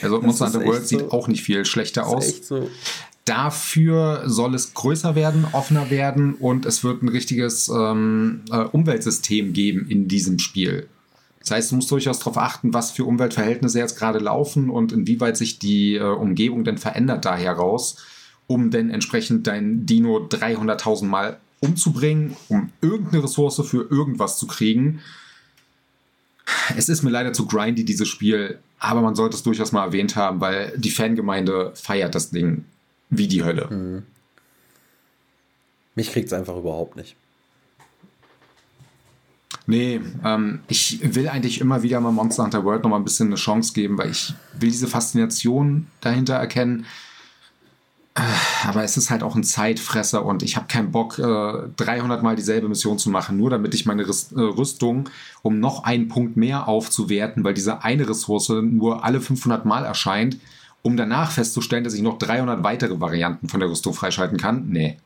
Also 0.01 0.17
das 0.17 0.25
Monster 0.25 0.45
Hunter 0.47 0.65
World 0.65 0.87
so. 0.87 0.87
sieht 0.87 1.11
auch 1.11 1.27
nicht 1.27 1.43
viel 1.43 1.65
schlechter 1.65 2.07
aus. 2.07 2.47
So. 2.47 2.69
Dafür 3.25 4.23
soll 4.25 4.55
es 4.55 4.73
größer 4.73 5.15
werden, 5.15 5.45
offener 5.51 5.89
werden 5.89 6.33
und 6.33 6.65
es 6.65 6.83
wird 6.83 7.03
ein 7.03 7.07
richtiges 7.07 7.69
ähm, 7.69 8.41
äh, 8.51 8.63
Umweltsystem 8.63 9.53
geben 9.53 9.87
in 9.87 10.07
diesem 10.07 10.39
Spiel. 10.39 10.87
Das 11.41 11.51
heißt, 11.51 11.71
du 11.71 11.75
musst 11.75 11.89
durchaus 11.91 12.19
darauf 12.19 12.37
achten, 12.37 12.73
was 12.73 12.91
für 12.91 13.03
Umweltverhältnisse 13.03 13.79
jetzt 13.79 13.97
gerade 13.97 14.19
laufen 14.19 14.69
und 14.69 14.91
inwieweit 14.91 15.37
sich 15.37 15.59
die 15.59 15.95
äh, 15.95 16.03
Umgebung 16.03 16.63
denn 16.63 16.77
verändert 16.77 17.25
da 17.25 17.35
heraus, 17.35 17.97
um 18.47 18.69
denn 18.69 18.91
entsprechend 18.91 19.47
dein 19.47 19.85
Dino 19.85 20.17
300.000 20.17 21.05
Mal 21.05 21.39
umzubringen, 21.59 22.35
um 22.47 22.71
irgendeine 22.81 23.23
Ressource 23.23 23.61
für 23.65 23.89
irgendwas 23.89 24.37
zu 24.37 24.47
kriegen. 24.47 25.01
Es 26.75 26.89
ist 26.89 27.01
mir 27.01 27.11
leider 27.11 27.33
zu 27.33 27.47
grindy, 27.47 27.85
dieses 27.85 28.07
Spiel, 28.07 28.59
aber 28.79 29.01
man 29.01 29.15
sollte 29.15 29.35
es 29.35 29.43
durchaus 29.43 29.71
mal 29.71 29.85
erwähnt 29.85 30.15
haben, 30.15 30.41
weil 30.41 30.73
die 30.77 30.89
Fangemeinde 30.91 31.71
feiert 31.75 32.13
das 32.13 32.29
Ding 32.29 32.65
wie 33.09 33.27
die 33.27 33.43
Hölle. 33.43 33.67
Mhm. 33.69 34.03
Mich 35.95 36.11
kriegt 36.11 36.27
es 36.27 36.33
einfach 36.33 36.55
überhaupt 36.55 36.95
nicht. 36.95 37.15
Nee, 39.67 40.01
ähm, 40.23 40.59
ich 40.67 40.99
will 41.15 41.29
eigentlich 41.29 41.61
immer 41.61 41.83
wieder 41.83 41.99
mal 41.99 42.11
Monster 42.11 42.43
Hunter 42.43 42.63
World 42.63 42.83
noch 42.83 42.89
mal 42.89 42.97
ein 42.97 43.03
bisschen 43.03 43.27
eine 43.27 43.35
Chance 43.35 43.73
geben, 43.73 43.97
weil 43.97 44.09
ich 44.09 44.33
will 44.59 44.71
diese 44.71 44.87
Faszination 44.87 45.87
dahinter 46.01 46.35
erkennen. 46.35 46.85
Äh, 48.15 48.21
aber 48.67 48.83
es 48.83 48.97
ist 48.97 49.09
halt 49.09 49.23
auch 49.23 49.35
ein 49.35 49.43
Zeitfresser 49.43 50.25
und 50.25 50.43
ich 50.43 50.57
habe 50.57 50.67
keinen 50.67 50.91
Bock, 50.91 51.17
äh, 51.17 51.53
300 51.77 52.23
Mal 52.23 52.35
dieselbe 52.35 52.67
Mission 52.67 52.97
zu 52.97 53.09
machen, 53.09 53.37
nur 53.37 53.49
damit 53.49 53.73
ich 53.73 53.85
meine 53.85 54.03
äh, 54.03 54.05
Rüstung 54.35 55.09
um 55.43 55.59
noch 55.59 55.85
einen 55.85 56.09
Punkt 56.09 56.35
mehr 56.35 56.67
aufzuwerten, 56.67 57.43
weil 57.43 57.53
diese 57.53 57.83
eine 57.83 58.09
Ressource 58.09 58.49
nur 58.49 59.05
alle 59.05 59.21
500 59.21 59.65
Mal 59.65 59.85
erscheint, 59.85 60.37
um 60.81 60.97
danach 60.97 61.31
festzustellen, 61.31 61.83
dass 61.83 61.93
ich 61.93 62.01
noch 62.01 62.17
300 62.17 62.63
weitere 62.63 62.99
Varianten 62.99 63.47
von 63.47 63.59
der 63.59 63.69
Rüstung 63.69 63.93
freischalten 63.93 64.37
kann. 64.37 64.67
Nee. 64.69 64.97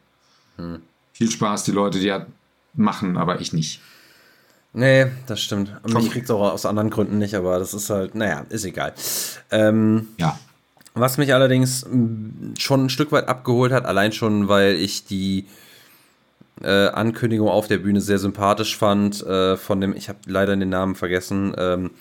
Hm. 0.58 0.82
Viel 1.14 1.30
Spaß, 1.30 1.64
die 1.66 1.72
Leute, 1.72 2.00
die 2.00 2.08
ja 2.08 2.26
machen, 2.74 3.18
aber 3.18 3.40
ich 3.40 3.54
nicht. 3.54 3.82
Nee, 4.78 5.08
das 5.26 5.42
stimmt. 5.42 5.74
Mich 5.88 6.12
kriegt 6.12 6.26
es 6.26 6.32
auch 6.32 6.52
aus 6.52 6.66
anderen 6.66 6.90
Gründen 6.90 7.18
nicht, 7.18 7.34
aber 7.34 7.60
das 7.60 7.74
ist 7.74 7.90
halt, 7.90 8.14
naja, 8.14 8.46
ist 8.50 8.66
egal. 8.66 8.94
Ähm, 9.50 10.10
ja. 10.18 10.38
Was 10.94 11.18
mich 11.18 11.34
allerdings 11.34 11.86
schon 12.60 12.86
ein 12.86 12.90
Stück 12.90 13.14
weit 13.14 13.30
abgeholt 13.30 13.72
hat, 13.72 13.86
allein 13.86 14.12
schon, 14.12 14.50
weil 14.50 14.76
ich 14.76 15.06
die 15.06 15.46
äh, 16.62 16.88
Ankündigung 16.88 17.48
auf 17.48 17.68
der 17.68 17.78
Bühne 17.78 18.02
sehr 18.02 18.20
sympathisch 18.20 18.78
fand, 18.78 19.26
äh, 19.26 19.56
von 19.56 19.80
dem, 19.80 19.96
ich 19.96 20.10
habe 20.10 20.20
leider 20.26 20.58
den 20.58 20.70
Namen 20.70 20.96
vergessen, 20.96 21.56
ähm, 21.58 21.92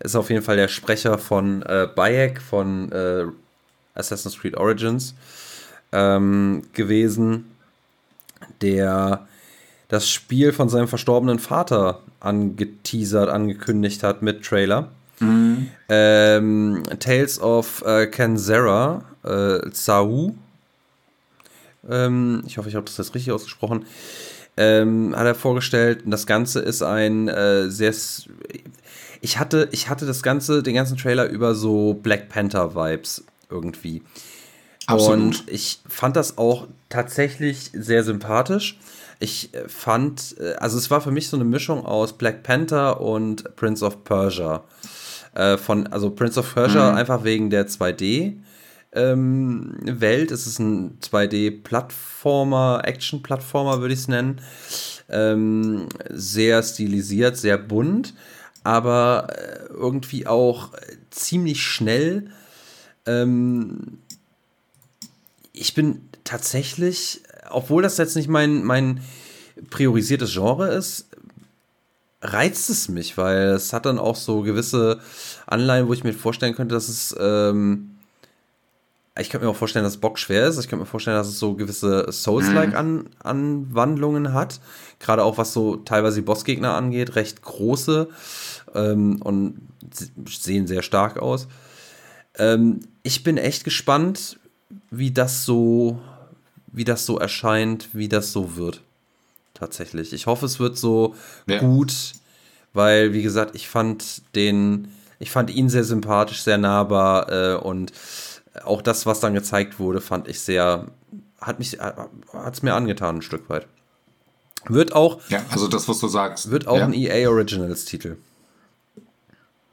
ist 0.00 0.16
auf 0.16 0.28
jeden 0.28 0.42
Fall 0.42 0.56
der 0.56 0.68
Sprecher 0.68 1.18
von 1.18 1.62
äh, 1.62 1.86
Bayek 1.94 2.42
von 2.42 2.90
äh, 2.90 3.26
Assassin's 3.94 4.40
Creed 4.40 4.56
Origins 4.56 5.14
ähm, 5.92 6.62
gewesen, 6.72 7.44
der 8.60 9.28
das 9.86 10.10
Spiel 10.10 10.52
von 10.52 10.68
seinem 10.68 10.88
verstorbenen 10.88 11.38
Vater 11.38 12.02
angeteasert, 12.20 13.28
angekündigt 13.28 14.02
hat 14.02 14.22
mit 14.22 14.44
Trailer. 14.44 14.88
Mhm. 15.20 15.68
Ähm, 15.88 16.82
Tales 17.00 17.40
of 17.40 17.82
äh, 17.84 18.06
Kanzera, 18.06 19.04
äh, 19.24 19.70
Zau. 19.70 20.34
Ähm, 21.88 22.42
ich 22.46 22.58
hoffe, 22.58 22.68
ich 22.68 22.74
habe 22.74 22.86
das 22.86 22.98
jetzt 22.98 23.14
richtig 23.14 23.32
ausgesprochen. 23.32 23.84
Ähm, 24.56 25.14
hat 25.16 25.26
er 25.26 25.34
vorgestellt. 25.34 26.02
Das 26.06 26.26
Ganze 26.26 26.60
ist 26.60 26.82
ein 26.82 27.28
äh, 27.28 27.70
sehr. 27.70 27.94
Ich 29.20 29.38
hatte, 29.38 29.68
ich 29.72 29.88
hatte 29.88 30.06
das 30.06 30.22
Ganze, 30.22 30.62
den 30.62 30.74
ganzen 30.74 30.96
Trailer 30.96 31.28
über 31.28 31.54
so 31.54 31.94
Black 31.94 32.28
Panther 32.28 32.74
Vibes 32.74 33.24
irgendwie. 33.50 34.02
Absolut. 34.86 35.18
Und 35.18 35.44
ich 35.48 35.80
fand 35.86 36.16
das 36.16 36.38
auch 36.38 36.66
tatsächlich 36.88 37.70
sehr 37.72 38.02
sympathisch. 38.04 38.78
Ich 39.18 39.54
äh, 39.54 39.68
fand, 39.68 40.36
äh, 40.38 40.54
also 40.54 40.78
es 40.78 40.90
war 40.90 41.00
für 41.00 41.10
mich 41.10 41.28
so 41.28 41.36
eine 41.36 41.44
Mischung 41.44 41.84
aus 41.84 42.16
Black 42.16 42.42
Panther 42.42 43.00
und 43.00 43.56
Prince 43.56 43.84
of 43.84 44.04
Persia. 44.04 44.64
Äh, 45.34 45.56
von, 45.56 45.86
also 45.88 46.10
Prince 46.10 46.40
of 46.40 46.54
Persia 46.54 46.90
mhm. 46.90 46.96
einfach 46.96 47.24
wegen 47.24 47.50
der 47.50 47.68
2D. 47.68 48.36
Ähm, 48.92 49.76
Welt. 49.82 50.30
Es 50.30 50.46
ist 50.46 50.58
ein 50.58 50.98
2D-Plattformer, 51.00 52.82
Action-Plattformer 52.84 53.80
würde 53.80 53.92
ich 53.92 54.00
es 54.00 54.08
nennen. 54.08 54.40
Ähm, 55.10 55.88
sehr 56.08 56.62
stilisiert, 56.62 57.36
sehr 57.36 57.58
bunt, 57.58 58.14
aber 58.64 59.28
irgendwie 59.68 60.26
auch 60.26 60.70
ziemlich 61.10 61.62
schnell. 61.62 62.30
Ähm, 63.04 63.98
ich 65.52 65.74
bin 65.74 66.08
tatsächlich 66.24 67.22
obwohl 67.50 67.82
das 67.82 67.98
jetzt 67.98 68.16
nicht 68.16 68.28
mein, 68.28 68.64
mein 68.64 69.00
priorisiertes 69.70 70.32
Genre 70.32 70.68
ist, 70.68 71.06
reizt 72.22 72.70
es 72.70 72.88
mich, 72.88 73.16
weil 73.16 73.50
es 73.50 73.72
hat 73.72 73.86
dann 73.86 73.98
auch 73.98 74.16
so 74.16 74.42
gewisse 74.42 75.00
Anleihen, 75.46 75.88
wo 75.88 75.92
ich 75.92 76.04
mir 76.04 76.12
vorstellen 76.12 76.54
könnte, 76.54 76.74
dass 76.74 76.88
es 76.88 77.14
ähm, 77.18 77.98
ich 79.20 79.30
könnte 79.30 79.46
mir 79.46 79.50
auch 79.50 79.56
vorstellen, 79.56 79.84
dass 79.84 79.96
Bock 79.96 80.16
schwer 80.18 80.46
ist. 80.46 80.58
Ich 80.58 80.68
könnte 80.68 80.84
mir 80.84 80.86
vorstellen, 80.86 81.16
dass 81.16 81.26
es 81.28 81.40
so 81.40 81.54
gewisse 81.54 82.12
Souls-like-Anwandlungen 82.12 84.24
mhm. 84.24 84.32
hat. 84.32 84.60
Gerade 85.00 85.24
auch 85.24 85.38
was 85.38 85.52
so 85.52 85.76
teilweise 85.76 86.16
die 86.16 86.24
Bossgegner 86.24 86.74
angeht, 86.74 87.14
recht 87.16 87.42
große 87.42 88.08
ähm, 88.74 89.22
und 89.22 89.60
sehen 90.28 90.66
sehr 90.66 90.82
stark 90.82 91.18
aus. 91.18 91.48
Ähm, 92.36 92.80
ich 93.02 93.24
bin 93.24 93.38
echt 93.38 93.64
gespannt, 93.64 94.38
wie 94.90 95.10
das 95.10 95.44
so, 95.44 96.00
wie 96.72 96.84
das 96.84 97.06
so 97.06 97.18
erscheint, 97.18 97.88
wie 97.92 98.08
das 98.08 98.32
so 98.32 98.56
wird. 98.56 98.82
Tatsächlich. 99.54 100.12
Ich 100.12 100.26
hoffe, 100.26 100.46
es 100.46 100.60
wird 100.60 100.78
so 100.78 101.14
ja. 101.46 101.58
gut, 101.58 102.12
weil, 102.72 103.12
wie 103.12 103.22
gesagt, 103.22 103.56
ich 103.56 103.68
fand 103.68 104.22
den, 104.34 104.88
ich 105.18 105.30
fand 105.30 105.50
ihn 105.50 105.68
sehr 105.68 105.84
sympathisch, 105.84 106.42
sehr 106.42 106.58
nahbar 106.58 107.32
äh, 107.32 107.56
und 107.56 107.92
auch 108.64 108.82
das, 108.82 109.06
was 109.06 109.20
dann 109.20 109.34
gezeigt 109.34 109.78
wurde, 109.78 110.00
fand 110.00 110.28
ich 110.28 110.40
sehr, 110.40 110.86
hat 111.40 111.58
mich, 111.58 111.78
hat 111.80 112.54
es 112.54 112.62
mir 112.62 112.74
angetan 112.74 113.16
ein 113.16 113.22
Stück 113.22 113.48
weit. 113.48 113.66
Wird 114.68 114.92
auch. 114.92 115.20
Ja, 115.28 115.44
also 115.50 115.68
das, 115.68 115.88
was 115.88 115.98
du 115.98 116.08
sagst. 116.08 116.50
Wird 116.50 116.66
auch 116.66 116.78
ja. 116.78 116.84
ein 116.84 116.92
EA 116.92 117.28
Originals 117.28 117.84
Titel. 117.84 118.16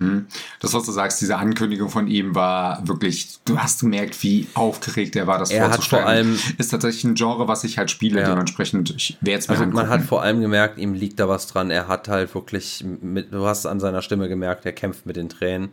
Hm. 0.05 0.25
Das, 0.59 0.73
was 0.73 0.85
du 0.85 0.91
sagst, 0.91 1.21
diese 1.21 1.37
Ankündigung 1.37 1.89
von 1.89 2.07
ihm 2.07 2.35
war 2.35 2.87
wirklich, 2.87 3.39
du 3.45 3.59
hast 3.59 3.81
gemerkt, 3.81 4.21
wie 4.23 4.47
aufgeregt 4.53 5.15
er 5.15 5.27
war, 5.27 5.37
das 5.37 5.51
er 5.51 5.69
vorzustellen. 5.69 6.03
Hat 6.03 6.07
vor 6.07 6.11
allem, 6.11 6.39
ist 6.57 6.69
tatsächlich 6.69 7.03
ein 7.03 7.15
Genre, 7.15 7.47
was 7.47 7.63
ich 7.63 7.77
halt 7.77 7.91
spiele, 7.91 8.21
ja. 8.21 8.29
dementsprechend, 8.29 8.93
ich 8.95 9.17
werde 9.21 9.39
es 9.39 9.47
mir 9.47 9.57
also 9.57 9.71
Man 9.71 9.89
hat 9.89 10.01
vor 10.01 10.21
allem 10.21 10.41
gemerkt, 10.41 10.77
ihm 10.77 10.93
liegt 10.93 11.19
da 11.19 11.27
was 11.29 11.47
dran. 11.47 11.71
Er 11.71 11.87
hat 11.87 12.07
halt 12.07 12.33
wirklich, 12.33 12.83
mit, 13.01 13.33
du 13.33 13.45
hast 13.45 13.65
an 13.65 13.79
seiner 13.79 14.01
Stimme 14.01 14.29
gemerkt, 14.29 14.65
er 14.65 14.73
kämpft 14.73 15.05
mit 15.05 15.15
den 15.15 15.29
Tränen. 15.29 15.69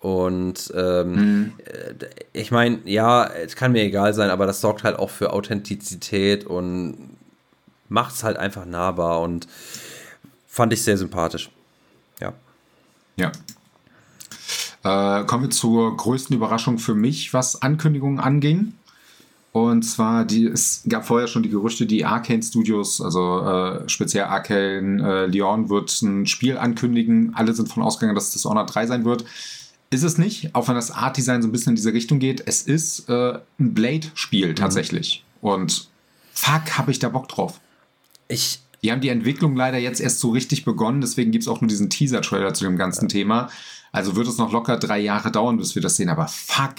Und 0.00 0.70
ähm, 0.76 1.12
mhm. 1.12 1.52
ich 2.34 2.50
meine, 2.50 2.80
ja, 2.84 3.24
es 3.24 3.56
kann 3.56 3.72
mir 3.72 3.82
egal 3.82 4.12
sein, 4.12 4.28
aber 4.28 4.44
das 4.44 4.60
sorgt 4.60 4.84
halt 4.84 4.98
auch 4.98 5.08
für 5.08 5.32
Authentizität 5.32 6.44
und 6.44 7.16
macht 7.88 8.14
es 8.14 8.22
halt 8.22 8.36
einfach 8.36 8.66
nahbar 8.66 9.22
und 9.22 9.46
fand 10.46 10.72
ich 10.74 10.82
sehr 10.82 10.98
sympathisch. 10.98 11.50
Ja. 12.20 12.34
Ja. 13.16 13.32
Äh, 14.82 15.24
kommen 15.24 15.44
wir 15.44 15.50
zur 15.50 15.96
größten 15.96 16.36
Überraschung 16.36 16.78
für 16.78 16.94
mich, 16.94 17.32
was 17.32 17.62
Ankündigungen 17.62 18.20
anging. 18.20 18.74
Und 19.54 19.82
zwar, 19.82 20.24
die, 20.24 20.46
es 20.46 20.82
gab 20.88 21.06
vorher 21.06 21.28
schon 21.28 21.44
die 21.44 21.48
Gerüchte, 21.48 21.86
die 21.86 22.04
Arcane 22.04 22.42
Studios, 22.42 23.00
also 23.00 23.40
äh, 23.40 23.88
speziell 23.88 24.24
Arcane 24.24 25.00
äh, 25.00 25.26
Lyon, 25.26 25.70
wird 25.70 26.02
ein 26.02 26.26
Spiel 26.26 26.58
ankündigen. 26.58 27.34
Alle 27.36 27.54
sind 27.54 27.68
von 27.68 27.84
ausgegangen, 27.84 28.16
dass 28.16 28.26
es 28.26 28.32
Dishonored 28.32 28.74
3 28.74 28.88
sein 28.88 29.04
wird. 29.04 29.24
Ist 29.90 30.02
es 30.02 30.18
nicht, 30.18 30.56
auch 30.56 30.66
wenn 30.66 30.74
das 30.74 30.90
Art-Design 30.90 31.40
so 31.40 31.46
ein 31.46 31.52
bisschen 31.52 31.70
in 31.70 31.76
diese 31.76 31.92
Richtung 31.92 32.18
geht. 32.18 32.42
Es 32.46 32.62
ist 32.62 33.08
äh, 33.08 33.38
ein 33.60 33.74
Blade-Spiel 33.74 34.48
mhm. 34.48 34.56
tatsächlich. 34.56 35.24
Mhm. 35.40 35.48
Und 35.48 35.88
fuck, 36.32 36.76
habe 36.76 36.90
ich 36.90 36.98
da 36.98 37.08
Bock 37.08 37.28
drauf. 37.28 37.60
Ich, 38.26 38.63
die 38.84 38.92
haben 38.92 39.00
die 39.00 39.08
Entwicklung 39.08 39.56
leider 39.56 39.78
jetzt 39.78 39.98
erst 39.98 40.20
so 40.20 40.28
richtig 40.28 40.66
begonnen, 40.66 41.00
deswegen 41.00 41.30
gibt 41.30 41.40
es 41.42 41.48
auch 41.48 41.62
nur 41.62 41.68
diesen 41.68 41.88
Teaser-Trailer 41.88 42.52
zu 42.52 42.64
dem 42.64 42.76
ganzen 42.76 43.04
ja. 43.04 43.08
Thema. 43.08 43.48
Also 43.92 44.14
wird 44.14 44.28
es 44.28 44.36
noch 44.36 44.52
locker 44.52 44.76
drei 44.76 44.98
Jahre 44.98 45.32
dauern, 45.32 45.56
bis 45.56 45.74
wir 45.74 45.80
das 45.80 45.96
sehen, 45.96 46.10
aber 46.10 46.28
fuck. 46.28 46.74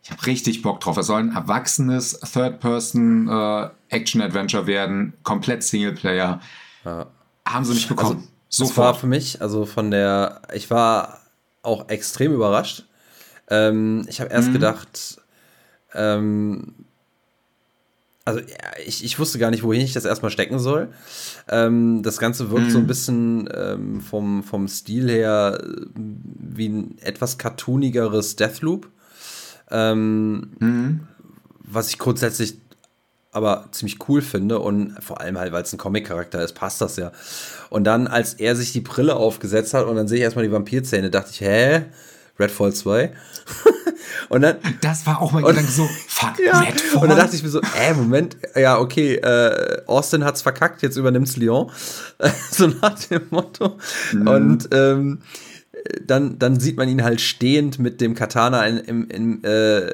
Ich 0.00 0.12
habe 0.12 0.24
richtig 0.26 0.62
Bock 0.62 0.78
drauf. 0.78 0.96
Es 0.96 1.08
soll 1.08 1.18
ein 1.18 1.32
erwachsenes 1.32 2.20
Third-Person-Action-Adventure 2.20 4.62
äh, 4.62 4.66
werden, 4.68 5.14
komplett 5.24 5.64
Singleplayer. 5.64 6.40
Ja. 6.84 7.06
Haben 7.44 7.64
sie 7.64 7.74
nicht 7.74 7.88
bekommen. 7.88 8.28
Also, 8.48 8.64
das 8.64 8.76
war 8.76 8.94
für 8.94 9.08
mich, 9.08 9.42
also 9.42 9.66
von 9.66 9.90
der, 9.90 10.42
ich 10.54 10.70
war 10.70 11.18
auch 11.62 11.88
extrem 11.88 12.32
überrascht. 12.32 12.84
Ähm, 13.50 14.06
ich 14.08 14.20
habe 14.20 14.30
erst 14.30 14.50
mhm. 14.50 14.52
gedacht, 14.52 15.20
ähm, 15.94 16.74
also 18.28 18.40
ich, 18.84 19.02
ich 19.02 19.18
wusste 19.18 19.38
gar 19.38 19.50
nicht, 19.50 19.62
wohin 19.62 19.80
ich 19.80 19.94
das 19.94 20.04
erstmal 20.04 20.30
stecken 20.30 20.58
soll. 20.58 20.88
Ähm, 21.48 22.02
das 22.02 22.18
Ganze 22.18 22.50
wirkt 22.50 22.66
mhm. 22.66 22.70
so 22.70 22.78
ein 22.78 22.86
bisschen 22.86 23.48
ähm, 23.54 24.02
vom, 24.02 24.42
vom 24.42 24.68
Stil 24.68 25.08
her 25.08 25.58
äh, 25.62 25.86
wie 25.94 26.68
ein 26.68 26.98
etwas 26.98 27.38
cartoonigeres 27.38 28.36
Deathloop. 28.36 28.90
Ähm, 29.70 30.50
mhm. 30.58 31.00
Was 31.60 31.88
ich 31.88 31.98
grundsätzlich 31.98 32.58
aber 33.30 33.68
ziemlich 33.72 33.96
cool 34.08 34.20
finde 34.20 34.58
und 34.58 35.02
vor 35.02 35.22
allem 35.22 35.38
halt, 35.38 35.52
weil 35.52 35.62
es 35.62 35.72
ein 35.72 35.78
Comic-Charakter 35.78 36.42
ist, 36.42 36.52
passt 36.54 36.82
das 36.82 36.96
ja. 36.96 37.12
Und 37.70 37.84
dann, 37.84 38.08
als 38.08 38.34
er 38.34 38.56
sich 38.56 38.72
die 38.72 38.82
Brille 38.82 39.16
aufgesetzt 39.16 39.72
hat 39.72 39.86
und 39.86 39.96
dann 39.96 40.06
sehe 40.06 40.18
ich 40.18 40.24
erstmal 40.24 40.44
die 40.44 40.52
Vampirzähne, 40.52 41.08
dachte 41.08 41.30
ich, 41.32 41.40
hä? 41.40 41.86
Redfall 42.38 42.74
2? 42.74 43.10
Und 44.28 44.42
dann, 44.42 44.56
das 44.80 45.06
war 45.06 45.20
auch 45.20 45.32
mein 45.32 45.44
Gedanke 45.44 45.70
so, 45.70 45.88
fuck, 46.06 46.38
ja. 46.44 46.60
Redfall? 46.60 47.02
Und 47.02 47.08
dann 47.08 47.18
dachte 47.18 47.36
ich 47.36 47.42
mir 47.42 47.48
so, 47.48 47.60
äh, 47.60 47.94
Moment, 47.94 48.36
ja, 48.54 48.78
okay, 48.78 49.16
äh, 49.16 49.82
Austin 49.86 50.24
hat's 50.24 50.42
verkackt, 50.42 50.82
jetzt 50.82 50.96
übernimmt's 50.96 51.36
Lyon. 51.36 51.70
so 52.50 52.66
nach 52.66 52.98
dem 53.04 53.22
Motto. 53.30 53.78
Mhm. 54.12 54.28
Und 54.28 54.68
ähm, 54.72 55.22
dann, 56.04 56.38
dann 56.38 56.58
sieht 56.60 56.76
man 56.76 56.88
ihn 56.88 57.04
halt 57.04 57.20
stehend 57.20 57.78
mit 57.78 58.00
dem 58.00 58.14
Katana 58.14 58.66
in, 58.66 58.78
in, 58.78 59.10
in, 59.10 59.44
äh, 59.44 59.92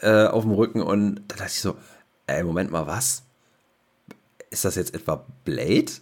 äh, 0.00 0.26
auf 0.26 0.44
dem 0.44 0.52
Rücken 0.52 0.82
und 0.82 1.22
da 1.28 1.36
dachte 1.36 1.52
ich 1.52 1.60
so, 1.60 1.76
ey, 2.26 2.42
Moment 2.42 2.70
mal, 2.70 2.86
was? 2.86 3.22
Ist 4.50 4.64
das 4.64 4.76
jetzt 4.76 4.94
etwa 4.94 5.26
Blade? 5.44 5.92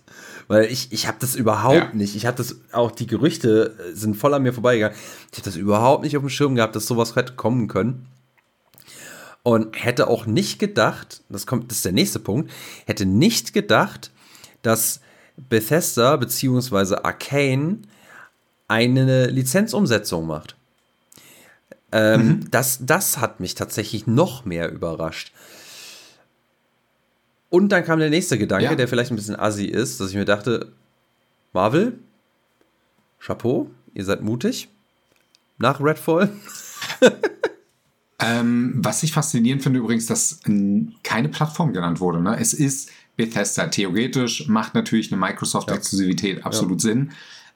Weil 0.49 0.67
ich, 0.67 0.93
ich 0.93 1.07
habe 1.07 1.19
das 1.21 1.35
überhaupt 1.35 1.77
ja. 1.77 1.91
nicht. 1.93 2.17
Ich 2.17 2.27
habe 2.27 2.37
das, 2.37 2.57
auch 2.73 2.91
die 2.91 3.07
Gerüchte 3.07 3.75
sind 3.93 4.17
voll 4.17 4.35
an 4.35 4.43
mir 4.43 4.53
vorbeigegangen. 4.53 4.97
Ich 5.33 5.39
habe 5.39 5.45
das 5.45 5.57
überhaupt 5.57 6.03
nicht 6.03 6.17
auf 6.17 6.23
dem 6.23 6.29
Schirm 6.29 6.55
gehabt, 6.55 6.77
dass 6.77 6.87
sowas 6.87 7.17
hätte 7.17 7.35
kommen 7.35 7.69
können. 7.69 8.07
Und 9.43 9.83
hätte 9.83 10.09
auch 10.09 10.25
nicht 10.25 10.59
gedacht, 10.59 11.23
das 11.29 11.47
kommt, 11.47 11.71
das 11.71 11.79
ist 11.79 11.85
der 11.85 11.93
nächste 11.93 12.19
Punkt, 12.19 12.51
hätte 12.87 13.05
nicht 13.05 13.53
gedacht, 13.53 14.11
dass 14.63 15.01
Bethesda 15.37 16.17
bzw. 16.17 16.97
Arcane 17.03 17.81
eine 18.69 19.27
Lizenzumsetzung 19.27 20.27
macht. 20.27 20.57
Ähm, 21.93 22.27
mhm. 22.27 22.51
das, 22.51 22.79
das 22.81 23.19
hat 23.19 23.39
mich 23.39 23.55
tatsächlich 23.55 24.07
noch 24.07 24.45
mehr 24.45 24.73
überrascht. 24.73 25.33
Und 27.55 27.69
dann 27.69 27.85
kam 27.85 28.01
der 28.01 28.11
nächste 28.11 28.37
Gedanke, 28.37 28.65
ja. 28.65 28.75
der 28.75 28.89
vielleicht 28.89 29.13
ein 29.13 29.17
bisschen 29.17 29.39
assi 29.39 29.67
ist, 29.67 30.01
dass 30.01 30.11
ich 30.11 30.17
mir 30.17 30.25
dachte, 30.25 30.73
Marvel, 31.53 32.01
Chapeau, 33.21 33.71
ihr 33.95 34.05
seid 34.05 34.23
mutig. 34.23 34.69
Nach 35.59 35.81
Redfall. 35.81 36.31
ähm, 38.19 38.73
was 38.79 39.05
ich 39.05 39.13
faszinierend 39.13 39.63
finde 39.63 39.79
übrigens, 39.79 40.07
dass 40.07 40.41
keine 41.05 41.29
Plattform 41.29 41.73
genannt 41.73 42.01
wurde. 42.01 42.21
Ne? 42.21 42.37
Es 42.41 42.55
ist 42.55 42.91
Bethesda. 43.15 43.69
Theoretisch 43.69 44.49
macht 44.49 44.75
natürlich 44.75 45.13
eine 45.13 45.21
Microsoft-Exklusivität 45.21 46.39
ja. 46.39 46.45
absolut 46.47 46.83
ja. 46.83 46.91
Sinn. 46.91 47.13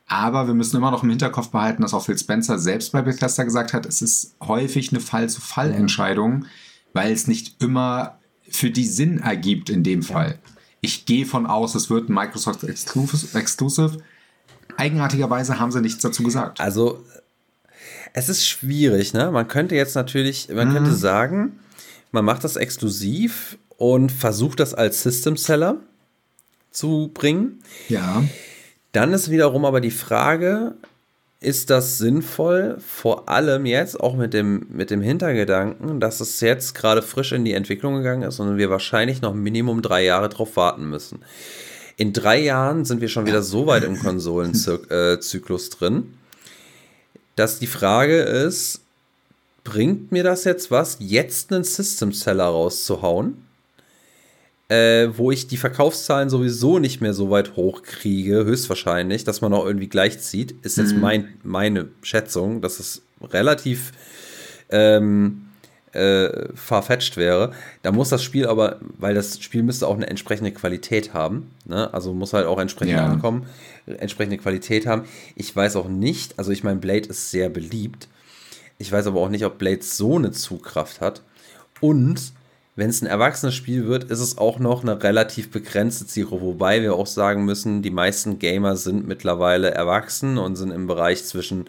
Aber 0.06 0.46
wir 0.46 0.54
müssen 0.54 0.76
immer 0.76 0.92
noch 0.92 1.02
im 1.02 1.10
Hinterkopf 1.10 1.48
behalten, 1.48 1.82
dass 1.82 1.92
auch 1.92 2.04
Phil 2.04 2.16
Spencer 2.16 2.60
selbst 2.60 2.92
bei 2.92 3.02
Bethesda 3.02 3.42
gesagt 3.42 3.72
hat, 3.72 3.84
es 3.84 4.00
ist 4.00 4.36
häufig 4.40 4.92
eine 4.92 5.00
Fall-zu-Fall-Entscheidung, 5.00 6.46
weil 6.92 7.10
es 7.10 7.26
nicht 7.26 7.60
immer 7.60 8.18
für 8.50 8.70
die 8.70 8.86
Sinn 8.86 9.18
ergibt 9.18 9.70
in 9.70 9.82
dem 9.82 10.02
Fall. 10.02 10.38
Ich 10.80 11.06
gehe 11.06 11.26
von 11.26 11.46
aus, 11.46 11.74
es 11.74 11.90
wird 11.90 12.08
ein 12.08 12.14
Microsoft 12.14 12.64
Exclusive. 12.64 13.98
Eigenartigerweise 14.76 15.58
haben 15.58 15.72
sie 15.72 15.80
nichts 15.80 16.02
dazu 16.02 16.22
gesagt. 16.22 16.60
Also, 16.60 17.04
es 18.12 18.28
ist 18.28 18.46
schwierig, 18.46 19.12
ne? 19.12 19.30
Man 19.30 19.48
könnte 19.48 19.74
jetzt 19.74 19.94
natürlich, 19.94 20.48
man 20.48 20.68
mhm. 20.68 20.72
könnte 20.72 20.94
sagen, 20.94 21.58
man 22.12 22.24
macht 22.24 22.44
das 22.44 22.56
exklusiv 22.56 23.58
und 23.76 24.12
versucht 24.12 24.60
das 24.60 24.74
als 24.74 25.02
System 25.02 25.36
Seller 25.36 25.76
zu 26.70 27.10
bringen. 27.12 27.60
Ja. 27.88 28.22
Dann 28.92 29.12
ist 29.12 29.30
wiederum 29.30 29.64
aber 29.64 29.80
die 29.80 29.90
Frage, 29.90 30.74
ist 31.40 31.70
das 31.70 31.98
sinnvoll, 31.98 32.78
vor 32.84 33.28
allem 33.28 33.64
jetzt 33.64 34.00
auch 34.00 34.16
mit 34.16 34.34
dem, 34.34 34.66
mit 34.70 34.90
dem 34.90 35.00
Hintergedanken, 35.00 36.00
dass 36.00 36.20
es 36.20 36.40
jetzt 36.40 36.74
gerade 36.74 37.00
frisch 37.00 37.32
in 37.32 37.44
die 37.44 37.52
Entwicklung 37.52 37.96
gegangen 37.96 38.22
ist 38.22 38.40
und 38.40 38.56
wir 38.56 38.70
wahrscheinlich 38.70 39.22
noch 39.22 39.34
Minimum 39.34 39.80
drei 39.80 40.04
Jahre 40.04 40.28
drauf 40.28 40.56
warten 40.56 40.90
müssen. 40.90 41.20
In 41.96 42.12
drei 42.12 42.40
Jahren 42.40 42.84
sind 42.84 43.00
wir 43.00 43.08
schon 43.08 43.26
wieder 43.26 43.42
so 43.42 43.66
weit 43.66 43.84
im 43.84 43.98
Konsolenzyklus 44.02 45.68
äh, 45.68 45.70
drin, 45.70 46.14
dass 47.36 47.60
die 47.60 47.68
Frage 47.68 48.18
ist, 48.18 48.80
bringt 49.62 50.10
mir 50.10 50.24
das 50.24 50.42
jetzt 50.42 50.72
was, 50.72 50.96
jetzt 50.98 51.52
einen 51.52 51.62
System 51.62 52.12
Seller 52.12 52.46
rauszuhauen? 52.46 53.47
Äh, 54.68 55.08
wo 55.16 55.30
ich 55.30 55.46
die 55.46 55.56
Verkaufszahlen 55.56 56.28
sowieso 56.28 56.78
nicht 56.78 57.00
mehr 57.00 57.14
so 57.14 57.30
weit 57.30 57.56
hochkriege, 57.56 58.44
höchstwahrscheinlich, 58.44 59.24
dass 59.24 59.40
man 59.40 59.52
auch 59.54 59.64
irgendwie 59.64 59.88
gleichzieht, 59.88 60.54
ist 60.62 60.76
jetzt 60.76 60.94
mhm. 60.94 61.00
mein, 61.00 61.28
meine 61.42 61.88
Schätzung, 62.02 62.60
dass 62.60 62.78
es 62.78 63.02
relativ 63.22 63.92
ähm, 64.68 65.46
äh, 65.92 66.52
farfetched 66.54 67.16
wäre. 67.16 67.52
Da 67.82 67.92
muss 67.92 68.10
das 68.10 68.22
Spiel 68.22 68.46
aber, 68.46 68.78
weil 68.98 69.14
das 69.14 69.40
Spiel 69.40 69.62
müsste 69.62 69.86
auch 69.86 69.96
eine 69.96 70.06
entsprechende 70.06 70.52
Qualität 70.52 71.14
haben, 71.14 71.50
ne? 71.64 71.92
also 71.94 72.12
muss 72.12 72.34
halt 72.34 72.46
auch 72.46 72.58
entsprechend 72.58 72.96
ja. 72.96 73.06
ankommen, 73.06 73.46
entsprechende 73.86 74.36
Qualität 74.36 74.86
haben. 74.86 75.04
Ich 75.34 75.54
weiß 75.54 75.76
auch 75.76 75.88
nicht, 75.88 76.38
also 76.38 76.52
ich 76.52 76.62
meine, 76.62 76.78
Blade 76.78 77.08
ist 77.08 77.30
sehr 77.30 77.48
beliebt. 77.48 78.08
Ich 78.76 78.92
weiß 78.92 79.06
aber 79.06 79.20
auch 79.20 79.30
nicht, 79.30 79.44
ob 79.46 79.58
Blade 79.58 79.82
so 79.82 80.16
eine 80.16 80.30
Zugkraft 80.30 81.00
hat. 81.00 81.22
Und 81.80 82.32
wenn 82.78 82.90
es 82.90 83.02
ein 83.02 83.06
erwachsenes 83.06 83.56
Spiel 83.56 83.88
wird, 83.88 84.04
ist 84.04 84.20
es 84.20 84.38
auch 84.38 84.60
noch 84.60 84.82
eine 84.82 85.02
relativ 85.02 85.50
begrenzte 85.50 86.06
Zielgruppe. 86.06 86.44
Wobei 86.44 86.80
wir 86.80 86.94
auch 86.94 87.08
sagen 87.08 87.44
müssen, 87.44 87.82
die 87.82 87.90
meisten 87.90 88.38
Gamer 88.38 88.76
sind 88.76 89.04
mittlerweile 89.08 89.72
erwachsen 89.72 90.38
und 90.38 90.54
sind 90.54 90.70
im 90.70 90.86
Bereich 90.86 91.24
zwischen, 91.24 91.68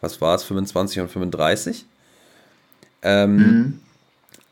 was 0.00 0.20
war 0.20 0.34
es, 0.34 0.42
25 0.42 1.02
und 1.02 1.08
35. 1.08 1.84
Ähm, 3.02 3.36
mhm. 3.36 3.80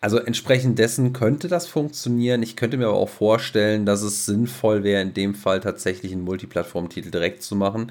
Also 0.01 0.19
entsprechend 0.19 0.79
dessen 0.79 1.13
könnte 1.13 1.49
das 1.49 1.67
funktionieren. 1.67 2.45
Ich 2.45 2.55
könnte 2.55 2.77
mir 2.77 2.87
aber 2.87 2.99
auch 2.99 3.09
vorstellen, 3.09 3.85
dass 3.85 4.03
es 4.03 4.25
sinnvoll 4.25 4.85
wäre, 4.85 5.03
in 5.03 5.15
dem 5.15 5.35
Fall 5.35 5.59
tatsächlich 5.59 6.13
einen 6.13 6.23
Multiplattform-Titel 6.23 7.11
direkt 7.11 7.43
zu 7.43 7.57
machen 7.57 7.91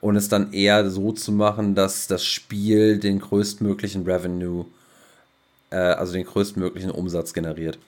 und 0.00 0.16
es 0.16 0.30
dann 0.30 0.54
eher 0.54 0.88
so 0.88 1.12
zu 1.12 1.32
machen, 1.32 1.74
dass 1.74 2.06
das 2.06 2.24
Spiel 2.24 2.98
den 2.98 3.18
größtmöglichen 3.18 4.04
Revenue, 4.04 4.62
äh, 4.62 4.81
also 5.76 6.12
den 6.12 6.24
größtmöglichen 6.24 6.90
Umsatz 6.90 7.32
generiert. 7.32 7.78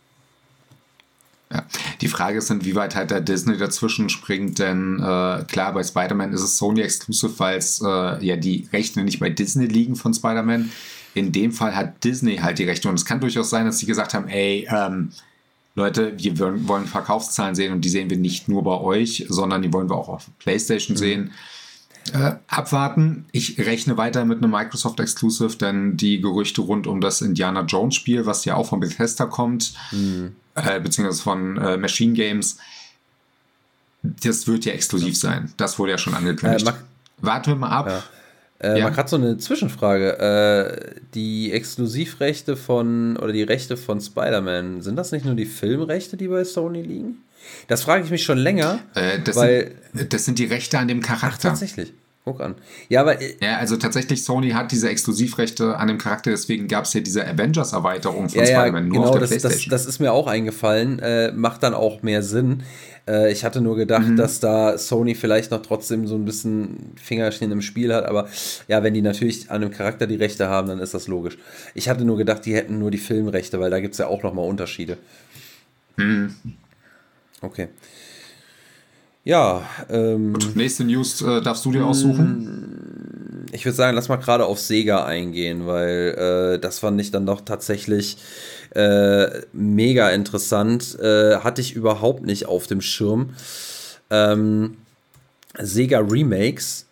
Ja. 1.53 1.65
Die 2.01 2.09
Frage 2.09 2.39
ist, 2.39 2.51
inwieweit 2.51 2.97
halt 2.97 3.11
der 3.11 3.21
Disney 3.21 3.57
dazwischen 3.57 4.09
springt, 4.09 4.59
denn 4.59 4.99
äh, 4.99 5.45
klar, 5.45 5.73
bei 5.73 5.83
Spider-Man 5.83 6.33
ist 6.33 6.43
es 6.43 6.57
Sony 6.57 6.81
Exclusive, 6.81 7.39
weil 7.39 7.59
es 7.59 7.81
äh, 7.81 8.25
ja 8.25 8.37
die 8.37 8.69
Rechte 8.73 9.03
nicht 9.03 9.21
bei 9.21 9.31
Disney 9.31 9.67
liegen 9.67 9.95
von 9.95 10.15
Spider-Man 10.15 10.71
in 11.15 11.33
dem 11.33 11.53
Fall 11.53 11.75
hat 11.75 12.05
Disney 12.05 12.37
halt 12.37 12.59
die 12.59 12.65
Rechte. 12.65 12.89
Und 12.89 12.97
es 12.97 13.05
kann 13.05 13.21
durchaus 13.21 13.51
sein, 13.51 13.67
dass 13.67 13.79
sie 13.79 13.87
gesagt 13.87 14.15
haben, 14.15 14.29
ey, 14.29 14.69
ähm, 14.69 15.11
Leute, 15.77 16.13
wir 16.17 16.69
wollen 16.69 16.87
Verkaufszahlen 16.87 17.55
sehen 17.55 17.73
und 17.73 17.85
die 17.85 17.89
sehen 17.89 18.11
wir 18.11 18.17
nicht 18.17 18.49
nur 18.49 18.63
bei 18.63 18.79
euch, 18.79 19.25
sondern 19.29 19.63
die 19.63 19.73
wollen 19.73 19.89
wir 19.89 19.97
auch 19.97 20.09
auf 20.09 20.27
PlayStation 20.39 20.95
mhm. 20.97 20.99
sehen. 20.99 21.33
Äh, 22.13 22.33
abwarten. 22.49 23.25
Ich 23.33 23.59
rechne 23.59 23.97
weiter 23.97 24.25
mit 24.25 24.39
einem 24.39 24.51
Microsoft 24.51 25.01
Exclusive, 25.01 25.57
denn 25.57 25.97
die 25.97 26.21
Gerüchte 26.21 26.61
rund 26.61 26.87
um 26.87 27.01
das 27.01 27.23
Indiana 27.23 27.63
Jones 27.63 27.95
Spiel, 27.95 28.27
was 28.27 28.45
ja 28.45 28.57
auch 28.57 28.69
von 28.69 28.81
Bethesda 28.81 29.25
kommt, 29.27 29.73
mhm. 29.91 30.37
äh, 30.55 30.81
beziehungsweise 30.81 31.23
von 31.23 31.57
äh, 31.57 31.77
Machine 31.77 32.13
Games, 32.13 32.59
das 34.03 34.47
wird 34.47 34.67
ja 34.67 34.75
exklusiv 34.75 35.17
sein. 35.17 35.53
Das 35.57 35.79
wurde 35.79 35.93
ja 35.93 35.99
schon 35.99 36.15
angekündigt. 36.15 36.67
Äh, 36.67 36.73
Warten 37.23 37.53
wir 37.53 37.57
mal 37.57 37.71
ab. 37.71 37.89
Ja. 37.89 38.03
Äh, 38.59 38.79
ja. 38.79 38.85
Man 38.85 38.97
hat 38.97 39.09
so 39.09 39.17
eine 39.17 39.39
Zwischenfrage. 39.39 40.19
Äh, 40.19 41.01
die 41.15 41.53
Exklusivrechte 41.53 42.57
von 42.57 43.17
oder 43.17 43.33
die 43.33 43.43
Rechte 43.43 43.77
von 43.77 44.01
Spider-Man, 44.01 44.83
sind 44.83 44.97
das 44.97 45.13
nicht 45.13 45.25
nur 45.25 45.35
die 45.35 45.47
Filmrechte, 45.47 46.17
die 46.17 46.29
bei 46.29 46.45
Sony 46.45 46.83
liegen? 46.83 47.23
Das 47.69 47.83
frage 47.83 48.05
ich 48.05 48.11
mich 48.11 48.23
schon 48.23 48.39
länger. 48.39 48.81
Äh, 48.95 49.21
das, 49.23 49.37
weil, 49.37 49.73
sind, 49.93 50.13
das 50.13 50.25
sind 50.25 50.39
die 50.39 50.47
Rechte 50.47 50.79
an 50.79 50.89
dem 50.89 51.01
Charakter. 51.01 51.49
Ach, 51.49 51.53
tatsächlich. 51.53 51.93
Guck 52.25 52.41
an. 52.41 52.55
Ja, 52.89 53.03
aber. 53.03 53.21
Äh, 53.21 53.35
ja, 53.43 53.59
also 53.59 53.77
tatsächlich, 53.77 54.25
Sony 54.25 54.51
hat 54.51 54.73
diese 54.73 54.89
Exklusivrechte 54.89 55.77
an 55.77 55.89
dem 55.89 55.99
Charakter, 55.99 56.31
deswegen 56.31 56.69
gab 56.69 56.85
es 56.85 56.95
ja 56.95 57.01
diese 57.01 57.27
Avengers-Erweiterung 57.27 58.31
von 58.31 58.39
ja, 58.39 58.47
Spider-Man 58.47 58.89
nur 58.89 58.95
genau, 58.95 59.05
auf 59.05 59.11
der 59.13 59.21
das, 59.21 59.31
PlayStation. 59.31 59.71
Das, 59.71 59.83
das 59.85 59.95
ist 59.95 59.99
mir 59.99 60.13
auch 60.13 60.27
eingefallen. 60.27 60.99
Äh, 61.01 61.33
macht 61.33 61.63
dann 61.63 61.75
auch 61.75 62.03
mehr 62.03 62.23
Sinn. 62.23 62.63
Äh, 63.07 63.31
ich 63.31 63.45
hatte 63.45 63.61
nur 63.61 63.77
gedacht, 63.77 64.09
mhm. 64.09 64.17
dass 64.17 64.41
da 64.41 64.79
Sony 64.79 65.15
vielleicht 65.15 65.51
noch 65.51 65.61
trotzdem 65.61 66.07
so 66.07 66.15
ein 66.15 66.25
bisschen 66.25 66.93
Fingerchen 66.97 67.53
im 67.53 67.61
Spiel 67.61 67.93
hat, 67.93 68.07
aber 68.07 68.29
ja, 68.69 68.83
wenn 68.83 68.95
die 68.95 69.03
natürlich 69.03 69.51
an 69.51 69.61
dem 69.61 69.71
Charakter 69.71 70.07
die 70.07 70.17
Rechte 70.17 70.49
haben, 70.49 70.69
dann 70.69 70.79
ist 70.79 70.95
das 70.95 71.09
logisch. 71.09 71.37
Ich 71.75 71.91
hatte 71.91 72.07
nur 72.07 72.17
gedacht, 72.17 72.47
die 72.47 72.55
hätten 72.55 72.79
nur 72.79 72.91
die 72.91 72.99
Filmrechte, 72.99 73.61
weil 73.61 73.71
da 73.71 73.81
gibt 73.81 73.93
es 73.95 73.99
ja 73.99 74.07
auch 74.07 74.23
nochmal 74.23 74.49
Unterschiede. 74.49 74.97
Mhm. 75.97 76.35
Okay. 77.45 77.69
Ja. 79.25 79.63
Ähm, 79.89 80.35
Gut, 80.35 80.57
nächste 80.57 80.85
News 80.85 81.21
äh, 81.23 81.41
darfst 81.41 81.65
du 81.65 81.73
dir 81.73 81.85
aussuchen. 81.85 83.47
Ich 83.53 83.65
würde 83.65 83.77
sagen, 83.77 83.95
lass 83.95 84.09
mal 84.09 84.17
gerade 84.17 84.47
auf 84.47 84.59
Sega 84.59 85.05
eingehen, 85.05 85.67
weil 85.67 86.55
äh, 86.57 86.59
das 86.59 86.81
fand 86.81 87.01
ich 87.01 87.11
dann 87.11 87.25
doch 87.25 87.41
tatsächlich 87.41 88.17
äh, 88.75 89.27
mega 89.53 90.11
interessant. 90.11 90.99
Äh, 90.99 91.37
hatte 91.37 91.61
ich 91.61 91.75
überhaupt 91.75 92.25
nicht 92.25 92.47
auf 92.47 92.67
dem 92.67 92.81
Schirm. 92.81 93.31
Ähm, 94.11 94.77
Sega 95.59 96.01
Remakes, 96.01 96.87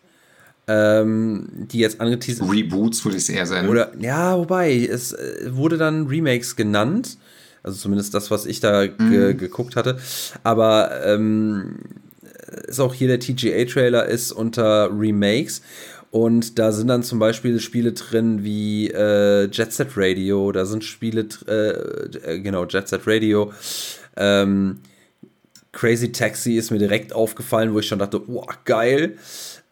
ähm, 0.69 1.49
die 1.53 1.81
jetzt 1.81 2.01
angeteasert. 2.01 2.49
Reboots 2.51 3.05
würde 3.05 3.17
ich 3.17 3.25
es 3.25 3.29
eher 3.29 3.47
sein. 3.47 3.69
Oder, 3.69 3.93
ja, 3.99 4.39
wobei, 4.39 4.75
es 4.77 5.13
äh, 5.13 5.51
wurde 5.51 5.77
dann 5.77 6.07
Remakes 6.07 6.55
genannt. 6.57 7.19
Also 7.63 7.79
zumindest 7.79 8.15
das, 8.15 8.31
was 8.31 8.47
ich 8.47 8.61
da 8.61 8.85
mhm. 8.87 9.11
ge 9.11 9.35
geguckt 9.35 9.77
hatte. 9.77 9.99
Aber 10.43 11.05
ähm, 11.05 11.79
ist 12.67 12.81
auch 12.81 12.95
hier 12.95 13.09
der 13.09 13.21
TGA-Trailer 13.21 14.07
ist 14.07 14.33
unter 14.33 14.91
Remakes. 14.93 15.63
Und 16.11 16.59
da 16.59 16.73
sind 16.73 16.89
dann 16.89 17.03
zum 17.03 17.19
Beispiel 17.19 17.59
Spiele 17.59 17.93
drin 17.93 18.45
wie 18.45 18.89
äh, 18.89 19.49
Jet 19.51 19.73
Set 19.73 19.89
Radio, 19.97 20.53
da 20.53 20.67
sind 20.67 20.85
Spiele, 20.85 21.27
äh, 21.47 22.39
genau, 22.41 22.67
Jet 22.67 22.87
Set 22.89 23.07
Radio. 23.07 23.51
Ähm, 24.19 24.81
Crazy 25.73 26.13
Taxi 26.13 26.59
ist 26.59 26.71
mir 26.71 26.79
direkt 26.79 27.15
aufgefallen, 27.15 27.73
wo 27.73 27.79
ich 27.79 27.89
schon 27.89 27.99
dachte, 27.99 28.29
oh, 28.29 28.45
geil. 28.67 29.17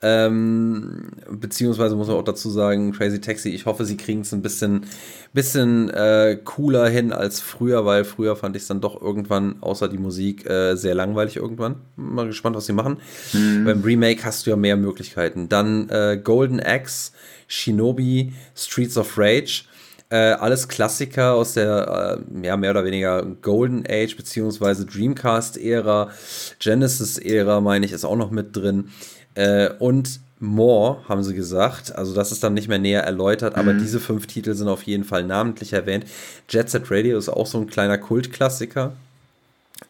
Ähm, 0.03 1.11
beziehungsweise 1.31 1.95
muss 1.95 2.09
man 2.09 2.17
auch 2.17 2.25
dazu 2.25 2.49
sagen, 2.49 2.93
Crazy 2.93 3.21
Taxi, 3.21 3.51
ich 3.51 3.67
hoffe, 3.67 3.85
sie 3.85 3.99
kriegen 3.99 4.23
es 4.23 4.33
ein 4.33 4.41
bisschen, 4.41 4.87
bisschen 5.35 5.91
äh, 5.91 6.39
cooler 6.43 6.89
hin 6.89 7.13
als 7.13 7.41
früher, 7.41 7.85
weil 7.85 8.05
früher 8.05 8.35
fand 8.35 8.57
ich 8.57 8.63
es 8.63 8.69
dann 8.69 8.81
doch 8.81 9.01
irgendwann, 9.01 9.57
außer 9.61 9.89
die 9.89 9.99
Musik, 9.99 10.49
äh, 10.49 10.75
sehr 10.77 10.95
langweilig 10.95 11.37
irgendwann. 11.37 11.77
Mal 11.97 12.27
gespannt, 12.27 12.57
was 12.57 12.65
sie 12.65 12.73
machen. 12.73 12.97
Mhm. 13.35 13.65
Beim 13.67 13.83
Remake 13.83 14.25
hast 14.25 14.47
du 14.47 14.51
ja 14.51 14.57
mehr 14.57 14.79
Möglichkeiten. 14.79 15.51
Dann 15.51 15.91
äh, 15.91 16.19
Golden 16.23 16.61
Axe, 16.61 17.13
Shinobi, 17.47 18.33
Streets 18.55 18.97
of 18.97 19.19
Rage. 19.19 19.65
Äh, 20.09 20.33
alles 20.33 20.67
Klassiker 20.67 21.35
aus 21.35 21.53
der 21.53 22.19
äh, 22.43 22.47
ja, 22.47 22.57
mehr 22.57 22.71
oder 22.71 22.85
weniger 22.85 23.25
Golden 23.43 23.85
Age 23.89 24.17
beziehungsweise 24.17 24.85
Dreamcast-Ära, 24.85 26.11
Genesis-Ära, 26.59 27.61
meine 27.61 27.87
ich, 27.87 27.93
ist 27.93 28.05
auch 28.05 28.17
noch 28.17 28.33
mit 28.33 28.57
drin. 28.57 28.89
Äh, 29.35 29.71
und 29.79 30.21
More, 30.43 31.05
haben 31.07 31.23
sie 31.23 31.35
gesagt. 31.35 31.95
Also, 31.95 32.15
das 32.15 32.33
ist 32.33 32.43
dann 32.43 32.55
nicht 32.55 32.67
mehr 32.67 32.79
näher 32.79 33.03
erläutert, 33.03 33.57
aber 33.57 33.75
mhm. 33.75 33.81
diese 33.81 34.01
fünf 34.01 34.27
Titel 34.27 34.55
sind 34.55 34.69
auf 34.69 34.85
jeden 34.85 35.05
Fall 35.05 35.25
namentlich 35.25 35.75
erwähnt. 35.75 36.07
Jet 36.49 36.71
Set 36.71 36.91
Radio 36.91 37.19
ist 37.19 37.29
auch 37.29 37.47
so 37.47 37.59
ein 37.59 37.67
kleiner 37.67 37.99
Kultklassiker. 37.99 38.95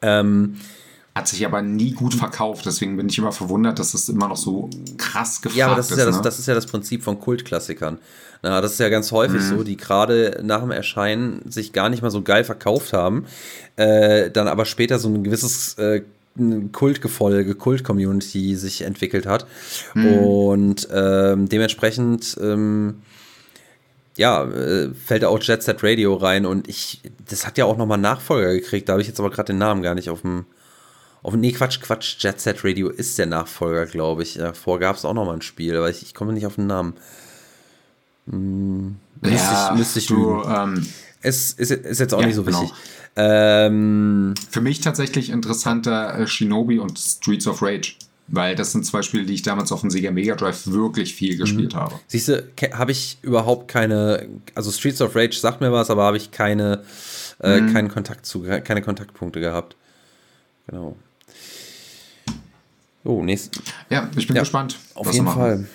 Ähm, 0.03 0.57
hat 1.15 1.29
sich 1.29 1.45
aber 1.47 1.63
nie 1.63 1.93
gut 1.93 2.15
verkauft, 2.15 2.67
deswegen 2.67 2.97
bin 2.97 3.09
ich 3.09 3.19
immer 3.19 3.31
verwundert, 3.31 3.79
dass 3.79 3.93
das 3.93 4.09
immer 4.09 4.27
noch 4.27 4.37
so 4.37 4.71
krass 4.97 5.41
gefragt 5.41 5.55
ist. 5.55 5.59
Ja, 5.59 5.67
aber 5.67 5.77
das 5.77 5.91
ist, 5.91 5.99
ja, 5.99 6.05
ne? 6.05 6.11
das, 6.11 6.23
das, 6.23 6.39
ist 6.41 6.47
ja 6.47 6.55
das 6.55 6.67
Prinzip 6.67 7.03
von 7.03 7.21
Kultklassikern. 7.21 7.99
Na, 8.43 8.61
das 8.61 8.73
ist 8.73 8.81
ja 8.81 8.89
ganz 8.89 9.13
häufig 9.13 9.43
mhm. 9.43 9.49
so, 9.49 9.63
die 9.63 9.77
gerade 9.77 10.41
nach 10.43 10.61
dem 10.63 10.71
Erscheinen 10.71 11.43
sich 11.51 11.73
gar 11.73 11.91
nicht 11.91 12.03
mal 12.03 12.11
so 12.11 12.23
geil 12.23 12.43
verkauft 12.43 12.93
haben, 12.93 13.27
äh, 13.77 14.31
dann 14.31 14.49
aber 14.49 14.65
später 14.65 14.99
so 14.99 15.09
ein 15.09 15.23
gewisses 15.23 15.75
äh, 15.75 16.03
Kultgefolge, 16.73 17.55
Kult-Community 17.55 18.57
sich 18.57 18.83
entwickelt 18.83 19.27
hat. 19.27 19.47
Mhm. 19.95 20.19
Und 20.19 20.89
ähm, 20.93 21.49
dementsprechend 21.49 22.37
ähm, 22.41 23.03
ja, 24.17 24.45
äh, 24.45 24.93
fällt 24.95 25.25
auch 25.25 25.39
Jet 25.41 25.63
Set 25.63 25.83
Radio 25.83 26.15
rein 26.15 26.45
und 26.47 26.69
ich, 26.69 27.01
das 27.29 27.47
hat 27.47 27.59
ja 27.59 27.65
auch 27.65 27.77
nochmal 27.77 27.99
Nachfolger 27.99 28.53
gekriegt, 28.53 28.89
da 28.89 28.93
habe 28.93 29.03
ich 29.03 29.09
jetzt 29.09 29.19
aber 29.19 29.31
gerade 29.31 29.53
den 29.53 29.59
Namen 29.59 29.83
gar 29.83 29.95
nicht 29.95 30.11
auf 30.11 30.23
dem, 30.23 30.45
auf, 31.23 31.35
nee, 31.35 31.53
Quatsch, 31.53 31.81
Quatsch, 31.81 32.17
Jet 32.19 32.41
Set 32.41 32.65
Radio 32.65 32.89
ist 32.89 33.19
der 33.19 33.27
Nachfolger, 33.27 33.87
glaube 33.87 34.23
ich. 34.23 34.35
Davor 34.35 34.79
gab 34.79 34.97
es 34.97 35.05
auch 35.05 35.15
nochmal 35.15 35.35
ein 35.35 35.43
Spiel, 35.43 35.77
aber 35.77 35.91
ich, 35.91 36.03
ich 36.03 36.15
komme 36.15 36.33
nicht 36.33 36.47
auf 36.47 36.57
den 36.57 36.67
Namen. 36.67 36.95
Hm, 38.29 38.97
müsste 39.21 39.37
ja, 39.37 39.71
ich, 39.73 39.79
müsste 39.79 39.99
ich 39.99 40.07
du, 40.07 40.43
ähm, 40.45 40.87
es 41.23 41.53
ist, 41.53 41.71
ist 41.71 41.99
jetzt 41.99 42.15
auch 42.15 42.21
ja, 42.21 42.27
nicht 42.27 42.37
so 42.37 42.47
wichtig. 42.47 42.71
Genau. 43.15 43.29
Ähm, 43.29 44.35
Für 44.51 44.61
mich 44.61 44.81
tatsächlich 44.81 45.31
interessanter 45.31 46.19
äh, 46.19 46.27
Shinobi 46.27 46.79
und 46.79 46.99
Streets 46.99 47.47
of 47.47 47.63
Rage. 47.63 47.95
Weil 48.33 48.55
das 48.55 48.71
sind 48.71 48.87
zwei 48.87 49.03
Spiele, 49.03 49.25
die 49.25 49.35
ich 49.35 49.43
damals 49.43 49.73
auf 49.73 49.81
dem 49.81 49.91
Sega 49.91 50.13
Mega 50.13 50.37
Drive 50.37 50.69
wirklich 50.69 51.17
viel 51.17 51.37
gespielt 51.37 51.75
mhm. 51.75 51.79
habe. 51.79 51.95
Siehst 52.07 52.29
du, 52.29 52.49
habe 52.73 52.93
ich 52.93 53.19
überhaupt 53.23 53.67
keine, 53.67 54.29
also 54.55 54.71
Streets 54.71 55.03
of 55.03 55.17
Rage 55.17 55.37
sagt 55.37 55.61
mir 55.61 55.73
was, 55.73 55.91
aber 55.91 56.05
habe 56.05 56.17
ich 56.17 56.31
keine, 56.31 56.85
äh, 57.43 57.61
mhm. 57.61 57.73
keinen 57.73 57.89
Kontakt 57.89 58.25
zu, 58.27 58.43
keine 58.43 58.83
Kontaktpunkte 58.83 59.41
gehabt. 59.41 59.75
Genau. 60.69 60.95
Oh, 63.03 63.25
nächst. 63.25 63.61
Ja, 63.89 64.09
ich 64.15 64.29
bin 64.29 64.37
ja, 64.37 64.43
gespannt. 64.43 64.79
Auf 64.95 65.13
jeden 65.13 65.27
Fall. 65.27 65.67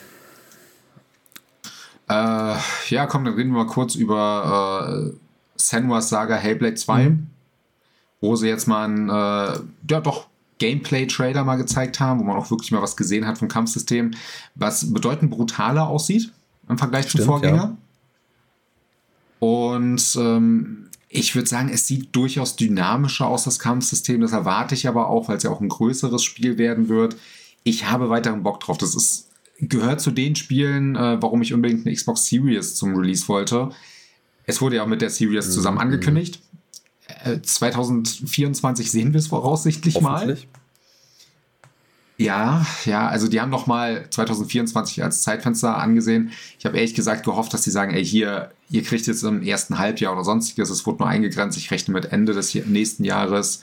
Äh, 2.07 2.55
ja, 2.89 3.05
komm, 3.07 3.25
dann 3.25 3.33
reden 3.33 3.51
wir 3.51 3.65
mal 3.65 3.67
kurz 3.67 3.95
über 3.95 5.11
äh, 5.11 5.24
Senua's 5.55 6.09
Saga 6.09 6.35
Hellblade 6.35 6.75
2, 6.75 7.09
mhm. 7.09 7.27
wo 8.21 8.35
sie 8.35 8.47
jetzt 8.47 8.67
mal 8.67 8.85
einen, 8.85 9.09
äh, 9.09 9.59
ja 9.89 10.01
doch, 10.01 10.27
Gameplay-Trailer 10.57 11.43
mal 11.43 11.57
gezeigt 11.57 11.99
haben, 11.99 12.19
wo 12.19 12.23
man 12.23 12.37
auch 12.37 12.49
wirklich 12.49 12.71
mal 12.71 12.81
was 12.81 12.95
gesehen 12.95 13.27
hat 13.27 13.37
vom 13.37 13.49
Kampfsystem, 13.49 14.11
was 14.55 14.93
bedeutend 14.93 15.31
brutaler 15.31 15.87
aussieht 15.87 16.31
im 16.69 16.77
Vergleich 16.77 17.09
Stimmt, 17.09 17.23
zum 17.23 17.31
Vorgänger. 17.31 17.57
Ja. 17.57 17.77
Und 19.39 20.15
ähm, 20.17 20.87
ich 21.09 21.35
würde 21.35 21.47
sagen, 21.47 21.69
es 21.69 21.87
sieht 21.87 22.15
durchaus 22.15 22.55
dynamischer 22.55 23.27
aus, 23.27 23.43
das 23.43 23.59
Kampfsystem. 23.59 24.21
Das 24.21 24.31
erwarte 24.31 24.75
ich 24.75 24.87
aber 24.87 25.09
auch, 25.09 25.27
weil 25.27 25.37
es 25.37 25.43
ja 25.43 25.49
auch 25.49 25.61
ein 25.61 25.69
größeres 25.69 26.23
Spiel 26.23 26.57
werden 26.57 26.89
wird. 26.89 27.17
Ich 27.63 27.89
habe 27.89 28.09
weiteren 28.09 28.43
Bock 28.43 28.59
drauf. 28.61 28.77
Das 28.77 28.95
ist 28.95 29.29
gehört 29.59 30.01
zu 30.01 30.11
den 30.11 30.35
Spielen, 30.35 30.95
äh, 30.95 31.21
warum 31.21 31.41
ich 31.41 31.53
unbedingt 31.53 31.85
eine 31.85 31.95
Xbox 31.95 32.25
Series 32.25 32.75
zum 32.75 32.95
Release 32.95 33.27
wollte. 33.27 33.69
Es 34.45 34.61
wurde 34.61 34.77
ja 34.77 34.83
auch 34.83 34.87
mit 34.87 35.01
der 35.01 35.09
Series 35.09 35.51
zusammen 35.51 35.77
mhm. 35.77 35.81
angekündigt. 35.81 36.41
Äh, 37.23 37.41
2024 37.41 38.91
sehen 38.91 39.13
wir 39.13 39.19
es 39.19 39.27
voraussichtlich 39.27 40.01
mal. 40.01 40.37
Ja, 42.17 42.65
ja, 42.85 43.09
also 43.09 43.27
die 43.27 43.41
haben 43.41 43.49
noch 43.49 43.67
mal 43.67 44.09
2024 44.09 45.03
als 45.03 45.21
Zeitfenster 45.21 45.77
angesehen. 45.77 46.31
Ich 46.57 46.65
habe 46.65 46.77
ehrlich 46.77 46.93
gesagt 46.93 47.25
gehofft, 47.25 47.53
dass 47.53 47.63
sie 47.63 47.71
sagen, 47.71 47.93
ey, 47.93 48.05
hier, 48.05 48.51
ihr 48.69 48.83
kriegt 48.83 49.05
jetzt 49.05 49.23
im 49.23 49.43
ersten 49.43 49.77
Halbjahr 49.77 50.13
oder 50.13 50.23
sonstiges, 50.23 50.69
es 50.69 50.85
wurde 50.85 50.99
nur 50.99 51.09
eingegrenzt, 51.09 51.57
ich 51.57 51.71
rechne 51.71 51.93
mit 51.93 52.13
Ende 52.13 52.33
des 52.33 52.55
nächsten 52.55 53.03
Jahres. 53.03 53.61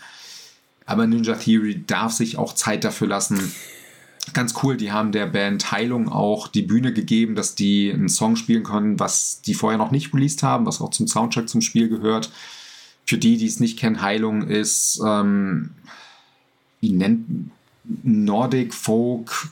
Aber 0.84 1.06
Ninja 1.06 1.34
Theory 1.36 1.82
darf 1.86 2.12
sich 2.12 2.36
auch 2.36 2.54
Zeit 2.54 2.84
dafür 2.84 3.08
lassen. 3.08 3.52
Ganz 4.32 4.54
cool, 4.62 4.76
die 4.76 4.92
haben 4.92 5.10
der 5.10 5.26
Band 5.26 5.72
Heilung 5.72 6.08
auch 6.08 6.46
die 6.46 6.62
Bühne 6.62 6.92
gegeben, 6.92 7.34
dass 7.34 7.56
die 7.56 7.92
einen 7.92 8.08
Song 8.08 8.36
spielen 8.36 8.62
können, 8.62 9.00
was 9.00 9.42
die 9.42 9.54
vorher 9.54 9.78
noch 9.78 9.90
nicht 9.90 10.14
released 10.14 10.42
haben, 10.44 10.64
was 10.64 10.80
auch 10.80 10.90
zum 10.90 11.08
Soundtrack 11.08 11.48
zum 11.48 11.60
Spiel 11.60 11.88
gehört. 11.88 12.30
Für 13.04 13.18
die, 13.18 13.36
die 13.36 13.46
es 13.46 13.58
nicht 13.58 13.78
kennen, 13.78 14.00
Heilung 14.00 14.42
ist, 14.42 15.02
ähm, 15.04 15.70
wie 16.80 16.92
nennt 16.92 17.50
Nordic 18.04 18.72
Folk 18.74 19.48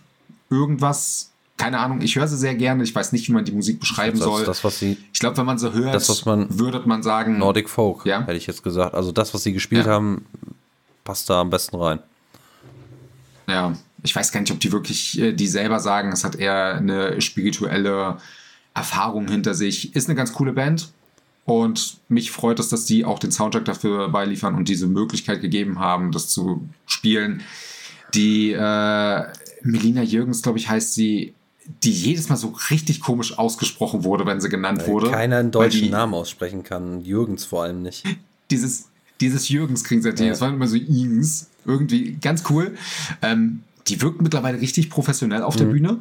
irgendwas. 0.50 1.32
Keine 1.56 1.80
Ahnung, 1.80 2.00
ich 2.00 2.16
höre 2.16 2.28
sie 2.28 2.38
sehr 2.38 2.54
gerne. 2.54 2.84
Ich 2.84 2.94
weiß 2.94 3.12
nicht, 3.12 3.28
wie 3.28 3.32
man 3.32 3.44
die 3.44 3.52
Musik 3.52 3.80
beschreiben 3.80 4.18
das, 4.18 4.24
soll. 4.24 4.44
Das, 4.44 4.62
was 4.62 4.78
sie, 4.78 4.96
ich 5.12 5.18
glaube, 5.18 5.36
wenn 5.36 5.46
man 5.46 5.58
sie 5.58 5.72
hört, 5.72 5.94
das, 5.94 6.08
was 6.08 6.24
man, 6.24 6.58
würde 6.58 6.80
man 6.86 7.02
sagen. 7.02 7.38
Nordic 7.38 7.68
Folk, 7.68 8.06
ja? 8.06 8.20
hätte 8.20 8.36
ich 8.36 8.46
jetzt 8.46 8.62
gesagt. 8.62 8.94
Also 8.94 9.10
das, 9.10 9.34
was 9.34 9.42
sie 9.42 9.52
gespielt 9.52 9.86
ja. 9.86 9.92
haben, 9.92 10.24
passt 11.04 11.28
da 11.28 11.40
am 11.40 11.50
besten 11.50 11.76
rein. 11.76 11.98
Ja, 13.48 13.74
ich 14.02 14.14
weiß 14.14 14.32
gar 14.32 14.40
nicht, 14.40 14.52
ob 14.52 14.60
die 14.60 14.72
wirklich 14.72 15.18
äh, 15.18 15.32
die 15.32 15.46
selber 15.46 15.80
sagen, 15.80 16.12
es 16.12 16.24
hat 16.24 16.36
eher 16.36 16.76
eine 16.76 17.20
spirituelle 17.20 18.18
Erfahrung 18.74 19.28
hinter 19.28 19.54
sich. 19.54 19.94
Ist 19.94 20.08
eine 20.08 20.16
ganz 20.16 20.32
coole 20.32 20.52
Band. 20.52 20.90
Und 21.44 21.98
mich 22.08 22.30
freut 22.30 22.60
es, 22.60 22.68
dass 22.68 22.84
die 22.84 23.04
auch 23.04 23.18
den 23.18 23.32
Soundtrack 23.32 23.64
dafür 23.64 24.08
beiliefern 24.10 24.54
und 24.54 24.68
diese 24.68 24.86
Möglichkeit 24.86 25.40
gegeben 25.40 25.80
haben, 25.80 26.12
das 26.12 26.28
zu 26.28 26.68
spielen. 26.86 27.42
Die 28.14 28.52
äh, 28.52 29.24
Melina 29.62 30.02
Jürgens, 30.02 30.42
glaube 30.42 30.58
ich, 30.58 30.68
heißt 30.68 30.94
sie, 30.94 31.34
die 31.82 31.92
jedes 31.92 32.28
Mal 32.28 32.36
so 32.36 32.54
richtig 32.70 33.00
komisch 33.00 33.38
ausgesprochen 33.38 34.04
wurde, 34.04 34.26
wenn 34.26 34.40
sie 34.40 34.48
genannt 34.48 34.82
weil 34.82 34.88
wurde. 34.88 35.10
Keiner 35.10 35.38
einen 35.38 35.50
deutschen 35.50 35.82
die, 35.82 35.90
Namen 35.90 36.14
aussprechen 36.14 36.62
kann. 36.62 37.04
Jürgens 37.04 37.44
vor 37.44 37.64
allem 37.64 37.82
nicht. 37.82 38.04
Dieses, 38.50 38.88
dieses 39.20 39.48
Jürgens 39.48 39.84
kriegen 39.84 40.02
sie 40.02 40.08
ja. 40.08 40.14
Das 40.14 40.40
waren 40.40 40.54
immer 40.54 40.66
so 40.66 40.74
Jürgens. 40.74 41.48
Irgendwie 41.64 42.16
ganz 42.20 42.42
cool. 42.50 42.76
Ähm, 43.22 43.62
die 43.90 44.00
wirkt 44.00 44.22
mittlerweile 44.22 44.60
richtig 44.60 44.90
professionell 44.90 45.42
auf 45.42 45.54
mhm. 45.54 45.58
der 45.58 45.66
Bühne. 45.66 45.98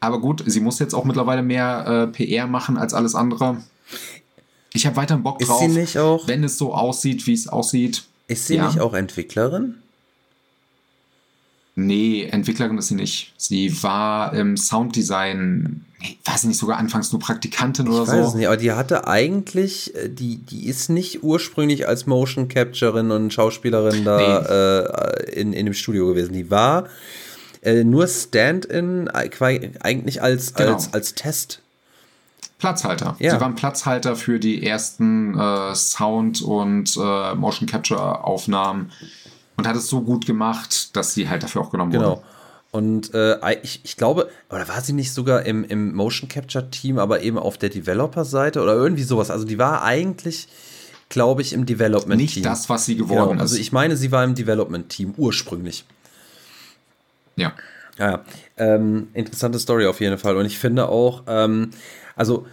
Aber 0.00 0.20
gut, 0.20 0.42
sie 0.46 0.60
muss 0.60 0.78
jetzt 0.78 0.94
auch 0.94 1.04
mittlerweile 1.04 1.42
mehr 1.42 2.10
äh, 2.12 2.12
PR 2.12 2.46
machen 2.46 2.76
als 2.76 2.92
alles 2.92 3.14
andere. 3.14 3.62
Ich 4.74 4.86
habe 4.86 4.96
weiter 4.96 5.16
Bock 5.16 5.38
drauf, 5.38 5.62
wenn 6.26 6.44
es 6.44 6.58
so 6.58 6.74
aussieht, 6.74 7.26
wie 7.26 7.32
es 7.32 7.48
aussieht. 7.48 8.04
Ist 8.28 8.46
sie 8.46 8.56
ja. 8.56 8.66
nicht 8.66 8.80
auch 8.80 8.92
Entwicklerin? 8.92 9.76
Nee, 11.78 12.24
Entwicklerin 12.30 12.78
ist 12.78 12.88
sie 12.88 12.94
nicht. 12.94 13.34
Sie 13.36 13.82
war 13.82 14.32
im 14.32 14.56
Sounddesign, 14.56 15.84
nee, 16.00 16.16
weiß 16.24 16.44
ich 16.44 16.48
nicht, 16.48 16.58
sogar 16.58 16.78
anfangs 16.78 17.12
nur 17.12 17.20
Praktikantin 17.20 17.86
ich 17.86 17.92
oder 17.92 18.06
so. 18.06 18.12
Ich 18.12 18.18
weiß 18.18 18.28
es 18.28 18.34
nicht, 18.34 18.46
aber 18.46 18.56
die 18.56 18.72
hatte 18.72 19.06
eigentlich, 19.06 19.94
äh, 19.94 20.08
die, 20.08 20.38
die 20.38 20.68
ist 20.68 20.88
nicht 20.88 21.22
ursprünglich 21.22 21.86
als 21.86 22.06
Motion 22.06 22.48
Capturerin 22.48 23.10
und 23.10 23.30
Schauspielerin 23.30 24.04
da 24.04 24.16
nee. 24.16 25.34
äh, 25.34 25.38
in, 25.38 25.52
in 25.52 25.66
dem 25.66 25.74
Studio 25.74 26.06
gewesen. 26.06 26.32
Die 26.32 26.50
war 26.50 26.88
äh, 27.60 27.84
nur 27.84 28.08
Stand-in, 28.08 29.08
äh, 29.08 29.28
eigentlich 29.80 30.22
als, 30.22 30.54
genau. 30.54 30.72
als, 30.72 30.94
als 30.94 31.14
Test. 31.14 31.60
Platzhalter. 32.58 33.16
Ja. 33.18 33.32
Sie 33.34 33.40
waren 33.42 33.54
Platzhalter 33.54 34.16
für 34.16 34.40
die 34.40 34.66
ersten 34.66 35.38
äh, 35.38 35.74
Sound- 35.74 36.40
und 36.40 36.96
äh, 36.96 37.34
Motion 37.34 37.68
Capture-Aufnahmen 37.68 38.92
und 39.66 39.74
hat 39.74 39.76
es 39.76 39.88
so 39.88 40.00
gut 40.02 40.26
gemacht, 40.26 40.96
dass 40.96 41.14
sie 41.14 41.28
halt 41.28 41.42
dafür 41.42 41.62
auch 41.62 41.70
genommen 41.70 41.92
genau. 41.92 42.04
wurde. 42.04 42.20
Genau. 42.20 42.26
Und 42.72 43.14
äh, 43.14 43.38
ich, 43.62 43.80
ich 43.84 43.96
glaube, 43.96 44.28
oder 44.50 44.68
war 44.68 44.80
sie 44.82 44.92
nicht 44.92 45.12
sogar 45.12 45.44
im, 45.46 45.64
im 45.64 45.94
Motion 45.94 46.28
Capture 46.28 46.70
Team, 46.70 46.98
aber 46.98 47.22
eben 47.22 47.38
auf 47.38 47.56
der 47.56 47.70
Developer-Seite 47.70 48.60
oder 48.60 48.74
irgendwie 48.74 49.04
sowas? 49.04 49.30
Also 49.30 49.46
die 49.46 49.56
war 49.56 49.82
eigentlich, 49.82 50.48
glaube 51.08 51.40
ich, 51.40 51.52
im 51.54 51.64
Development 51.64 52.18
Team. 52.18 52.26
Nicht 52.26 52.44
das, 52.44 52.68
was 52.68 52.84
sie 52.84 52.96
geworden 52.96 53.30
genau. 53.30 53.44
ist. 53.44 53.52
Also 53.52 53.56
ich 53.56 53.72
meine, 53.72 53.96
sie 53.96 54.12
war 54.12 54.24
im 54.24 54.34
Development 54.34 54.90
Team 54.90 55.14
ursprünglich. 55.16 55.84
Ja. 57.36 57.54
Ja, 57.98 58.24
ähm, 58.58 59.08
interessante 59.14 59.58
Story 59.58 59.86
auf 59.86 60.00
jeden 60.00 60.18
Fall. 60.18 60.36
Und 60.36 60.44
ich 60.44 60.58
finde 60.58 60.90
auch, 60.90 61.22
ähm, 61.28 61.70
also 62.14 62.46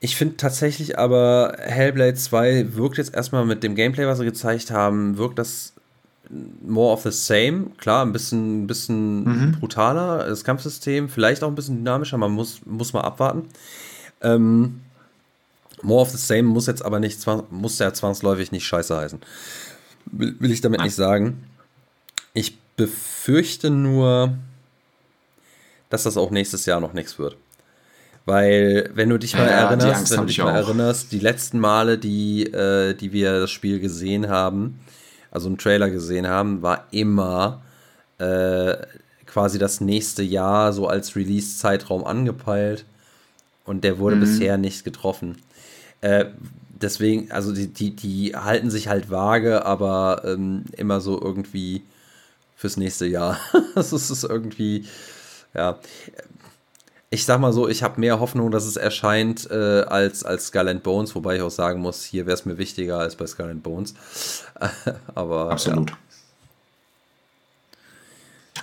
ich 0.00 0.16
finde 0.16 0.36
tatsächlich 0.36 0.98
aber 0.98 1.56
Hellblade 1.58 2.14
2 2.14 2.74
wirkt 2.74 2.96
jetzt 2.96 3.14
erstmal 3.14 3.44
mit 3.44 3.62
dem 3.62 3.74
Gameplay, 3.74 4.06
was 4.06 4.18
sie 4.18 4.24
gezeigt 4.24 4.70
haben, 4.70 5.18
wirkt 5.18 5.38
das 5.38 5.71
more 6.66 6.92
of 6.92 7.02
the 7.02 7.12
same. 7.12 7.70
Klar, 7.78 8.04
ein 8.04 8.12
bisschen, 8.12 8.64
ein 8.64 8.66
bisschen 8.66 9.24
mhm. 9.24 9.52
brutaler, 9.52 10.26
das 10.26 10.44
Kampfsystem, 10.44 11.08
vielleicht 11.08 11.42
auch 11.42 11.48
ein 11.48 11.54
bisschen 11.54 11.78
dynamischer, 11.78 12.18
man 12.18 12.32
muss, 12.32 12.60
muss 12.64 12.92
mal 12.92 13.02
abwarten. 13.02 13.48
Ähm, 14.22 14.80
more 15.82 16.02
of 16.02 16.10
the 16.10 16.16
same 16.16 16.44
muss 16.44 16.66
jetzt 16.66 16.84
aber 16.84 17.00
nicht, 17.00 17.18
muss 17.50 17.78
ja 17.78 17.92
zwangsläufig 17.92 18.52
nicht 18.52 18.66
scheiße 18.66 18.96
heißen. 18.96 19.20
Will, 20.06 20.36
will 20.38 20.50
ich 20.50 20.60
damit 20.60 20.78
Nein. 20.78 20.86
nicht 20.86 20.96
sagen. 20.96 21.44
Ich 22.34 22.58
befürchte 22.76 23.70
nur, 23.70 24.34
dass 25.90 26.04
das 26.04 26.16
auch 26.16 26.30
nächstes 26.30 26.66
Jahr 26.66 26.80
noch 26.80 26.94
nichts 26.94 27.18
wird. 27.18 27.36
Weil, 28.24 28.90
wenn 28.94 29.08
du 29.08 29.18
dich 29.18 29.34
mal 29.34 29.46
ja, 29.46 29.68
erinnerst, 29.68 30.10
wenn 30.12 30.20
du 30.20 30.26
dich 30.26 30.38
mal 30.38 30.52
auch. 30.52 30.68
erinnerst, 30.68 31.10
die 31.10 31.18
letzten 31.18 31.58
Male, 31.58 31.98
die, 31.98 32.44
äh, 32.44 32.94
die 32.94 33.12
wir 33.12 33.40
das 33.40 33.50
Spiel 33.50 33.80
gesehen 33.80 34.28
haben, 34.28 34.78
also 35.32 35.48
einen 35.48 35.58
Trailer 35.58 35.90
gesehen 35.90 36.28
haben, 36.28 36.62
war 36.62 36.86
immer 36.92 37.62
äh, 38.18 38.76
quasi 39.26 39.58
das 39.58 39.80
nächste 39.80 40.22
Jahr 40.22 40.72
so 40.72 40.86
als 40.86 41.16
Release-Zeitraum 41.16 42.04
angepeilt. 42.04 42.84
Und 43.64 43.84
der 43.84 43.98
wurde 43.98 44.16
mhm. 44.16 44.20
bisher 44.20 44.58
nicht 44.58 44.84
getroffen. 44.84 45.38
Äh, 46.00 46.26
deswegen, 46.70 47.30
also 47.32 47.52
die, 47.52 47.68
die, 47.68 47.96
die 47.96 48.36
halten 48.36 48.70
sich 48.70 48.88
halt 48.88 49.10
vage, 49.10 49.64
aber 49.64 50.22
ähm, 50.24 50.64
immer 50.76 51.00
so 51.00 51.20
irgendwie 51.20 51.82
fürs 52.56 52.76
nächste 52.76 53.06
Jahr. 53.06 53.38
das 53.74 53.92
ist 53.92 54.24
irgendwie, 54.24 54.86
ja 55.54 55.78
ich 57.12 57.26
sag 57.26 57.40
mal 57.40 57.52
so, 57.52 57.68
ich 57.68 57.82
habe 57.82 58.00
mehr 58.00 58.20
Hoffnung, 58.20 58.50
dass 58.50 58.64
es 58.64 58.76
erscheint 58.76 59.48
äh, 59.50 59.82
als, 59.82 60.24
als 60.24 60.46
Skull 60.46 60.68
and 60.68 60.82
Bones, 60.82 61.14
wobei 61.14 61.36
ich 61.36 61.42
auch 61.42 61.50
sagen 61.50 61.80
muss, 61.80 62.04
hier 62.04 62.24
wäre 62.24 62.34
es 62.34 62.46
mir 62.46 62.56
wichtiger 62.56 62.98
als 62.98 63.16
bei 63.16 63.26
Skull 63.26 63.50
and 63.50 63.62
Bones. 63.62 63.94
Aber. 65.14 65.50
Absolut. 65.50 65.90
Ja. 65.90 65.96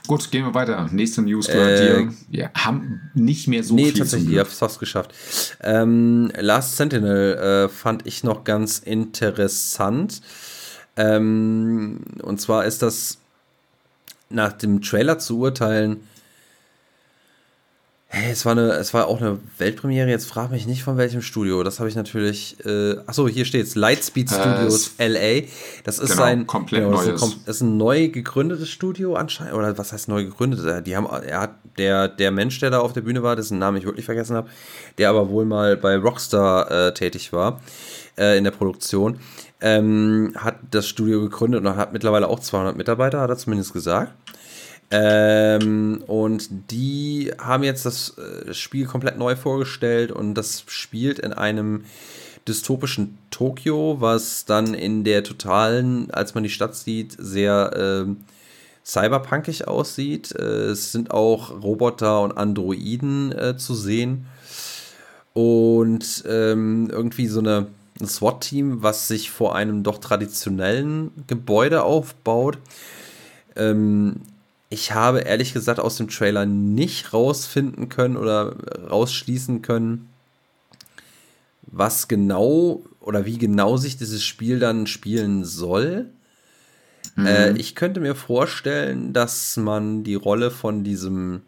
Gut, 0.07 0.31
gehen 0.31 0.45
wir 0.45 0.55
weiter. 0.55 0.89
Nächste 0.91 1.21
News 1.21 1.47
äh. 1.47 2.07
Wir 2.29 2.49
haben 2.55 3.11
nicht 3.13 3.47
mehr 3.47 3.63
so 3.63 3.75
nee, 3.75 3.83
viel. 3.83 3.93
Nee, 3.93 3.99
tatsächlich, 3.99 4.31
ich 4.31 4.39
habe 4.39 4.49
es 4.49 4.57
fast 4.57 4.79
geschafft. 4.79 5.13
Ähm, 5.61 6.31
Last 6.35 6.77
Sentinel 6.77 7.35
äh, 7.35 7.69
fand 7.69 8.07
ich 8.07 8.23
noch 8.23 8.45
ganz 8.45 8.79
interessant. 8.79 10.23
Ähm, 10.97 11.99
und 12.23 12.41
zwar 12.41 12.65
ist 12.65 12.81
das 12.81 13.19
nach 14.31 14.53
dem 14.53 14.81
Trailer 14.81 15.19
zu 15.19 15.37
urteilen 15.37 15.97
Hey, 18.11 18.31
es 18.31 18.43
war, 18.43 18.53
eine, 18.53 18.71
es 18.71 18.91
war 18.95 19.07
auch 19.07 19.21
eine 19.21 19.37
Weltpremiere. 19.59 20.09
Jetzt 20.09 20.25
frag 20.25 20.49
mich 20.49 20.65
nicht 20.65 20.81
von 20.81 20.97
welchem 20.97 21.21
Studio. 21.21 21.61
Das 21.61 21.79
habe 21.79 21.89
ich 21.89 21.95
natürlich. 21.95 22.57
Äh, 22.65 22.97
achso, 23.05 23.27
hier 23.27 23.45
steht's. 23.45 23.75
Lightspeed 23.75 24.31
Studios 24.31 24.95
äh, 24.97 25.07
LA. 25.07 25.47
Das 25.83 25.99
ist 25.99 26.13
genau, 26.13 26.23
ein 26.23 26.47
komplett 26.47 26.85
genau, 26.85 26.97
neues. 26.97 27.21
Ist 27.21 27.23
ein, 27.23 27.41
das 27.45 27.55
ist 27.57 27.61
ein 27.61 27.77
neu 27.77 28.07
gegründetes 28.07 28.67
Studio 28.67 29.13
anscheinend. 29.13 29.53
Oder 29.53 29.77
was 29.77 29.93
heißt 29.93 30.07
neu 30.07 30.23
gegründet? 30.23 30.65
Äh, 30.65 30.81
die 30.81 30.97
haben, 30.97 31.05
er 31.05 31.39
hat 31.39 31.51
der, 31.77 32.07
der 32.07 32.31
Mensch, 32.31 32.59
der 32.59 32.71
da 32.71 32.79
auf 32.79 32.93
der 32.93 33.01
Bühne 33.01 33.21
war, 33.21 33.35
dessen 33.35 33.59
Namen 33.59 33.77
ich 33.77 33.85
wirklich 33.85 34.05
vergessen 34.05 34.35
habe, 34.35 34.49
der 34.97 35.11
aber 35.11 35.29
wohl 35.29 35.45
mal 35.45 35.77
bei 35.77 35.95
Rockstar 35.95 36.71
äh, 36.71 36.93
tätig 36.95 37.31
war 37.31 37.61
äh, 38.17 38.39
in 38.39 38.43
der 38.43 38.51
Produktion, 38.51 39.19
ähm, 39.61 40.33
hat 40.35 40.55
das 40.71 40.87
Studio 40.87 41.21
gegründet 41.21 41.63
und 41.63 41.75
hat 41.75 41.93
mittlerweile 41.93 42.27
auch 42.27 42.39
200 42.39 42.75
Mitarbeiter, 42.75 43.21
hat 43.21 43.29
er 43.29 43.37
zumindest 43.37 43.71
gesagt. 43.71 44.13
Ähm, 44.91 46.03
und 46.07 46.71
die 46.71 47.31
haben 47.37 47.63
jetzt 47.63 47.85
das 47.85 48.17
äh, 48.17 48.53
Spiel 48.53 48.85
komplett 48.85 49.17
neu 49.17 49.35
vorgestellt 49.35 50.11
und 50.11 50.33
das 50.33 50.63
spielt 50.67 51.19
in 51.19 51.31
einem 51.31 51.83
dystopischen 52.47 53.17
Tokio, 53.29 53.97
was 53.99 54.45
dann 54.45 54.73
in 54.73 55.03
der 55.03 55.23
totalen, 55.23 56.09
als 56.09 56.33
man 56.33 56.43
die 56.43 56.49
Stadt 56.49 56.75
sieht, 56.75 57.15
sehr 57.19 58.07
äh, 58.07 58.15
cyberpunkig 58.83 59.67
aussieht. 59.67 60.33
Äh, 60.35 60.71
es 60.71 60.91
sind 60.91 61.11
auch 61.11 61.51
Roboter 61.61 62.21
und 62.21 62.37
Androiden 62.37 63.31
äh, 63.31 63.57
zu 63.57 63.75
sehen. 63.75 64.25
Und 65.33 66.23
ähm, 66.27 66.89
irgendwie 66.91 67.27
so 67.27 67.39
eine, 67.39 67.67
ein 68.01 68.07
SWAT-Team, 68.07 68.81
was 68.81 69.07
sich 69.07 69.29
vor 69.29 69.55
einem 69.55 69.83
doch 69.83 69.99
traditionellen 69.99 71.11
Gebäude 71.27 71.83
aufbaut. 71.83 72.57
Ähm, 73.55 74.21
ich 74.69 74.91
habe 74.91 75.21
ehrlich 75.21 75.53
gesagt 75.53 75.79
aus 75.79 75.97
dem 75.97 76.07
Trailer 76.09 76.45
nicht 76.45 77.13
rausfinden 77.13 77.89
können 77.89 78.17
oder 78.17 78.55
rausschließen 78.89 79.61
können, 79.63 80.09
was 81.63 82.07
genau 82.07 82.83
oder 82.99 83.25
wie 83.25 83.37
genau 83.37 83.77
sich 83.77 83.97
dieses 83.97 84.23
Spiel 84.23 84.59
dann 84.59 84.85
spielen 84.85 85.43
soll. 85.43 86.09
Mhm. 87.15 87.25
Äh, 87.25 87.51
ich 87.53 87.73
könnte 87.73 87.99
mir 87.99 88.13
vorstellen, 88.13 89.11
dass 89.13 89.57
man 89.57 90.03
die 90.03 90.15
Rolle 90.15 90.51
von 90.51 90.83
diesem, 90.83 91.41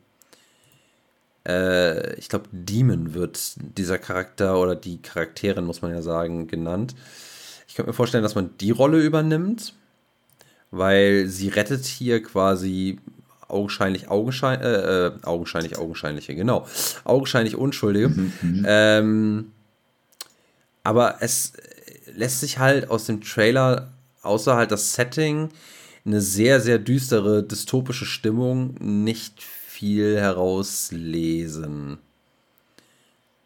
äh, 1.47 2.15
ich 2.15 2.29
glaube, 2.29 2.45
Demon 2.51 3.13
wird 3.13 3.53
dieser 3.77 3.99
Charakter 3.99 4.59
oder 4.59 4.75
die 4.75 4.99
Charakterin, 4.99 5.65
muss 5.65 5.83
man 5.83 5.91
ja 5.91 6.01
sagen, 6.01 6.47
genannt. 6.47 6.95
Ich 7.67 7.75
könnte 7.75 7.91
mir 7.91 7.95
vorstellen, 7.95 8.23
dass 8.23 8.35
man 8.35 8.57
die 8.59 8.71
Rolle 8.71 8.99
übernimmt, 8.99 9.75
weil 10.71 11.27
sie 11.27 11.49
rettet 11.49 11.85
hier 11.85 12.23
quasi 12.23 12.99
augenscheinlich, 13.47 14.09
augenschein, 14.09 14.61
äh, 14.61 15.07
äh, 15.07 15.11
augenscheinlich, 15.23 15.77
augenscheinliche, 15.77 16.33
genau, 16.35 16.65
augenscheinlich 17.03 17.55
Unschuldige. 17.55 18.09
Mhm, 18.09 18.33
mhm. 18.41 18.65
ähm, 18.67 19.51
aber 20.83 21.17
es 21.19 21.53
lässt 22.15 22.39
sich 22.39 22.57
halt 22.57 22.89
aus 22.89 23.05
dem 23.05 23.21
Trailer, 23.21 23.91
außer 24.23 24.55
halt 24.55 24.71
das 24.71 24.93
Setting, 24.93 25.49
eine 26.05 26.21
sehr, 26.21 26.59
sehr 26.61 26.79
düstere, 26.79 27.43
dystopische 27.43 28.05
Stimmung 28.05 28.75
nicht 28.79 29.43
viel 29.43 30.19
herauslesen. 30.19 31.99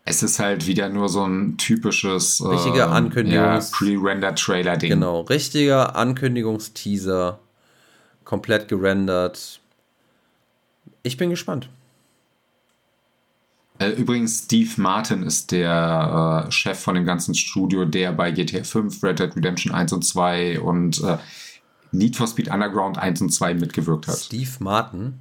Es 0.08 0.22
ist 0.22 0.40
halt 0.40 0.68
wieder 0.68 0.88
nur 0.90 1.10
so 1.10 1.26
ein 1.26 1.58
typisches 1.58 2.44
richtiger 2.46 2.86
äh, 2.86 2.92
Ankündigungs 2.92 3.72
ja, 3.72 3.78
Pre-Render-Trailer-Ding. 3.78 4.90
Genau, 4.92 5.22
richtiger 5.22 5.96
Ankündigungsteaser, 5.96 7.40
komplett 8.24 8.68
gerendert. 8.68 9.60
Ich 11.02 11.18
bin 11.18 11.32
gespannt. 11.32 11.70
Äh, 13.80 13.90
übrigens, 13.90 14.44
Steve 14.46 14.70
Martin 14.78 15.24
ist 15.24 15.52
der 15.52 16.46
äh, 16.48 16.52
Chef 16.52 16.80
von 16.80 16.96
dem 16.96 17.06
ganzen 17.06 17.34
Studio, 17.34 17.84
der 17.84 18.14
bei 18.14 18.32
GTA 18.32 18.64
5, 18.64 19.04
Red 19.04 19.20
Dead 19.20 19.36
Redemption 19.36 19.74
1 19.74 19.92
und 19.92 20.04
2 20.06 20.60
und 20.60 21.04
äh, 21.04 21.18
Need 21.92 22.16
for 22.16 22.28
Speed 22.28 22.50
Underground 22.50 22.98
1 22.98 23.22
und 23.22 23.32
2 23.32 23.56
mitgewirkt 23.56 24.08
hat. 24.08 24.18
Steve 24.18 24.52
Martin? 24.60 25.20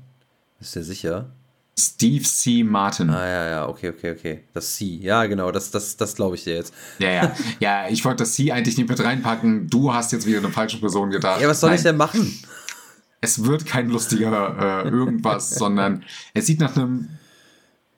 Ist 0.61 0.77
der 0.77 0.85
sicher? 0.85 1.31
Steve 1.79 2.23
C. 2.23 2.63
Martin. 2.63 3.11
Ah, 3.11 3.27
ja, 3.27 3.49
ja, 3.49 3.69
okay, 3.69 3.91
okay, 3.91 4.13
okay. 4.13 4.45
Das 4.53 4.77
C, 4.77 4.85
ja, 4.85 5.27
genau, 5.27 5.51
das, 5.51 5.71
das, 5.71 5.97
das 5.97 6.15
glaube 6.15 6.37
ich 6.37 6.45
dir 6.45 6.55
jetzt. 6.55 6.73
Ja, 6.99 7.11
ja, 7.11 7.37
ja, 7.59 7.89
ich 7.89 8.05
wollte 8.05 8.23
das 8.23 8.35
C 8.35 8.53
eigentlich 8.53 8.77
nicht 8.79 8.89
mit 8.89 9.03
reinpacken. 9.03 9.69
Du 9.69 9.93
hast 9.93 10.13
jetzt 10.13 10.27
wieder 10.27 10.39
eine 10.39 10.51
falsche 10.51 10.79
Person 10.79 11.11
gedacht. 11.11 11.41
Ja, 11.41 11.49
was 11.49 11.61
soll 11.61 11.71
Nein. 11.71 11.79
ich 11.79 11.83
denn 11.83 11.97
machen? 11.97 12.43
Es 13.21 13.45
wird 13.45 13.67
kein 13.67 13.89
lustiger 13.89 14.85
äh, 14.85 14.89
irgendwas, 14.89 15.51
sondern 15.55 16.05
es 16.33 16.47
sieht 16.47 16.61
nach 16.61 16.77
einem 16.77 17.09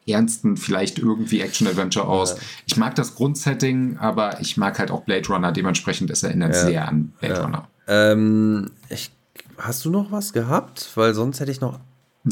ernsten, 0.07 0.57
vielleicht 0.57 0.99
irgendwie 0.99 1.41
Action-Adventure 1.41 2.07
aus. 2.07 2.33
Ja. 2.33 2.39
Ich 2.67 2.77
mag 2.77 2.95
das 2.95 3.17
Grundsetting, 3.17 3.99
aber 3.99 4.41
ich 4.41 4.57
mag 4.57 4.79
halt 4.79 4.91
auch 4.91 5.03
Blade 5.03 5.27
Runner. 5.29 5.53
Dementsprechend 5.53 6.11
ist 6.11 6.23
erinnert 6.23 6.55
ja. 6.55 6.65
sehr 6.65 6.89
an 6.89 7.13
Blade 7.21 7.35
ja. 7.35 7.43
Runner. 7.43 7.69
Ähm, 7.89 8.71
ich, 8.89 9.11
hast 9.59 9.85
du 9.85 9.91
noch 9.91 10.13
was 10.13 10.33
gehabt? 10.33 10.91
Weil 10.95 11.13
sonst 11.15 11.41
hätte 11.41 11.51
ich 11.51 11.61
noch. 11.61 11.81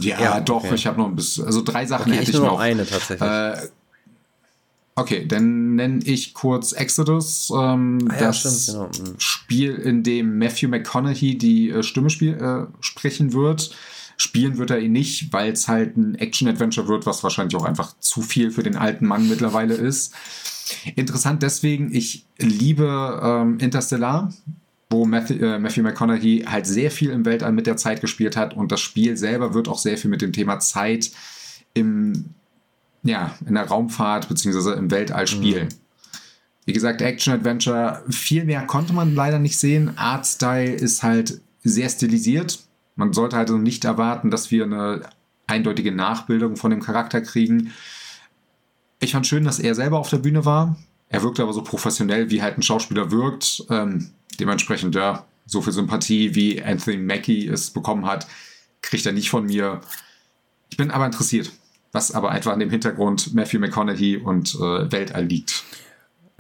Ja, 0.01 0.21
ja 0.21 0.41
doch, 0.41 0.65
okay. 0.65 0.75
ich 0.75 0.87
habe 0.87 0.99
noch 0.99 1.09
ein 1.09 1.17
bisschen. 1.17 1.45
Also 1.45 1.63
drei 1.63 1.87
Sachen 1.87 2.11
okay, 2.11 2.21
hätte 2.21 2.31
ich, 2.31 2.37
ich 2.37 2.43
noch. 2.43 2.59
eine 2.59 2.87
tatsächlich. 2.87 3.29
Äh, 3.29 3.69
okay, 4.97 5.27
dann 5.27 5.77
nenne 5.77 6.03
ich 6.05 6.35
kurz 6.35 6.73
Exodus. 6.73 7.51
Ähm, 7.51 7.99
ah, 8.09 8.17
das 8.19 8.39
stimmt, 8.41 8.67
genau. 8.67 9.11
Mhm. 9.13 9.15
Spiel, 9.19 9.75
in 9.75 10.03
dem 10.03 10.39
Matthew 10.39 10.69
McConaughey 10.69 11.39
die 11.39 11.71
äh, 11.71 11.83
Stimme 11.83 12.11
spiel, 12.11 12.35
äh, 12.35 12.67
sprechen 12.81 13.33
wird. 13.33 13.71
Spielen 14.17 14.59
wird 14.59 14.71
er 14.71 14.79
ihn 14.79 14.93
nicht, 14.93 15.33
weil 15.33 15.53
es 15.53 15.67
halt 15.67 15.97
ein 15.97 16.15
Action-Adventure 16.15 16.87
wird, 16.87 17.07
was 17.07 17.23
wahrscheinlich 17.25 17.57
auch 17.57 17.65
einfach 17.65 17.97
zu 17.99 18.23
viel 18.23 18.51
für 18.51 18.63
den 18.63 18.77
alten 18.77 19.07
Mann 19.07 19.29
mittlerweile 19.29 19.75
ist. 19.75 20.15
Interessant 20.95 21.43
deswegen, 21.43 21.93
ich 21.95 22.25
liebe 22.39 23.21
ähm, 23.23 23.59
Interstellar, 23.59 24.33
wo 24.95 25.05
Matthew, 25.05 25.45
äh, 25.45 25.59
Matthew 25.59 25.83
McConaughey 25.83 26.45
halt 26.47 26.67
sehr 26.67 26.91
viel 26.91 27.11
im 27.11 27.25
Weltall 27.25 27.53
mit 27.53 27.67
der 27.67 27.77
Zeit 27.77 28.01
gespielt 28.01 28.37
hat 28.37 28.55
und 28.55 28.71
das 28.71 28.81
Spiel 28.81 29.17
selber 29.17 29.53
wird 29.53 29.69
auch 29.69 29.79
sehr 29.79 29.99
viel 29.99 30.11
mit 30.11 30.23
dem 30.23 30.33
Thema 30.33 30.61
Zeit 30.61 31.11
im, 31.75 32.27
ja, 33.03 33.35
in 33.45 33.55
der 33.55 33.65
Raumfahrt 33.65 34.29
bzw. 34.29 34.79
im 34.79 34.91
Weltall 34.91 35.27
spielen. 35.27 35.67
Mhm. 35.67 35.85
Wie 36.67 36.73
gesagt, 36.73 37.03
Action-Adventure, 37.03 38.05
viel 38.09 38.45
mehr 38.45 38.63
konnte 38.63 38.95
man 38.95 39.15
leider 39.15 39.39
nicht 39.39 39.59
sehen. 39.59 39.99
Artstyle 39.99 40.73
ist 40.73 41.03
halt 41.03 41.41
sehr 41.63 41.89
stilisiert. 41.91 42.61
Man 42.97 43.13
sollte 43.13 43.37
also 43.37 43.59
nicht 43.59 43.85
erwarten, 43.85 44.31
dass 44.31 44.51
wir 44.51 44.65
eine 44.65 45.03
eindeutige 45.47 45.93
Nachbildung 45.93 46.57
von 46.57 46.71
dem 46.71 46.81
Charakter 46.81 47.21
kriegen. 47.21 47.73
Ich 49.01 49.13
fand 49.13 49.27
schön, 49.27 49.45
dass 49.45 49.59
er 49.59 49.75
selber 49.75 49.99
auf 49.99 50.09
der 50.09 50.19
Bühne 50.19 50.47
war. 50.47 50.77
Er 51.09 51.23
wirkte 51.23 51.43
aber 51.43 51.53
so 51.53 51.63
professionell, 51.63 52.31
wie 52.31 52.41
halt 52.41 52.57
ein 52.57 52.63
Schauspieler 52.63 53.11
wirkt. 53.11 53.65
Ähm, 53.69 54.14
dementsprechend, 54.37 54.95
ja, 54.95 55.27
so 55.47 55.61
viel 55.61 55.73
Sympathie, 55.73 56.35
wie 56.35 56.63
Anthony 56.63 56.97
Mackie 56.97 57.47
es 57.49 57.71
bekommen 57.71 58.07
hat, 58.07 58.27
kriegt 58.83 59.07
er 59.07 59.13
nicht 59.13 59.31
von 59.31 59.47
mir. 59.47 59.81
Ich 60.71 60.77
bin 60.77 60.91
aber 60.91 61.07
interessiert, 61.07 61.53
was 61.93 62.13
aber 62.13 62.31
einfach 62.31 62.53
an 62.53 62.61
dem 62.61 62.71
Hintergrund 62.71 63.35
Matthew 63.35 63.59
McConaughey 63.59 64.17
und 64.17 64.55
äh, 64.55 64.91
Weltall 64.91 65.27
liegt. 65.27 65.65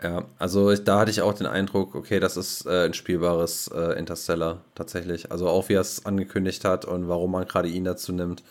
Ja, 0.02 0.24
also 0.38 0.70
ich, 0.72 0.82
da 0.82 0.98
hatte 0.98 1.10
ich 1.10 1.22
auch 1.22 1.34
den 1.34 1.46
Eindruck, 1.46 1.94
okay, 1.94 2.18
das 2.18 2.36
ist 2.36 2.66
äh, 2.66 2.86
ein 2.86 2.94
spielbares 2.94 3.68
äh, 3.68 3.98
Interstellar 3.98 4.64
tatsächlich. 4.74 5.30
Also 5.30 5.48
auch 5.48 5.68
wie 5.68 5.74
er 5.74 5.82
es 5.82 6.04
angekündigt 6.04 6.64
hat 6.64 6.84
und 6.84 7.08
warum 7.08 7.30
man 7.30 7.46
gerade 7.46 7.68
ihn 7.68 7.84
dazu 7.84 8.12
nimmt, 8.12 8.42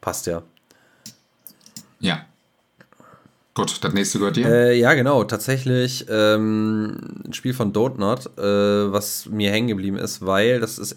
passt 0.00 0.26
ja. 0.26 0.42
Ja. 1.98 2.24
Gut, 3.54 3.84
das 3.84 3.94
nächste 3.94 4.18
gehört 4.18 4.36
dir. 4.36 4.46
Äh, 4.46 4.78
ja, 4.78 4.94
genau, 4.94 5.22
tatsächlich 5.22 6.06
ähm, 6.10 7.22
ein 7.24 7.32
Spiel 7.32 7.54
von 7.54 7.72
Don't 7.72 7.98
Not, 7.98 8.36
äh, 8.36 8.92
was 8.92 9.26
mir 9.26 9.52
hängen 9.52 9.68
geblieben 9.68 9.96
ist, 9.96 10.26
weil 10.26 10.58
das 10.58 10.78
ist 10.78 10.96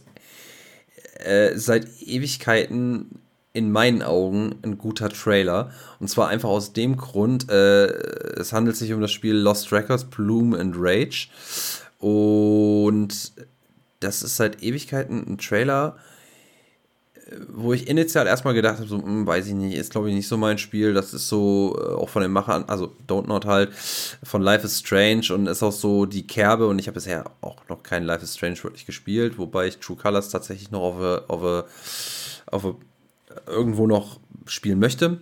äh, 1.20 1.56
seit 1.56 2.02
Ewigkeiten 2.02 3.22
in 3.54 3.72
meinen 3.72 4.02
Augen 4.02 4.56
ein 4.64 4.78
guter 4.78 5.10
Trailer. 5.10 5.72
Und 6.00 6.10
zwar 6.10 6.30
einfach 6.30 6.50
aus 6.50 6.74
dem 6.74 6.98
Grund, 6.98 7.50
äh, 7.50 7.88
es 8.40 8.54
handelt 8.54 8.76
sich 8.76 8.92
um 8.94 9.02
das 9.02 9.12
Spiel 9.12 9.36
Lost 9.36 9.72
Records, 9.72 10.06
Bloom 10.06 10.56
and 10.56 10.76
Rage. 10.78 11.28
Und 12.00 13.34
das 14.00 14.24
ist 14.24 14.36
seit 14.36 14.64
Ewigkeiten 14.64 15.26
ein 15.28 15.38
Trailer, 15.38 15.98
wo 17.50 17.74
ich 17.74 17.88
initial 17.88 18.28
erstmal 18.28 18.54
gedacht 18.54 18.78
habe, 18.78 18.88
so, 18.88 19.02
hm, 19.02 19.26
weiß 19.26 19.48
ich 19.48 19.54
nicht, 19.54 19.76
ist 19.76 19.92
glaube 19.92 20.10
ich 20.10 20.16
nicht 20.16 20.28
so 20.28 20.38
mein 20.38 20.58
Spiel. 20.58 20.94
Das 20.94 21.14
ist 21.14 21.28
so 21.28 21.78
äh, 21.80 21.94
auch 21.94 22.10
von 22.10 22.22
den 22.22 22.32
Machern, 22.32 22.66
also 22.68 22.94
Don't 23.08 23.28
Not 23.28 23.46
halt, 23.46 23.74
von 24.24 24.42
Life 24.42 24.66
is 24.66 24.80
Strange 24.80 25.34
und 25.34 25.48
ist 25.48 25.64
auch 25.64 25.72
so 25.72 26.06
die 26.06 26.26
Kerbe. 26.26 26.68
Und 26.68 26.80
ich 26.80 26.88
habe 26.88 26.96
bisher 26.96 27.26
auch 27.42 27.58
noch 27.70 27.84
kein 27.84 28.04
Life 28.04 28.24
is 28.24 28.36
Strange 28.36 28.64
wirklich 28.64 28.86
gespielt, 28.86 29.38
wobei 29.38 29.68
ich 29.68 29.78
True 29.78 29.98
Colors 29.98 30.30
tatsächlich 30.30 30.72
noch 30.72 30.82
auf 30.82 31.02
a, 31.02 31.22
auf 31.28 31.44
a, 31.44 31.66
auf 32.48 32.66
a 32.66 32.76
irgendwo 33.48 33.88
noch 33.88 34.20
spielen 34.46 34.80
möchte. 34.80 35.20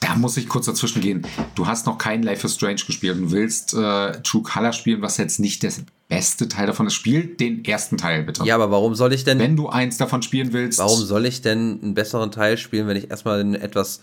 Da 0.00 0.16
muss 0.16 0.36
ich 0.36 0.48
kurz 0.48 0.66
dazwischen 0.66 1.02
gehen. 1.02 1.26
Du 1.54 1.66
hast 1.66 1.86
noch 1.86 1.98
kein 1.98 2.22
Life 2.22 2.46
is 2.46 2.54
Strange 2.54 2.80
gespielt 2.86 3.16
und 3.16 3.30
willst 3.30 3.74
äh, 3.74 4.20
True 4.22 4.42
Color 4.42 4.72
spielen, 4.72 5.02
was 5.02 5.18
jetzt 5.18 5.38
nicht 5.38 5.62
der 5.62 5.72
beste 6.10 6.48
Teil 6.48 6.66
davon 6.66 6.86
ist. 6.86 6.94
Spiel 6.94 7.24
den 7.24 7.64
ersten 7.64 7.96
Teil 7.96 8.24
bitte. 8.24 8.44
Ja, 8.44 8.56
aber 8.56 8.70
warum 8.70 8.94
soll 8.94 9.14
ich 9.14 9.24
denn. 9.24 9.38
Wenn 9.38 9.56
du 9.56 9.70
eins 9.70 9.96
davon 9.96 10.20
spielen 10.20 10.52
willst. 10.52 10.78
Warum 10.78 11.00
soll 11.00 11.24
ich 11.24 11.40
denn 11.40 11.80
einen 11.82 11.94
besseren 11.94 12.30
Teil 12.30 12.58
spielen, 12.58 12.86
wenn 12.86 12.96
ich 12.98 13.10
erstmal 13.10 13.40
einen 13.40 13.54
etwas 13.54 14.02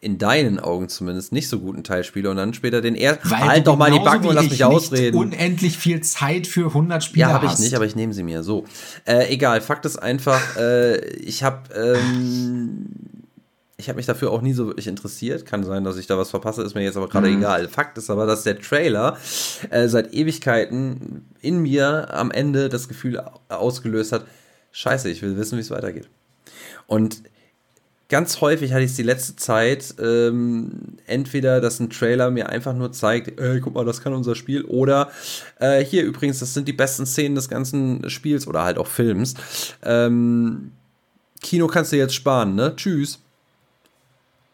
in 0.00 0.18
deinen 0.18 0.58
Augen 0.58 0.88
zumindest 0.88 1.32
nicht 1.32 1.48
so 1.48 1.60
guten 1.60 1.84
Teil 1.84 2.04
spiele 2.04 2.30
und 2.30 2.36
dann 2.36 2.54
später 2.54 2.80
den 2.80 2.94
ersten. 2.94 3.30
Halt 3.30 3.66
doch 3.66 3.76
mal 3.76 3.90
die 3.90 3.98
Backen 3.98 4.26
und 4.26 4.34
lass 4.34 4.50
mich 4.50 4.64
ausreden. 4.64 5.16
Unendlich 5.16 5.78
viel 5.78 6.00
Zeit 6.00 6.46
für 6.46 6.68
100 6.68 7.04
Spiele. 7.04 7.26
Ja, 7.26 7.32
habe 7.32 7.46
ich 7.46 7.58
nicht, 7.58 7.74
aber 7.74 7.84
ich 7.84 7.94
nehme 7.94 8.12
sie 8.12 8.22
mir. 8.22 8.42
So, 8.42 8.64
äh, 9.06 9.32
egal. 9.32 9.60
Fakt 9.60 9.84
ist 9.84 9.96
einfach, 9.96 10.56
äh, 10.56 10.98
ich 11.16 11.42
habe 11.42 11.62
ähm, 11.74 12.86
ich 13.76 13.88
habe 13.88 13.96
mich 13.96 14.06
dafür 14.06 14.30
auch 14.30 14.40
nie 14.40 14.52
so 14.52 14.66
wirklich 14.66 14.86
interessiert. 14.86 15.46
Kann 15.46 15.64
sein, 15.64 15.84
dass 15.84 15.96
ich 15.96 16.06
da 16.06 16.16
was 16.16 16.30
verpasse, 16.30 16.62
ist 16.62 16.74
mir 16.74 16.82
jetzt 16.82 16.96
aber 16.96 17.08
gerade 17.08 17.28
mhm. 17.28 17.38
egal. 17.38 17.68
Fakt 17.68 17.98
ist 17.98 18.10
aber, 18.10 18.26
dass 18.26 18.44
der 18.44 18.60
Trailer 18.60 19.18
äh, 19.70 19.88
seit 19.88 20.14
Ewigkeiten 20.14 21.26
in 21.40 21.58
mir 21.58 22.14
am 22.14 22.30
Ende 22.30 22.68
das 22.68 22.88
Gefühl 22.88 23.20
ausgelöst 23.48 24.12
hat: 24.12 24.24
Scheiße, 24.72 25.10
ich 25.10 25.22
will 25.22 25.36
wissen, 25.36 25.56
wie 25.56 25.62
es 25.62 25.70
weitergeht. 25.70 26.08
Und 26.86 27.22
ganz 28.08 28.40
häufig 28.40 28.72
hatte 28.72 28.84
ich 28.84 28.90
es 28.90 28.96
die 28.96 29.02
letzte 29.02 29.34
Zeit, 29.34 29.94
ähm, 29.98 30.98
entweder, 31.06 31.60
dass 31.60 31.80
ein 31.80 31.90
Trailer 31.90 32.30
mir 32.30 32.50
einfach 32.50 32.74
nur 32.74 32.92
zeigt, 32.92 33.40
ey, 33.40 33.60
guck 33.60 33.74
mal, 33.74 33.84
das 33.84 34.02
kann 34.02 34.12
unser 34.12 34.36
Spiel, 34.36 34.64
oder 34.66 35.10
äh, 35.58 35.84
hier 35.84 36.04
übrigens, 36.04 36.38
das 36.38 36.54
sind 36.54 36.68
die 36.68 36.72
besten 36.72 37.06
Szenen 37.06 37.34
des 37.34 37.48
ganzen 37.48 38.08
Spiels 38.10 38.46
oder 38.46 38.62
halt 38.62 38.78
auch 38.78 38.86
Films. 38.86 39.34
Ähm, 39.82 40.72
Kino 41.40 41.66
kannst 41.66 41.92
du 41.92 41.96
jetzt 41.96 42.14
sparen, 42.14 42.54
ne? 42.54 42.74
Tschüss. 42.76 43.23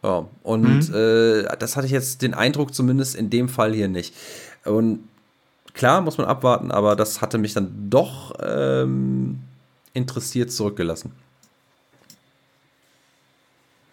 Ja, 0.03 0.27
und 0.43 0.89
mhm. 0.89 0.95
äh, 0.95 1.57
das 1.59 1.77
hatte 1.77 1.87
ich 1.87 1.93
jetzt 1.93 2.23
den 2.23 2.33
Eindruck 2.33 2.75
zumindest 2.75 3.15
in 3.15 3.29
dem 3.29 3.49
Fall 3.49 3.75
hier 3.75 3.89
nicht. 3.89 4.15
Und 4.65 5.01
klar, 5.75 6.01
muss 6.01 6.17
man 6.19 6.27
abwarten, 6.27 6.71
aber 6.71 6.97
das 6.97 7.21
hatte 7.21 7.39
mich 7.39 7.53
dann 7.53 7.91
doch 7.91 8.35
ähm, 8.43 9.41
interessiert 9.93 10.53
zurückgelassen. 10.53 11.13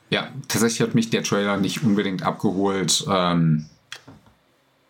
Ja, 0.09 0.29
tatsächlich 0.47 0.81
hat 0.81 0.95
mich 0.95 1.09
der 1.09 1.23
Trailer 1.23 1.57
nicht 1.57 1.83
unbedingt 1.83 2.23
abgeholt. 2.23 3.05
Ähm, 3.09 3.65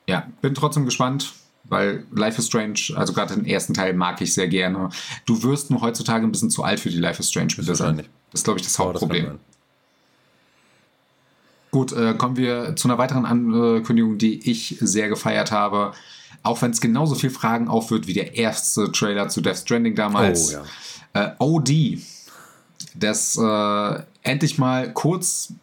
ja, 0.07 0.27
bin 0.41 0.53
trotzdem 0.53 0.85
gespannt, 0.85 1.33
weil 1.63 2.05
Life 2.11 2.39
is 2.39 2.45
Strange, 2.47 2.79
also 2.95 3.13
gerade 3.13 3.35
den 3.35 3.45
ersten 3.45 3.73
Teil 3.73 3.93
mag 3.93 4.21
ich 4.21 4.33
sehr 4.35 4.47
gerne. 4.47 4.89
Du 5.25 5.41
wirst 5.41 5.71
nur 5.71 5.81
heutzutage 5.81 6.25
ein 6.25 6.31
bisschen 6.31 6.51
zu 6.51 6.63
alt 6.63 6.79
für 6.79 6.89
die 6.89 6.99
Life 6.99 7.19
is 7.19 7.29
Strange 7.29 7.49
Spiele 7.49 7.75
sein. 7.75 7.97
Das 8.31 8.41
ist, 8.41 8.43
glaube 8.43 8.59
ich, 8.59 8.65
das 8.65 8.77
Hauptproblem. 8.77 9.25
Das 9.25 9.56
Gut, 11.77 11.91
äh, 11.91 12.15
kommen 12.15 12.37
wir 12.37 12.75
zu 12.75 12.87
einer 12.87 12.97
weiteren 12.97 13.23
Ankündigung, 13.23 14.17
die 14.17 14.49
ich 14.49 14.77
sehr 14.81 15.09
gefeiert 15.09 15.51
habe. 15.51 15.91
Auch 16.41 16.59
wenn 16.63 16.71
es 16.71 16.81
genauso 16.81 17.13
viel 17.13 17.29
Fragen 17.29 17.67
aufwirft 17.67 18.07
wie 18.07 18.13
der 18.13 18.35
erste 18.35 18.91
Trailer 18.91 19.29
zu 19.29 19.41
Death 19.41 19.57
Stranding 19.57 19.93
damals. 19.93 20.55
Oh, 20.55 20.63
ja. 21.13 21.23
äh, 21.23 21.35
OD. 21.37 21.99
Das 22.95 23.37
äh, 23.37 24.01
endlich 24.23 24.57
mal 24.57 24.91
kurz 24.91 25.53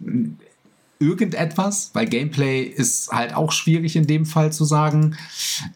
irgendetwas, 1.01 1.91
weil 1.95 2.07
Gameplay 2.07 2.63
ist 2.63 3.11
halt 3.11 3.35
auch 3.35 3.51
schwierig 3.51 3.97
in 3.97 4.07
dem 4.07 4.25
Fall 4.25 4.53
zu 4.53 4.65
sagen, 4.65 5.17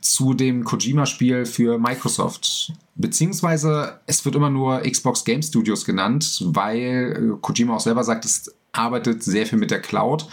zu 0.00 0.34
dem 0.34 0.62
Kojima-Spiel 0.62 1.46
für 1.46 1.80
Microsoft. 1.80 2.74
Beziehungsweise 2.94 3.98
es 4.06 4.24
wird 4.24 4.36
immer 4.36 4.50
nur 4.50 4.82
Xbox 4.82 5.24
Game 5.24 5.42
Studios 5.42 5.84
genannt, 5.84 6.44
weil 6.44 7.36
Kojima 7.40 7.74
auch 7.74 7.80
selber 7.80 8.04
sagt, 8.04 8.24
es 8.24 8.54
arbeitet 8.72 9.22
sehr 9.22 9.46
viel 9.46 9.58
mit 9.58 9.70
der 9.70 9.80
Cloud. 9.80 10.28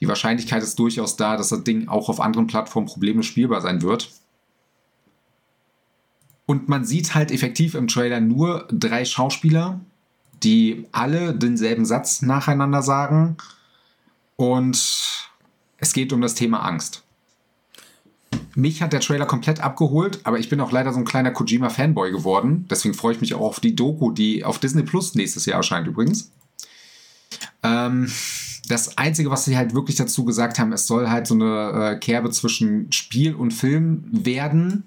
Die 0.00 0.08
Wahrscheinlichkeit 0.08 0.62
ist 0.62 0.78
durchaus 0.78 1.16
da, 1.16 1.36
dass 1.36 1.50
das 1.50 1.64
Ding 1.64 1.88
auch 1.88 2.08
auf 2.08 2.20
anderen 2.20 2.46
Plattformen 2.46 2.86
problemlos 2.86 3.26
spielbar 3.26 3.60
sein 3.60 3.82
wird. 3.82 4.10
Und 6.46 6.68
man 6.68 6.84
sieht 6.84 7.14
halt 7.14 7.30
effektiv 7.30 7.74
im 7.74 7.86
Trailer 7.86 8.20
nur 8.20 8.66
drei 8.72 9.04
Schauspieler, 9.04 9.80
die 10.42 10.86
alle 10.90 11.34
denselben 11.34 11.84
Satz 11.84 12.22
nacheinander 12.22 12.82
sagen. 12.82 13.36
Und 14.36 15.28
es 15.76 15.92
geht 15.92 16.12
um 16.12 16.20
das 16.20 16.34
Thema 16.34 16.60
Angst. 16.64 17.04
Mich 18.54 18.82
hat 18.82 18.92
der 18.92 19.00
Trailer 19.00 19.26
komplett 19.26 19.60
abgeholt, 19.60 20.20
aber 20.24 20.38
ich 20.38 20.48
bin 20.48 20.60
auch 20.60 20.72
leider 20.72 20.92
so 20.92 20.98
ein 20.98 21.04
kleiner 21.04 21.30
Kojima-Fanboy 21.30 22.10
geworden. 22.10 22.66
Deswegen 22.68 22.94
freue 22.94 23.14
ich 23.14 23.20
mich 23.20 23.34
auch 23.34 23.40
auf 23.40 23.60
die 23.60 23.76
Doku, 23.76 24.10
die 24.10 24.44
auf 24.44 24.58
Disney 24.58 24.82
Plus 24.82 25.14
nächstes 25.14 25.46
Jahr 25.46 25.58
erscheint 25.58 25.86
übrigens. 25.86 26.32
Ähm, 27.62 28.10
das 28.68 28.96
Einzige, 28.98 29.30
was 29.30 29.44
sie 29.44 29.56
halt 29.56 29.74
wirklich 29.74 29.96
dazu 29.96 30.24
gesagt 30.24 30.58
haben, 30.58 30.72
es 30.72 30.86
soll 30.86 31.10
halt 31.10 31.26
so 31.26 31.34
eine 31.34 31.94
äh, 31.94 31.98
Kerbe 31.98 32.30
zwischen 32.30 32.90
Spiel 32.92 33.34
und 33.34 33.52
Film 33.52 34.04
werden. 34.12 34.84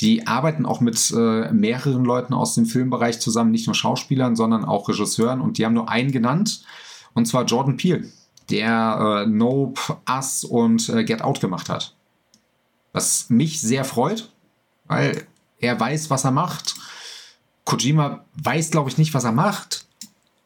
Die 0.00 0.26
arbeiten 0.28 0.64
auch 0.64 0.80
mit 0.80 1.12
äh, 1.16 1.50
mehreren 1.50 2.04
Leuten 2.04 2.32
aus 2.32 2.54
dem 2.54 2.66
Filmbereich 2.66 3.20
zusammen, 3.20 3.50
nicht 3.50 3.66
nur 3.66 3.74
Schauspielern, 3.74 4.36
sondern 4.36 4.64
auch 4.64 4.88
Regisseuren. 4.88 5.40
Und 5.40 5.58
die 5.58 5.64
haben 5.64 5.74
nur 5.74 5.88
einen 5.88 6.12
genannt, 6.12 6.62
und 7.14 7.26
zwar 7.26 7.44
Jordan 7.44 7.76
Peele, 7.76 8.08
der 8.50 9.24
äh, 9.24 9.28
Nope, 9.28 9.80
Us 10.08 10.44
und 10.44 10.88
äh, 10.88 11.02
Get 11.02 11.22
Out 11.22 11.40
gemacht 11.40 11.68
hat. 11.68 11.96
Was 12.92 13.28
mich 13.28 13.60
sehr 13.60 13.84
freut, 13.84 14.30
weil 14.86 15.26
er 15.58 15.78
weiß, 15.78 16.10
was 16.10 16.24
er 16.24 16.30
macht. 16.30 16.76
Kojima 17.64 18.24
weiß, 18.34 18.70
glaube 18.70 18.88
ich, 18.90 18.98
nicht, 18.98 19.14
was 19.14 19.24
er 19.24 19.32
macht. 19.32 19.87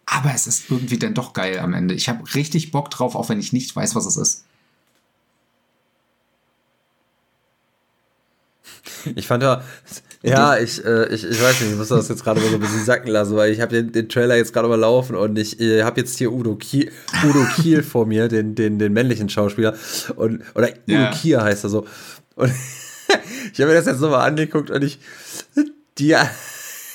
Aber 0.07 0.33
es 0.35 0.47
ist 0.47 0.71
irgendwie 0.71 0.99
dann 0.99 1.15
doch 1.15 1.33
geil 1.33 1.59
am 1.59 1.75
Ende. 1.75 1.95
Ich 1.95 2.09
habe 2.09 2.35
richtig 2.35 2.71
Bock 2.71 2.91
drauf, 2.91 3.15
auch 3.15 3.29
wenn 3.29 3.41
ich 3.41 3.53
nicht 3.53 3.75
weiß, 3.75 3.95
was 3.95 4.07
es 4.07 4.17
ist. 4.17 4.45
Ich 9.15 9.27
fand 9.27 9.43
ja, 9.43 9.63
ja, 10.23 10.57
ich, 10.57 10.85
äh, 10.85 11.13
ich, 11.13 11.25
ich 11.25 11.43
weiß 11.43 11.61
nicht, 11.61 11.73
ich 11.73 11.77
muss 11.77 11.89
das 11.89 12.09
jetzt 12.09 12.23
gerade 12.23 12.41
mal 12.41 12.49
so 12.49 12.55
ein 12.55 12.61
bisschen 12.61 12.85
sacken 12.85 13.11
lassen, 13.11 13.35
weil 13.35 13.53
ich 13.53 13.61
habe 13.61 13.75
den, 13.75 13.91
den 13.91 14.09
Trailer 14.09 14.37
jetzt 14.37 14.53
gerade 14.53 14.69
mal 14.69 14.79
laufen 14.79 15.17
und 15.17 15.37
ich 15.37 15.61
äh, 15.61 15.83
habe 15.83 16.01
jetzt 16.01 16.17
hier 16.17 16.33
Udo 16.33 16.55
Kiel, 16.55 16.93
Udo 17.25 17.45
Kiel 17.57 17.83
vor 17.83 18.07
mir, 18.07 18.29
den, 18.29 18.55
den, 18.55 18.79
den 18.79 18.93
männlichen 18.93 19.29
Schauspieler. 19.29 19.75
Und, 20.15 20.43
oder 20.55 20.69
Udo 20.69 20.93
yeah. 20.99 21.11
Kier 21.11 21.43
heißt 21.43 21.65
er 21.65 21.71
so. 21.71 21.87
Und 22.37 22.53
ich 23.53 23.61
habe 23.61 23.71
mir 23.71 23.77
das 23.77 23.87
jetzt 23.87 24.01
nochmal 24.01 24.29
angeguckt 24.29 24.71
und 24.71 24.85
ich, 24.85 25.01
die, 25.99 26.17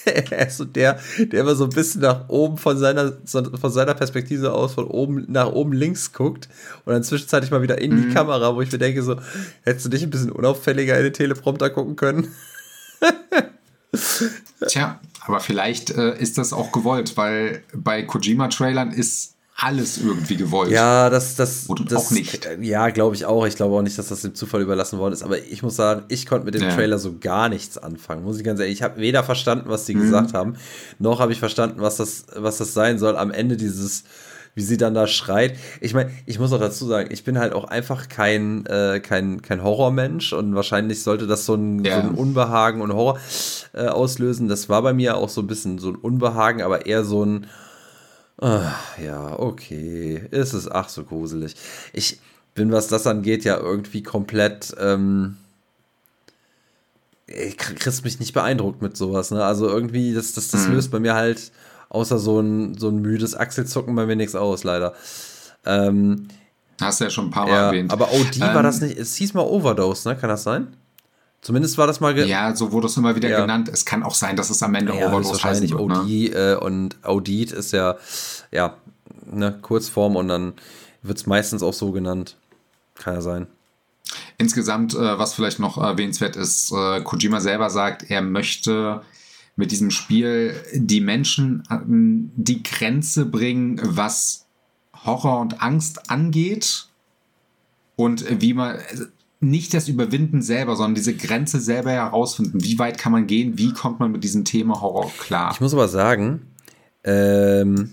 er 0.07 0.47
ist 0.47 0.57
so 0.57 0.65
der, 0.65 0.99
der 1.17 1.41
immer 1.41 1.55
so 1.55 1.65
ein 1.65 1.69
bisschen 1.69 2.01
nach 2.01 2.29
oben 2.29 2.57
von 2.57 2.77
seiner, 2.77 3.13
von 3.25 3.71
seiner 3.71 3.93
Perspektive 3.93 4.53
aus, 4.53 4.73
von 4.73 4.85
oben 4.85 5.25
nach 5.27 5.51
oben 5.51 5.73
links 5.73 6.13
guckt 6.13 6.49
und 6.85 6.93
dann 6.93 7.03
zwischenzeitlich 7.03 7.51
mal 7.51 7.61
wieder 7.61 7.79
in 7.79 7.91
die 7.91 8.07
mhm. 8.07 8.13
Kamera, 8.13 8.55
wo 8.55 8.61
ich 8.61 8.71
mir 8.71 8.77
denke, 8.77 9.03
so, 9.03 9.19
hättest 9.63 9.85
du 9.85 9.89
dich 9.89 10.03
ein 10.03 10.09
bisschen 10.09 10.31
unauffälliger 10.31 10.97
in 10.97 11.03
den 11.03 11.13
Teleprompter 11.13 11.69
gucken 11.69 11.95
können? 11.95 12.27
Tja, 14.67 14.99
aber 15.21 15.39
vielleicht 15.39 15.91
äh, 15.91 16.17
ist 16.17 16.37
das 16.37 16.53
auch 16.53 16.71
gewollt, 16.71 17.17
weil 17.17 17.63
bei 17.73 18.03
Kojima-Trailern 18.03 18.91
ist 18.91 19.36
alles 19.59 19.97
irgendwie 19.97 20.37
gewollt. 20.37 20.69
Ja, 20.69 21.09
das, 21.09 21.35
das, 21.35 21.65
Und 21.65 21.91
das 21.91 22.07
auch 22.07 22.11
nicht. 22.11 22.47
Ja, 22.61 22.89
glaube 22.91 23.15
ich 23.15 23.25
auch. 23.25 23.47
Ich 23.47 23.55
glaube 23.55 23.75
auch 23.75 23.81
nicht, 23.81 23.97
dass 23.97 24.09
das 24.09 24.21
dem 24.21 24.35
Zufall 24.35 24.61
überlassen 24.61 24.99
worden 24.99 25.13
ist. 25.13 25.23
Aber 25.23 25.43
ich 25.43 25.63
muss 25.63 25.75
sagen, 25.75 26.03
ich 26.09 26.27
konnte 26.27 26.45
mit 26.45 26.53
dem 26.53 26.61
ja. 26.61 26.75
Trailer 26.75 26.99
so 26.99 27.15
gar 27.19 27.49
nichts 27.49 27.75
anfangen. 27.79 28.23
Muss 28.23 28.37
ich 28.37 28.43
ganz 28.43 28.59
ehrlich. 28.59 28.75
Ich 28.75 28.83
habe 28.83 29.01
weder 29.01 29.23
verstanden, 29.23 29.65
was 29.67 29.85
die 29.85 29.95
mhm. 29.95 30.01
gesagt 30.01 30.35
haben, 30.35 30.57
noch 30.99 31.19
habe 31.19 31.31
ich 31.31 31.39
verstanden, 31.39 31.81
was 31.81 31.97
das, 31.97 32.25
was 32.35 32.59
das 32.59 32.75
sein 32.75 32.99
soll. 32.99 33.17
Am 33.17 33.31
Ende 33.31 33.57
dieses, 33.57 34.03
wie 34.53 34.61
sie 34.61 34.77
dann 34.77 34.93
da 34.93 35.07
schreit. 35.07 35.57
Ich 35.81 35.95
meine, 35.95 36.11
ich 36.27 36.37
muss 36.37 36.53
auch 36.53 36.59
dazu 36.59 36.85
sagen, 36.85 37.09
ich 37.11 37.23
bin 37.23 37.39
halt 37.39 37.53
auch 37.53 37.63
einfach 37.63 38.09
kein, 38.09 38.63
äh, 38.67 38.99
kein, 38.99 39.41
kein 39.41 39.63
Horrormensch 39.63 40.33
und 40.33 40.53
wahrscheinlich 40.53 41.01
sollte 41.01 41.25
das 41.25 41.47
so 41.47 41.55
ein, 41.55 41.83
ja. 41.83 42.03
so 42.03 42.09
ein 42.09 42.13
Unbehagen 42.13 42.81
und 42.81 42.93
Horror 42.93 43.17
äh, 43.73 43.87
auslösen. 43.87 44.49
Das 44.49 44.69
war 44.69 44.83
bei 44.83 44.93
mir 44.93 45.17
auch 45.17 45.29
so 45.29 45.41
ein 45.41 45.47
bisschen 45.47 45.79
so 45.79 45.89
ein 45.89 45.95
Unbehagen, 45.95 46.61
aber 46.61 46.85
eher 46.85 47.03
so 47.03 47.25
ein 47.25 47.47
Ach, 48.39 48.97
ja, 48.99 49.39
okay. 49.39 50.27
Ist 50.31 50.53
es 50.53 50.69
ach 50.69 50.89
so 50.89 51.03
gruselig. 51.03 51.55
Ich 51.93 52.19
bin, 52.53 52.71
was 52.71 52.87
das 52.87 53.07
angeht, 53.07 53.43
ja 53.43 53.57
irgendwie 53.57 54.03
komplett. 54.03 54.75
Ähm, 54.79 55.37
ich 57.25 57.57
kriegst 57.57 58.03
mich 58.03 58.19
nicht 58.19 58.33
beeindruckt 58.33 58.81
mit 58.81 58.95
sowas, 58.95 59.31
ne? 59.31 59.43
Also 59.43 59.67
irgendwie, 59.67 60.13
das, 60.13 60.33
das, 60.33 60.49
das 60.49 60.67
mhm. 60.67 60.75
löst 60.75 60.91
bei 60.91 60.99
mir 60.99 61.13
halt 61.13 61.51
außer 61.89 62.19
so 62.19 62.39
ein, 62.39 62.77
so 62.77 62.89
ein 62.89 62.97
müdes 63.01 63.35
Achselzucken 63.35 63.95
bei 63.95 64.05
mir 64.05 64.15
nichts 64.15 64.35
aus, 64.35 64.63
leider. 64.63 64.93
Ähm, 65.65 66.27
Hast 66.79 66.99
du 66.99 67.05
ja 67.05 67.09
schon 67.09 67.27
ein 67.27 67.31
paar 67.31 67.47
Mal 67.47 67.53
ja, 67.53 67.65
erwähnt. 67.67 67.91
Aber 67.91 68.11
OD 68.13 68.35
ähm, 68.35 68.41
war 68.41 68.63
das 68.63 68.81
nicht, 68.81 68.97
es 68.97 69.15
hieß 69.15 69.33
mal 69.33 69.41
Overdose, 69.41 70.07
ne? 70.09 70.15
Kann 70.15 70.29
das 70.29 70.43
sein? 70.43 70.75
Zumindest 71.47 71.77
war 71.77 71.87
das 71.87 72.01
mal. 72.01 72.27
Ja, 72.27 72.53
so 72.53 72.73
wurde 72.73 72.87
es 72.87 72.97
immer 72.97 73.15
wieder 73.15 73.29
ja. 73.29 73.39
genannt. 73.39 73.69
Es 73.71 73.85
kann 73.85 74.03
auch 74.03 74.15
sein, 74.15 74.35
dass 74.35 74.49
es 74.49 74.61
am 74.61 74.75
Ende 74.75 74.93
ja, 74.93 75.07
Overdose 75.07 75.31
wahrscheinlich 75.31 75.71
wird, 75.71 75.79
OD 75.79 76.05
ne? 76.05 76.25
äh, 76.33 76.55
und 76.57 76.97
Audit 77.03 77.53
ist 77.53 77.71
ja, 77.71 77.95
ja, 78.51 78.75
ne, 79.31 79.57
Kurzform 79.61 80.17
und 80.17 80.27
dann 80.27 80.55
wird 81.03 81.19
es 81.19 81.25
meistens 81.25 81.63
auch 81.63 81.71
so 81.71 81.93
genannt. 81.93 82.35
Kann 82.95 83.13
ja 83.13 83.21
sein. 83.21 83.47
Insgesamt, 84.37 84.93
äh, 84.93 85.19
was 85.19 85.35
vielleicht 85.35 85.59
noch 85.59 85.77
erwähnenswert 85.77 86.35
ist, 86.35 86.73
äh, 86.73 86.99
Kojima 86.99 87.39
selber 87.39 87.69
sagt, 87.69 88.11
er 88.11 88.21
möchte 88.21 89.03
mit 89.55 89.71
diesem 89.71 89.89
Spiel 89.89 90.53
die 90.73 90.99
Menschen 90.99 91.63
an 91.69 92.29
die 92.35 92.61
Grenze 92.61 93.25
bringen, 93.25 93.79
was 93.81 94.47
Horror 95.05 95.39
und 95.39 95.61
Angst 95.61 96.11
angeht 96.11 96.89
und 97.95 98.41
wie 98.41 98.53
man 98.53 98.79
nicht 99.39 99.73
das 99.73 99.87
Überwinden 99.87 100.41
selber, 100.41 100.75
sondern 100.75 100.95
diese 100.95 101.15
Grenze 101.15 101.59
selber 101.59 101.91
herausfinden. 101.91 102.63
Wie 102.63 102.79
weit 102.79 102.97
kann 102.97 103.11
man 103.11 103.27
gehen? 103.27 103.57
Wie 103.57 103.71
kommt 103.71 103.99
man 103.99 104.11
mit 104.11 104.23
diesem 104.23 104.45
Thema 104.45 104.81
Horror 104.81 105.11
klar? 105.19 105.51
Ich 105.53 105.61
muss 105.61 105.73
aber 105.73 105.87
sagen, 105.87 106.41
ähm, 107.03 107.91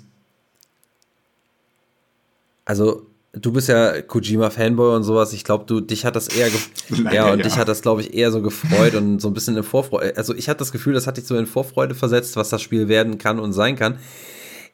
also 2.65 3.07
du 3.33 3.53
bist 3.53 3.69
ja 3.69 4.01
Kojima-Fanboy 4.01 4.97
und 4.97 5.03
sowas. 5.03 5.35
Ich 5.35 5.45
glaube, 5.45 5.65
du 5.67 5.81
dich 5.81 6.07
hat 6.07 6.17
das 6.17 6.29
eher 6.29 6.49
ja 7.13 7.31
und 7.31 7.39
ja. 7.39 7.45
dich 7.45 7.59
hat 7.59 7.69
das 7.69 7.83
glaube 7.83 8.01
ich 8.01 8.15
eher 8.15 8.31
so 8.33 8.41
gefreut 8.41 8.95
und 8.95 9.21
so 9.21 9.29
ein 9.29 9.35
bisschen 9.35 9.57
in 9.57 9.63
Vorfreude. 9.63 10.17
Also 10.17 10.35
ich 10.35 10.49
hatte 10.49 10.61
das 10.61 10.73
Gefühl, 10.73 10.95
das 10.95 11.07
hat 11.07 11.19
dich 11.19 11.27
so 11.27 11.37
in 11.37 11.47
Vorfreude 11.47 11.95
versetzt, 11.95 12.37
was 12.37 12.49
das 12.49 12.63
Spiel 12.63 12.89
werden 12.89 13.19
kann 13.19 13.39
und 13.39 13.53
sein 13.53 13.77
kann. 13.77 13.99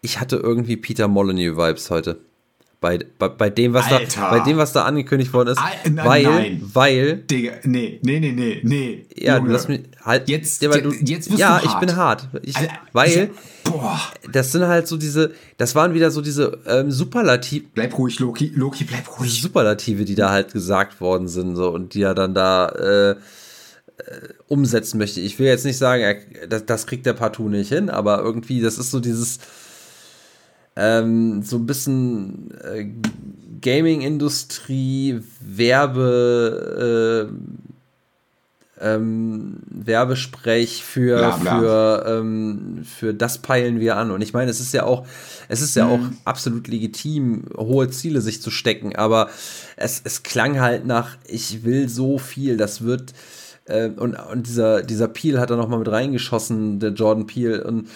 Ich 0.03 0.21
hatte 0.21 0.37
irgendwie 0.37 0.77
Peter 0.77 1.09
Molyneux-Vibes 1.09 1.91
heute 1.91 2.21
bei, 2.81 2.99
bei, 3.19 3.29
bei, 3.29 3.51
dem, 3.51 3.75
was 3.75 3.89
da, 3.89 4.01
bei 4.31 4.41
dem, 4.41 4.57
was 4.57 4.73
da 4.73 4.85
angekündigt 4.85 5.33
worden 5.35 5.51
ist. 5.51 5.59
Al 5.59 5.73
weil, 5.97 6.23
nein. 6.23 6.71
weil. 6.73 7.17
Digga, 7.19 7.53
nee, 7.65 8.01
nee, 8.03 8.21
nee, 8.21 8.33
nee, 8.33 8.61
nee. 8.63 9.07
Ja, 9.15 9.37
Junge. 9.37 9.53
lass 9.53 9.69
mich 9.69 9.83
halt. 10.03 10.29
Jetzt, 10.31 10.63
ja, 10.63 10.71
du, 10.71 10.91
jetzt 10.91 11.29
bist 11.29 11.39
ja, 11.39 11.59
du 11.59 11.67
hart. 11.67 11.75
ich 11.75 11.87
bin 11.87 11.97
hart. 11.97 12.29
Ich, 12.43 12.57
Alter, 12.57 12.73
weil, 12.93 13.11
ich, 13.11 13.71
boah. 13.71 14.01
das 14.33 14.53
sind 14.53 14.67
halt 14.67 14.89
so 14.89 14.97
diese, 14.97 15.33
das 15.59 15.75
waren 15.75 15.93
wieder 15.93 16.11
so 16.11 16.23
diese 16.23 16.59
ähm, 16.67 16.91
Superlative. 16.91 17.67
Bleib 17.75 17.99
ruhig, 17.99 18.19
Loki, 18.19 18.51
Loki, 18.55 18.85
bleib 18.85 19.19
ruhig. 19.19 19.43
Superlative, 19.43 20.07
die 20.07 20.15
da 20.15 20.31
halt 20.31 20.55
gesagt 20.55 21.03
worden 21.03 21.29
sind, 21.29 21.57
so, 21.57 21.69
und 21.69 21.93
die 21.93 22.03
er 22.03 22.15
dann 22.15 22.33
da, 22.33 22.69
äh, 22.69 23.11
äh 23.11 23.17
umsetzen 24.49 24.97
möchte. 24.97 25.21
Ich 25.21 25.39
will 25.39 25.47
jetzt 25.47 25.67
nicht 25.67 25.77
sagen, 25.77 26.17
das, 26.49 26.65
das 26.65 26.87
kriegt 26.87 27.05
der 27.05 27.13
partout 27.13 27.51
nicht 27.51 27.69
hin, 27.69 27.91
aber 27.91 28.21
irgendwie, 28.23 28.63
das 28.63 28.79
ist 28.79 28.91
so 28.91 29.01
dieses, 29.01 29.39
ähm, 30.81 31.43
so 31.43 31.57
ein 31.57 31.67
bisschen 31.67 32.51
äh, 32.65 32.87
Gaming-Industrie, 33.61 35.21
Werbe, 35.41 37.29
ähm, 38.81 39.59
Werbesprech 39.69 40.83
für, 40.83 41.19
bla, 41.19 41.37
bla. 41.37 41.59
für, 41.59 42.05
ähm, 42.09 42.81
für 42.85 43.13
das 43.13 43.39
peilen 43.39 43.79
wir 43.79 43.97
an. 43.97 44.11
Und 44.11 44.23
ich 44.23 44.33
meine, 44.33 44.51
es 44.51 44.61
ist 44.61 44.73
ja 44.73 44.85
auch, 44.85 45.07
es 45.49 45.61
ist 45.61 45.77
ja 45.77 45.85
mhm. 45.85 45.93
auch 45.93 46.01
absolut 46.25 46.67
legitim, 46.67 47.45
hohe 47.57 47.91
Ziele 47.91 48.23
sich 48.23 48.41
zu 48.41 48.51
stecken, 48.51 48.97
aber 48.97 49.29
es, 49.77 50.01
es 50.03 50.23
klang 50.23 50.61
halt 50.61 50.87
nach, 50.87 51.19
ich 51.27 51.63
will 51.63 51.91
so 51.91 52.19
viel, 52.19 52.57
das 52.57 52.83
wird, 52.83 53.13
äh, 53.67 53.91
und, 53.91 54.15
und 54.15 54.47
dieser, 54.47 54.83
dieser 54.83 55.09
Peel 55.09 55.39
hat 55.39 55.51
da 55.51 55.57
nochmal 55.57 55.81
mit 55.81 55.89
reingeschossen, 55.89 56.81
der 56.81 56.93
Jordan 56.93 57.27
Peel, 57.27 57.61
und 57.61 57.89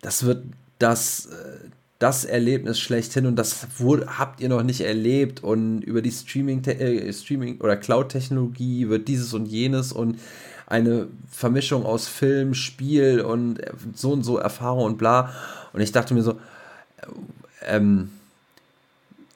das 0.00 0.24
wird 0.24 0.44
das, 0.78 1.26
äh, 1.26 1.59
das 2.00 2.24
Erlebnis 2.24 2.80
schlechthin 2.80 3.26
und 3.26 3.36
das 3.36 3.66
wurde, 3.78 4.18
habt 4.18 4.40
ihr 4.40 4.48
noch 4.48 4.62
nicht 4.62 4.80
erlebt 4.80 5.44
und 5.44 5.82
über 5.82 6.00
die 6.00 6.10
Streaming, 6.10 6.64
äh, 6.64 7.12
Streaming 7.12 7.60
oder 7.60 7.76
Cloud-Technologie 7.76 8.88
wird 8.88 9.06
dieses 9.06 9.34
und 9.34 9.44
jenes 9.44 9.92
und 9.92 10.18
eine 10.66 11.08
Vermischung 11.30 11.84
aus 11.84 12.08
Film, 12.08 12.54
Spiel 12.54 13.20
und 13.20 13.60
so 13.94 14.12
und 14.12 14.24
so 14.24 14.38
Erfahrung 14.38 14.84
und 14.84 14.96
bla. 14.96 15.30
Und 15.74 15.82
ich 15.82 15.92
dachte 15.92 16.14
mir 16.14 16.22
so, 16.22 16.32
äh, 16.32 16.36
ähm, 17.66 18.10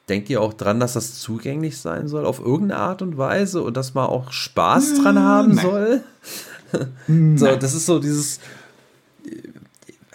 denkt 0.09 0.31
ihr 0.31 0.41
auch 0.41 0.55
dran, 0.55 0.81
dass 0.81 0.95
das 0.95 1.21
zugänglich 1.21 1.77
sein 1.77 2.09
soll 2.09 2.25
auf 2.25 2.41
irgendeine 2.41 2.81
Art 2.81 3.03
und 3.03 3.19
Weise 3.19 3.63
und 3.63 3.77
dass 3.77 3.93
man 3.93 4.07
auch 4.07 4.33
Spaß 4.33 5.03
dran 5.03 5.19
haben 5.19 5.57
Nein. 5.57 5.65
soll? 5.67 6.03
so, 7.37 7.57
das 7.57 7.75
ist 7.75 7.85
so 7.85 7.99
dieses 7.99 8.41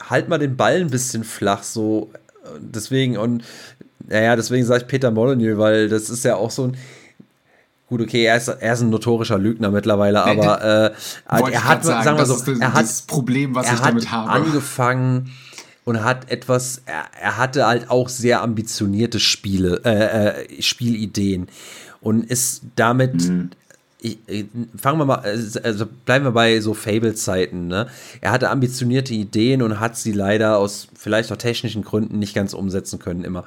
halt 0.01 0.29
mal 0.29 0.39
den 0.39 0.57
Ball 0.57 0.81
ein 0.81 0.89
bisschen 0.89 1.23
flach, 1.23 1.61
so 1.61 2.11
deswegen, 2.59 3.17
und 3.17 3.43
naja, 4.07 4.35
deswegen 4.35 4.65
sage 4.65 4.81
ich 4.81 4.87
Peter 4.87 5.11
Molyneux, 5.11 5.57
weil 5.57 5.89
das 5.89 6.09
ist 6.09 6.23
ja 6.23 6.35
auch 6.35 6.51
so 6.51 6.65
ein. 6.65 6.77
Gut, 7.87 8.01
okay, 8.01 8.23
er 8.23 8.37
ist, 8.37 8.47
er 8.47 8.73
ist 8.73 8.81
ein 8.81 8.91
notorischer 8.91 9.39
Lügner 9.39 9.71
mittlerweile, 9.71 10.23
aber 10.23 10.61
äh, 10.61 10.91
er 11.25 11.63
hat, 11.63 11.83
sagen, 11.83 12.03
sagen 12.03 12.17
wir 12.19 12.25
so, 12.27 12.37
das, 12.37 12.59
er 12.59 12.73
hat 12.73 12.83
das 12.83 13.01
Problem, 13.01 13.55
was 13.55 13.71
ich 13.71 13.79
damit 13.79 14.11
habe. 14.11 14.29
angefangen 14.29 15.31
und 15.85 16.03
hat 16.03 16.29
etwas, 16.29 16.83
er, 16.85 17.05
er 17.19 17.37
hatte 17.37 17.65
halt 17.65 17.89
auch 17.89 18.07
sehr 18.07 18.43
ambitionierte 18.43 19.19
Spiele, 19.19 19.81
äh, 19.85 20.43
äh, 20.57 20.61
Spielideen 20.61 21.47
und 21.99 22.25
ist 22.29 22.61
damit 22.75 23.27
mhm 23.27 23.49
ich, 24.01 24.17
fangen 24.77 24.97
wir 24.97 25.05
mal, 25.05 25.19
also 25.63 25.85
bleiben 26.05 26.25
wir 26.25 26.31
bei 26.31 26.61
so 26.61 26.73
Fable-Zeiten, 26.73 27.67
ne? 27.67 27.87
Er 28.21 28.31
hatte 28.31 28.49
ambitionierte 28.49 29.13
Ideen 29.13 29.61
und 29.61 29.79
hat 29.79 29.97
sie 29.97 30.13
leider 30.13 30.57
aus 30.57 30.87
vielleicht 30.95 31.31
auch 31.31 31.37
technischen 31.37 31.83
Gründen 31.83 32.17
nicht 32.17 32.33
ganz 32.33 32.53
umsetzen 32.53 32.99
können, 32.99 33.25
immer. 33.25 33.43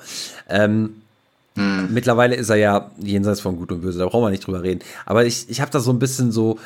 Ähm, 0.48 0.96
hm. 1.54 1.92
Mittlerweile 1.92 2.34
ist 2.34 2.50
er 2.50 2.56
ja 2.56 2.90
jenseits 2.98 3.40
von 3.40 3.56
Gut 3.56 3.72
und 3.72 3.80
Böse, 3.80 3.98
da 3.98 4.06
brauchen 4.06 4.24
wir 4.24 4.30
nicht 4.30 4.46
drüber 4.46 4.62
reden. 4.62 4.80
Aber 5.06 5.24
ich, 5.24 5.48
ich 5.48 5.60
habe 5.60 5.70
da 5.70 5.80
so 5.80 5.90
ein 5.90 5.98
bisschen 5.98 6.32
so, 6.32 6.58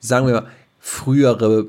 sagen 0.00 0.26
wir, 0.26 0.46
frühere 0.78 1.66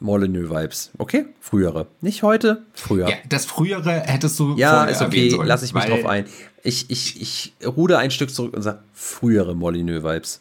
Molyneux-Vibes. 0.00 0.90
Okay? 0.98 1.24
Frühere. 1.40 1.86
Nicht 2.02 2.22
heute, 2.22 2.62
früher. 2.74 3.08
Ja, 3.08 3.16
das 3.28 3.46
frühere 3.46 4.00
hättest 4.00 4.38
du 4.38 4.56
Ja, 4.56 4.84
ist 4.84 5.00
okay, 5.00 5.30
sollen, 5.30 5.48
lass 5.48 5.62
ich 5.62 5.72
mich 5.72 5.84
drauf 5.84 6.04
ein. 6.04 6.26
Ich, 6.62 6.90
ich, 6.90 7.20
ich 7.20 7.54
ruder 7.66 7.98
ein 7.98 8.10
Stück 8.10 8.30
zurück 8.30 8.54
und 8.54 8.62
sage 8.62 8.80
frühere 8.92 9.54
Molyneux-Vibes. 9.54 10.40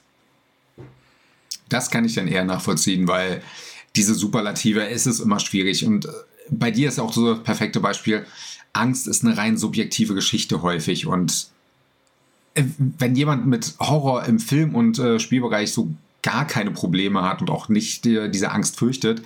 Das 1.74 1.90
kann 1.90 2.06
ich 2.06 2.16
dann 2.16 2.28
eher 2.28 2.45
nachvollziehen, 2.45 3.08
weil 3.08 3.41
diese 3.95 4.14
Superlative, 4.16 4.88
es 4.88 5.08
ist 5.08 5.20
immer 5.20 5.40
schwierig. 5.40 5.86
Und 5.86 6.06
äh, 6.06 6.10
bei 6.50 6.72
dir 6.72 6.88
ist 6.88 7.00
auch 7.00 7.14
so 7.14 7.34
das 7.34 7.44
perfekte 7.44 7.80
Beispiel. 7.80 8.26
Angst 8.74 9.08
ist 9.08 9.24
eine 9.24 9.38
rein 9.38 9.58
subjektive 9.58 10.16
Geschichte 10.16 10.62
häufig. 10.62 11.06
Und 11.06 11.48
äh, 12.56 12.64
wenn 12.78 13.16
jemand 13.16 13.45
mit 13.48 13.74
Horror 13.80 14.26
im 14.26 14.40
Film- 14.40 14.76
und 14.76 15.00
äh, 15.00 15.20
Spielbereich 15.20 15.74
so 15.74 15.90
gar 16.22 16.48
keine 16.48 16.72
Probleme 16.72 17.24
hat 17.24 17.41
und 17.41 17.50
auch 17.50 17.70
nicht 17.70 18.06
äh, 18.06 18.30
diese 18.30 18.52
Angst 18.52 18.78
fürchtet, 18.78 19.22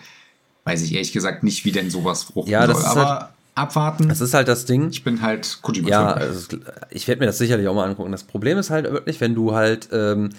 weiß 0.63 0.81
ich 0.83 0.93
ehrlich 0.93 1.13
gesagt 1.13 1.43
nicht, 1.43 1.63
wie 1.63 1.71
denn 1.71 1.89
sowas 1.89 2.23
fruchten 2.23 2.51
ja, 2.51 2.67
das 2.67 2.81
soll. 2.81 2.85
Ist 2.85 2.97
Aber 2.97 3.19
halt, 3.19 3.29
abwarten. 3.55 4.09
Das 4.09 4.21
ist 4.21 4.33
halt 4.33 4.47
das 4.47 4.65
Ding. 4.65 4.89
Ich 4.89 5.03
bin 5.03 5.21
halt 5.21 5.59
Kojima. 5.61 5.89
Ja, 5.89 6.11
also, 6.13 6.57
ich 6.89 7.07
werde 7.07 7.21
mir 7.21 7.27
das 7.27 7.37
sicherlich 7.37 7.67
auch 7.67 7.75
mal 7.75 7.87
angucken. 7.89 8.11
Das 8.11 8.23
Problem 8.23 8.57
ist 8.57 8.69
halt 8.69 8.85
wirklich, 8.91 9.21
wenn 9.21 9.35
du 9.35 9.53
halt 9.53 9.89
ähm, 9.91 10.29
äh, 10.29 10.33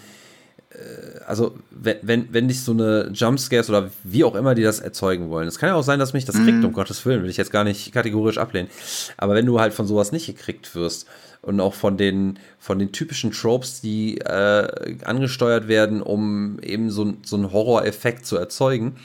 also 1.29 1.55
wenn, 1.71 2.33
wenn 2.33 2.49
dich 2.49 2.63
so 2.63 2.73
eine 2.73 3.11
Jumpscares 3.13 3.69
oder 3.69 3.91
wie 4.03 4.25
auch 4.25 4.35
immer 4.35 4.55
die 4.55 4.63
das 4.63 4.81
erzeugen 4.81 5.29
wollen. 5.29 5.47
Es 5.47 5.59
kann 5.59 5.69
ja 5.69 5.75
auch 5.75 5.83
sein, 5.83 5.99
dass 5.99 6.15
mich 6.15 6.25
das 6.25 6.37
kriegt, 6.37 6.65
um 6.65 6.73
Gottes 6.73 7.05
Willen, 7.05 7.23
will 7.23 7.29
ich 7.29 7.37
jetzt 7.37 7.53
gar 7.53 7.65
nicht 7.65 7.93
kategorisch 7.93 8.39
ablehnen. 8.39 8.71
Aber 9.19 9.35
wenn 9.35 9.45
du 9.45 9.61
halt 9.61 9.75
von 9.75 9.87
sowas 9.87 10.11
nicht 10.11 10.27
gekriegt 10.27 10.75
wirst 10.75 11.07
und 11.43 11.61
auch 11.61 11.75
von 11.75 11.99
den, 11.99 12.39
von 12.59 12.79
den 12.79 12.93
typischen 12.93 13.33
Tropes, 13.33 13.83
die 13.83 14.19
äh, 14.19 14.97
angesteuert 15.05 15.69
werden, 15.69 16.01
um 16.01 16.59
eben 16.61 16.91
so, 16.91 17.13
so 17.23 17.37
einen 17.37 17.53
Horror-Effekt 17.53 18.25
zu 18.25 18.39
erzeugen, 18.39 18.97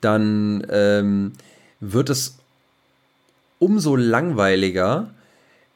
dann 0.00 0.66
ähm, 0.70 1.32
wird 1.78 2.10
es 2.10 2.38
umso 3.60 3.94
langweiliger, 3.94 5.10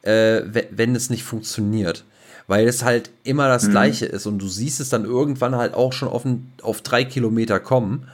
äh, 0.01 0.41
wenn 0.69 0.95
es 0.95 1.09
nicht 1.09 1.23
funktioniert 1.23 2.03
weil 2.47 2.67
es 2.67 2.83
halt 2.83 3.09
immer 3.23 3.47
das 3.47 3.67
mhm. 3.67 3.71
Gleiche 3.71 4.05
ist 4.05 4.25
und 4.25 4.39
du 4.39 4.47
siehst 4.47 4.79
es 4.79 4.89
dann 4.89 5.05
irgendwann 5.05 5.55
halt 5.55 5.73
auch 5.73 5.93
schon 5.93 6.09
auf, 6.09 6.23
auf 6.61 6.81
drei 6.81 7.03
Kilometer 7.03 7.59
kommen 7.59 8.07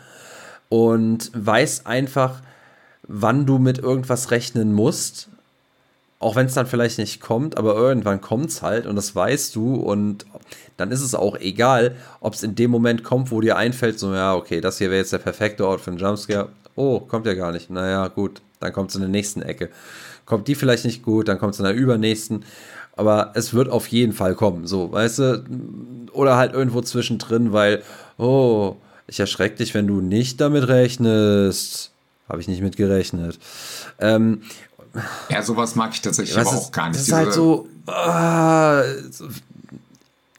und 0.69 1.31
weißt 1.33 1.87
einfach, 1.87 2.41
wann 3.07 3.45
du 3.45 3.57
mit 3.57 3.79
irgendwas 3.79 4.31
rechnen 4.31 4.73
musst, 4.73 5.29
auch 6.19 6.35
wenn 6.35 6.47
es 6.47 6.53
dann 6.53 6.67
vielleicht 6.67 6.97
nicht 6.97 7.21
kommt, 7.21 7.57
aber 7.57 7.75
irgendwann 7.75 8.21
kommt 8.21 8.49
es 8.49 8.61
halt 8.61 8.85
und 8.85 8.95
das 8.95 9.15
weißt 9.15 9.55
du 9.55 9.75
und 9.75 10.25
dann 10.77 10.91
ist 10.91 11.01
es 11.01 11.15
auch 11.15 11.37
egal, 11.37 11.95
ob 12.19 12.33
es 12.33 12.43
in 12.43 12.55
dem 12.55 12.71
Moment 12.71 13.03
kommt, 13.03 13.31
wo 13.31 13.41
dir 13.41 13.57
einfällt, 13.57 13.99
so, 13.99 14.13
ja, 14.13 14.35
okay, 14.35 14.61
das 14.61 14.77
hier 14.77 14.89
wäre 14.89 14.99
jetzt 14.99 15.13
der 15.13 15.19
perfekte 15.19 15.65
Ort 15.65 15.81
für 15.81 15.91
einen 15.91 15.99
Jumpscare. 15.99 16.49
Oh, 16.75 16.99
kommt 16.99 17.25
ja 17.25 17.33
gar 17.33 17.51
nicht. 17.51 17.69
Naja, 17.69 18.07
gut, 18.07 18.41
dann 18.59 18.71
kommt 18.71 18.89
es 18.89 18.95
in 18.95 19.01
der 19.01 19.09
nächsten 19.09 19.41
Ecke. 19.41 19.69
Kommt 20.25 20.47
die 20.47 20.55
vielleicht 20.55 20.85
nicht 20.85 21.03
gut, 21.03 21.27
dann 21.27 21.39
kommt 21.39 21.53
es 21.53 21.59
in 21.59 21.65
der 21.65 21.73
übernächsten 21.73 22.45
aber 22.99 23.31
es 23.33 23.53
wird 23.53 23.69
auf 23.69 23.87
jeden 23.87 24.11
Fall 24.11 24.35
kommen, 24.35 24.67
so, 24.67 24.91
weißt 24.91 25.19
du? 25.19 25.45
Oder 26.11 26.35
halt 26.35 26.51
irgendwo 26.51 26.81
zwischendrin, 26.81 27.53
weil, 27.53 27.81
oh, 28.17 28.75
ich 29.07 29.21
erschreck 29.21 29.55
dich, 29.55 29.73
wenn 29.73 29.87
du 29.87 30.01
nicht 30.01 30.41
damit 30.41 30.67
rechnest. 30.67 31.91
Habe 32.27 32.41
ich 32.41 32.49
nicht 32.49 32.61
mit 32.61 32.75
gerechnet. 32.75 33.39
Ähm, 33.99 34.41
ja, 35.29 35.41
sowas 35.41 35.75
mag 35.75 35.93
ich 35.93 36.01
tatsächlich 36.01 36.37
aber 36.37 36.49
auch 36.49 36.71
gar 36.73 36.89
nicht. 36.89 36.99
Das 36.99 37.07
ist 37.07 37.13
halt 37.13 37.31
so, 37.31 37.69
ah, 37.87 38.83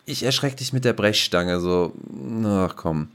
ich 0.05 0.23
erschreck 0.23 0.55
dich 0.59 0.75
mit 0.75 0.85
der 0.85 0.93
Brechstange, 0.93 1.61
so, 1.61 1.95
ach 2.45 2.77
komm. 2.77 3.09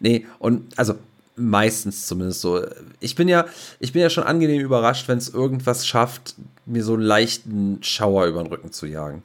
Nee, 0.00 0.26
und 0.38 0.78
also 0.78 0.94
meistens 1.36 2.06
zumindest 2.06 2.40
so. 2.40 2.64
Ich 3.00 3.14
bin 3.14 3.28
ja, 3.28 3.46
ich 3.80 3.92
bin 3.92 4.02
ja 4.02 4.10
schon 4.10 4.24
angenehm 4.24 4.60
überrascht, 4.60 5.08
wenn 5.08 5.18
es 5.18 5.28
irgendwas 5.28 5.86
schafft, 5.86 6.34
mir 6.66 6.84
so 6.84 6.94
einen 6.94 7.02
leichten 7.02 7.82
Schauer 7.82 8.26
über 8.26 8.42
den 8.42 8.48
Rücken 8.48 8.72
zu 8.72 8.86
jagen. 8.86 9.22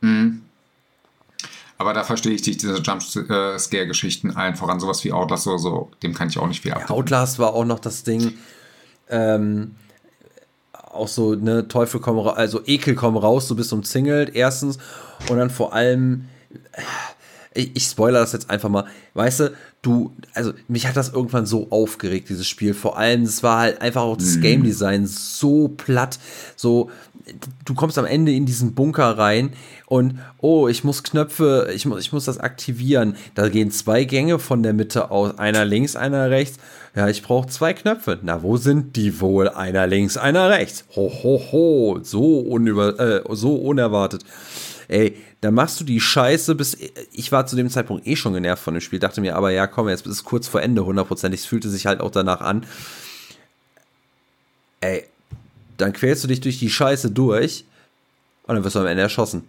Mhm. 0.00 0.42
Aber 1.78 1.94
da 1.94 2.04
verstehe 2.04 2.32
ich 2.32 2.42
dich, 2.42 2.58
diese 2.58 2.76
Jumpscare-Geschichten 2.76 4.36
allen 4.36 4.54
voran, 4.54 4.78
sowas 4.78 5.02
wie 5.02 5.12
Outlast 5.12 5.48
oder 5.48 5.58
so, 5.58 5.90
dem 6.02 6.14
kann 6.14 6.28
ich 6.28 6.38
auch 6.38 6.46
nicht 6.46 6.62
viel 6.62 6.72
abgeben. 6.72 6.92
Outlast 6.92 7.40
war 7.40 7.54
auch 7.54 7.64
noch 7.64 7.80
das 7.80 8.04
Ding, 8.04 8.34
ähm, 9.08 9.74
auch 10.72 11.08
so, 11.08 11.34
ne, 11.34 11.66
Teufel 11.66 12.00
komm 12.00 12.18
raus, 12.18 12.36
also 12.36 12.60
Ekel 12.66 12.94
komm 12.94 13.16
raus, 13.16 13.48
du 13.48 13.56
bist 13.56 13.72
umzingelt, 13.72 14.34
erstens, 14.34 14.78
und 15.28 15.38
dann 15.38 15.50
vor 15.50 15.72
allem, 15.72 16.28
ich, 17.54 17.70
ich 17.74 17.84
spoiler 17.84 18.20
das 18.20 18.32
jetzt 18.32 18.50
einfach 18.50 18.68
mal, 18.68 18.86
weißt 19.14 19.40
du, 19.40 19.52
du, 19.82 20.12
also 20.34 20.52
mich 20.68 20.86
hat 20.86 20.96
das 20.96 21.10
irgendwann 21.10 21.46
so 21.46 21.68
aufgeregt, 21.70 22.28
dieses 22.28 22.48
Spiel. 22.48 22.74
Vor 22.74 22.96
allem, 22.96 23.22
es 23.22 23.42
war 23.42 23.60
halt 23.60 23.80
einfach 23.80 24.02
auch 24.02 24.16
das 24.16 24.36
mhm. 24.36 24.40
Game 24.40 24.62
Design 24.62 25.06
so 25.06 25.68
platt, 25.68 26.18
so, 26.56 26.90
du 27.64 27.74
kommst 27.74 27.98
am 27.98 28.04
Ende 28.04 28.32
in 28.32 28.46
diesen 28.46 28.74
Bunker 28.74 29.18
rein 29.18 29.52
und, 29.86 30.18
oh, 30.38 30.68
ich 30.68 30.84
muss 30.84 31.02
Knöpfe, 31.02 31.70
ich 31.74 31.86
muss, 31.86 32.00
ich 32.00 32.12
muss 32.12 32.24
das 32.24 32.38
aktivieren. 32.38 33.16
Da 33.34 33.48
gehen 33.48 33.70
zwei 33.70 34.04
Gänge 34.04 34.38
von 34.38 34.62
der 34.62 34.72
Mitte 34.72 35.10
aus, 35.10 35.38
einer 35.38 35.64
links, 35.64 35.96
einer 35.96 36.30
rechts. 36.30 36.58
Ja, 36.94 37.08
ich 37.08 37.22
brauche 37.22 37.48
zwei 37.48 37.72
Knöpfe. 37.72 38.18
Na, 38.22 38.42
wo 38.42 38.56
sind 38.56 38.96
die 38.96 39.20
wohl? 39.20 39.48
Einer 39.48 39.86
links, 39.86 40.16
einer 40.16 40.50
rechts. 40.50 40.84
Ho, 40.94 41.10
ho, 41.22 41.42
ho. 41.52 42.00
So, 42.02 42.40
unüber, 42.40 42.98
äh, 43.00 43.22
so 43.30 43.54
unerwartet. 43.54 44.24
Ey, 44.88 45.16
da 45.42 45.50
machst 45.50 45.80
du 45.80 45.84
die 45.84 46.00
Scheiße 46.00 46.54
bis. 46.54 46.78
Ich 47.10 47.32
war 47.32 47.46
zu 47.46 47.56
dem 47.56 47.68
Zeitpunkt 47.68 48.06
eh 48.06 48.14
schon 48.14 48.32
genervt 48.32 48.62
von 48.62 48.74
dem 48.74 48.80
Spiel, 48.80 49.00
dachte 49.00 49.20
mir 49.20 49.34
aber, 49.34 49.50
ja, 49.50 49.66
komm, 49.66 49.88
jetzt 49.88 50.06
ist 50.06 50.12
es 50.12 50.24
kurz 50.24 50.46
vor 50.46 50.62
Ende, 50.62 50.84
hundertprozentig. 50.84 51.40
Es 51.40 51.46
fühlte 51.46 51.68
sich 51.68 51.84
halt 51.86 52.00
auch 52.00 52.12
danach 52.12 52.40
an. 52.40 52.64
Ey, 54.80 55.04
dann 55.78 55.92
quälst 55.92 56.22
du 56.22 56.28
dich 56.28 56.40
durch 56.40 56.60
die 56.60 56.70
Scheiße 56.70 57.10
durch 57.10 57.64
und 58.44 58.54
dann 58.54 58.62
wirst 58.62 58.76
du 58.76 58.80
am 58.80 58.86
Ende 58.86 59.02
erschossen. 59.02 59.42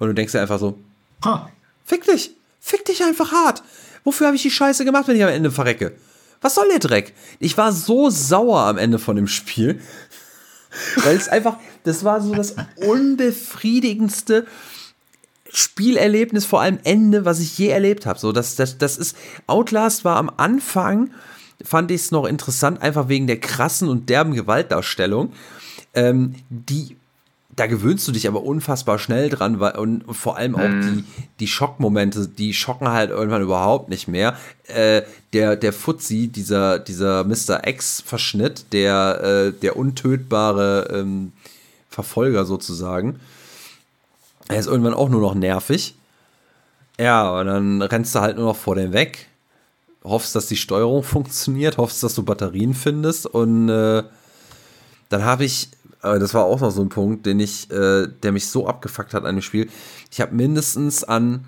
Und 0.00 0.08
du 0.08 0.14
denkst 0.14 0.32
dir 0.32 0.40
einfach 0.40 0.58
so: 0.58 0.76
huh. 1.24 1.38
Fick 1.84 2.04
dich! 2.04 2.32
Fick 2.60 2.84
dich 2.84 3.04
einfach 3.04 3.30
hart! 3.30 3.62
Wofür 4.02 4.26
habe 4.26 4.36
ich 4.36 4.42
die 4.42 4.50
Scheiße 4.50 4.84
gemacht, 4.84 5.06
wenn 5.06 5.16
ich 5.16 5.22
am 5.22 5.28
Ende 5.28 5.52
verrecke? 5.52 5.92
Was 6.40 6.56
soll 6.56 6.68
der 6.68 6.80
Dreck? 6.80 7.14
Ich 7.38 7.56
war 7.56 7.70
so 7.70 8.10
sauer 8.10 8.62
am 8.62 8.76
Ende 8.76 8.98
von 8.98 9.14
dem 9.14 9.28
Spiel, 9.28 9.80
weil 11.04 11.16
es 11.16 11.28
einfach, 11.28 11.58
das 11.84 12.02
war 12.02 12.20
so 12.20 12.34
das 12.34 12.56
unbefriedigendste 12.84 14.46
Spielerlebnis, 15.52 16.44
vor 16.44 16.60
allem 16.60 16.78
Ende, 16.84 17.24
was 17.24 17.40
ich 17.40 17.56
je 17.58 17.68
erlebt 17.68 18.06
habe. 18.06 18.18
So, 18.18 18.32
das, 18.32 18.56
das, 18.56 18.78
das 18.78 18.96
ist, 18.96 19.16
Outlast 19.46 20.04
war 20.04 20.16
am 20.16 20.30
Anfang, 20.36 21.10
fand 21.62 21.90
ich 21.90 22.02
es 22.02 22.10
noch 22.10 22.26
interessant, 22.26 22.82
einfach 22.82 23.08
wegen 23.08 23.26
der 23.26 23.40
krassen 23.40 23.88
und 23.88 24.08
derben 24.08 24.34
Gewaltdarstellung. 24.34 25.32
Ähm, 25.92 26.36
die 26.48 26.96
da 27.56 27.66
gewöhnst 27.66 28.08
du 28.08 28.12
dich 28.12 28.26
aber 28.26 28.42
unfassbar 28.42 28.98
schnell 28.98 29.28
dran, 29.28 29.60
weil, 29.60 29.76
und 29.76 30.04
vor 30.14 30.36
allem 30.38 30.54
auch 30.54 30.68
mm. 30.68 30.80
die, 30.80 31.04
die 31.40 31.46
Schockmomente, 31.46 32.26
die 32.26 32.54
schocken 32.54 32.88
halt 32.88 33.10
irgendwann 33.10 33.42
überhaupt 33.42 33.90
nicht 33.90 34.08
mehr. 34.08 34.36
Äh, 34.68 35.02
der, 35.34 35.56
der 35.56 35.72
Fuzzi, 35.74 36.28
dieser, 36.28 36.78
dieser 36.78 37.24
Mr. 37.24 37.66
X-Verschnitt, 37.66 38.72
der, 38.72 39.20
äh, 39.22 39.52
der 39.52 39.76
untötbare 39.76 40.88
ähm, 40.90 41.32
Verfolger 41.90 42.44
sozusagen, 42.44 43.20
er 44.50 44.58
ist 44.58 44.66
irgendwann 44.66 44.94
auch 44.94 45.08
nur 45.08 45.20
noch 45.20 45.34
nervig. 45.34 45.94
Ja, 46.98 47.38
und 47.38 47.46
dann 47.46 47.82
rennst 47.82 48.14
du 48.14 48.20
halt 48.20 48.36
nur 48.36 48.46
noch 48.46 48.56
vor 48.56 48.74
dem 48.74 48.92
weg, 48.92 49.28
hoffst, 50.04 50.34
dass 50.34 50.46
die 50.46 50.56
Steuerung 50.56 51.02
funktioniert, 51.02 51.78
hoffst, 51.78 52.02
dass 52.02 52.14
du 52.14 52.22
Batterien 52.22 52.74
findest 52.74 53.26
und 53.26 53.68
äh, 53.68 54.02
dann 55.08 55.24
habe 55.24 55.44
ich 55.44 55.70
aber 56.02 56.18
das 56.18 56.34
war 56.34 56.44
auch 56.44 56.60
noch 56.60 56.70
so 56.70 56.80
ein 56.80 56.88
Punkt, 56.88 57.26
den 57.26 57.40
ich, 57.40 57.70
äh, 57.70 58.06
der 58.22 58.32
mich 58.32 58.48
so 58.48 58.66
abgefuckt 58.66 59.12
hat 59.12 59.24
an 59.24 59.36
dem 59.36 59.42
Spiel. 59.42 59.68
Ich 60.10 60.20
habe 60.20 60.34
mindestens 60.34 61.04
an 61.04 61.44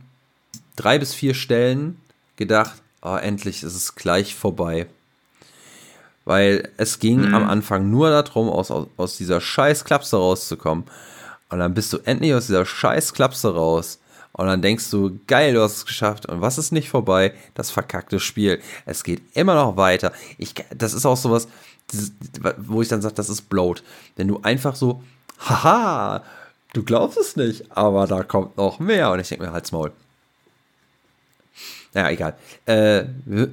drei 0.77 0.99
bis 0.99 1.15
vier 1.15 1.35
Stellen 1.35 1.99
gedacht, 2.37 2.75
oh, 3.01 3.17
endlich 3.17 3.63
ist 3.63 3.75
es 3.75 3.95
gleich 3.95 4.35
vorbei. 4.35 4.87
Weil 6.25 6.69
es 6.77 6.99
ging 6.99 7.29
mhm. 7.29 7.35
am 7.35 7.49
Anfang 7.49 7.91
nur 7.91 8.11
darum, 8.11 8.49
aus, 8.49 8.71
aus, 8.71 8.89
aus 8.97 9.17
dieser 9.17 9.41
scheiß 9.41 9.85
Klapse 9.85 10.17
rauszukommen. 10.17 10.85
Und 11.53 11.59
dann 11.59 11.75
bist 11.75 11.93
du 11.93 11.99
endlich 11.99 12.33
aus 12.33 12.47
dieser 12.47 12.65
scheiß 12.65 13.13
Klapse 13.13 13.55
raus. 13.55 14.01
Und 14.33 14.47
dann 14.47 14.63
denkst 14.63 14.91
du, 14.91 15.21
geil, 15.27 15.53
du 15.53 15.61
hast 15.61 15.77
es 15.77 15.87
geschafft. 15.87 16.25
Und 16.25 16.41
was 16.41 16.57
ist 16.57 16.73
nicht 16.73 16.89
vorbei? 16.89 17.35
Das 17.53 17.71
verkackte 17.71 18.19
Spiel. 18.21 18.61
Es 18.87 19.05
geht 19.05 19.21
immer 19.35 19.55
noch 19.55 19.77
weiter. 19.77 20.13
Ich, 20.39 20.55
das 20.75 20.95
ist 20.95 21.05
auch 21.05 21.19
sowas, 21.19 21.49
wo 22.57 22.81
ich 22.81 22.89
dann 22.89 23.03
sage, 23.03 23.15
das 23.15 23.29
ist 23.29 23.51
Bloat. 23.51 23.83
Wenn 24.17 24.29
du 24.29 24.41
einfach 24.43 24.75
so, 24.75 25.03
haha, 25.41 26.23
du 26.73 26.83
glaubst 26.83 27.19
es 27.19 27.37
nicht, 27.37 27.71
aber 27.71 28.07
da 28.07 28.23
kommt 28.23 28.57
noch 28.57 28.79
mehr. 28.79 29.11
Und 29.11 29.21
ich 29.21 29.29
denke 29.29 29.45
mir, 29.45 29.53
halt's 29.53 29.73
Maul. 29.73 29.93
Naja, 31.93 32.09
egal. 32.09 32.35
Äh, 32.65 33.05
wir, 33.27 33.51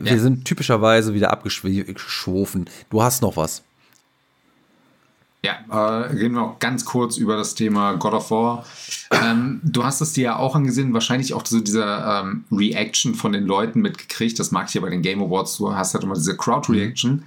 wir 0.00 0.12
ja. 0.12 0.18
sind 0.18 0.46
typischerweise 0.46 1.12
wieder 1.12 1.30
abgeschwofen. 1.30 2.70
Du 2.88 3.02
hast 3.02 3.20
noch 3.20 3.36
was. 3.36 3.62
Ja, 5.44 5.58
äh, 5.70 6.12
reden 6.12 6.36
wir 6.36 6.42
auch 6.42 6.58
ganz 6.60 6.84
kurz 6.84 7.16
über 7.16 7.36
das 7.36 7.56
Thema 7.56 7.94
God 7.94 8.12
of 8.14 8.30
War. 8.30 8.64
Ähm, 9.10 9.60
du 9.64 9.84
hast 9.84 10.00
es 10.00 10.12
dir 10.12 10.24
ja 10.24 10.36
auch 10.36 10.54
angesehen, 10.54 10.94
wahrscheinlich 10.94 11.34
auch 11.34 11.44
so 11.44 11.60
diese 11.60 11.82
ähm, 11.84 12.44
Reaction 12.52 13.16
von 13.16 13.32
den 13.32 13.44
Leuten 13.46 13.80
mitgekriegt. 13.80 14.38
Das 14.38 14.52
mag 14.52 14.68
ich 14.68 14.74
ja 14.74 14.80
bei 14.80 14.90
den 14.90 15.02
Game 15.02 15.20
Awards. 15.20 15.56
Du 15.56 15.74
hast 15.74 15.94
halt 15.94 16.04
immer 16.04 16.14
diese 16.14 16.36
Crowd-Reaction. 16.36 17.10
Mhm. 17.10 17.22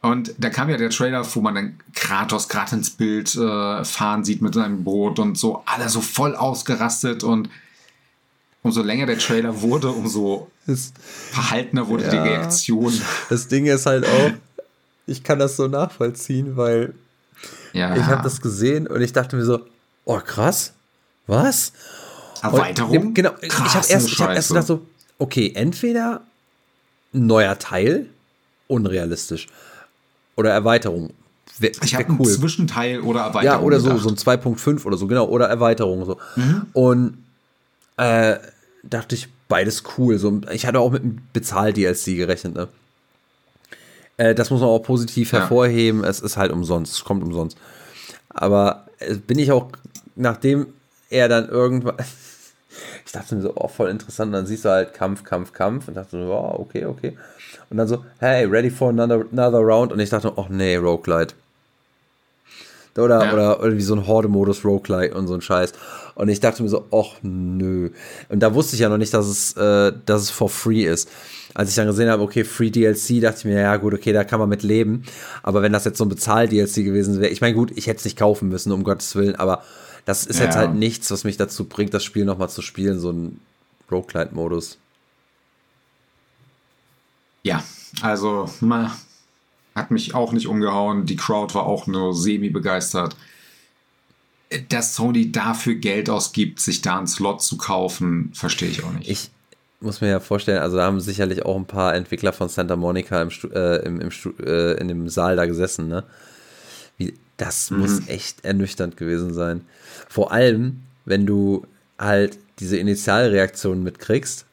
Und 0.00 0.34
da 0.38 0.50
kam 0.50 0.68
ja 0.68 0.76
der 0.76 0.90
Trailer, 0.90 1.26
wo 1.34 1.40
man 1.40 1.54
dann 1.54 1.80
Kratos 1.94 2.48
gerade 2.48 2.76
ins 2.76 2.90
Bild 2.90 3.34
äh, 3.34 3.84
fahren 3.84 4.24
sieht 4.24 4.42
mit 4.42 4.54
seinem 4.54 4.84
Boot 4.84 5.18
und 5.18 5.36
so, 5.36 5.62
alle 5.66 5.88
so 5.88 6.00
voll 6.00 6.36
ausgerastet 6.36 7.24
und 7.24 7.48
umso 8.62 8.82
länger 8.82 9.06
der 9.06 9.18
Trailer 9.18 9.60
wurde, 9.60 9.88
umso 9.88 10.50
das, 10.66 10.92
verhaltener 11.30 11.88
wurde 11.88 12.04
ja, 12.04 12.10
die 12.10 12.16
Reaktion. 12.16 12.92
Das 13.28 13.48
Ding 13.48 13.66
ist 13.66 13.86
halt 13.86 14.06
auch, 14.06 14.32
ich 15.06 15.24
kann 15.24 15.38
das 15.38 15.56
so 15.56 15.66
nachvollziehen, 15.66 16.56
weil 16.56 16.94
ja. 17.78 17.96
ich 17.96 18.04
habe 18.04 18.22
das 18.22 18.40
gesehen 18.40 18.86
und 18.86 19.00
ich 19.00 19.12
dachte 19.12 19.36
mir 19.36 19.44
so, 19.44 19.60
oh 20.04 20.18
krass, 20.18 20.72
was? 21.26 21.72
Erweiterung? 22.42 22.98
Und, 22.98 23.14
genau, 23.14 23.32
Krass, 23.48 23.68
ich 23.68 23.74
habe 23.74 23.86
erst, 23.88 24.20
hab 24.20 24.30
erst 24.30 24.48
gedacht 24.48 24.66
so, 24.66 24.86
okay, 25.18 25.52
entweder 25.54 26.22
ein 27.14 27.26
neuer 27.26 27.58
Teil, 27.58 28.06
unrealistisch 28.66 29.48
oder 30.36 30.50
Erweiterung. 30.50 31.10
Wär, 31.58 31.70
ich 31.82 31.94
habe 31.94 32.04
cool. 32.10 32.26
einen 32.26 32.26
Zwischenteil 32.26 33.00
oder 33.00 33.20
Erweiterung. 33.20 33.60
Ja, 33.60 33.60
oder 33.60 33.80
so, 33.80 33.96
so 33.98 34.08
ein 34.08 34.16
2.5 34.16 34.84
oder 34.84 34.96
so, 34.96 35.06
genau, 35.06 35.26
oder 35.26 35.48
Erweiterung. 35.48 36.04
So. 36.04 36.18
Mhm. 36.36 36.66
Und 36.72 37.24
äh, 37.96 38.36
dachte 38.84 39.14
ich, 39.16 39.28
beides 39.48 39.82
cool. 39.96 40.18
So, 40.18 40.40
ich 40.52 40.66
hatte 40.66 40.78
auch 40.80 40.92
mit 40.92 41.02
einem 41.02 41.18
Bezahl-DLC 41.32 42.16
gerechnet, 42.16 42.54
ne? 42.54 42.68
Äh, 44.18 44.34
das 44.34 44.50
muss 44.50 44.60
man 44.60 44.68
auch 44.68 44.80
positiv 44.80 45.32
ja. 45.32 45.40
hervorheben. 45.40 46.04
Es 46.04 46.20
ist 46.20 46.36
halt 46.36 46.52
umsonst, 46.52 46.92
es 46.92 47.04
kommt 47.04 47.22
umsonst. 47.22 47.56
Aber 48.28 48.86
äh, 48.98 49.14
bin 49.14 49.38
ich 49.38 49.50
auch, 49.50 49.68
nachdem 50.14 50.66
er 51.08 51.28
dann 51.28 51.48
irgendwann. 51.48 51.96
ich 53.06 53.12
dachte 53.12 53.34
mir 53.34 53.42
so, 53.42 53.52
oh, 53.54 53.68
voll 53.68 53.88
interessant. 53.88 54.34
dann 54.34 54.46
siehst 54.46 54.66
du 54.66 54.68
halt 54.68 54.92
Kampf, 54.92 55.24
Kampf, 55.24 55.52
Kampf. 55.52 55.88
Und 55.88 55.94
dachte 55.94 56.10
so, 56.10 56.32
oh, 56.32 56.60
okay, 56.60 56.84
okay. 56.84 57.16
Und 57.70 57.78
dann 57.78 57.88
so, 57.88 58.04
hey, 58.18 58.44
ready 58.44 58.70
for 58.70 58.90
another, 58.90 59.24
another 59.32 59.60
round. 59.60 59.92
Und 59.92 60.00
ich 60.00 60.10
dachte, 60.10 60.32
ach 60.36 60.48
nee, 60.48 60.76
Roguelite. 60.76 61.34
Oder, 62.96 63.24
ja. 63.24 63.32
oder 63.32 63.58
irgendwie 63.60 63.84
so 63.84 63.94
ein 63.94 64.08
Horde-Modus 64.08 64.64
Roguelite 64.64 65.14
und 65.14 65.28
so 65.28 65.34
ein 65.34 65.40
Scheiß. 65.40 65.72
Und 66.16 66.28
ich 66.28 66.40
dachte 66.40 66.64
mir 66.64 66.68
so, 66.68 66.86
ach 66.90 67.16
nö. 67.22 67.90
Und 68.28 68.40
da 68.40 68.54
wusste 68.54 68.74
ich 68.74 68.80
ja 68.80 68.88
noch 68.88 68.98
nicht, 68.98 69.14
dass 69.14 69.26
es, 69.26 69.56
äh, 69.56 69.92
dass 70.04 70.22
es 70.22 70.30
for 70.30 70.48
free 70.48 70.84
ist. 70.84 71.08
Als 71.54 71.70
ich 71.70 71.74
dann 71.76 71.86
gesehen 71.86 72.10
habe, 72.10 72.22
okay, 72.22 72.44
Free 72.44 72.70
DLC, 72.70 73.20
dachte 73.20 73.38
ich 73.38 73.44
mir, 73.44 73.60
ja 73.60 73.76
gut, 73.76 73.94
okay, 73.94 74.12
da 74.12 74.24
kann 74.24 74.38
man 74.38 74.48
mit 74.48 74.62
leben. 74.62 75.04
Aber 75.42 75.62
wenn 75.62 75.72
das 75.72 75.84
jetzt 75.84 75.98
so 75.98 76.04
ein 76.04 76.08
Bezahl-DLC 76.08 76.84
gewesen 76.84 77.20
wäre, 77.20 77.32
ich 77.32 77.40
meine, 77.40 77.54
gut, 77.54 77.72
ich 77.76 77.86
hätte 77.86 77.98
es 77.98 78.04
nicht 78.04 78.18
kaufen 78.18 78.48
müssen, 78.48 78.70
um 78.72 78.84
Gottes 78.84 79.16
Willen, 79.16 79.36
aber 79.36 79.62
das 80.04 80.26
ist 80.26 80.38
ja. 80.38 80.46
jetzt 80.46 80.56
halt 80.56 80.74
nichts, 80.74 81.10
was 81.10 81.24
mich 81.24 81.36
dazu 81.36 81.64
bringt, 81.64 81.94
das 81.94 82.04
Spiel 82.04 82.24
nochmal 82.24 82.50
zu 82.50 82.62
spielen, 82.62 82.98
so 82.98 83.10
ein 83.10 83.40
Roguelite-Modus. 83.90 84.78
Ja, 87.42 87.62
also 88.02 88.50
na, 88.60 88.96
hat 89.74 89.90
mich 89.90 90.14
auch 90.14 90.32
nicht 90.32 90.46
umgehauen. 90.46 91.06
Die 91.06 91.16
Crowd 91.16 91.54
war 91.54 91.66
auch 91.66 91.86
nur 91.86 92.14
semi-begeistert. 92.14 93.16
Dass 94.68 94.94
Sony 94.94 95.30
dafür 95.30 95.74
Geld 95.74 96.08
ausgibt, 96.10 96.60
sich 96.60 96.80
da 96.82 96.98
einen 96.98 97.06
Slot 97.06 97.42
zu 97.42 97.56
kaufen, 97.58 98.30
verstehe 98.34 98.70
ich 98.70 98.82
auch 98.82 98.92
nicht. 98.92 99.08
Ich 99.08 99.30
muss 99.80 100.00
mir 100.00 100.08
ja 100.08 100.20
vorstellen, 100.20 100.60
also 100.60 100.76
da 100.76 100.84
haben 100.84 101.00
sicherlich 101.00 101.44
auch 101.44 101.56
ein 101.56 101.66
paar 101.66 101.94
Entwickler 101.94 102.32
von 102.32 102.48
Santa 102.48 102.76
Monica 102.76 103.22
im, 103.22 103.30
äh, 103.52 103.76
im, 103.84 104.00
im 104.00 104.10
äh, 104.44 104.72
in 104.74 104.88
dem 104.88 105.08
Saal 105.08 105.36
da 105.36 105.46
gesessen, 105.46 105.88
ne? 105.88 106.04
Wie, 106.96 107.14
das 107.36 107.70
mhm. 107.70 107.78
muss 107.78 108.08
echt 108.08 108.44
ernüchternd 108.44 108.96
gewesen 108.96 109.32
sein. 109.32 109.64
Vor 110.08 110.32
allem, 110.32 110.82
wenn 111.04 111.26
du 111.26 111.66
halt 111.98 112.38
diese 112.58 112.76
Initialreaktion 112.76 113.82
mitkriegst 113.82 114.44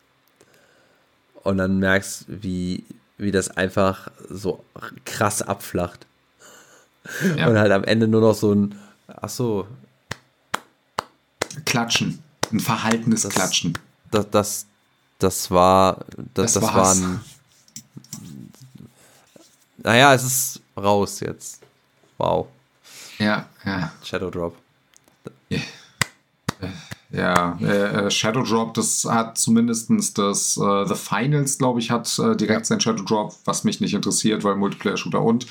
und 1.43 1.57
dann 1.57 1.79
merkst, 1.79 2.25
wie, 2.27 2.83
wie 3.17 3.31
das 3.31 3.49
einfach 3.49 4.11
so 4.29 4.63
krass 5.05 5.41
abflacht. 5.41 6.05
Ja. 7.37 7.47
Und 7.47 7.57
halt 7.57 7.71
am 7.71 7.83
Ende 7.83 8.07
nur 8.07 8.21
noch 8.21 8.33
so 8.33 8.53
ein, 8.53 8.75
ach 9.07 9.29
so. 9.29 9.67
Klatschen. 11.65 12.19
Ein 12.51 12.59
verhaltenes 12.59 13.23
das, 13.23 13.33
Klatschen. 13.33 13.77
Das, 14.11 14.29
das, 14.29 14.65
das 15.25 15.49
war, 15.49 16.05
das, 16.35 16.53
das, 16.53 16.61
das 16.61 16.63
war 16.63 16.91
ein. 16.91 17.19
Naja, 19.77 20.13
es 20.13 20.23
ist 20.23 20.61
raus 20.77 21.19
jetzt. 21.19 21.61
Wow. 22.17 22.47
Ja, 23.17 23.47
ja. 23.65 23.91
Shadow 24.03 24.29
Drop. 24.29 24.55
Yeah. 25.51 25.61
Ja, 27.11 27.57
äh, 27.61 28.05
äh, 28.05 28.11
Shadow 28.11 28.43
Drop, 28.43 28.73
das 28.73 29.05
hat 29.05 29.37
zumindest 29.37 29.89
das 30.17 30.57
äh, 30.57 30.85
The 30.85 30.95
Finals, 30.95 31.57
glaube 31.57 31.79
ich, 31.79 31.89
hat 31.89 32.19
äh, 32.19 32.35
direkt 32.35 32.65
sein 32.65 32.81
Shadow 32.81 33.03
Drop, 33.03 33.33
was 33.45 33.63
mich 33.63 33.79
nicht 33.79 33.93
interessiert, 33.93 34.43
weil 34.43 34.55
Multiplayer-Shooter 34.55 35.21
und 35.21 35.47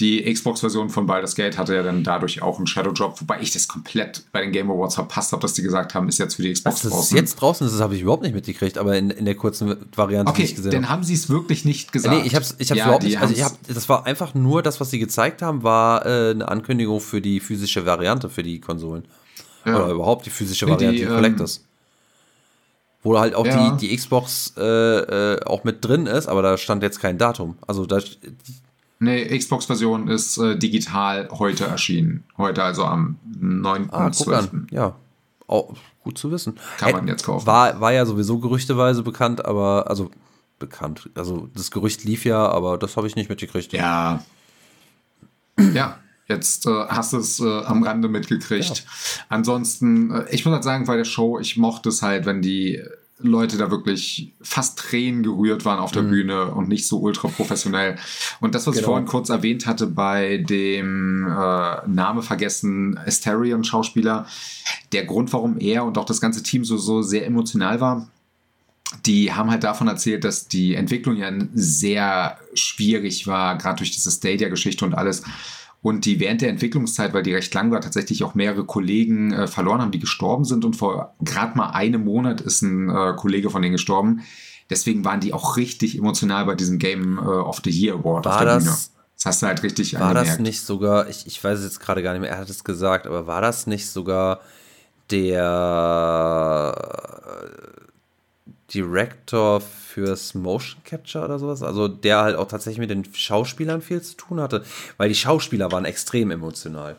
die 0.00 0.32
Xbox-Version 0.32 0.90
von 0.90 1.06
Baldur's 1.06 1.36
Gate 1.36 1.56
hatte 1.56 1.72
ja 1.74 1.84
dann 1.84 2.02
dadurch 2.02 2.42
auch 2.42 2.58
einen 2.58 2.66
Shadow 2.66 2.90
Drop, 2.90 3.20
wobei 3.20 3.40
ich 3.40 3.52
das 3.52 3.68
komplett 3.68 4.24
bei 4.32 4.40
den 4.40 4.50
Game 4.50 4.68
Awards 4.68 4.96
verpasst 4.96 5.30
habe, 5.30 5.40
dass 5.40 5.54
die 5.54 5.62
gesagt 5.62 5.94
haben, 5.94 6.08
ist 6.08 6.18
jetzt 6.18 6.34
für 6.34 6.42
die 6.42 6.52
Xbox 6.52 6.84
Was, 6.84 6.90
draußen. 6.90 7.16
jetzt 7.16 7.36
draußen 7.36 7.64
ist, 7.64 7.74
das 7.74 7.80
habe 7.80 7.94
ich 7.94 8.02
überhaupt 8.02 8.24
nicht 8.24 8.34
mitgekriegt, 8.34 8.76
aber 8.76 8.96
in, 8.96 9.10
in 9.10 9.24
der 9.24 9.36
kurzen 9.36 9.76
Variante, 9.94 10.30
okay, 10.30 10.42
die 10.42 10.48
ich 10.48 10.56
gesehen 10.56 10.72
dann 10.72 10.88
haben 10.88 11.04
sie 11.04 11.14
es 11.14 11.28
wirklich 11.28 11.64
nicht 11.64 11.92
gesagt. 11.92 12.12
Nee, 12.12 12.26
ich 12.26 12.34
habe 12.34 12.44
ich 12.58 12.70
hab's 12.70 12.78
ja, 12.78 12.86
überhaupt 12.86 13.04
nicht, 13.04 13.20
also 13.20 13.34
ich 13.34 13.44
hab, 13.44 13.52
das 13.68 13.88
war 13.88 14.04
einfach 14.04 14.34
nur, 14.34 14.62
das, 14.62 14.80
was 14.80 14.90
sie 14.90 14.98
gezeigt 14.98 15.42
haben, 15.42 15.62
war 15.62 16.04
äh, 16.04 16.30
eine 16.30 16.48
Ankündigung 16.48 17.00
für 17.00 17.20
die 17.20 17.38
physische 17.38 17.86
Variante 17.86 18.28
für 18.28 18.42
die 18.42 18.60
Konsolen. 18.60 19.04
Ja. 19.64 19.76
Oder 19.76 19.92
überhaupt 19.92 20.26
die 20.26 20.30
physische 20.30 20.66
Variante, 20.66 20.98
die, 20.98 21.06
die 21.06 21.08
Collectors. 21.08 21.58
Ähm, 21.58 21.64
Wo 23.04 23.18
halt 23.18 23.34
auch 23.36 23.46
ja. 23.46 23.76
die, 23.76 23.88
die 23.88 23.96
Xbox 23.96 24.54
äh, 24.56 24.62
äh, 24.62 25.44
auch 25.44 25.62
mit 25.62 25.84
drin 25.84 26.06
ist, 26.06 26.26
aber 26.26 26.42
da 26.42 26.58
stand 26.58 26.82
jetzt 26.82 27.00
kein 27.00 27.16
Datum. 27.16 27.56
Also 27.66 27.86
da. 27.86 28.00
Nee, 29.00 29.36
Xbox-Version 29.36 30.08
ist 30.08 30.38
äh, 30.38 30.56
digital 30.56 31.28
heute 31.30 31.64
erschienen. 31.64 32.24
Heute, 32.38 32.62
also 32.62 32.84
am 32.84 33.18
9.12. 33.40 34.32
Ah. 34.32 34.66
Ja. 34.70 34.96
Oh, 35.46 35.74
gut 36.02 36.16
zu 36.16 36.30
wissen. 36.30 36.58
Kann 36.78 36.92
man 36.92 37.08
jetzt 37.08 37.24
kaufen. 37.24 37.46
War, 37.46 37.80
war 37.80 37.92
ja 37.92 38.06
sowieso 38.06 38.38
gerüchteweise 38.38 39.02
bekannt, 39.02 39.44
aber, 39.44 39.90
also 39.90 40.10
bekannt. 40.58 41.10
Also 41.14 41.48
das 41.54 41.70
Gerücht 41.70 42.04
lief 42.04 42.24
ja, 42.24 42.48
aber 42.48 42.78
das 42.78 42.96
habe 42.96 43.06
ich 43.06 43.16
nicht 43.16 43.28
mitgekriegt. 43.28 43.72
Ja. 43.72 44.22
Ja. 45.58 45.98
Jetzt 46.26 46.66
äh, 46.66 46.86
hast 46.88 47.12
du 47.12 47.18
es 47.18 47.38
äh, 47.38 47.64
am 47.64 47.82
Rande 47.82 48.08
mitgekriegt. 48.08 48.78
Ja. 48.78 48.84
Ansonsten, 49.28 50.10
äh, 50.10 50.24
ich 50.30 50.44
muss 50.46 50.54
halt 50.54 50.64
sagen, 50.64 50.86
bei 50.86 50.96
der 50.96 51.04
Show, 51.04 51.38
ich 51.38 51.58
mochte 51.58 51.90
es 51.90 52.00
halt, 52.00 52.24
wenn 52.24 52.40
die 52.40 52.82
Leute 53.18 53.56
da 53.56 53.70
wirklich 53.70 54.32
fast 54.42 54.78
Tränen 54.78 55.22
gerührt 55.22 55.64
waren 55.64 55.78
auf 55.78 55.92
der 55.92 56.02
mhm. 56.02 56.10
Bühne 56.10 56.46
und 56.46 56.68
nicht 56.68 56.86
so 56.86 56.98
ultra 56.98 57.28
professionell. 57.28 57.96
Und 58.40 58.54
das, 58.54 58.66
was 58.66 58.74
genau. 58.74 58.80
ich 58.80 58.86
vorhin 58.86 59.06
kurz 59.06 59.28
erwähnt 59.28 59.66
hatte 59.66 59.86
bei 59.86 60.38
dem 60.38 61.26
äh, 61.26 61.88
Name 61.88 62.22
vergessen, 62.22 62.98
Asterion-Schauspieler, 62.98 64.26
der 64.92 65.04
Grund, 65.04 65.32
warum 65.32 65.58
er 65.58 65.84
und 65.84 65.96
auch 65.96 66.06
das 66.06 66.20
ganze 66.20 66.42
Team 66.42 66.64
so, 66.64 66.76
so 66.76 67.02
sehr 67.02 67.26
emotional 67.26 67.80
war, 67.80 68.08
die 69.06 69.32
haben 69.32 69.50
halt 69.50 69.64
davon 69.64 69.88
erzählt, 69.88 70.24
dass 70.24 70.48
die 70.48 70.74
Entwicklung 70.74 71.16
ja 71.16 71.30
sehr 71.54 72.38
schwierig 72.54 73.26
war, 73.26 73.58
gerade 73.58 73.76
durch 73.78 73.92
diese 73.92 74.10
Stadia-Geschichte 74.10 74.84
und 74.84 74.94
alles. 74.94 75.22
Und 75.84 76.06
die 76.06 76.18
während 76.18 76.40
der 76.40 76.48
Entwicklungszeit, 76.48 77.12
weil 77.12 77.22
die 77.22 77.34
recht 77.34 77.52
lang 77.52 77.70
war, 77.70 77.82
tatsächlich 77.82 78.24
auch 78.24 78.34
mehrere 78.34 78.64
Kollegen 78.64 79.34
äh, 79.34 79.46
verloren 79.46 79.82
haben, 79.82 79.90
die 79.90 79.98
gestorben 79.98 80.46
sind. 80.46 80.64
Und 80.64 80.76
vor 80.76 81.14
gerade 81.20 81.58
mal 81.58 81.72
einem 81.72 82.04
Monat 82.04 82.40
ist 82.40 82.62
ein 82.62 82.88
äh, 82.88 83.12
Kollege 83.14 83.50
von 83.50 83.60
denen 83.60 83.74
gestorben. 83.74 84.22
Deswegen 84.70 85.04
waren 85.04 85.20
die 85.20 85.34
auch 85.34 85.58
richtig 85.58 85.98
emotional 85.98 86.46
bei 86.46 86.54
diesem 86.54 86.78
Game 86.78 87.18
äh, 87.18 87.20
of 87.20 87.60
the 87.62 87.70
Year 87.70 87.96
Award 87.96 88.24
war 88.24 88.32
auf 88.32 88.38
der 88.38 88.46
das, 88.46 88.64
Bühne. 88.64 88.76
Das 89.16 89.26
hast 89.26 89.42
du 89.42 89.46
halt 89.46 89.62
richtig 89.62 89.92
War 89.92 90.04
angemerkt. 90.04 90.30
das 90.30 90.38
nicht 90.38 90.62
sogar, 90.62 91.06
ich, 91.10 91.26
ich 91.26 91.44
weiß 91.44 91.58
es 91.58 91.66
jetzt 91.66 91.80
gerade 91.80 92.02
gar 92.02 92.12
nicht 92.12 92.22
mehr, 92.22 92.30
er 92.30 92.38
hat 92.38 92.48
es 92.48 92.64
gesagt, 92.64 93.06
aber 93.06 93.26
war 93.26 93.42
das 93.42 93.66
nicht 93.66 93.86
sogar 93.86 94.40
der 95.10 96.74
Director 98.72 99.60
fürs 99.60 100.34
Motion 100.34 100.82
Capture 100.84 101.24
oder 101.24 101.38
sowas. 101.38 101.62
Also 101.62 101.88
der 101.88 102.18
halt 102.18 102.36
auch 102.36 102.48
tatsächlich 102.48 102.80
mit 102.80 102.90
den 102.90 103.04
Schauspielern 103.14 103.82
viel 103.82 104.00
zu 104.00 104.16
tun 104.16 104.40
hatte, 104.40 104.64
weil 104.96 105.08
die 105.08 105.14
Schauspieler 105.14 105.70
waren 105.72 105.84
extrem 105.84 106.30
emotional. 106.30 106.96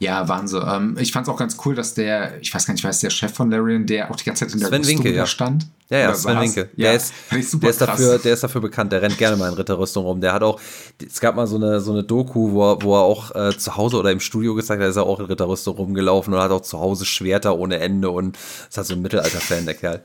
Ja, 0.00 0.26
Wahnsinn. 0.28 0.62
Ähm, 0.66 0.96
ich 0.98 1.12
fand 1.12 1.28
es 1.28 1.32
auch 1.32 1.36
ganz 1.36 1.58
cool, 1.62 1.74
dass 1.74 1.92
der, 1.92 2.40
ich 2.40 2.54
weiß 2.54 2.66
gar 2.66 2.72
nicht, 2.72 2.82
weiß 2.82 3.00
der 3.00 3.10
Chef 3.10 3.34
von 3.34 3.50
Larian, 3.50 3.84
der 3.84 4.10
auch 4.10 4.16
die 4.16 4.24
ganze 4.24 4.46
Zeit 4.46 4.54
in 4.54 4.60
der 4.60 4.68
Sven 4.68 4.86
Winke, 4.86 5.12
ja. 5.12 5.26
stand. 5.26 5.66
Ja, 5.90 5.98
ja, 5.98 6.14
Sven 6.14 6.40
Winke. 6.40 6.70
Ja, 6.74 6.86
der, 6.88 6.94
ist, 6.94 7.12
der, 7.30 7.68
ist 7.68 7.80
dafür, 7.82 8.18
der 8.18 8.32
ist 8.32 8.42
dafür 8.42 8.62
bekannt, 8.62 8.92
der 8.92 9.02
rennt 9.02 9.18
gerne 9.18 9.36
mal 9.36 9.48
in 9.48 9.54
Ritterrüstung 9.54 10.06
rum. 10.06 10.22
Der 10.22 10.32
hat 10.32 10.42
auch, 10.42 10.58
es 11.06 11.20
gab 11.20 11.36
mal 11.36 11.46
so 11.46 11.56
eine, 11.56 11.80
so 11.80 11.92
eine 11.92 12.02
Doku, 12.02 12.52
wo 12.52 12.72
er, 12.72 12.82
wo 12.82 12.96
er 12.96 13.02
auch 13.02 13.34
äh, 13.34 13.58
zu 13.58 13.76
Hause 13.76 13.98
oder 13.98 14.10
im 14.10 14.20
Studio 14.20 14.54
gezeigt 14.54 14.80
hat, 14.80 14.88
ist 14.88 14.96
er 14.96 15.02
auch 15.02 15.20
in 15.20 15.26
Ritterrüstung 15.26 15.76
rumgelaufen 15.76 16.32
und 16.32 16.40
hat 16.40 16.50
auch 16.50 16.62
zu 16.62 16.80
Hause 16.80 17.04
Schwerter 17.04 17.58
ohne 17.58 17.78
Ende 17.78 18.08
und 18.08 18.38
ist 18.70 18.78
halt 18.78 18.86
so 18.86 18.94
ein 18.94 19.02
Mittelalter-Fan, 19.02 19.66
der 19.66 19.74
Kerl. 19.74 20.02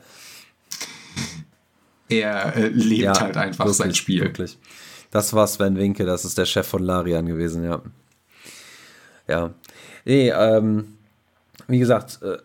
Er 2.10 2.54
äh, 2.54 2.68
lebt 2.68 3.00
ja, 3.00 3.18
halt 3.18 3.38
einfach 3.38 3.64
wirklich, 3.64 3.78
sein 3.78 3.94
Spiel. 3.94 4.20
Wirklich. 4.20 4.58
Das 5.10 5.32
war 5.32 5.46
Sven 5.46 5.78
Winke, 5.78 6.04
das 6.04 6.26
ist 6.26 6.36
der 6.36 6.44
Chef 6.44 6.66
von 6.66 6.82
Larian 6.82 7.24
gewesen, 7.24 7.64
ja. 7.64 7.80
Ja. 9.26 9.54
Nee, 10.06 10.30
ähm, 10.30 10.96
wie 11.68 11.78
gesagt. 11.78 12.20
Äh, 12.22 12.38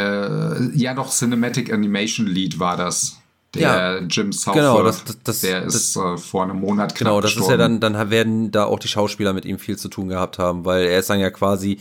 äh, 0.00 0.70
ja, 0.74 0.94
doch, 0.94 1.10
Cinematic 1.10 1.72
Animation 1.72 2.26
Lead 2.26 2.58
war 2.58 2.76
das. 2.76 3.18
Der 3.54 3.62
ja, 3.62 3.98
Jim 3.98 4.32
Southworth, 4.32 4.56
genau, 4.56 4.82
das, 4.82 5.04
das, 5.04 5.16
das, 5.22 5.40
der 5.42 5.62
ist 5.62 5.96
äh, 5.96 6.16
vor 6.16 6.42
einem 6.42 6.58
Monat 6.58 6.96
Genau, 6.96 7.20
das 7.20 7.30
gestorben. 7.30 7.44
ist 7.44 7.50
ja 7.52 7.56
dann, 7.56 7.78
dann 7.78 8.10
werden 8.10 8.50
da 8.50 8.64
auch 8.64 8.80
die 8.80 8.88
Schauspieler 8.88 9.32
mit 9.32 9.44
ihm 9.44 9.60
viel 9.60 9.78
zu 9.78 9.88
tun 9.88 10.08
gehabt 10.08 10.40
haben, 10.40 10.64
weil 10.64 10.86
er 10.86 10.98
ist 10.98 11.08
dann 11.08 11.20
ja 11.20 11.30
quasi, 11.30 11.78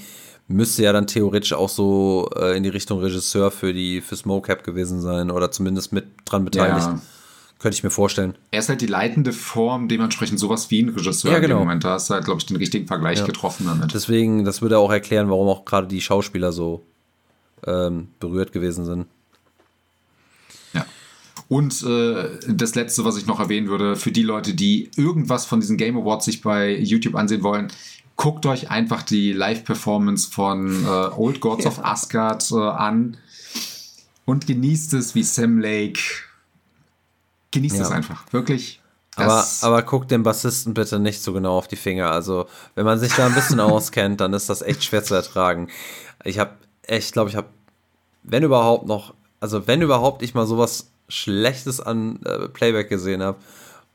müsste 0.48 0.84
ja 0.84 0.94
dann 0.94 1.08
theoretisch 1.08 1.54
auch 1.54 1.70
so 1.70 2.30
äh, 2.36 2.56
in 2.56 2.62
die 2.62 2.70
Richtung 2.70 3.00
Regisseur 3.00 3.50
für 3.50 3.74
die 3.74 4.02
fürs 4.02 4.24
Mocap 4.24 4.64
gewesen 4.64 5.02
sein 5.02 5.32
oder 5.32 5.50
zumindest 5.50 5.94
mit 5.94 6.06
dran 6.26 6.46
beteiligt. 6.46 6.86
Ja. 6.86 7.02
Könnte 7.60 7.76
ich 7.78 7.84
mir 7.84 7.92
vorstellen. 7.92 8.36
Er 8.52 8.60
ist 8.60 8.70
halt 8.70 8.82
die 8.82 8.88
leitende 8.88 9.32
Form, 9.32 9.88
dementsprechend 9.88 10.38
sowas 10.38 10.70
wie 10.70 10.82
ein 10.82 10.90
Regisseur 10.90 11.32
ja, 11.32 11.40
genau. 11.40 11.56
im 11.56 11.60
Moment. 11.62 11.84
Da 11.86 11.92
hast 11.92 12.10
du 12.10 12.14
halt, 12.14 12.26
glaube 12.26 12.40
ich, 12.40 12.46
den 12.46 12.58
richtigen 12.58 12.88
Vergleich 12.88 13.20
ja. 13.20 13.26
getroffen 13.26 13.66
damit. 13.66 13.94
Deswegen, 13.94 14.44
das 14.44 14.62
würde 14.62 14.78
auch 14.78 14.92
erklären, 14.92 15.30
warum 15.30 15.48
auch 15.48 15.64
gerade 15.64 15.88
die 15.88 16.02
Schauspieler 16.02 16.52
so 16.52 16.84
ähm, 17.66 18.10
berührt 18.20 18.52
gewesen 18.52 18.84
sind. 18.84 19.06
Ja. 20.74 20.86
Und 21.48 21.84
äh, 21.84 22.32
das 22.50 22.76
letzte, 22.76 23.06
was 23.06 23.16
ich 23.16 23.28
noch 23.28 23.40
erwähnen 23.40 23.68
würde, 23.68 23.96
für 23.96 24.12
die 24.12 24.24
Leute, 24.24 24.54
die 24.54 24.92
irgendwas 24.98 25.46
von 25.46 25.62
diesen 25.62 25.78
Game 25.78 25.98
Awards 25.98 26.26
sich 26.26 26.42
bei 26.42 26.78
YouTube 26.78 27.16
ansehen 27.16 27.44
wollen, 27.44 27.70
guckt 28.16 28.46
euch 28.46 28.70
einfach 28.70 29.04
die 29.04 29.34
Live-Performance 29.34 30.30
von 30.30 30.86
äh, 30.86 30.88
Old 30.88 31.40
Gods 31.40 31.64
ja. 31.64 31.72
of 31.72 31.84
Asgard 31.84 32.46
äh, 32.52 32.56
an 32.56 33.18
und 34.26 34.48
genießt 34.48 34.94
es, 34.94 35.16
wie 35.16 35.24
Sam 35.24 35.60
Lake 35.60 36.00
genießt 37.54 37.78
ja. 37.78 37.84
es 37.84 37.92
einfach. 37.92 38.26
Wirklich. 38.32 38.82
Aber, 39.16 39.46
aber 39.62 39.84
guckt 39.84 40.10
den 40.12 40.24
Bassisten 40.24 40.74
bitte 40.74 41.00
nicht 41.00 41.22
so 41.22 41.34
genau 41.34 41.58
auf 41.58 41.68
die 41.68 41.76
Finger. 41.76 42.12
Also, 42.12 42.48
wenn 42.76 42.86
man 42.86 43.00
sich 43.00 43.14
da 43.14 43.28
ein 43.28 43.36
bisschen 43.36 43.60
auskennt, 43.62 44.20
dann 44.20 44.34
ist 44.34 44.50
das 44.50 44.62
echt 44.62 44.84
schwer 44.84 45.04
zu 45.04 45.14
ertragen. 45.14 45.70
Ich 46.24 46.40
habe 46.40 46.52
echt, 46.82 47.14
glaube 47.14 47.30
ich, 47.30 47.36
habe, 47.36 47.48
wenn 48.24 48.44
überhaupt 48.44 48.88
noch, 48.88 49.14
also 49.40 49.68
wenn 49.68 49.82
überhaupt 49.82 50.24
ich 50.24 50.34
mal 50.34 50.48
sowas 50.48 50.90
Schlechtes 51.10 51.80
an 51.80 52.22
äh, 52.26 52.48
Playback 52.50 52.90
gesehen 52.90 53.22
habe, 53.22 53.38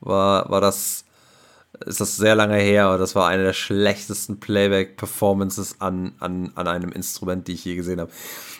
war, 0.00 0.48
war 0.50 0.60
das, 0.60 1.04
ist 1.84 2.00
das 2.00 2.16
sehr 2.16 2.34
lange 2.34 2.56
her, 2.56 2.86
aber 2.86 2.98
das 2.98 3.14
war 3.14 3.28
eine 3.28 3.44
der 3.44 3.52
schlechtesten 3.52 4.40
Playback-Performances 4.40 5.80
an, 5.80 6.12
an, 6.18 6.52
an 6.54 6.66
einem 6.66 6.92
Instrument, 6.92 7.46
die 7.46 7.52
ich 7.52 7.64
je 7.64 7.76
gesehen 7.76 8.00
habe. 8.00 8.10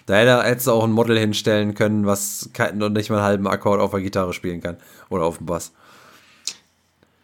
Da 0.07 0.43
hättest 0.43 0.67
du 0.67 0.73
auch 0.73 0.85
ein 0.85 0.93
Model 0.93 1.19
hinstellen 1.19 1.75
können, 1.75 2.07
was 2.07 2.51
noch 2.75 2.89
nicht 2.89 3.11
mal 3.11 3.17
einen 3.17 3.25
halben 3.25 3.47
Akkord 3.47 3.81
auf 3.81 3.91
der 3.91 4.01
Gitarre 4.01 4.33
spielen 4.33 4.61
kann 4.61 4.77
oder 5.11 5.25
auf 5.25 5.39
dem 5.39 5.47
Bass. 5.47 5.73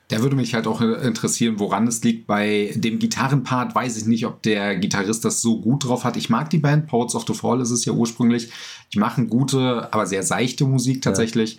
Da 0.08 0.20
würde 0.20 0.36
mich 0.36 0.54
halt 0.54 0.66
auch 0.66 0.82
interessieren, 0.82 1.58
woran 1.58 1.86
es 1.86 2.04
liegt. 2.04 2.26
Bei 2.26 2.72
dem 2.74 2.98
Gitarrenpart 2.98 3.74
weiß 3.74 3.96
ich 3.96 4.04
nicht, 4.04 4.26
ob 4.26 4.42
der 4.42 4.76
Gitarrist 4.76 5.24
das 5.24 5.40
so 5.40 5.60
gut 5.60 5.84
drauf 5.84 6.04
hat. 6.04 6.18
Ich 6.18 6.28
mag 6.28 6.50
die 6.50 6.58
Band, 6.58 6.86
Poets 6.86 7.14
of 7.14 7.24
the 7.26 7.32
Fall 7.32 7.62
ist 7.62 7.70
es 7.70 7.86
ja 7.86 7.92
ursprünglich. 7.92 8.50
Die 8.92 8.98
machen 8.98 9.30
gute, 9.30 9.88
aber 9.92 10.06
sehr 10.06 10.22
seichte 10.22 10.66
Musik 10.66 11.00
tatsächlich. 11.00 11.56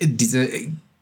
Ja. 0.00 0.06
Diese 0.06 0.48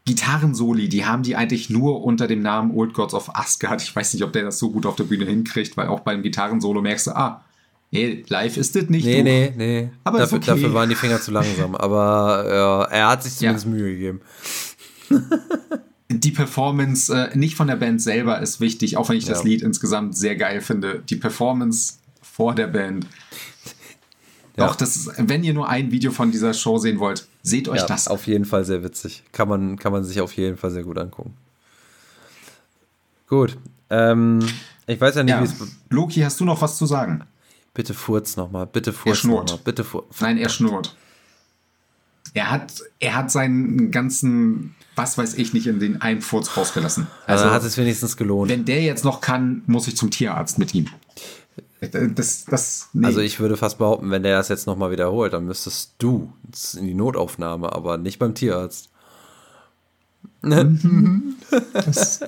Gitarrensoli, 0.06 0.88
die 0.88 1.04
haben 1.04 1.24
die 1.24 1.36
eigentlich 1.36 1.68
nur 1.68 2.04
unter 2.04 2.28
dem 2.28 2.40
Namen 2.40 2.70
Old 2.70 2.94
Gods 2.94 3.12
of 3.12 3.34
Asgard. 3.34 3.82
Ich 3.82 3.94
weiß 3.94 4.14
nicht, 4.14 4.22
ob 4.22 4.32
der 4.32 4.44
das 4.44 4.58
so 4.58 4.70
gut 4.70 4.86
auf 4.86 4.96
der 4.96 5.04
Bühne 5.04 5.26
hinkriegt, 5.26 5.76
weil 5.76 5.88
auch 5.88 6.00
beim 6.00 6.22
Gitarrensolo 6.22 6.80
merkst 6.80 7.08
du, 7.08 7.16
ah, 7.16 7.42
Nee, 7.92 8.24
live 8.28 8.56
ist 8.56 8.74
das 8.74 8.88
nicht. 8.88 9.04
Nee, 9.04 9.18
du. 9.18 9.22
nee, 9.22 9.52
nee. 9.56 9.90
Aber 10.02 10.18
dafür, 10.18 10.38
okay. 10.38 10.46
dafür, 10.46 10.74
waren 10.74 10.88
die 10.88 10.96
Finger 10.96 11.20
zu 11.20 11.30
langsam. 11.30 11.74
Aber 11.76 12.44
ja, 12.48 12.82
er 12.84 13.08
hat 13.08 13.22
sich 13.22 13.36
zumindest 13.36 13.66
ja. 13.66 13.70
Mühe 13.70 13.92
gegeben. 13.92 14.20
die 16.08 16.30
Performance 16.32 17.14
äh, 17.14 17.38
nicht 17.38 17.54
von 17.54 17.68
der 17.68 17.76
Band 17.76 18.02
selber 18.02 18.40
ist 18.40 18.60
wichtig, 18.60 18.96
auch 18.96 19.08
wenn 19.08 19.16
ich 19.16 19.26
ja. 19.26 19.34
das 19.34 19.44
Lied 19.44 19.62
insgesamt 19.62 20.16
sehr 20.16 20.34
geil 20.34 20.60
finde. 20.60 21.02
Die 21.08 21.16
Performance 21.16 21.94
vor 22.20 22.54
der 22.54 22.66
Band. 22.66 23.06
Ja. 24.56 24.66
Doch, 24.66 24.74
das 24.74 24.96
ist, 24.96 25.12
wenn 25.16 25.44
ihr 25.44 25.54
nur 25.54 25.68
ein 25.68 25.92
Video 25.92 26.10
von 26.10 26.32
dieser 26.32 26.54
Show 26.54 26.78
sehen 26.78 26.98
wollt, 26.98 27.28
seht 27.46 27.68
euch 27.68 27.80
ja, 27.80 27.86
das. 27.86 28.08
Auf 28.08 28.26
jeden 28.26 28.44
Fall 28.44 28.64
sehr 28.64 28.82
witzig. 28.82 29.22
Kann 29.32 29.48
man, 29.48 29.78
kann 29.78 29.92
man 29.92 30.04
sich 30.04 30.20
auf 30.20 30.32
jeden 30.32 30.56
Fall 30.56 30.70
sehr 30.70 30.82
gut 30.82 30.98
angucken. 30.98 31.34
Gut. 33.28 33.56
Ähm, 33.88 34.40
ich 34.86 35.00
weiß 35.00 35.14
ja 35.14 35.22
nicht, 35.22 35.32
ja. 35.32 35.40
wie 35.40 35.44
es. 35.44 35.54
Loki, 35.90 36.20
hast 36.20 36.40
du 36.40 36.44
noch 36.44 36.60
was 36.60 36.76
zu 36.76 36.86
sagen? 36.86 37.24
Bitte 37.72 37.94
furz 37.94 38.36
nochmal, 38.36 38.66
bitte 38.66 38.92
furz 38.92 39.24
nochmal, 39.24 39.58
bitte 39.62 39.84
furz. 39.84 40.20
Nein, 40.20 40.38
er 40.38 40.48
schnurrt. 40.48 40.96
Er 42.34 42.50
hat, 42.50 42.82
er 42.98 43.14
hat 43.14 43.30
seinen 43.30 43.90
ganzen, 43.90 44.74
was 44.96 45.18
weiß 45.18 45.34
ich 45.34 45.52
nicht, 45.52 45.66
in 45.66 45.78
den 45.78 46.00
einen 46.00 46.22
Furz 46.22 46.56
rausgelassen. 46.56 47.06
Also, 47.26 47.44
also 47.44 47.54
hat 47.54 47.64
es 47.64 47.76
wenigstens 47.78 48.16
gelohnt. 48.16 48.50
Wenn 48.50 48.64
der 48.64 48.82
jetzt 48.82 49.04
noch 49.04 49.20
kann, 49.20 49.62
muss 49.66 49.86
ich 49.86 49.96
zum 49.96 50.10
Tierarzt 50.10 50.58
mit 50.58 50.74
ihm. 50.74 50.88
Das, 51.80 52.46
das, 52.46 52.88
nee. 52.94 53.06
Also 53.06 53.20
ich 53.20 53.38
würde 53.38 53.56
fast 53.56 53.78
behaupten, 53.78 54.10
wenn 54.10 54.22
der 54.22 54.38
das 54.38 54.48
jetzt 54.48 54.66
nochmal 54.66 54.90
wiederholt, 54.90 55.34
dann 55.34 55.44
müsstest 55.44 55.94
du 55.98 56.32
in 56.74 56.86
die 56.86 56.94
Notaufnahme, 56.94 57.70
aber 57.72 57.98
nicht 57.98 58.18
beim 58.18 58.34
Tierarzt. 58.34 58.88
Mhm. 60.40 61.36
das, 61.72 62.20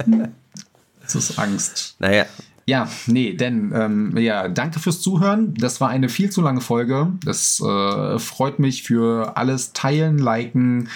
das 1.03 1.15
ist 1.15 1.39
Angst. 1.39 1.97
Naja, 1.99 2.27
ja, 2.69 2.87
nee, 3.07 3.33
denn 3.33 3.73
ähm, 3.75 4.15
ja, 4.19 4.47
danke 4.47 4.79
fürs 4.79 5.01
Zuhören. 5.01 5.55
Das 5.55 5.81
war 5.81 5.89
eine 5.89 6.11
viel 6.11 6.29
zu 6.29 6.43
lange 6.43 6.61
Folge. 6.61 7.11
Das 7.25 7.61
äh, 7.61 8.19
freut 8.19 8.59
mich 8.59 8.83
für 8.83 9.39
alles 9.39 9.73
teilen, 9.73 10.19
liken, 10.19 10.91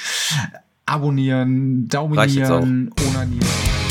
abonnieren, 0.85 1.85
dauminieren, 1.89 2.91
onanieren. 3.09 3.82